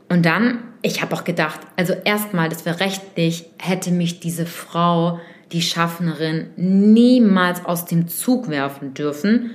Und 0.08 0.24
dann, 0.26 0.60
ich 0.88 1.02
habe 1.02 1.14
auch 1.16 1.24
gedacht, 1.24 1.60
also 1.76 1.94
erstmal, 1.94 2.50
das 2.50 2.66
wäre 2.66 2.80
rechtlich, 2.80 3.46
hätte 3.60 3.92
mich 3.92 4.20
diese 4.20 4.46
Frau, 4.46 5.20
die 5.52 5.62
Schaffnerin, 5.62 6.48
niemals 6.56 7.64
aus 7.66 7.86
dem 7.86 8.08
Zug 8.08 8.50
werfen 8.50 8.94
dürfen. 8.94 9.52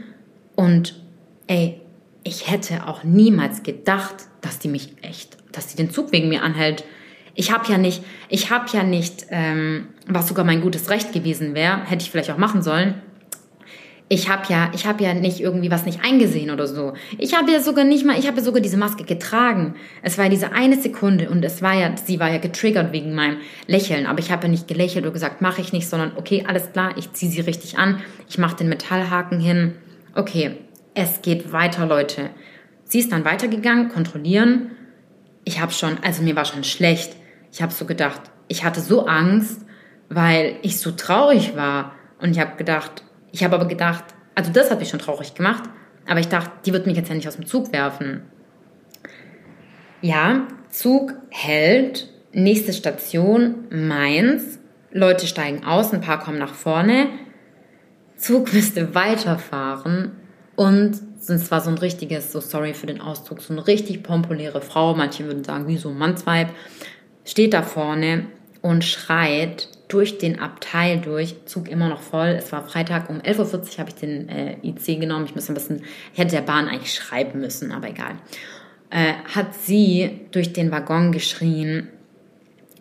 Und 0.55 1.01
ey, 1.47 1.81
ich 2.23 2.51
hätte 2.51 2.87
auch 2.87 3.03
niemals 3.03 3.63
gedacht, 3.63 4.15
dass 4.41 4.59
die 4.59 4.69
mich 4.69 4.95
echt, 5.03 5.37
dass 5.53 5.67
die 5.67 5.77
den 5.77 5.91
Zug 5.91 6.13
wegen 6.13 6.29
mir 6.29 6.43
anhält. 6.43 6.85
Ich 7.35 7.51
habe 7.51 7.71
ja 7.71 7.79
nicht, 7.79 8.05
ich 8.29 8.51
habe 8.51 8.67
ja 8.73 8.83
nicht, 8.83 9.27
ähm, 9.31 9.89
was 10.07 10.29
sogar 10.29 10.45
mein 10.45 10.61
gutes 10.61 10.91
Recht 10.91 11.13
gewesen 11.13 11.55
wäre, 11.55 11.83
hätte 11.85 12.05
ich 12.05 12.11
vielleicht 12.11 12.31
auch 12.31 12.39
machen 12.39 12.63
sollen, 12.63 13.01
ich 14.13 14.29
habe 14.29 14.43
ja, 14.51 14.71
ich 14.75 14.85
habe 14.85 15.03
ja 15.03 15.15
nicht 15.15 15.41
irgendwie 15.41 15.71
was 15.71 15.87
nicht 15.87 16.05
eingesehen 16.05 16.51
oder 16.51 16.67
so. 16.67 16.93
Ich 17.17 17.35
habe 17.35 17.51
ja 17.51 17.61
sogar 17.61 17.87
nicht 17.87 18.05
mal, 18.05 18.19
ich 18.19 18.27
habe 18.27 18.37
ja 18.37 18.43
sogar 18.43 18.61
diese 18.61 18.77
Maske 18.77 19.05
getragen. 19.05 19.75
Es 20.03 20.19
war 20.19 20.27
ja 20.27 20.31
diese 20.31 20.53
eine 20.53 20.79
Sekunde 20.79 21.31
und 21.31 21.43
es 21.43 21.63
war 21.63 21.73
ja, 21.73 21.97
sie 21.97 22.21
war 22.21 22.31
ja 22.31 22.37
getriggert 22.37 22.93
wegen 22.93 23.15
meinem 23.15 23.39
Lächeln, 23.67 24.05
aber 24.05 24.19
ich 24.19 24.31
habe 24.31 24.43
ja 24.43 24.49
nicht 24.51 24.69
gelächelt 24.69 25.07
oder 25.07 25.15
gesagt, 25.15 25.41
mache 25.41 25.63
ich 25.63 25.73
nicht, 25.73 25.89
sondern 25.89 26.13
okay, 26.17 26.45
alles 26.47 26.73
klar, 26.73 26.93
ich 26.99 27.11
ziehe 27.15 27.33
sie 27.33 27.41
richtig 27.41 27.79
an, 27.79 28.03
ich 28.29 28.37
mache 28.37 28.57
den 28.57 28.69
Metallhaken 28.69 29.41
hin. 29.41 29.77
Okay, 30.15 30.57
es 30.93 31.23
geht 31.23 31.51
weiter, 31.55 31.87
Leute. 31.87 32.29
Sie 32.85 32.99
ist 32.99 33.13
dann 33.13 33.25
weitergegangen, 33.25 33.89
kontrollieren. 33.89 34.73
ich 35.45 35.59
habe 35.59 35.73
schon, 35.73 35.97
also 36.03 36.23
mir 36.23 36.37
war 36.37 36.45
schon 36.45 36.65
schlecht. 36.65 37.17
Ich 37.51 37.63
habe 37.63 37.73
so 37.73 37.87
gedacht, 37.87 38.21
ich 38.49 38.63
hatte 38.63 38.83
so 38.83 39.07
Angst, 39.07 39.65
weil 40.11 40.57
ich 40.61 40.79
so 40.79 40.91
traurig 40.91 41.57
war. 41.57 41.93
Und 42.21 42.33
ich 42.33 42.39
habe 42.39 42.57
gedacht, 42.57 43.03
ich 43.33 43.43
habe 43.43 43.57
aber 43.57 43.67
gedacht, 43.67 44.05
also 44.35 44.53
das 44.53 44.71
hat 44.71 44.79
mich 44.79 44.91
schon 44.91 45.01
traurig 45.01 45.35
gemacht, 45.35 45.65
aber 46.07 46.21
ich 46.21 46.29
dachte, 46.29 46.51
die 46.65 46.73
wird 46.73 46.87
mich 46.87 46.97
jetzt 46.97 47.09
ja 47.09 47.15
nicht 47.15 47.29
aus 47.29 47.37
dem 47.37 47.47
Zug 47.47 47.73
werfen. 47.73 48.23
Ja, 50.01 50.47
Zug 50.69 51.15
hält, 51.31 52.09
nächste 52.33 52.73
Station 52.73 53.67
Mainz. 53.71 54.59
Leute 54.91 55.27
steigen 55.27 55.65
aus, 55.65 55.93
ein 55.93 56.01
paar 56.01 56.19
kommen 56.19 56.39
nach 56.39 56.55
vorne. 56.55 57.09
Zug 58.17 58.53
müsste 58.53 58.95
weiterfahren 58.95 60.13
und 60.55 61.01
es 61.21 61.51
war 61.51 61.61
so 61.61 61.71
ein 61.71 61.79
richtiges, 61.79 62.33
so 62.33 62.41
sorry 62.41 62.75
für 62.75 62.87
den 62.87 63.01
Ausdruck, 63.01 63.41
so 63.41 63.53
eine 63.53 63.67
richtig 63.67 64.03
populäre 64.03 64.61
Frau, 64.61 64.95
manche 64.95 65.25
würden 65.25 65.45
sagen 65.45 65.69
wie 65.69 65.79
so 65.79 65.91
ein 65.91 65.99
Mannsweib, 65.99 66.49
steht 67.25 67.55
da 67.55 67.63
vorne 67.63 68.27
und 68.61 68.85
schreit 68.85 69.69
durch 69.93 70.17
den 70.17 70.41
Abteil 70.41 71.01
durch, 71.01 71.45
Zug 71.45 71.69
immer 71.69 71.89
noch 71.89 72.01
voll. 72.01 72.29
Es 72.29 72.51
war 72.51 72.67
Freitag 72.67 73.11
um 73.11 73.21
11.40 73.21 73.53
Uhr 73.53 73.79
habe 73.79 73.91
ich 73.91 73.97
den 73.97 74.29
äh, 74.31 74.57
IC 74.63 74.99
genommen. 74.99 75.27
Ich 75.27 75.35
muss 75.35 75.49
ein 75.51 75.55
bisschen, 75.55 75.83
ich 76.13 76.19
hätte 76.19 76.31
der 76.31 76.41
Bahn 76.41 76.67
eigentlich 76.67 76.95
schreiben 76.95 77.41
müssen, 77.41 77.73
aber 77.73 77.91
egal. 77.91 78.17
Äh, 78.89 79.13
hat 79.35 79.55
sie 79.55 80.21
durch 80.31 80.55
den 80.55 80.71
Waggon 80.71 81.13
geschrien, 81.13 81.89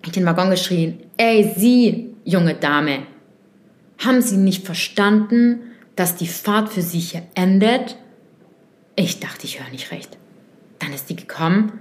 durch 0.01 0.13
den 0.13 0.25
Waggon 0.25 0.49
geschrien, 0.51 1.03
ey, 1.17 1.53
Sie, 1.57 2.15
junge 2.23 2.55
Dame, 2.55 2.99
haben 3.97 4.21
Sie 4.21 4.37
nicht 4.37 4.65
verstanden, 4.65 5.59
dass 5.97 6.15
die 6.15 6.27
Fahrt 6.27 6.69
für 6.69 6.81
Sie 6.81 6.99
hier 6.99 7.23
endet? 7.35 7.97
Ich 8.95 9.19
dachte, 9.19 9.45
ich 9.45 9.61
höre 9.61 9.69
nicht 9.69 9.91
recht. 9.91 10.17
Dann 10.79 10.93
ist 10.93 11.09
die 11.09 11.15
gekommen 11.17 11.73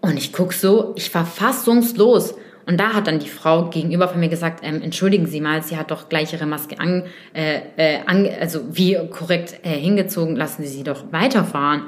und 0.00 0.16
ich 0.16 0.32
guck 0.32 0.52
so, 0.52 0.94
ich 0.96 1.12
war 1.14 1.26
fassungslos. 1.26 2.34
Und 2.68 2.78
da 2.78 2.92
hat 2.92 3.06
dann 3.06 3.18
die 3.18 3.30
Frau 3.30 3.70
gegenüber 3.70 4.08
von 4.08 4.20
mir 4.20 4.28
gesagt, 4.28 4.60
ähm, 4.62 4.82
entschuldigen 4.82 5.26
Sie 5.26 5.40
mal, 5.40 5.62
sie 5.62 5.78
hat 5.78 5.90
doch 5.90 6.10
gleich 6.10 6.34
ihre 6.34 6.44
Maske 6.44 6.78
an, 6.78 7.04
äh, 7.32 7.60
äh, 7.78 8.00
an 8.04 8.28
also 8.38 8.60
wie 8.70 8.98
korrekt 9.08 9.60
äh, 9.62 9.70
hingezogen, 9.70 10.36
lassen 10.36 10.62
Sie 10.62 10.68
sie 10.68 10.82
doch 10.82 11.10
weiterfahren. 11.10 11.84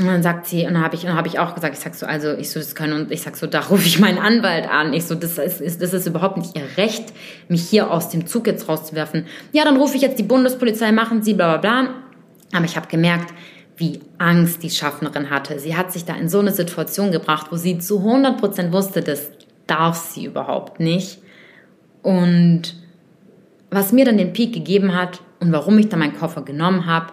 Und 0.00 0.06
dann 0.06 0.22
sagt 0.22 0.46
sie, 0.46 0.66
und 0.66 0.74
dann 0.74 0.82
habe 0.82 0.96
ich, 0.96 1.06
habe 1.06 1.28
ich 1.28 1.38
auch 1.38 1.54
gesagt, 1.54 1.74
ich 1.74 1.80
sag 1.80 1.94
so, 1.94 2.06
also 2.06 2.32
ich 2.32 2.50
so, 2.50 2.58
das 2.58 2.74
können, 2.74 2.94
und 2.94 3.12
ich 3.12 3.20
sag 3.20 3.36
so, 3.36 3.46
da 3.46 3.60
rufe 3.60 3.86
ich 3.86 3.98
meinen 3.98 4.18
Anwalt 4.18 4.66
an. 4.66 4.94
Ich 4.94 5.04
so, 5.04 5.14
das 5.14 5.36
ist, 5.36 5.82
das 5.82 5.92
ist 5.92 6.06
überhaupt 6.06 6.38
nicht 6.38 6.56
ihr 6.56 6.64
Recht, 6.78 7.12
mich 7.48 7.68
hier 7.68 7.90
aus 7.90 8.08
dem 8.08 8.26
Zug 8.26 8.46
jetzt 8.46 8.68
rauszuwerfen. 8.70 9.26
Ja, 9.52 9.64
dann 9.64 9.76
rufe 9.76 9.96
ich 9.96 10.02
jetzt 10.02 10.18
die 10.18 10.22
Bundespolizei, 10.22 10.90
machen 10.90 11.22
Sie, 11.22 11.34
bla, 11.34 11.58
bla, 11.58 11.82
bla. 11.82 11.94
Aber 12.54 12.64
ich 12.64 12.76
habe 12.76 12.88
gemerkt, 12.88 13.32
wie 13.76 14.00
Angst 14.16 14.62
die 14.62 14.70
Schaffnerin 14.70 15.28
hatte. 15.28 15.58
Sie 15.58 15.76
hat 15.76 15.92
sich 15.92 16.06
da 16.06 16.14
in 16.14 16.30
so 16.30 16.40
eine 16.40 16.52
Situation 16.52 17.12
gebracht, 17.12 17.48
wo 17.50 17.56
sie 17.56 17.78
zu 17.78 18.00
100% 18.00 18.72
wusste, 18.72 19.02
das 19.02 19.30
darf 19.66 19.96
sie 19.96 20.24
überhaupt 20.24 20.80
nicht. 20.80 21.18
Und 22.02 22.74
was 23.70 23.92
mir 23.92 24.04
dann 24.04 24.18
den 24.18 24.32
Peak 24.32 24.52
gegeben 24.52 24.94
hat 24.94 25.20
und 25.40 25.52
warum 25.52 25.78
ich 25.78 25.88
dann 25.88 25.98
meinen 25.98 26.16
Koffer 26.16 26.42
genommen 26.42 26.86
habe, 26.86 27.12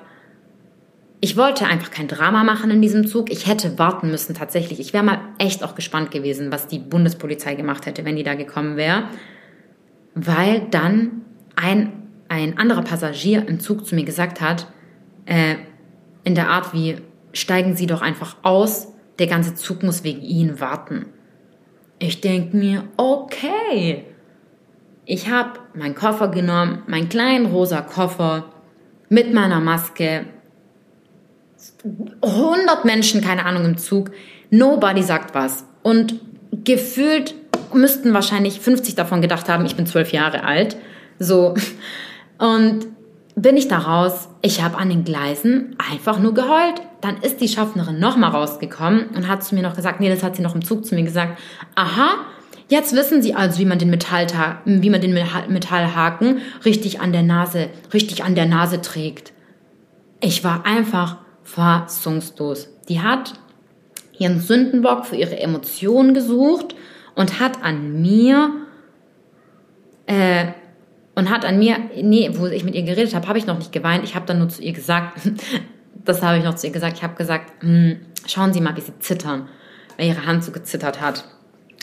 ich 1.19 1.37
wollte 1.37 1.65
einfach 1.65 1.89
kein 1.89 2.09
Drama 2.09 2.43
machen 2.43 2.69
in 2.69 2.81
diesem 2.81 3.07
Zug. 3.07 3.31
Ich 3.31 3.47
hätte 3.47 3.79
warten 3.79 4.11
müssen 4.11 4.35
tatsächlich. 4.35 4.81
Ich 4.81 4.91
wäre 4.91 5.05
mal 5.05 5.19
echt 5.37 5.63
auch 5.63 5.73
gespannt 5.73 6.11
gewesen, 6.11 6.51
was 6.51 6.67
die 6.67 6.79
Bundespolizei 6.79 7.55
gemacht 7.55 7.85
hätte, 7.85 8.03
wenn 8.03 8.17
die 8.17 8.23
da 8.23 8.35
gekommen 8.35 8.75
wäre. 8.75 9.05
Weil 10.15 10.67
dann 10.69 11.21
ein, 11.55 11.93
ein 12.27 12.57
anderer 12.57 12.81
Passagier 12.81 13.47
im 13.47 13.61
Zug 13.61 13.87
zu 13.87 13.95
mir 13.95 14.03
gesagt 14.03 14.41
hat, 14.41 14.67
äh, 15.25 15.55
in 16.25 16.35
der 16.35 16.49
Art 16.49 16.73
wie, 16.73 16.97
steigen 17.31 17.77
Sie 17.77 17.87
doch 17.87 18.01
einfach 18.01 18.35
aus, 18.43 18.89
der 19.17 19.27
ganze 19.27 19.55
Zug 19.55 19.81
muss 19.81 20.03
wegen 20.03 20.21
Ihnen 20.21 20.59
warten. 20.59 21.05
Ich 22.05 22.19
denke 22.19 22.57
mir, 22.57 22.83
okay. 22.97 24.03
Ich 25.05 25.29
habe 25.29 25.59
meinen 25.73 25.95
Koffer 25.95 26.27
genommen, 26.27 26.83
meinen 26.85 27.07
kleinen 27.07 27.45
rosa 27.45 27.79
Koffer 27.79 28.51
mit 29.07 29.33
meiner 29.33 29.61
Maske. 29.61 30.25
100 32.21 32.83
Menschen, 32.83 33.21
keine 33.21 33.45
Ahnung, 33.45 33.63
im 33.63 33.77
Zug. 33.77 34.11
Nobody 34.49 35.01
sagt 35.01 35.33
was. 35.33 35.63
Und 35.81 36.19
gefühlt 36.65 37.35
müssten 37.73 38.13
wahrscheinlich 38.13 38.59
50 38.59 38.95
davon 38.95 39.21
gedacht 39.21 39.47
haben, 39.47 39.65
ich 39.65 39.77
bin 39.77 39.85
zwölf 39.85 40.11
Jahre 40.11 40.43
alt. 40.43 40.75
So. 41.19 41.55
Und 42.37 42.87
bin 43.35 43.57
ich 43.57 43.67
da 43.67 43.79
raus. 43.79 44.29
Ich 44.41 44.61
habe 44.61 44.77
an 44.77 44.89
den 44.89 45.03
Gleisen 45.03 45.75
einfach 45.91 46.19
nur 46.19 46.33
geheult. 46.33 46.81
Dann 47.01 47.17
ist 47.17 47.41
die 47.41 47.47
Schaffnerin 47.47 47.99
nochmal 47.99 48.31
rausgekommen 48.31 49.07
und 49.15 49.27
hat 49.27 49.43
zu 49.43 49.55
mir 49.55 49.61
noch 49.61 49.75
gesagt, 49.75 49.99
nee, 49.99 50.09
das 50.09 50.23
hat 50.23 50.35
sie 50.35 50.41
noch 50.41 50.55
im 50.55 50.63
Zug 50.63 50.85
zu 50.85 50.95
mir 50.95 51.03
gesagt. 51.03 51.39
Aha, 51.75 52.15
jetzt 52.69 52.95
wissen 52.95 53.21
Sie 53.21 53.33
also, 53.33 53.59
wie 53.59 53.65
man 53.65 53.79
den 53.79 53.89
Metallta 53.89 54.59
wie 54.65 54.89
man 54.89 55.01
den 55.01 55.13
Metallhaken 55.13 56.41
richtig 56.63 57.01
an 57.01 57.11
der 57.11 57.23
Nase, 57.23 57.69
richtig 57.93 58.23
an 58.23 58.35
der 58.35 58.45
Nase 58.45 58.81
trägt. 58.81 59.33
Ich 60.21 60.43
war 60.43 60.65
einfach 60.65 61.17
fassungslos. 61.43 62.69
Die 62.87 63.01
hat 63.01 63.33
ihren 64.17 64.39
Sündenbock 64.39 65.05
für 65.05 65.15
ihre 65.15 65.39
Emotionen 65.39 66.13
gesucht 66.13 66.75
und 67.15 67.39
hat 67.39 67.63
an 67.63 68.01
mir 68.01 68.51
äh, 70.05 70.47
und 71.15 71.29
hat 71.29 71.45
an 71.45 71.59
mir, 71.59 71.77
nee, 72.01 72.29
wo 72.33 72.47
ich 72.47 72.63
mit 72.63 72.75
ihr 72.75 72.83
geredet 72.83 73.13
habe, 73.13 73.27
habe 73.27 73.37
ich 73.37 73.45
noch 73.45 73.57
nicht 73.57 73.71
geweint. 73.71 74.03
Ich 74.03 74.15
habe 74.15 74.25
dann 74.25 74.39
nur 74.39 74.49
zu 74.49 74.61
ihr 74.61 74.73
gesagt, 74.73 75.19
das 76.05 76.21
habe 76.21 76.37
ich 76.37 76.43
noch 76.43 76.55
zu 76.55 76.67
ihr 76.67 76.73
gesagt. 76.73 76.97
Ich 76.97 77.03
habe 77.03 77.15
gesagt, 77.15 77.51
hm, 77.61 77.97
schauen 78.27 78.53
Sie 78.53 78.61
mal, 78.61 78.75
wie 78.75 78.81
sie 78.81 78.97
zittern, 78.99 79.47
weil 79.97 80.07
ihre 80.07 80.25
Hand 80.25 80.43
so 80.43 80.51
gezittert 80.51 81.01
hat. 81.01 81.25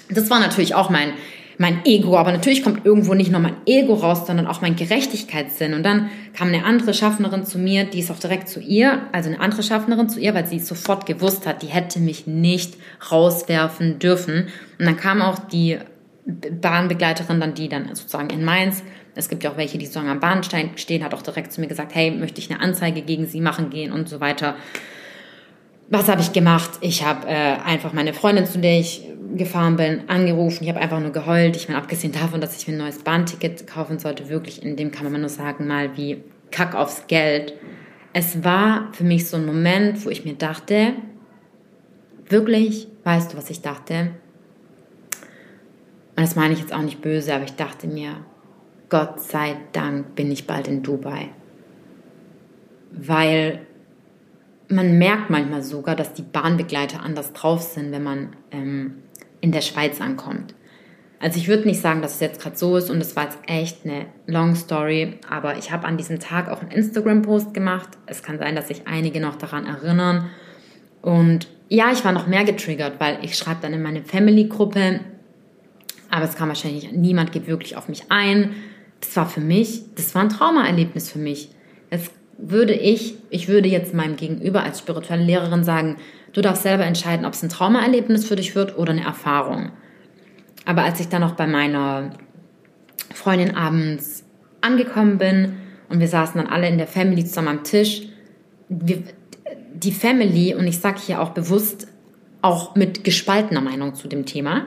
Das 0.09 0.31
war 0.31 0.41
natürlich 0.41 0.75
auch 0.75 0.91
mein, 0.91 1.13
mein 1.59 1.85
Ego, 1.85 2.17
aber 2.17 2.33
natürlich 2.33 2.65
kommt 2.65 2.85
irgendwo 2.85 3.15
nicht 3.15 3.31
nur 3.31 3.39
mein 3.39 3.55
Ego 3.67 3.95
raus, 3.95 4.27
sondern 4.27 4.49
auch 4.49 4.63
mein 4.63 4.75
Gerechtigkeitssinn. 4.75 5.75
Und 5.75 5.85
dann 5.85 6.11
kam 6.35 6.49
eine 6.49 6.65
andere 6.65 6.93
Schaffnerin 6.93 7.45
zu 7.45 7.59
mir, 7.59 7.85
die 7.85 8.01
ist 8.01 8.11
auch 8.11 8.19
direkt 8.19 8.49
zu 8.49 8.61
ihr, 8.61 9.03
also 9.13 9.29
eine 9.29 9.41
andere 9.41 9.63
Schaffnerin 9.63 10.09
zu 10.09 10.19
ihr, 10.19 10.35
weil 10.35 10.47
sie 10.47 10.59
sofort 10.59 11.07
gewusst 11.07 11.47
hat, 11.47 11.63
die 11.63 11.69
hätte 11.69 12.01
mich 12.01 12.27
nicht 12.27 12.75
rauswerfen 13.13 14.01
dürfen. 14.01 14.49
Und 14.79 14.87
dann 14.87 14.97
kam 14.97 15.23
auch 15.23 15.39
die 15.39 15.79
Bahnbegleiterin 16.27 17.41
dann, 17.41 17.55
die 17.55 17.69
dann 17.69 17.95
sozusagen 17.95 18.31
in 18.31 18.45
Mainz 18.45 18.83
es 19.15 19.29
gibt 19.29 19.45
ja 19.45 19.51
auch 19.51 19.57
welche, 19.57 19.79
die 19.79 19.87
so 19.87 20.01
am 20.01 20.21
Bahnstein 20.21 20.71
stehen, 20.77 21.05
hat 21.05 21.15
auch 21.15 21.23
direkt 21.23 21.53
zu 21.53 21.61
mir 21.61 21.67
gesagt, 21.67 21.95
hey, 21.95 22.11
möchte 22.11 22.41
ich 22.41 22.51
eine 22.51 22.61
Anzeige 22.61 23.03
gegen 23.03 23.27
sie 23.27 23.41
machen 23.41 23.71
gehen 23.71 23.93
und 23.93 24.09
so 24.09 24.21
weiter. 24.21 24.57
Was 25.89 26.09
habe 26.09 26.21
ich 26.21 26.33
gemacht? 26.33 26.71
Ich 26.81 27.05
habe 27.05 27.27
äh, 27.27 27.57
einfach 27.65 27.93
meine 27.93 28.15
Freundin, 28.15 28.47
zu 28.47 28.59
der 28.59 28.79
ich 28.79 29.03
gefahren 29.35 29.77
bin, 29.77 30.09
angerufen. 30.09 30.63
Ich 30.63 30.71
habe 30.71 30.81
einfach 30.81 31.01
nur 31.01 31.11
geheult. 31.11 31.57
Ich 31.57 31.69
meine, 31.69 31.81
abgesehen 31.81 32.13
davon, 32.13 32.41
dass 32.41 32.57
ich 32.57 32.69
mir 32.69 32.75
ein 32.75 32.79
neues 32.79 32.99
Bahnticket 32.99 33.67
kaufen 33.67 33.99
sollte, 33.99 34.29
wirklich, 34.29 34.63
in 34.63 34.77
dem 34.77 34.93
kann 34.93 35.11
man 35.11 35.21
nur 35.21 35.31
sagen, 35.31 35.67
mal 35.67 35.97
wie 35.97 36.23
Kack 36.51 36.75
aufs 36.75 37.07
Geld. 37.07 37.55
Es 38.13 38.45
war 38.45 38.89
für 38.93 39.05
mich 39.05 39.29
so 39.29 39.37
ein 39.37 39.47
Moment, 39.47 40.05
wo 40.05 40.11
ich 40.11 40.25
mir 40.25 40.35
dachte, 40.35 40.95
wirklich, 42.29 42.89
weißt 43.05 43.33
du, 43.33 43.37
was 43.37 43.51
ich 43.51 43.61
dachte? 43.63 44.11
Und 46.17 46.27
das 46.27 46.37
meine 46.37 46.55
ich 46.55 46.61
jetzt 46.61 46.73
auch 46.73 46.83
nicht 46.83 47.01
böse, 47.01 47.35
aber 47.35 47.45
ich 47.45 47.55
dachte 47.55 47.87
mir, 47.87 48.17
Gott 48.91 49.21
sei 49.21 49.57
Dank 49.73 50.15
bin 50.17 50.31
ich 50.31 50.47
bald 50.47 50.69
in 50.69 50.83
Dubai. 50.83 51.29
Weil 52.91 53.61
man 54.69 54.99
merkt 54.99 55.31
manchmal 55.31 55.63
sogar, 55.63 55.97
dass 55.97 56.13
die 56.13 56.23
Bahnbegleiter 56.23 57.03
anders 57.03 57.33
drauf 57.33 57.63
sind, 57.63 57.93
wenn 57.93 58.03
man 58.03 58.37
ähm, 58.51 59.03
in 59.41 59.53
der 59.53 59.61
Schweiz 59.63 60.01
ankommt. 60.01 60.55
Also 61.21 61.39
ich 61.39 61.49
würde 61.49 61.69
nicht 61.69 61.81
sagen, 61.81 62.01
dass 62.03 62.15
es 62.15 62.21
jetzt 62.21 62.41
gerade 62.41 62.57
so 62.57 62.77
ist 62.77 62.89
und 62.89 62.99
es 63.01 63.15
war 63.15 63.25
jetzt 63.25 63.39
echt 63.47 63.85
eine 63.85 64.07
Long 64.27 64.55
Story, 64.55 65.19
aber 65.29 65.59
ich 65.59 65.71
habe 65.71 65.87
an 65.87 65.99
diesem 65.99 66.19
Tag 66.19 66.49
auch 66.49 66.63
einen 66.63 66.71
Instagram-Post 66.71 67.53
gemacht. 67.53 67.91
Es 68.07 68.23
kann 68.23 68.39
sein, 68.39 68.57
dass 68.57 68.69
sich 68.69 68.87
einige 68.87 69.21
noch 69.21 69.37
daran 69.37 69.67
erinnern. 69.67 70.31
Und 71.03 71.49
ja, 71.69 71.93
ich 71.93 72.05
war 72.05 72.13
noch 72.13 72.27
mehr 72.27 72.45
getriggert, 72.45 72.95
weil 72.99 73.19
ich 73.23 73.37
schreibe 73.37 73.61
dann 73.63 73.75
in 73.75 73.83
meine 73.83 74.03
Family-Gruppe, 74.03 75.01
aber 76.11 76.25
es 76.25 76.37
kam 76.37 76.49
wahrscheinlich 76.49 76.91
niemand 76.93 77.33
geht 77.33 77.47
wirklich 77.47 77.77
auf 77.77 77.89
mich 77.89 78.05
ein 78.09 78.55
das 79.01 79.17
war 79.17 79.29
für 79.29 79.41
mich, 79.41 79.83
das 79.95 80.15
war 80.15 80.23
ein 80.23 80.29
Traumaerlebnis 80.29 81.11
für 81.11 81.19
mich. 81.19 81.51
Das 81.91 82.11
würde 82.39 82.75
ich, 82.75 83.17
ich 83.31 83.49
würde 83.49 83.69
jetzt 83.69 83.95
meinem 83.95 84.17
Gegenüber 84.17 84.63
als 84.63 84.79
spirituelle 84.79 85.25
Lehrerin 85.25 85.65
sagen, 85.65 85.97
du 86.33 86.41
darfst 86.41 86.63
selber 86.63 86.85
entscheiden, 86.85 87.27
ob 87.27 87.35
es 87.35 87.43
ein 87.43 87.49
Traumaerlebnis 87.49 88.25
für 88.25 88.37
dich 88.37 88.55
wird 88.55 88.79
oder 88.79 88.93
eine 88.93 89.05
Erfahrung. 89.05 89.71
Aber 90.65 90.83
als 90.83 91.01
ich 91.01 91.09
dann 91.09 91.23
noch 91.23 91.35
bei 91.35 91.47
meiner 91.47 92.11
Freundin 93.15 93.57
abends 93.57 94.25
angekommen 94.61 95.19
bin 95.19 95.57
und 95.89 96.01
wir 96.01 96.09
saßen 96.09 96.41
dann 96.41 96.51
alle 96.51 96.69
in 96.69 96.79
der 96.79 96.87
Family 96.87 97.25
zusammen 97.25 97.49
am 97.49 97.65
Tisch, 97.65 98.03
wir, 98.69 99.03
die 99.75 99.93
Family, 99.93 100.55
und 100.55 100.67
ich 100.67 100.79
sage 100.79 101.01
hier 101.01 101.21
auch 101.21 101.31
bewusst, 101.31 101.89
auch 102.43 102.77
mit 102.77 103.05
gespaltener 103.05 103.61
Meinung 103.61 103.95
zu 103.95 104.09
dem 104.09 104.27
Thema, 104.27 104.67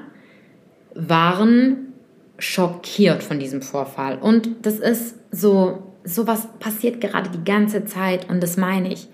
waren 0.93 1.92
schockiert 2.37 3.23
von 3.23 3.39
diesem 3.39 3.61
Vorfall. 3.61 4.17
Und 4.17 4.49
das 4.63 4.75
ist 4.75 5.15
so, 5.31 5.93
sowas 6.03 6.47
passiert 6.59 7.01
gerade 7.01 7.29
die 7.29 7.43
ganze 7.43 7.85
Zeit 7.85 8.29
und 8.29 8.41
das 8.41 8.57
meine 8.57 8.91
ich. 8.91 9.07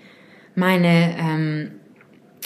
Meine, 0.54 1.16
ähm, 1.18 1.70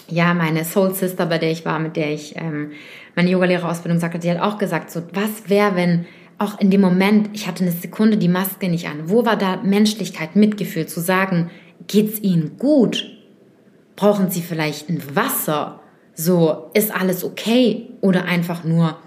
ja, 0.09 0.35
meine 0.35 0.65
Soul 0.65 0.95
Sister, 0.95 1.27
bei 1.27 1.39
der 1.39 1.51
ich 1.51 1.65
war, 1.65 1.79
mit 1.79 1.97
der 1.97 2.13
ich 2.13 2.37
ähm, 2.37 2.73
meine 3.15 3.31
Yogalehrerausbildung 3.31 4.01
sagte, 4.01 4.19
die 4.19 4.31
hat 4.31 4.41
auch 4.41 4.59
gesagt, 4.59 4.91
so, 4.91 5.03
was 5.13 5.49
wäre, 5.49 5.77
wenn 5.77 6.07
auch 6.39 6.61
in 6.61 6.71
dem 6.71 6.81
Moment, 6.81 7.31
ich 7.33 7.47
hatte 7.47 7.63
eine 7.63 7.73
Sekunde 7.73 8.17
die 8.17 8.29
Maske 8.29 8.69
nicht 8.69 8.89
an, 8.89 9.09
wo 9.09 9.25
war 9.25 9.37
da 9.37 9.57
Menschlichkeit, 9.63 10.37
Mitgefühl, 10.37 10.87
zu 10.87 11.01
sagen, 11.01 11.51
geht's 11.87 12.21
Ihnen 12.21 12.59
gut? 12.59 13.11
Brauchen 13.97 14.31
Sie 14.31 14.43
vielleicht 14.43 14.89
ein 14.89 15.01
Wasser? 15.15 15.81
So, 16.15 16.71
ist 16.75 16.95
alles 16.95 17.25
okay? 17.25 17.89
Oder 18.01 18.25
einfach 18.25 18.65
nur, 18.65 18.99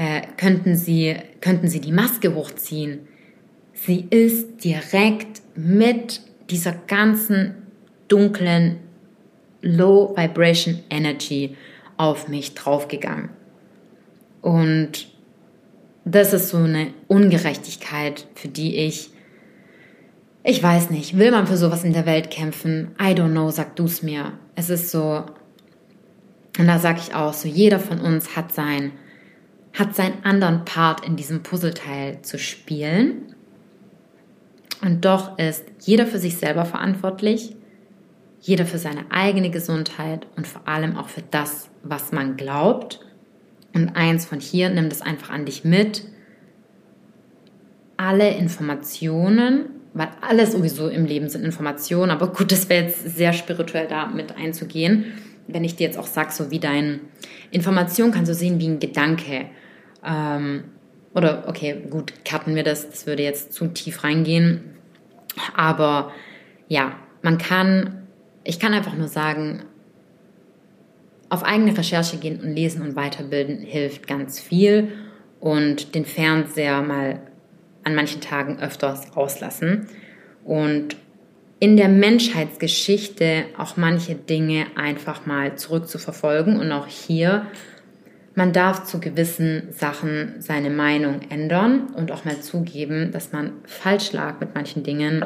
äh, 0.00 0.22
könnten, 0.38 0.76
Sie, 0.76 1.14
könnten 1.42 1.68
Sie 1.68 1.78
die 1.78 1.92
Maske 1.92 2.34
hochziehen? 2.34 3.00
Sie 3.74 4.06
ist 4.08 4.64
direkt 4.64 5.42
mit 5.54 6.22
dieser 6.48 6.72
ganzen 6.72 7.54
dunklen 8.08 8.76
Low 9.60 10.16
Vibration 10.16 10.78
Energy 10.88 11.54
auf 11.98 12.28
mich 12.28 12.54
draufgegangen. 12.54 13.28
Und 14.40 15.08
das 16.06 16.32
ist 16.32 16.48
so 16.48 16.56
eine 16.56 16.94
Ungerechtigkeit, 17.06 18.26
für 18.34 18.48
die 18.48 18.76
ich, 18.76 19.10
ich 20.44 20.62
weiß 20.62 20.88
nicht, 20.88 21.18
will 21.18 21.30
man 21.30 21.46
für 21.46 21.58
sowas 21.58 21.84
in 21.84 21.92
der 21.92 22.06
Welt 22.06 22.30
kämpfen? 22.30 22.92
I 22.98 23.12
don't 23.12 23.32
know, 23.32 23.50
sag 23.50 23.76
du 23.76 23.84
es 23.84 24.02
mir. 24.02 24.32
Es 24.54 24.70
ist 24.70 24.90
so, 24.90 25.26
und 26.58 26.66
da 26.66 26.78
sage 26.78 27.00
ich 27.06 27.14
auch 27.14 27.34
so, 27.34 27.48
jeder 27.48 27.78
von 27.78 28.00
uns 28.00 28.34
hat 28.34 28.54
sein, 28.54 28.92
hat 29.72 29.94
seinen 29.94 30.24
anderen 30.24 30.64
Part 30.64 31.06
in 31.06 31.16
diesem 31.16 31.42
Puzzleteil 31.42 32.22
zu 32.22 32.38
spielen. 32.38 33.34
Und 34.82 35.04
doch 35.04 35.38
ist 35.38 35.64
jeder 35.80 36.06
für 36.06 36.18
sich 36.18 36.36
selber 36.36 36.64
verantwortlich, 36.64 37.54
jeder 38.40 38.66
für 38.66 38.78
seine 38.78 39.10
eigene 39.10 39.50
Gesundheit 39.50 40.26
und 40.36 40.46
vor 40.46 40.66
allem 40.66 40.96
auch 40.96 41.08
für 41.08 41.22
das, 41.30 41.68
was 41.82 42.12
man 42.12 42.36
glaubt 42.36 43.00
und 43.74 43.96
eins 43.96 44.24
von 44.24 44.40
hier, 44.40 44.70
nimm 44.70 44.88
das 44.88 45.02
einfach 45.02 45.30
an 45.30 45.44
dich 45.44 45.64
mit. 45.64 46.04
Alle 47.96 48.30
Informationen, 48.30 49.66
weil 49.92 50.08
alles 50.22 50.52
sowieso 50.52 50.88
im 50.88 51.04
Leben 51.04 51.28
sind 51.28 51.44
Informationen, 51.44 52.10
aber 52.10 52.28
gut, 52.28 52.50
das 52.50 52.68
wäre 52.68 52.84
jetzt 52.84 53.16
sehr 53.16 53.32
spirituell 53.32 53.86
da 53.88 54.06
mit 54.06 54.36
einzugehen. 54.36 55.12
Wenn 55.46 55.64
ich 55.64 55.76
dir 55.76 55.86
jetzt 55.86 55.98
auch 55.98 56.06
sage, 56.06 56.32
so 56.32 56.50
wie 56.50 56.60
dein 56.60 57.00
Information 57.50 58.12
kannst 58.12 58.30
du 58.30 58.34
sehen 58.34 58.60
wie 58.60 58.68
ein 58.68 58.80
Gedanke. 58.80 59.46
Ähm, 60.04 60.64
oder 61.14 61.44
okay, 61.48 61.82
gut, 61.90 62.24
cutten 62.24 62.54
wir 62.54 62.62
das, 62.62 62.88
das 62.88 63.06
würde 63.06 63.22
jetzt 63.22 63.52
zu 63.52 63.66
tief 63.68 64.04
reingehen. 64.04 64.76
Aber 65.56 66.12
ja, 66.68 66.96
man 67.22 67.38
kann, 67.38 68.06
ich 68.44 68.60
kann 68.60 68.74
einfach 68.74 68.94
nur 68.94 69.08
sagen, 69.08 69.64
auf 71.28 71.44
eigene 71.44 71.76
Recherche 71.76 72.16
gehen 72.16 72.40
und 72.40 72.54
lesen 72.54 72.82
und 72.82 72.96
weiterbilden 72.96 73.60
hilft 73.60 74.06
ganz 74.06 74.40
viel 74.40 74.92
und 75.38 75.94
den 75.94 76.04
Fernseher 76.04 76.82
mal 76.82 77.20
an 77.84 77.94
manchen 77.94 78.20
Tagen 78.20 78.58
öfters 78.60 79.16
auslassen 79.16 79.86
und 80.44 80.96
in 81.60 81.76
der 81.76 81.88
Menschheitsgeschichte 81.88 83.44
auch 83.56 83.76
manche 83.76 84.14
Dinge 84.14 84.66
einfach 84.76 85.26
mal 85.26 85.56
zurückzuverfolgen 85.56 86.58
und 86.58 86.72
auch 86.72 86.86
hier 86.86 87.46
man 88.34 88.52
darf 88.52 88.84
zu 88.84 89.00
gewissen 89.00 89.68
Sachen 89.72 90.36
seine 90.38 90.70
Meinung 90.70 91.20
ändern 91.30 91.88
und 91.96 92.12
auch 92.12 92.24
mal 92.24 92.40
zugeben, 92.40 93.10
dass 93.12 93.32
man 93.32 93.52
falsch 93.64 94.12
lag 94.12 94.40
mit 94.40 94.54
manchen 94.54 94.82
Dingen 94.82 95.24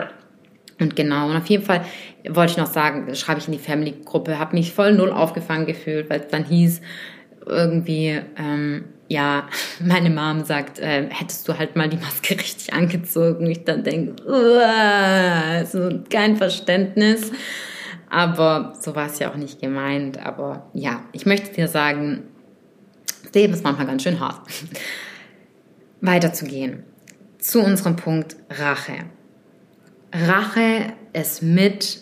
und 0.81 0.97
genau, 0.97 1.31
und 1.31 1.37
auf 1.37 1.47
jeden 1.47 1.65
Fall 1.65 1.85
wollte 2.29 2.53
ich 2.53 2.59
noch 2.59 2.67
sagen, 2.67 3.15
schreibe 3.15 3.39
ich 3.41 3.47
in 3.47 3.53
die 3.53 3.59
Family-Gruppe, 3.59 4.39
habe 4.39 4.57
mich 4.57 4.73
voll 4.73 4.93
null 4.93 5.11
aufgefangen 5.11 5.67
gefühlt, 5.67 6.11
weil 6.11 6.21
es 6.21 6.29
dann 6.29 6.45
hieß, 6.45 6.81
irgendwie, 7.47 8.21
ähm, 8.37 8.85
ja, 9.09 9.49
meine 9.81 10.11
Mom 10.11 10.45
sagt, 10.45 10.79
äh, 10.81 11.09
hättest 11.11 11.49
du 11.49 11.59
halt 11.59 11.77
mal 11.77 11.89
die 11.89 11.97
Maske 11.97 12.35
richtig 12.39 12.73
angezogen. 12.73 13.47
Ich 13.47 13.65
dann 13.65 13.85
denke, 13.85 14.17
so 15.71 16.01
kein 16.11 16.37
Verständnis. 16.37 17.31
Aber 18.11 18.75
so 18.81 18.95
war 18.95 19.07
es 19.07 19.19
ja 19.19 19.31
auch 19.31 19.37
nicht 19.37 19.61
gemeint. 19.61 20.25
Aber 20.25 20.71
ja, 20.73 21.03
ich 21.13 21.27
möchte 21.27 21.53
dir 21.53 21.69
sagen, 21.69 22.23
Leben 23.35 23.53
ist 23.53 23.65
manchmal 23.65 23.87
ganz 23.87 24.03
schön 24.03 24.21
hart. 24.21 24.47
Weiterzugehen 26.01 26.85
zu 27.39 27.61
unserem 27.61 27.97
Punkt 27.97 28.37
Rache. 28.51 29.05
Rache 30.13 30.95
ist 31.13 31.43
mit 31.43 32.01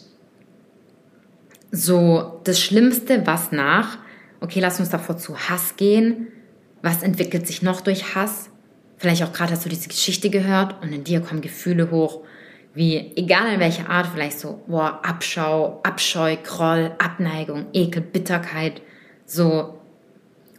so 1.73 2.41
das 2.45 2.61
Schlimmste, 2.61 3.27
was 3.27 3.51
nach, 3.51 3.99
okay, 4.41 4.61
lass 4.61 4.79
uns 4.79 4.91
davor 4.91 5.17
zu 5.17 5.37
Hass 5.37 5.77
gehen. 5.77 6.29
Was 6.83 7.03
entwickelt 7.03 7.47
sich 7.47 7.63
noch 7.63 7.81
durch 7.81 8.15
Hass? 8.15 8.51
Vielleicht 8.99 9.23
auch 9.25 9.33
gerade 9.33 9.53
hast 9.53 9.65
du 9.65 9.69
diese 9.69 9.89
Geschichte 9.89 10.31
gehört 10.31 10.81
und 10.83 10.93
in 10.93 11.03
dir 11.03 11.21
kommen 11.21 11.41
Gefühle 11.41 11.91
hoch, 11.91 12.23
wie, 12.75 13.13
egal 13.17 13.53
in 13.53 13.61
welcher 13.61 13.91
Art, 13.91 14.07
vielleicht 14.13 14.39
so, 14.39 14.63
boah, 14.67 15.01
Abschau, 15.05 15.81
Abscheu, 15.83 16.37
Groll, 16.43 16.93
Abneigung, 16.99 17.67
Ekel, 17.73 18.03
Bitterkeit, 18.03 18.81
so. 19.27 19.79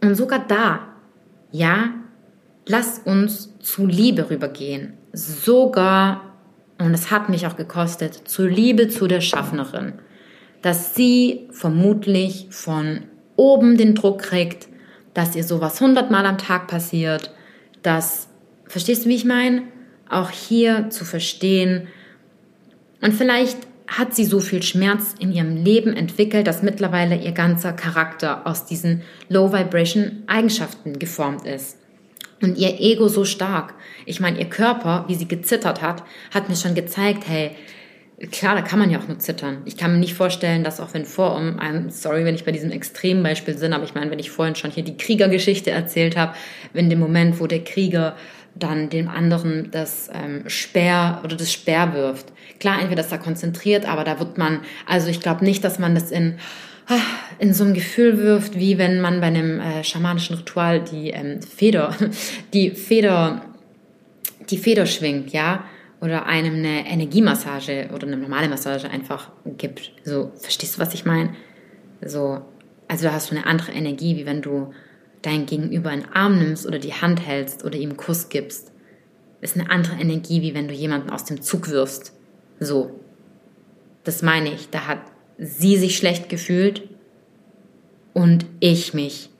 Und 0.08 0.14
sogar 0.16 0.44
da, 0.46 0.80
ja, 1.50 1.90
lass 2.66 3.00
uns 3.04 3.58
zu 3.58 3.86
Liebe 3.86 4.30
rübergehen. 4.30 4.94
Sogar 5.12 6.34
und 6.78 6.92
es 6.92 7.10
hat 7.10 7.28
mich 7.28 7.46
auch 7.46 7.56
gekostet, 7.56 8.14
zur 8.28 8.48
Liebe 8.48 8.88
zu 8.88 9.06
der 9.06 9.20
Schaffnerin, 9.20 9.94
dass 10.62 10.94
sie 10.94 11.48
vermutlich 11.50 12.48
von 12.50 13.02
oben 13.36 13.76
den 13.76 13.94
Druck 13.94 14.20
kriegt, 14.20 14.68
dass 15.12 15.36
ihr 15.36 15.44
sowas 15.44 15.80
hundertmal 15.80 16.26
am 16.26 16.38
Tag 16.38 16.66
passiert, 16.66 17.32
dass, 17.82 18.28
verstehst 18.66 19.04
du, 19.04 19.08
wie 19.08 19.14
ich 19.14 19.24
meine? 19.24 19.62
Auch 20.08 20.30
hier 20.30 20.90
zu 20.90 21.04
verstehen. 21.04 21.86
Und 23.00 23.14
vielleicht 23.14 23.58
hat 23.86 24.14
sie 24.14 24.24
so 24.24 24.40
viel 24.40 24.62
Schmerz 24.62 25.14
in 25.18 25.32
ihrem 25.32 25.56
Leben 25.56 25.94
entwickelt, 25.94 26.46
dass 26.46 26.62
mittlerweile 26.62 27.16
ihr 27.16 27.32
ganzer 27.32 27.72
Charakter 27.72 28.46
aus 28.46 28.64
diesen 28.64 29.02
Low 29.28 29.52
Vibration 29.52 30.22
Eigenschaften 30.26 30.98
geformt 30.98 31.46
ist 31.46 31.76
und 32.40 32.58
ihr 32.58 32.80
Ego 32.80 33.08
so 33.08 33.24
stark. 33.24 33.74
Ich 34.06 34.20
meine, 34.20 34.38
ihr 34.38 34.48
Körper, 34.48 35.04
wie 35.08 35.14
sie 35.14 35.28
gezittert 35.28 35.82
hat, 35.82 36.02
hat 36.32 36.48
mir 36.48 36.56
schon 36.56 36.74
gezeigt, 36.74 37.24
hey, 37.26 37.52
klar, 38.30 38.54
da 38.54 38.62
kann 38.62 38.78
man 38.78 38.90
ja 38.90 38.98
auch 38.98 39.08
nur 39.08 39.18
zittern. 39.18 39.62
Ich 39.64 39.76
kann 39.76 39.92
mir 39.92 39.98
nicht 39.98 40.14
vorstellen, 40.14 40.64
dass 40.64 40.80
auch 40.80 40.94
wenn 40.94 41.04
vor 41.04 41.36
um, 41.36 41.58
I'm 41.58 41.90
sorry, 41.90 42.24
wenn 42.24 42.34
ich 42.34 42.44
bei 42.44 42.52
diesem 42.52 42.70
Extrembeispiel 42.70 43.54
bin, 43.54 43.72
aber 43.72 43.84
ich 43.84 43.94
meine, 43.94 44.10
wenn 44.10 44.18
ich 44.18 44.30
vorhin 44.30 44.54
schon 44.54 44.70
hier 44.70 44.84
die 44.84 44.96
Kriegergeschichte 44.96 45.70
erzählt 45.70 46.16
habe, 46.16 46.34
wenn 46.72 46.90
dem 46.90 47.00
Moment, 47.00 47.40
wo 47.40 47.46
der 47.46 47.64
Krieger 47.64 48.16
dann 48.54 48.88
dem 48.88 49.08
anderen 49.08 49.70
das 49.72 50.08
ähm, 50.12 50.44
Speer 50.48 51.20
oder 51.24 51.36
das 51.36 51.52
Speer 51.52 51.92
wirft. 51.92 52.32
Klar, 52.64 52.80
entweder 52.80 53.02
ist 53.02 53.12
er 53.12 53.18
konzentriert, 53.18 53.86
aber 53.86 54.04
da 54.04 54.18
wird 54.18 54.38
man, 54.38 54.60
also 54.86 55.08
ich 55.08 55.20
glaube 55.20 55.44
nicht, 55.44 55.62
dass 55.64 55.78
man 55.78 55.94
das 55.94 56.10
in 56.10 56.38
in 57.38 57.52
so 57.52 57.62
ein 57.62 57.74
Gefühl 57.74 58.16
wirft, 58.16 58.58
wie 58.58 58.78
wenn 58.78 59.02
man 59.02 59.20
bei 59.20 59.26
einem 59.26 59.60
äh, 59.60 59.84
schamanischen 59.84 60.36
Ritual 60.36 60.80
die 60.80 61.10
ähm, 61.10 61.42
Feder, 61.42 61.94
die 62.54 62.70
Feder, 62.70 63.42
die 64.48 64.56
Feder 64.56 64.86
schwingt, 64.86 65.30
ja, 65.34 65.64
oder 66.00 66.24
einem 66.24 66.54
eine 66.54 66.88
Energiemassage 66.88 67.90
oder 67.92 68.06
eine 68.06 68.16
normale 68.16 68.48
Massage 68.48 68.88
einfach 68.88 69.30
gibt. 69.58 69.92
So, 70.02 70.32
verstehst 70.34 70.76
du, 70.76 70.80
was 70.80 70.94
ich 70.94 71.04
meine? 71.04 71.34
So, 72.02 72.40
also 72.88 73.04
da 73.04 73.12
hast 73.12 73.30
du 73.30 73.36
eine 73.36 73.44
andere 73.44 73.72
Energie, 73.72 74.16
wie 74.16 74.24
wenn 74.24 74.40
du 74.40 74.72
dein 75.20 75.44
Gegenüber 75.44 75.92
in 75.92 76.00
den 76.00 76.12
Arm 76.14 76.38
nimmst 76.38 76.66
oder 76.66 76.78
die 76.78 76.94
Hand 76.94 77.26
hältst 77.26 77.62
oder 77.62 77.76
ihm 77.76 77.90
einen 77.90 77.98
Kuss 77.98 78.30
gibst. 78.30 78.72
Ist 79.42 79.54
eine 79.54 79.68
andere 79.68 80.00
Energie, 80.00 80.40
wie 80.40 80.54
wenn 80.54 80.66
du 80.66 80.72
jemanden 80.72 81.10
aus 81.10 81.26
dem 81.26 81.42
Zug 81.42 81.68
wirfst. 81.68 82.14
So. 82.60 83.00
Das 84.04 84.22
meine 84.22 84.52
ich. 84.52 84.70
Da 84.70 84.86
hat 84.86 85.00
sie 85.38 85.76
sich 85.76 85.96
schlecht 85.96 86.28
gefühlt 86.28 86.88
und 88.12 88.46
ich 88.60 88.94
mich. 88.94 89.30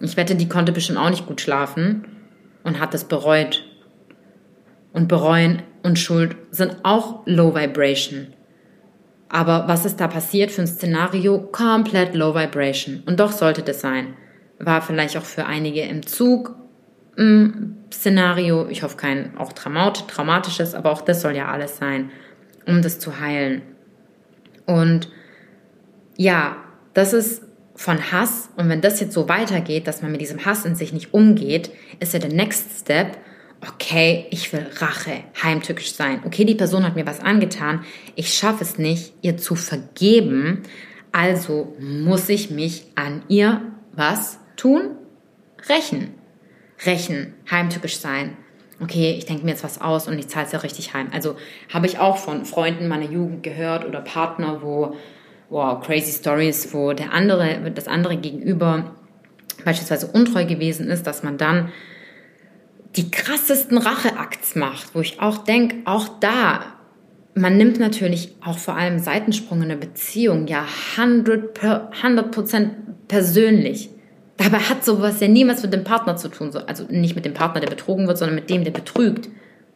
Ich 0.00 0.16
wette, 0.16 0.34
die 0.34 0.48
konnte 0.48 0.72
bestimmt 0.72 0.98
auch 0.98 1.10
nicht 1.10 1.26
gut 1.26 1.40
schlafen 1.40 2.04
und 2.62 2.80
hat 2.80 2.94
es 2.94 3.04
bereut. 3.04 3.64
Und 4.92 5.08
bereuen 5.08 5.62
und 5.82 5.98
Schuld 5.98 6.36
sind 6.50 6.76
auch 6.82 7.22
Low 7.26 7.54
Vibration. 7.54 8.28
Aber 9.28 9.66
was 9.66 9.84
ist 9.84 10.00
da 10.00 10.06
passiert 10.06 10.52
für 10.52 10.62
ein 10.62 10.68
Szenario? 10.68 11.40
Komplett 11.40 12.14
Low 12.14 12.34
Vibration. 12.34 13.02
Und 13.06 13.18
doch 13.18 13.32
sollte 13.32 13.62
das 13.62 13.80
sein. 13.80 14.14
War 14.58 14.82
vielleicht 14.82 15.16
auch 15.16 15.24
für 15.24 15.46
einige 15.46 15.82
im 15.82 16.06
Zug 16.06 16.54
ein 17.18 17.84
Szenario. 17.92 18.68
Ich 18.68 18.82
hoffe 18.82 18.96
kein 18.96 19.36
auch 19.36 19.52
traumatisches, 19.52 20.74
aber 20.74 20.92
auch 20.92 21.00
das 21.00 21.22
soll 21.22 21.36
ja 21.36 21.48
alles 21.48 21.76
sein, 21.76 22.10
um 22.66 22.82
das 22.82 22.98
zu 22.98 23.20
heilen. 23.20 23.62
Und 24.66 25.08
ja, 26.16 26.56
das 26.94 27.12
ist 27.12 27.42
von 27.74 28.12
Hass. 28.12 28.50
Und 28.56 28.68
wenn 28.68 28.80
das 28.80 29.00
jetzt 29.00 29.12
so 29.12 29.28
weitergeht, 29.28 29.86
dass 29.86 30.02
man 30.02 30.12
mit 30.12 30.20
diesem 30.20 30.44
Hass 30.44 30.64
in 30.64 30.74
sich 30.74 30.92
nicht 30.92 31.12
umgeht, 31.12 31.70
ist 32.00 32.12
ja 32.12 32.20
der 32.20 32.32
Next 32.32 32.80
Step, 32.80 33.18
okay, 33.60 34.26
ich 34.30 34.52
will 34.52 34.66
Rache, 34.76 35.24
heimtückisch 35.42 35.94
sein. 35.94 36.20
Okay, 36.24 36.44
die 36.44 36.54
Person 36.54 36.84
hat 36.84 36.96
mir 36.96 37.06
was 37.06 37.20
angetan. 37.20 37.84
Ich 38.14 38.34
schaffe 38.34 38.62
es 38.62 38.78
nicht, 38.78 39.14
ihr 39.22 39.36
zu 39.36 39.54
vergeben. 39.54 40.62
Also 41.12 41.74
muss 41.78 42.28
ich 42.28 42.50
mich 42.50 42.86
an 42.94 43.22
ihr 43.28 43.60
was 43.92 44.38
tun? 44.56 44.90
Rächen. 45.68 46.14
Rächen, 46.84 47.34
heimtückisch 47.50 47.98
sein. 47.98 48.36
Okay, 48.82 49.14
ich 49.16 49.26
denke 49.26 49.44
mir 49.44 49.52
jetzt 49.52 49.64
was 49.64 49.80
aus 49.80 50.08
und 50.08 50.18
ich 50.18 50.28
zahle 50.28 50.46
es 50.46 50.52
ja 50.52 50.58
richtig 50.58 50.94
heim. 50.94 51.08
Also 51.12 51.36
habe 51.72 51.86
ich 51.86 51.98
auch 51.98 52.16
von 52.16 52.44
Freunden 52.44 52.88
meiner 52.88 53.08
Jugend 53.08 53.42
gehört 53.42 53.86
oder 53.86 54.00
Partner, 54.00 54.62
wo, 54.62 54.96
wow, 55.48 55.80
crazy 55.80 56.12
Stories, 56.12 56.74
wo 56.74 56.92
der 56.92 57.12
andere, 57.12 57.70
das 57.72 57.86
andere 57.86 58.16
gegenüber 58.16 58.92
beispielsweise 59.64 60.08
untreu 60.08 60.44
gewesen 60.44 60.88
ist, 60.88 61.06
dass 61.06 61.22
man 61.22 61.38
dann 61.38 61.70
die 62.96 63.10
krassesten 63.10 63.78
Racheakts 63.78 64.54
macht, 64.54 64.94
wo 64.94 65.00
ich 65.00 65.20
auch 65.20 65.38
denke, 65.38 65.76
auch 65.84 66.08
da, 66.20 66.60
man 67.34 67.56
nimmt 67.56 67.80
natürlich 67.80 68.36
auch 68.44 68.58
vor 68.58 68.76
allem 68.76 68.98
Seitensprung 68.98 69.62
in 69.62 69.68
der 69.68 69.76
Beziehung 69.76 70.46
ja 70.46 70.64
100%, 70.96 71.48
per, 71.48 71.90
100 71.90 73.08
persönlich. 73.08 73.90
Dabei 74.36 74.58
hat 74.58 74.84
sowas 74.84 75.20
ja 75.20 75.28
niemals 75.28 75.62
mit 75.62 75.72
dem 75.72 75.84
Partner 75.84 76.16
zu 76.16 76.28
tun. 76.28 76.50
Also 76.66 76.84
nicht 76.88 77.14
mit 77.14 77.24
dem 77.24 77.34
Partner, 77.34 77.60
der 77.60 77.70
betrogen 77.70 78.06
wird, 78.06 78.18
sondern 78.18 78.34
mit 78.34 78.50
dem, 78.50 78.64
der 78.64 78.72
betrügt. 78.72 79.28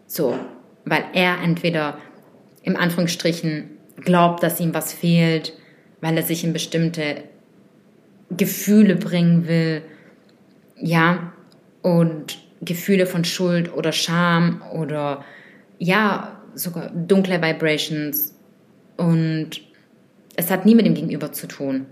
So, 0.07 0.39
weil 0.85 1.05
er 1.13 1.41
entweder 1.43 1.99
im 2.63 2.77
Anführungsstrichen 2.77 3.71
glaubt, 3.97 4.43
dass 4.43 4.61
ihm 4.61 4.75
was 4.75 4.93
fehlt, 4.93 5.53
weil 6.01 6.17
er 6.17 6.23
sich 6.23 6.45
in 6.45 6.53
bestimmte 6.53 7.25
Gefühle 8.31 8.97
bringen 8.97 9.49
will, 9.49 9.83
ja, 10.77 11.33
und 11.83 12.39
Gefühle 12.61 13.07
von 13.07 13.25
Schuld 13.25 13.73
oder 13.75 13.93
Scham 13.93 14.63
oder 14.73 15.25
ja, 15.79 16.41
sogar 16.55 16.91
dunkle 16.91 17.41
Vibrations 17.41 18.35
und 18.97 19.61
es 20.37 20.51
hat 20.51 20.67
nie 20.67 20.75
mit 20.75 20.87
dem 20.87 20.95
Gegenüber 20.95 21.33
zu 21.33 21.47
tun. 21.47 21.87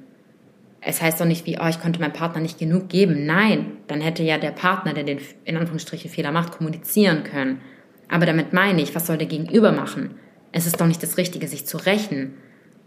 Es 0.88 1.02
heißt 1.02 1.20
doch 1.20 1.26
nicht 1.26 1.46
wie, 1.46 1.58
oh, 1.60 1.66
ich 1.66 1.80
konnte 1.80 2.00
meinem 2.00 2.12
Partner 2.12 2.40
nicht 2.40 2.60
genug 2.60 2.88
geben. 2.88 3.26
Nein, 3.26 3.78
dann 3.88 4.00
hätte 4.00 4.22
ja 4.22 4.38
der 4.38 4.52
Partner, 4.52 4.94
der 4.94 5.02
den 5.02 5.18
in 5.44 5.56
Anführungsstrichen 5.56 6.08
Fehler 6.08 6.30
macht, 6.30 6.52
kommunizieren 6.52 7.24
können. 7.24 7.60
Aber 8.08 8.24
damit 8.24 8.52
meine 8.52 8.80
ich, 8.80 8.94
was 8.94 9.08
soll 9.08 9.18
der 9.18 9.26
Gegenüber 9.26 9.72
machen? 9.72 10.14
Es 10.52 10.64
ist 10.64 10.80
doch 10.80 10.86
nicht 10.86 11.02
das 11.02 11.16
Richtige, 11.16 11.48
sich 11.48 11.66
zu 11.66 11.76
rächen, 11.76 12.34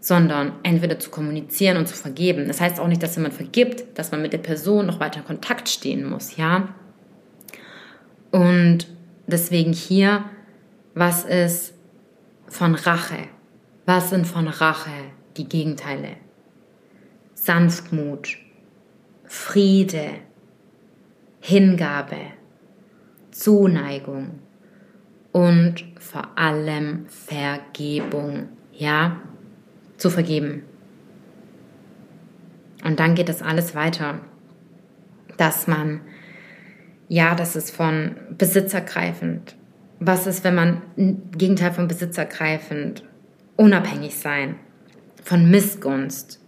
sondern 0.00 0.52
entweder 0.62 0.98
zu 0.98 1.10
kommunizieren 1.10 1.76
und 1.76 1.88
zu 1.88 1.94
vergeben. 1.94 2.48
Das 2.48 2.62
heißt 2.62 2.80
auch 2.80 2.88
nicht, 2.88 3.02
dass 3.02 3.16
wenn 3.16 3.24
man 3.24 3.32
vergibt, 3.32 3.98
dass 3.98 4.12
man 4.12 4.22
mit 4.22 4.32
der 4.32 4.38
Person 4.38 4.86
noch 4.86 4.98
weiter 4.98 5.20
in 5.20 5.26
Kontakt 5.26 5.68
stehen 5.68 6.08
muss, 6.08 6.38
ja? 6.38 6.68
Und 8.30 8.86
deswegen 9.26 9.74
hier, 9.74 10.24
was 10.94 11.24
ist 11.24 11.74
von 12.48 12.74
Rache? 12.76 13.28
Was 13.84 14.08
sind 14.08 14.26
von 14.26 14.48
Rache 14.48 14.90
die 15.36 15.46
Gegenteile? 15.46 16.16
Sanftmut, 17.42 18.36
Friede, 19.24 20.10
Hingabe, 21.40 22.18
Zuneigung 23.30 24.40
und 25.32 25.86
vor 25.98 26.36
allem 26.36 27.06
Vergebung. 27.08 28.50
Ja, 28.74 29.22
zu 29.96 30.10
vergeben. 30.10 30.64
Und 32.84 33.00
dann 33.00 33.14
geht 33.14 33.30
das 33.30 33.40
alles 33.40 33.74
weiter, 33.74 34.20
dass 35.38 35.66
man 35.66 36.02
ja, 37.08 37.34
das 37.34 37.56
ist 37.56 37.70
von 37.70 38.16
besitzergreifend. 38.36 39.56
Was 39.98 40.26
ist, 40.26 40.44
wenn 40.44 40.54
man 40.54 40.82
Gegenteil 41.32 41.72
von 41.72 41.88
besitzergreifend? 41.88 43.02
Unabhängig 43.56 44.16
sein, 44.16 44.56
von 45.24 45.50
Missgunst, 45.50 46.40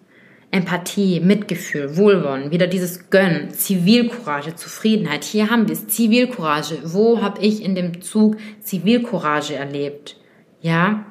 Empathie, 0.52 1.18
Mitgefühl, 1.20 1.96
Wohlwollen, 1.96 2.50
wieder 2.50 2.66
dieses 2.66 3.08
Gönnen, 3.08 3.50
Zivilcourage, 3.50 4.54
Zufriedenheit. 4.54 5.24
Hier 5.24 5.48
haben 5.48 5.66
wir 5.66 5.72
es, 5.72 5.88
Zivilcourage. 5.88 6.78
Wo 6.84 7.22
habe 7.22 7.40
ich 7.40 7.64
in 7.64 7.74
dem 7.74 8.02
Zug 8.02 8.36
Zivilcourage 8.60 9.54
erlebt? 9.54 10.18
Ja? 10.60 11.06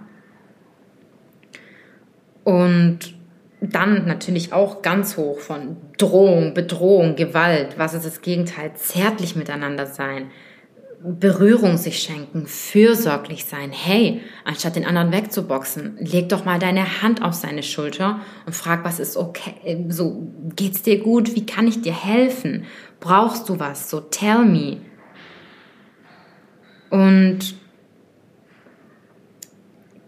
Und 2.43 3.15
dann 3.61 4.05
natürlich 4.05 4.53
auch 4.53 4.83
ganz 4.83 5.17
hoch 5.17 5.39
von 5.39 5.77
Drohung, 5.97 6.53
Bedrohung, 6.53 7.15
Gewalt. 7.15 7.79
Was 7.79 7.95
ist 7.95 8.05
das 8.05 8.21
Gegenteil? 8.21 8.73
Zärtlich 8.75 9.35
miteinander 9.35 9.87
sein. 9.87 10.29
Berührung 11.03 11.77
sich 11.77 11.99
schenken, 11.99 12.45
fürsorglich 12.45 13.45
sein. 13.45 13.71
Hey, 13.71 14.21
anstatt 14.45 14.75
den 14.75 14.85
anderen 14.85 15.11
wegzuboxen, 15.11 15.97
leg 15.99 16.29
doch 16.29 16.45
mal 16.45 16.59
deine 16.59 17.01
Hand 17.01 17.23
auf 17.23 17.33
seine 17.33 17.63
Schulter 17.63 18.19
und 18.45 18.55
frag, 18.55 18.85
was 18.85 18.99
ist 18.99 19.17
okay, 19.17 19.85
so, 19.89 20.27
geht's 20.55 20.83
dir 20.83 20.99
gut? 20.99 21.33
Wie 21.35 21.45
kann 21.45 21.67
ich 21.67 21.81
dir 21.81 21.93
helfen? 21.93 22.65
Brauchst 22.99 23.49
du 23.49 23.59
was? 23.59 23.89
So, 23.89 23.99
tell 23.99 24.45
me. 24.45 24.77
Und 26.91 27.55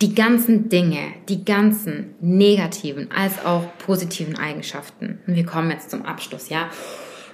die 0.02 0.14
ganzen 0.14 0.70
Dinge, 0.70 1.14
die 1.30 1.46
ganzen 1.46 2.14
negativen 2.20 3.10
als 3.10 3.44
auch 3.44 3.66
positiven 3.78 4.38
Eigenschaften. 4.38 5.20
Wir 5.26 5.46
kommen 5.46 5.72
jetzt 5.72 5.90
zum 5.90 6.04
Abschluss, 6.04 6.50
ja. 6.50 6.70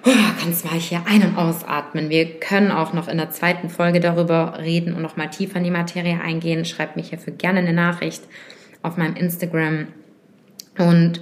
Ganz 0.04 0.64
mal 0.64 0.80
hier 0.80 1.04
ein- 1.06 1.24
und 1.24 1.38
ausatmen. 1.38 2.10
Wir 2.10 2.40
können 2.40 2.72
auch 2.72 2.94
noch 2.94 3.08
in 3.08 3.18
der 3.18 3.32
zweiten 3.32 3.70
Folge 3.70 4.00
darüber 4.00 4.60
reden 4.60 4.94
und 4.94 5.02
noch 5.02 5.18
mal 5.18 5.28
tiefer 5.28 5.58
in 5.58 5.66
die 5.66 5.72
Materie 5.72 6.20
eingehen. 6.22 6.64
Schreibt 6.66 6.96
mich 6.96 7.10
hierfür 7.10 7.34
gerne 7.34 7.60
eine 7.60 7.74
Nachricht 7.74 8.24
auf 8.82 8.98
meinem 8.98 9.16
Instagram. 9.16 9.88
Und 10.78 11.22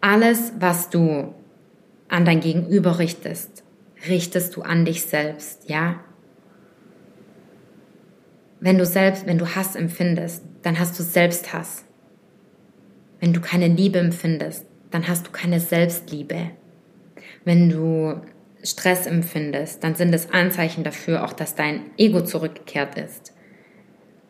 alles, 0.00 0.52
was 0.58 0.90
du 0.90 1.34
an 2.08 2.24
dein 2.24 2.40
Gegenüber 2.40 2.98
richtest, 2.98 3.62
richtest 4.08 4.56
du 4.56 4.62
an 4.62 4.84
dich 4.84 5.02
selbst, 5.02 5.68
ja? 5.68 6.00
Wenn 8.60 8.78
du 8.78 8.86
selbst, 8.86 9.26
wenn 9.26 9.38
du 9.38 9.54
Hass 9.54 9.76
empfindest, 9.76 10.42
dann 10.62 10.78
hast 10.78 10.98
du 10.98 11.04
Selbsthass. 11.04 11.84
Wenn 13.20 13.32
du 13.32 13.40
keine 13.40 13.68
Liebe 13.68 14.00
empfindest, 14.00 14.66
dann 14.90 15.06
hast 15.06 15.28
du 15.28 15.30
keine 15.30 15.60
Selbstliebe. 15.60 16.50
Wenn 17.48 17.70
du 17.70 18.20
Stress 18.62 19.06
empfindest, 19.06 19.82
dann 19.82 19.94
sind 19.94 20.14
es 20.14 20.34
Anzeichen 20.34 20.84
dafür 20.84 21.24
auch, 21.24 21.32
dass 21.32 21.54
dein 21.54 21.80
Ego 21.96 22.20
zurückgekehrt 22.20 22.98
ist. 22.98 23.32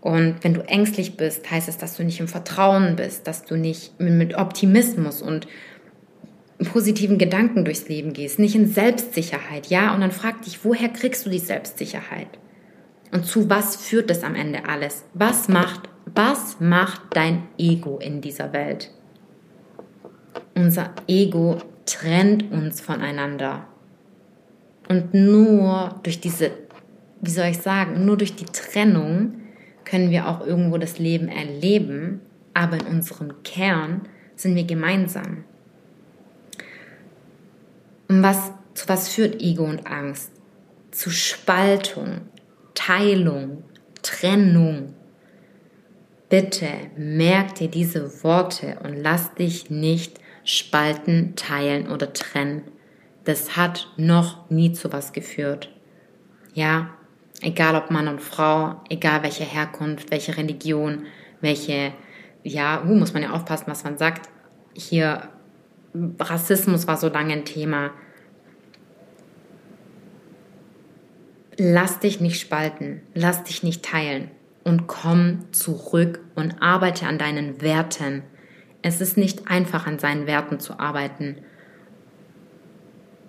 Und 0.00 0.36
wenn 0.42 0.54
du 0.54 0.60
ängstlich 0.60 1.16
bist, 1.16 1.50
heißt 1.50 1.68
es, 1.68 1.78
dass 1.78 1.96
du 1.96 2.04
nicht 2.04 2.20
im 2.20 2.28
Vertrauen 2.28 2.94
bist, 2.94 3.26
dass 3.26 3.42
du 3.44 3.56
nicht 3.56 3.98
mit 3.98 4.36
Optimismus 4.36 5.20
und 5.20 5.48
positiven 6.72 7.18
Gedanken 7.18 7.64
durchs 7.64 7.88
Leben 7.88 8.12
gehst, 8.12 8.38
nicht 8.38 8.54
in 8.54 8.68
Selbstsicherheit, 8.68 9.66
ja? 9.66 9.92
Und 9.92 10.00
dann 10.00 10.12
frag 10.12 10.42
dich, 10.42 10.64
woher 10.64 10.88
kriegst 10.88 11.26
du 11.26 11.30
die 11.30 11.40
Selbstsicherheit? 11.40 12.38
Und 13.10 13.26
zu 13.26 13.50
was 13.50 13.74
führt 13.74 14.12
es 14.12 14.22
am 14.22 14.36
Ende 14.36 14.68
alles? 14.68 15.04
Was 15.14 15.48
macht, 15.48 15.88
was 16.04 16.60
macht 16.60 17.02
dein 17.14 17.48
Ego 17.58 17.98
in 17.98 18.20
dieser 18.20 18.52
Welt? 18.52 18.92
Unser 20.54 20.92
Ego 21.08 21.58
trennt 21.88 22.52
uns 22.52 22.80
voneinander. 22.80 23.66
Und 24.88 25.14
nur 25.14 25.98
durch 26.02 26.20
diese, 26.20 26.50
wie 27.20 27.30
soll 27.30 27.46
ich 27.46 27.58
sagen, 27.58 28.04
nur 28.04 28.16
durch 28.16 28.34
die 28.36 28.46
Trennung 28.46 29.40
können 29.84 30.10
wir 30.10 30.28
auch 30.28 30.46
irgendwo 30.46 30.78
das 30.78 30.98
Leben 30.98 31.28
erleben, 31.28 32.20
aber 32.54 32.76
in 32.76 32.86
unserem 32.86 33.42
Kern 33.42 34.02
sind 34.36 34.54
wir 34.54 34.64
gemeinsam. 34.64 35.44
Und 38.08 38.22
was, 38.22 38.52
zu 38.74 38.88
was 38.88 39.08
führt 39.08 39.40
Ego 39.40 39.64
und 39.64 39.86
Angst? 39.86 40.32
Zu 40.90 41.10
Spaltung, 41.10 42.22
Teilung, 42.74 43.64
Trennung. 44.02 44.94
Bitte 46.28 46.68
merk 46.96 47.54
dir 47.56 47.68
diese 47.68 48.22
Worte 48.22 48.78
und 48.82 48.96
lass 48.96 49.34
dich 49.34 49.70
nicht 49.70 50.18
spalten, 50.48 51.34
teilen 51.36 51.88
oder 51.88 52.14
trennen. 52.14 52.62
Das 53.24 53.56
hat 53.56 53.92
noch 53.98 54.48
nie 54.48 54.72
zu 54.72 54.90
was 54.92 55.12
geführt. 55.12 55.68
Ja, 56.54 56.88
egal 57.42 57.76
ob 57.76 57.90
Mann 57.90 58.08
und 58.08 58.22
Frau, 58.22 58.80
egal 58.88 59.22
welche 59.22 59.44
Herkunft, 59.44 60.10
welche 60.10 60.38
Religion, 60.38 61.04
welche, 61.42 61.92
ja, 62.42 62.82
uh, 62.82 62.94
muss 62.94 63.12
man 63.12 63.22
ja 63.22 63.32
aufpassen, 63.32 63.66
was 63.66 63.84
man 63.84 63.98
sagt. 63.98 64.30
Hier, 64.72 65.28
Rassismus 66.18 66.86
war 66.86 66.96
so 66.96 67.08
lange 67.08 67.34
ein 67.34 67.44
Thema. 67.44 67.90
Lass 71.58 72.00
dich 72.00 72.20
nicht 72.20 72.40
spalten, 72.40 73.02
lass 73.12 73.44
dich 73.44 73.62
nicht 73.62 73.84
teilen 73.84 74.30
und 74.64 74.86
komm 74.86 75.52
zurück 75.52 76.20
und 76.36 76.62
arbeite 76.62 77.06
an 77.06 77.18
deinen 77.18 77.60
Werten. 77.60 78.22
Es 78.82 79.00
ist 79.00 79.16
nicht 79.16 79.48
einfach, 79.48 79.86
an 79.86 79.98
seinen 79.98 80.26
Werten 80.26 80.60
zu 80.60 80.78
arbeiten. 80.78 81.36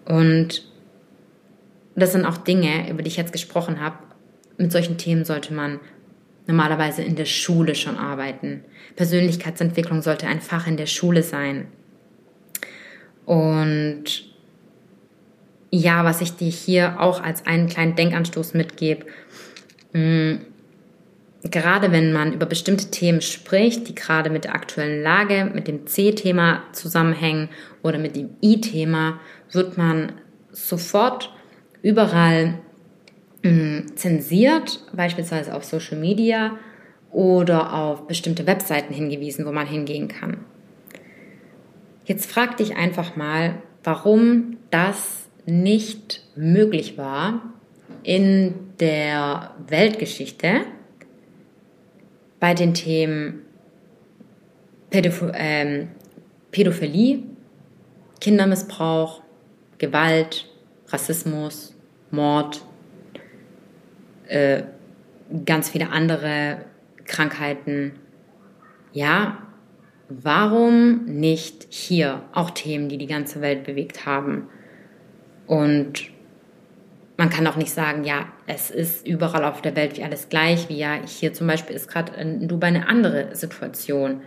Und 0.05 0.63
das 1.95 2.13
sind 2.13 2.25
auch 2.25 2.37
Dinge, 2.37 2.89
über 2.89 3.01
die 3.01 3.09
ich 3.09 3.17
jetzt 3.17 3.33
gesprochen 3.33 3.79
habe. 3.79 3.97
Mit 4.57 4.71
solchen 4.71 4.97
Themen 4.97 5.25
sollte 5.25 5.53
man 5.53 5.79
normalerweise 6.47 7.03
in 7.03 7.15
der 7.15 7.25
Schule 7.25 7.75
schon 7.75 7.97
arbeiten. 7.97 8.63
Persönlichkeitsentwicklung 8.95 10.01
sollte 10.01 10.27
ein 10.27 10.41
Fach 10.41 10.65
in 10.67 10.77
der 10.77 10.87
Schule 10.87 11.23
sein. 11.23 11.67
Und 13.25 14.25
ja, 15.71 16.03
was 16.03 16.21
ich 16.21 16.35
dir 16.35 16.49
hier 16.49 16.99
auch 16.99 17.21
als 17.21 17.45
einen 17.45 17.67
kleinen 17.67 17.95
Denkanstoß 17.95 18.55
mitgebe, 18.55 19.05
mm, 19.93 20.37
gerade 21.43 21.91
wenn 21.91 22.11
man 22.11 22.33
über 22.33 22.45
bestimmte 22.45 22.91
Themen 22.91 23.21
spricht, 23.21 23.87
die 23.87 23.95
gerade 23.95 24.29
mit 24.29 24.43
der 24.43 24.55
aktuellen 24.55 25.01
Lage, 25.01 25.49
mit 25.53 25.67
dem 25.67 25.87
C-Thema 25.87 26.63
zusammenhängen 26.73 27.49
oder 27.81 27.97
mit 27.97 28.15
dem 28.15 28.31
I-Thema, 28.43 29.19
wird 29.51 29.77
man 29.77 30.13
sofort 30.51 31.33
überall 31.81 32.55
mm, 33.43 33.95
zensiert, 33.95 34.83
beispielsweise 34.93 35.53
auf 35.55 35.63
Social 35.63 35.97
Media 35.97 36.57
oder 37.11 37.73
auf 37.73 38.05
bestimmte 38.07 38.45
Webseiten 38.45 38.93
hingewiesen, 38.93 39.45
wo 39.45 39.51
man 39.51 39.65
hingehen 39.65 40.09
kann. 40.09 40.37
Jetzt 42.05 42.29
frag 42.29 42.57
dich 42.57 42.75
einfach 42.75 43.15
mal, 43.15 43.55
warum 43.83 44.57
das 44.71 45.29
nicht 45.45 46.23
möglich 46.35 46.97
war 46.97 47.41
in 48.03 48.53
der 48.79 49.55
Weltgeschichte 49.67 50.61
bei 52.39 52.53
den 52.53 52.73
Themen 52.73 53.41
Pädoph 54.89 55.23
ähm, 55.33 55.89
Pädophilie, 56.51 57.23
Kindermissbrauch, 58.19 59.21
Gewalt, 59.77 60.49
Rassismus, 60.87 61.75
Mord, 62.11 62.65
äh, 64.27 64.63
ganz 65.45 65.69
viele 65.69 65.91
andere 65.91 66.65
Krankheiten. 67.05 67.93
Ja, 68.93 69.43
warum 70.09 71.05
nicht 71.05 71.67
hier 71.69 72.23
auch 72.33 72.49
Themen, 72.49 72.89
die 72.89 72.97
die 72.97 73.07
ganze 73.07 73.41
Welt 73.41 73.63
bewegt 73.63 74.05
haben? 74.07 74.47
Und 75.45 76.11
man 77.19 77.29
kann 77.29 77.45
auch 77.47 77.57
nicht 77.57 77.73
sagen, 77.73 78.05
ja, 78.05 78.27
es 78.47 78.71
ist 78.71 79.05
überall 79.05 79.43
auf 79.43 79.61
der 79.61 79.75
Welt 79.75 79.97
wie 79.97 80.05
alles 80.05 80.29
gleich, 80.29 80.69
wie 80.69 80.77
ja 80.77 80.99
hier 81.05 81.33
zum 81.33 81.47
Beispiel 81.47 81.75
ist 81.75 81.89
gerade 81.89 82.13
in 82.13 82.47
Dubai 82.47 82.67
eine 82.67 82.87
andere 82.87 83.35
Situation. 83.35 84.21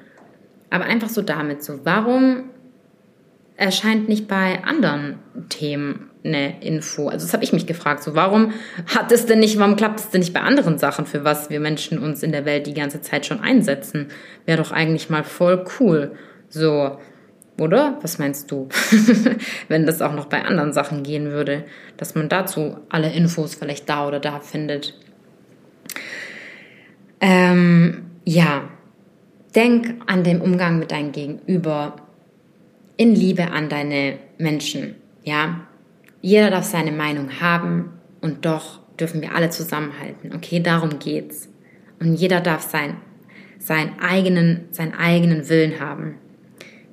Aber 0.68 0.84
einfach 0.84 1.08
so 1.08 1.22
damit, 1.22 1.64
so 1.64 1.86
warum 1.86 2.50
erscheint 3.56 4.10
nicht 4.10 4.28
bei 4.28 4.62
anderen 4.64 5.20
Themen 5.48 6.10
eine 6.22 6.62
Info? 6.62 7.08
Also 7.08 7.24
das 7.24 7.32
habe 7.32 7.44
ich 7.44 7.54
mich 7.54 7.66
gefragt, 7.66 8.02
so 8.02 8.14
warum 8.14 8.52
hat 8.94 9.10
es 9.10 9.24
denn 9.24 9.38
nicht, 9.38 9.58
warum 9.58 9.76
klappt 9.76 10.00
es 10.00 10.10
denn 10.10 10.20
nicht 10.20 10.34
bei 10.34 10.42
anderen 10.42 10.76
Sachen, 10.76 11.06
für 11.06 11.24
was 11.24 11.48
wir 11.48 11.60
Menschen 11.60 11.98
uns 11.98 12.22
in 12.22 12.30
der 12.30 12.44
Welt 12.44 12.66
die 12.66 12.74
ganze 12.74 13.00
Zeit 13.00 13.24
schon 13.24 13.40
einsetzen? 13.40 14.08
Wäre 14.44 14.58
doch 14.58 14.70
eigentlich 14.70 15.08
mal 15.08 15.24
voll 15.24 15.64
cool. 15.80 16.12
So, 16.50 16.98
oder? 17.58 17.98
Was 18.02 18.18
meinst 18.18 18.50
du? 18.50 18.68
Wenn 19.68 19.86
das 19.86 20.02
auch 20.02 20.14
noch 20.14 20.26
bei 20.26 20.44
anderen 20.44 20.72
Sachen 20.72 21.02
gehen 21.02 21.30
würde, 21.30 21.64
dass 21.96 22.14
man 22.14 22.28
dazu 22.28 22.78
alle 22.88 23.12
Infos 23.12 23.54
vielleicht 23.54 23.88
da 23.88 24.06
oder 24.06 24.20
da 24.20 24.40
findet. 24.40 24.98
Ähm, 27.20 28.10
ja, 28.24 28.68
denk 29.54 29.94
an 30.06 30.24
den 30.24 30.40
Umgang 30.40 30.78
mit 30.78 30.90
deinem 30.90 31.12
Gegenüber 31.12 31.96
in 32.96 33.14
Liebe 33.14 33.50
an 33.50 33.68
deine 33.68 34.18
Menschen. 34.38 34.96
Ja, 35.24 35.66
jeder 36.20 36.50
darf 36.50 36.64
seine 36.64 36.92
Meinung 36.92 37.40
haben 37.40 37.90
und 38.20 38.44
doch 38.44 38.80
dürfen 38.98 39.20
wir 39.20 39.34
alle 39.34 39.50
zusammenhalten. 39.50 40.32
Okay, 40.34 40.60
darum 40.60 40.98
geht's. 40.98 41.48
Und 42.00 42.14
jeder 42.14 42.40
darf 42.40 42.62
sein, 42.62 42.96
seinen 43.58 43.98
eigenen, 44.00 44.68
seinen 44.70 44.94
eigenen 44.94 45.48
Willen 45.48 45.80
haben. 45.80 46.16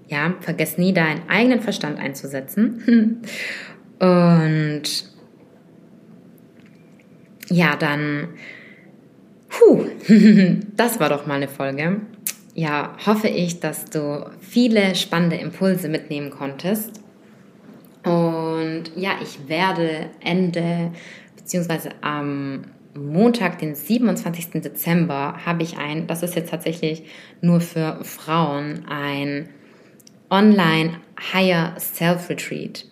Ja, 0.10 0.34
vergiss 0.40 0.78
nie 0.78 0.92
deinen 0.92 1.30
eigenen 1.30 1.62
Verstand 1.62 2.00
einzusetzen. 2.00 3.22
Und 4.00 4.84
ja, 7.50 7.76
dann, 7.76 8.30
puh, 9.50 9.86
das 10.76 11.00
war 11.00 11.10
doch 11.10 11.28
mal 11.28 11.36
eine 11.36 11.48
Folge. 11.48 12.02
Ja, 12.56 12.98
hoffe 13.06 13.28
ich, 13.28 13.60
dass 13.60 13.86
du 13.86 14.30
viele 14.42 14.96
spannende 14.96 15.36
Impulse 15.36 15.90
mitnehmen 15.90 16.32
konntest. 16.32 17.00
Und 18.04 18.86
ja, 18.96 19.12
ich 19.22 19.48
werde 19.48 20.10
Ende, 20.22 20.92
beziehungsweise 21.36 21.90
am 22.02 22.64
Montag, 22.96 23.60
den 23.60 23.76
27. 23.76 24.62
Dezember, 24.62 25.46
habe 25.46 25.62
ich 25.62 25.78
ein, 25.78 26.08
das 26.08 26.24
ist 26.24 26.36
jetzt 26.36 26.50
tatsächlich 26.50 27.04
nur 27.42 27.62
für 27.62 28.04
Frauen, 28.04 28.86
ein 28.90 29.50
Online 30.32 30.98
Higher 31.34 31.74
Self 31.80 32.30
Retreat. 32.30 32.86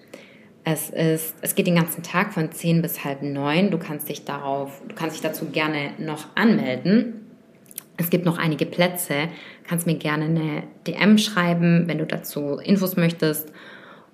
Es 0.64 0.90
ist, 0.90 1.36
es 1.42 1.54
geht 1.54 1.68
den 1.68 1.76
ganzen 1.76 2.02
Tag 2.02 2.34
von 2.34 2.52
10 2.52 2.82
bis 2.82 3.06
halb 3.06 3.22
9. 3.22 3.70
Du 3.70 3.78
kannst 3.78 4.10
dich 4.10 4.26
darauf, 4.26 4.82
du 4.88 4.96
kannst 4.96 5.16
dich 5.16 5.22
dazu 5.22 5.46
gerne 5.46 5.92
noch 6.00 6.26
anmelden. 6.36 7.28
Es 7.96 8.10
gibt 8.10 8.26
noch 8.26 8.38
einige 8.38 8.66
Plätze. 8.66 9.30
Kannst 9.68 9.86
mir 9.86 9.96
gerne 9.96 10.26
eine 10.26 10.64
DM 10.86 11.18
schreiben, 11.18 11.84
wenn 11.88 12.00
du 12.00 12.06
dazu 12.06 12.58
Infos 12.58 12.98
möchtest. 12.98 13.52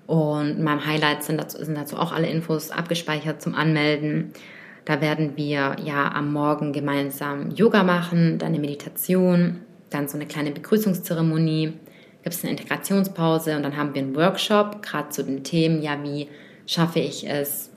Und 0.05 0.57
in 0.57 0.63
meinem 0.63 0.85
Highlight 0.85 1.23
sind 1.23 1.39
dazu, 1.39 1.63
sind 1.63 1.77
dazu 1.77 1.97
auch 1.97 2.11
alle 2.11 2.27
Infos 2.27 2.71
abgespeichert 2.71 3.41
zum 3.41 3.55
Anmelden. 3.55 4.33
Da 4.83 4.99
werden 4.99 5.37
wir 5.37 5.77
ja 5.83 6.11
am 6.13 6.33
Morgen 6.33 6.73
gemeinsam 6.73 7.51
Yoga 7.51 7.83
machen, 7.83 8.37
dann 8.37 8.49
eine 8.49 8.59
Meditation, 8.59 9.61
dann 9.89 10.09
so 10.09 10.17
eine 10.17 10.25
kleine 10.25 10.51
Begrüßungszeremonie 10.51 11.73
gibt 12.23 12.35
es 12.35 12.43
eine 12.43 12.51
Integrationspause 12.51 13.55
und 13.55 13.63
dann 13.63 13.77
haben 13.77 13.93
wir 13.93 14.01
einen 14.01 14.15
Workshop, 14.15 14.81
gerade 14.81 15.09
zu 15.09 15.23
den 15.23 15.43
Themen, 15.43 15.81
ja, 15.81 16.01
wie 16.03 16.27
schaffe 16.65 16.99
ich 16.99 17.27
es, 17.27 17.69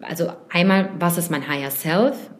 also 0.00 0.30
einmal, 0.50 0.90
was 0.98 1.18
ist 1.18 1.30
mein 1.30 1.48
Higher 1.48 1.70
Self 1.70 2.30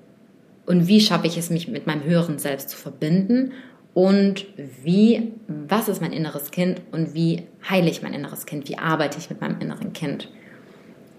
und 0.67 0.87
wie 0.87 1.01
schaffe 1.01 1.27
ich 1.27 1.39
es, 1.39 1.51
mich 1.51 1.67
mit 1.69 1.87
meinem 1.87 2.05
höheren 2.05 2.39
Selbst 2.39 2.69
zu 2.69 2.77
verbinden 2.77 3.53
und 3.95 4.47
wie, 4.83 5.33
was 5.49 5.89
ist 5.89 6.03
mein 6.03 6.13
inneres 6.13 6.51
Kind 6.51 6.83
und 6.93 7.15
wie 7.15 7.45
heile 7.69 7.91
ich 7.91 8.03
mein 8.03 8.13
inneres 8.13 8.45
Kind, 8.45 8.69
wie 8.69 8.79
arbeite 8.79 9.19
ich 9.19 9.31
mit 9.31 9.41
meinem 9.41 9.61
inneren 9.61 9.93
Kind 9.95 10.29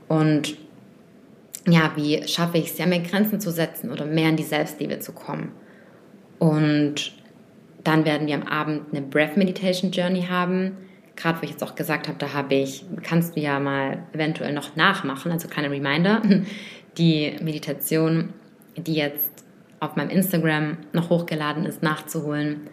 und 0.07 0.55
ja, 1.67 1.91
wie 1.95 2.27
schaffe 2.27 2.57
ich 2.57 2.67
es, 2.67 2.77
ja, 2.77 2.85
mehr 2.85 2.99
Grenzen 2.99 3.39
zu 3.39 3.51
setzen 3.51 3.91
oder 3.91 4.05
mehr 4.05 4.29
in 4.29 4.37
die 4.37 4.43
Selbstliebe 4.43 4.99
zu 4.99 5.11
kommen. 5.11 5.51
Und 6.39 7.18
dann 7.89 8.05
werden 8.05 8.27
wir 8.27 8.35
am 8.35 8.43
Abend 8.43 8.83
eine 8.91 9.01
Breath 9.01 9.35
Meditation 9.35 9.89
Journey 9.89 10.27
haben. 10.29 10.77
Gerade 11.15 11.39
wo 11.39 11.43
ich 11.43 11.49
jetzt 11.49 11.63
auch 11.63 11.73
gesagt 11.73 12.07
habe, 12.07 12.19
da 12.19 12.33
habe 12.33 12.53
ich, 12.53 12.85
kannst 13.01 13.35
du 13.35 13.41
ja 13.41 13.59
mal 13.59 14.03
eventuell 14.13 14.53
noch 14.53 14.75
nachmachen, 14.75 15.31
also 15.31 15.47
kleine 15.47 15.71
Reminder, 15.71 16.21
die 16.99 17.35
Meditation, 17.41 18.33
die 18.77 18.93
jetzt 18.93 19.43
auf 19.79 19.95
meinem 19.95 20.11
Instagram 20.11 20.77
noch 20.93 21.09
hochgeladen 21.09 21.65
ist, 21.65 21.81
nachzuholen. 21.81 22.69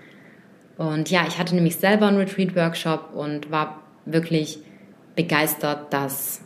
Und 0.76 1.10
ja, 1.10 1.24
ich 1.26 1.38
hatte 1.38 1.54
nämlich 1.54 1.76
selber 1.76 2.08
einen 2.08 2.18
Retreat-Workshop 2.18 3.14
und 3.14 3.50
war 3.50 3.80
wirklich 4.04 4.58
begeistert, 5.14 5.94
dass 5.94 6.42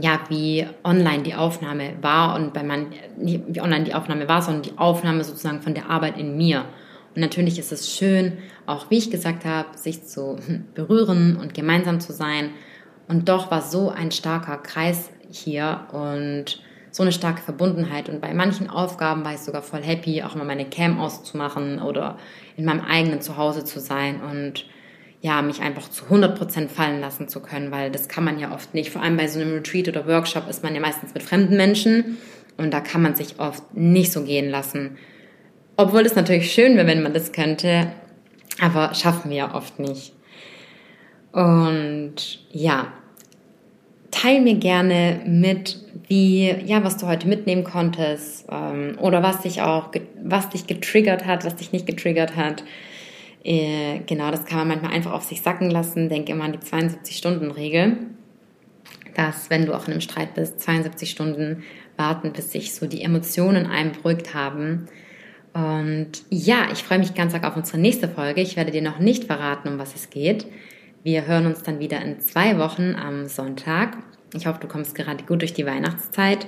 ja, 0.00 0.20
wie 0.28 0.64
online 0.84 1.24
die 1.24 1.34
Aufnahme 1.34 1.94
war 2.00 2.36
und 2.36 2.54
bei 2.54 2.62
man, 2.62 2.92
wie 3.16 3.60
online 3.60 3.82
die 3.82 3.94
Aufnahme 3.94 4.28
war, 4.28 4.40
sondern 4.40 4.62
die 4.62 4.78
Aufnahme 4.78 5.24
sozusagen 5.24 5.62
von 5.62 5.74
der 5.74 5.90
Arbeit 5.90 6.16
in 6.16 6.36
mir. 6.36 6.66
Und 7.14 7.20
natürlich 7.20 7.58
ist 7.58 7.72
es 7.72 7.94
schön, 7.94 8.38
auch 8.66 8.90
wie 8.90 8.98
ich 8.98 9.10
gesagt 9.10 9.44
habe, 9.44 9.76
sich 9.76 10.06
zu 10.06 10.36
berühren 10.74 11.36
und 11.36 11.54
gemeinsam 11.54 12.00
zu 12.00 12.12
sein. 12.12 12.50
Und 13.08 13.28
doch 13.28 13.50
war 13.50 13.62
so 13.62 13.90
ein 13.90 14.12
starker 14.12 14.58
Kreis 14.58 15.10
hier 15.30 15.86
und 15.92 16.62
so 16.92 17.02
eine 17.02 17.12
starke 17.12 17.42
Verbundenheit. 17.42 18.08
Und 18.08 18.20
bei 18.20 18.34
manchen 18.34 18.68
Aufgaben 18.68 19.24
war 19.24 19.34
ich 19.34 19.40
sogar 19.40 19.62
voll 19.62 19.82
happy, 19.82 20.22
auch 20.22 20.34
mal 20.34 20.44
meine 20.44 20.68
Cam 20.68 21.00
auszumachen 21.00 21.80
oder 21.80 22.18
in 22.56 22.64
meinem 22.64 22.80
eigenen 22.80 23.20
Zuhause 23.20 23.64
zu 23.64 23.80
sein 23.80 24.20
und 24.20 24.66
ja, 25.22 25.42
mich 25.42 25.60
einfach 25.60 25.88
zu 25.90 26.04
100% 26.06 26.68
fallen 26.68 27.00
lassen 27.00 27.28
zu 27.28 27.40
können, 27.40 27.70
weil 27.70 27.90
das 27.90 28.08
kann 28.08 28.24
man 28.24 28.38
ja 28.38 28.54
oft 28.54 28.72
nicht. 28.72 28.90
Vor 28.90 29.02
allem 29.02 29.18
bei 29.18 29.28
so 29.28 29.38
einem 29.38 29.52
Retreat 29.52 29.88
oder 29.88 30.06
Workshop 30.06 30.48
ist 30.48 30.62
man 30.62 30.74
ja 30.74 30.80
meistens 30.80 31.12
mit 31.12 31.22
fremden 31.22 31.56
Menschen 31.56 32.16
und 32.56 32.72
da 32.72 32.80
kann 32.80 33.02
man 33.02 33.14
sich 33.14 33.38
oft 33.38 33.74
nicht 33.74 34.12
so 34.12 34.24
gehen 34.24 34.48
lassen. 34.50 34.96
Obwohl 35.80 36.02
es 36.02 36.14
natürlich 36.14 36.52
schön 36.52 36.76
wäre, 36.76 36.86
wenn 36.86 37.02
man 37.02 37.14
das 37.14 37.32
könnte, 37.32 37.90
aber 38.60 38.92
schaffen 38.92 39.30
wir 39.30 39.36
ja 39.38 39.54
oft 39.54 39.78
nicht. 39.78 40.12
Und 41.32 42.16
ja, 42.52 42.92
teil 44.10 44.42
mir 44.42 44.56
gerne 44.56 45.22
mit, 45.24 45.78
wie, 46.06 46.50
ja, 46.66 46.84
was 46.84 46.98
du 46.98 47.06
heute 47.06 47.26
mitnehmen 47.26 47.64
konntest 47.64 48.44
ähm, 48.52 48.98
oder 49.00 49.22
was 49.22 49.40
dich 49.40 49.62
auch, 49.62 49.90
was 50.22 50.50
dich 50.50 50.66
getriggert 50.66 51.24
hat, 51.24 51.46
was 51.46 51.56
dich 51.56 51.72
nicht 51.72 51.86
getriggert 51.86 52.36
hat. 52.36 52.62
Äh, 53.42 54.00
genau, 54.06 54.30
das 54.30 54.44
kann 54.44 54.58
man 54.58 54.68
manchmal 54.68 54.92
einfach 54.92 55.12
auf 55.12 55.22
sich 55.22 55.40
sacken 55.40 55.70
lassen. 55.70 56.10
Denke 56.10 56.32
immer 56.32 56.44
an 56.44 56.52
die 56.52 56.58
72-Stunden-Regel, 56.58 57.96
dass 59.16 59.48
wenn 59.48 59.64
du 59.64 59.72
auch 59.72 59.86
in 59.86 59.92
einem 59.92 60.02
Streit 60.02 60.34
bist, 60.34 60.60
72 60.60 61.10
Stunden 61.10 61.62
warten, 61.96 62.34
bis 62.34 62.52
sich 62.52 62.74
so 62.74 62.86
die 62.86 63.00
Emotionen 63.00 63.64
einberuhigt 63.64 64.34
haben 64.34 64.86
Und 65.52 66.12
ja, 66.30 66.68
ich 66.72 66.84
freue 66.84 66.98
mich 66.98 67.14
ganz 67.14 67.34
arg 67.34 67.44
auf 67.44 67.56
unsere 67.56 67.78
nächste 67.78 68.08
Folge. 68.08 68.40
Ich 68.40 68.56
werde 68.56 68.70
dir 68.70 68.82
noch 68.82 68.98
nicht 68.98 69.24
verraten, 69.24 69.68
um 69.68 69.78
was 69.78 69.94
es 69.94 70.10
geht. 70.10 70.46
Wir 71.02 71.26
hören 71.26 71.46
uns 71.46 71.62
dann 71.62 71.80
wieder 71.80 72.00
in 72.02 72.20
zwei 72.20 72.58
Wochen 72.58 72.94
am 72.94 73.26
Sonntag. 73.26 73.96
Ich 74.34 74.46
hoffe, 74.46 74.60
du 74.60 74.68
kommst 74.68 74.94
gerade 74.94 75.24
gut 75.24 75.40
durch 75.40 75.54
die 75.54 75.66
Weihnachtszeit. 75.66 76.46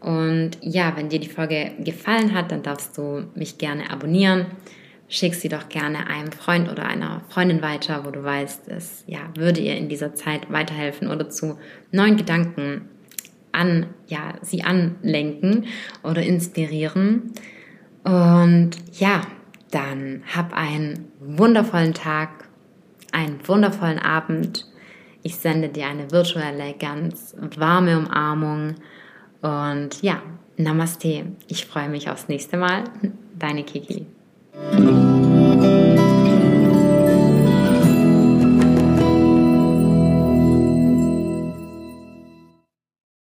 Und 0.00 0.58
ja, 0.60 0.92
wenn 0.96 1.08
dir 1.08 1.20
die 1.20 1.28
Folge 1.28 1.72
gefallen 1.78 2.34
hat, 2.34 2.52
dann 2.52 2.62
darfst 2.62 2.98
du 2.98 3.24
mich 3.34 3.56
gerne 3.56 3.90
abonnieren. 3.90 4.46
Schick 5.08 5.34
sie 5.34 5.48
doch 5.48 5.68
gerne 5.68 6.06
einem 6.08 6.32
Freund 6.32 6.70
oder 6.70 6.84
einer 6.86 7.22
Freundin 7.30 7.62
weiter, 7.62 8.04
wo 8.04 8.10
du 8.10 8.22
weißt, 8.22 8.68
es 8.68 9.04
ja, 9.06 9.20
würde 9.36 9.60
ihr 9.60 9.76
in 9.76 9.88
dieser 9.88 10.14
Zeit 10.14 10.50
weiterhelfen 10.50 11.08
oder 11.08 11.30
zu 11.30 11.58
neuen 11.92 12.16
Gedanken 12.16 12.88
an, 13.52 13.86
ja, 14.06 14.34
sie 14.42 14.62
anlenken 14.62 15.66
oder 16.02 16.22
inspirieren. 16.22 17.32
Und 18.04 18.70
ja, 18.92 19.22
dann 19.70 20.22
hab 20.34 20.52
einen 20.54 21.08
wundervollen 21.20 21.94
Tag, 21.94 22.48
einen 23.12 23.40
wundervollen 23.46 23.98
Abend. 23.98 24.66
Ich 25.22 25.36
sende 25.36 25.68
dir 25.68 25.86
eine 25.86 26.10
virtuelle, 26.10 26.74
ganz 26.74 27.34
warme 27.56 27.98
Umarmung. 27.98 28.74
Und 29.40 30.02
ja, 30.02 30.22
Namaste. 30.56 31.26
Ich 31.48 31.66
freue 31.66 31.88
mich 31.88 32.08
aufs 32.10 32.28
nächste 32.28 32.56
Mal. 32.56 32.84
Deine 33.38 33.64
Kiki. 33.64 34.06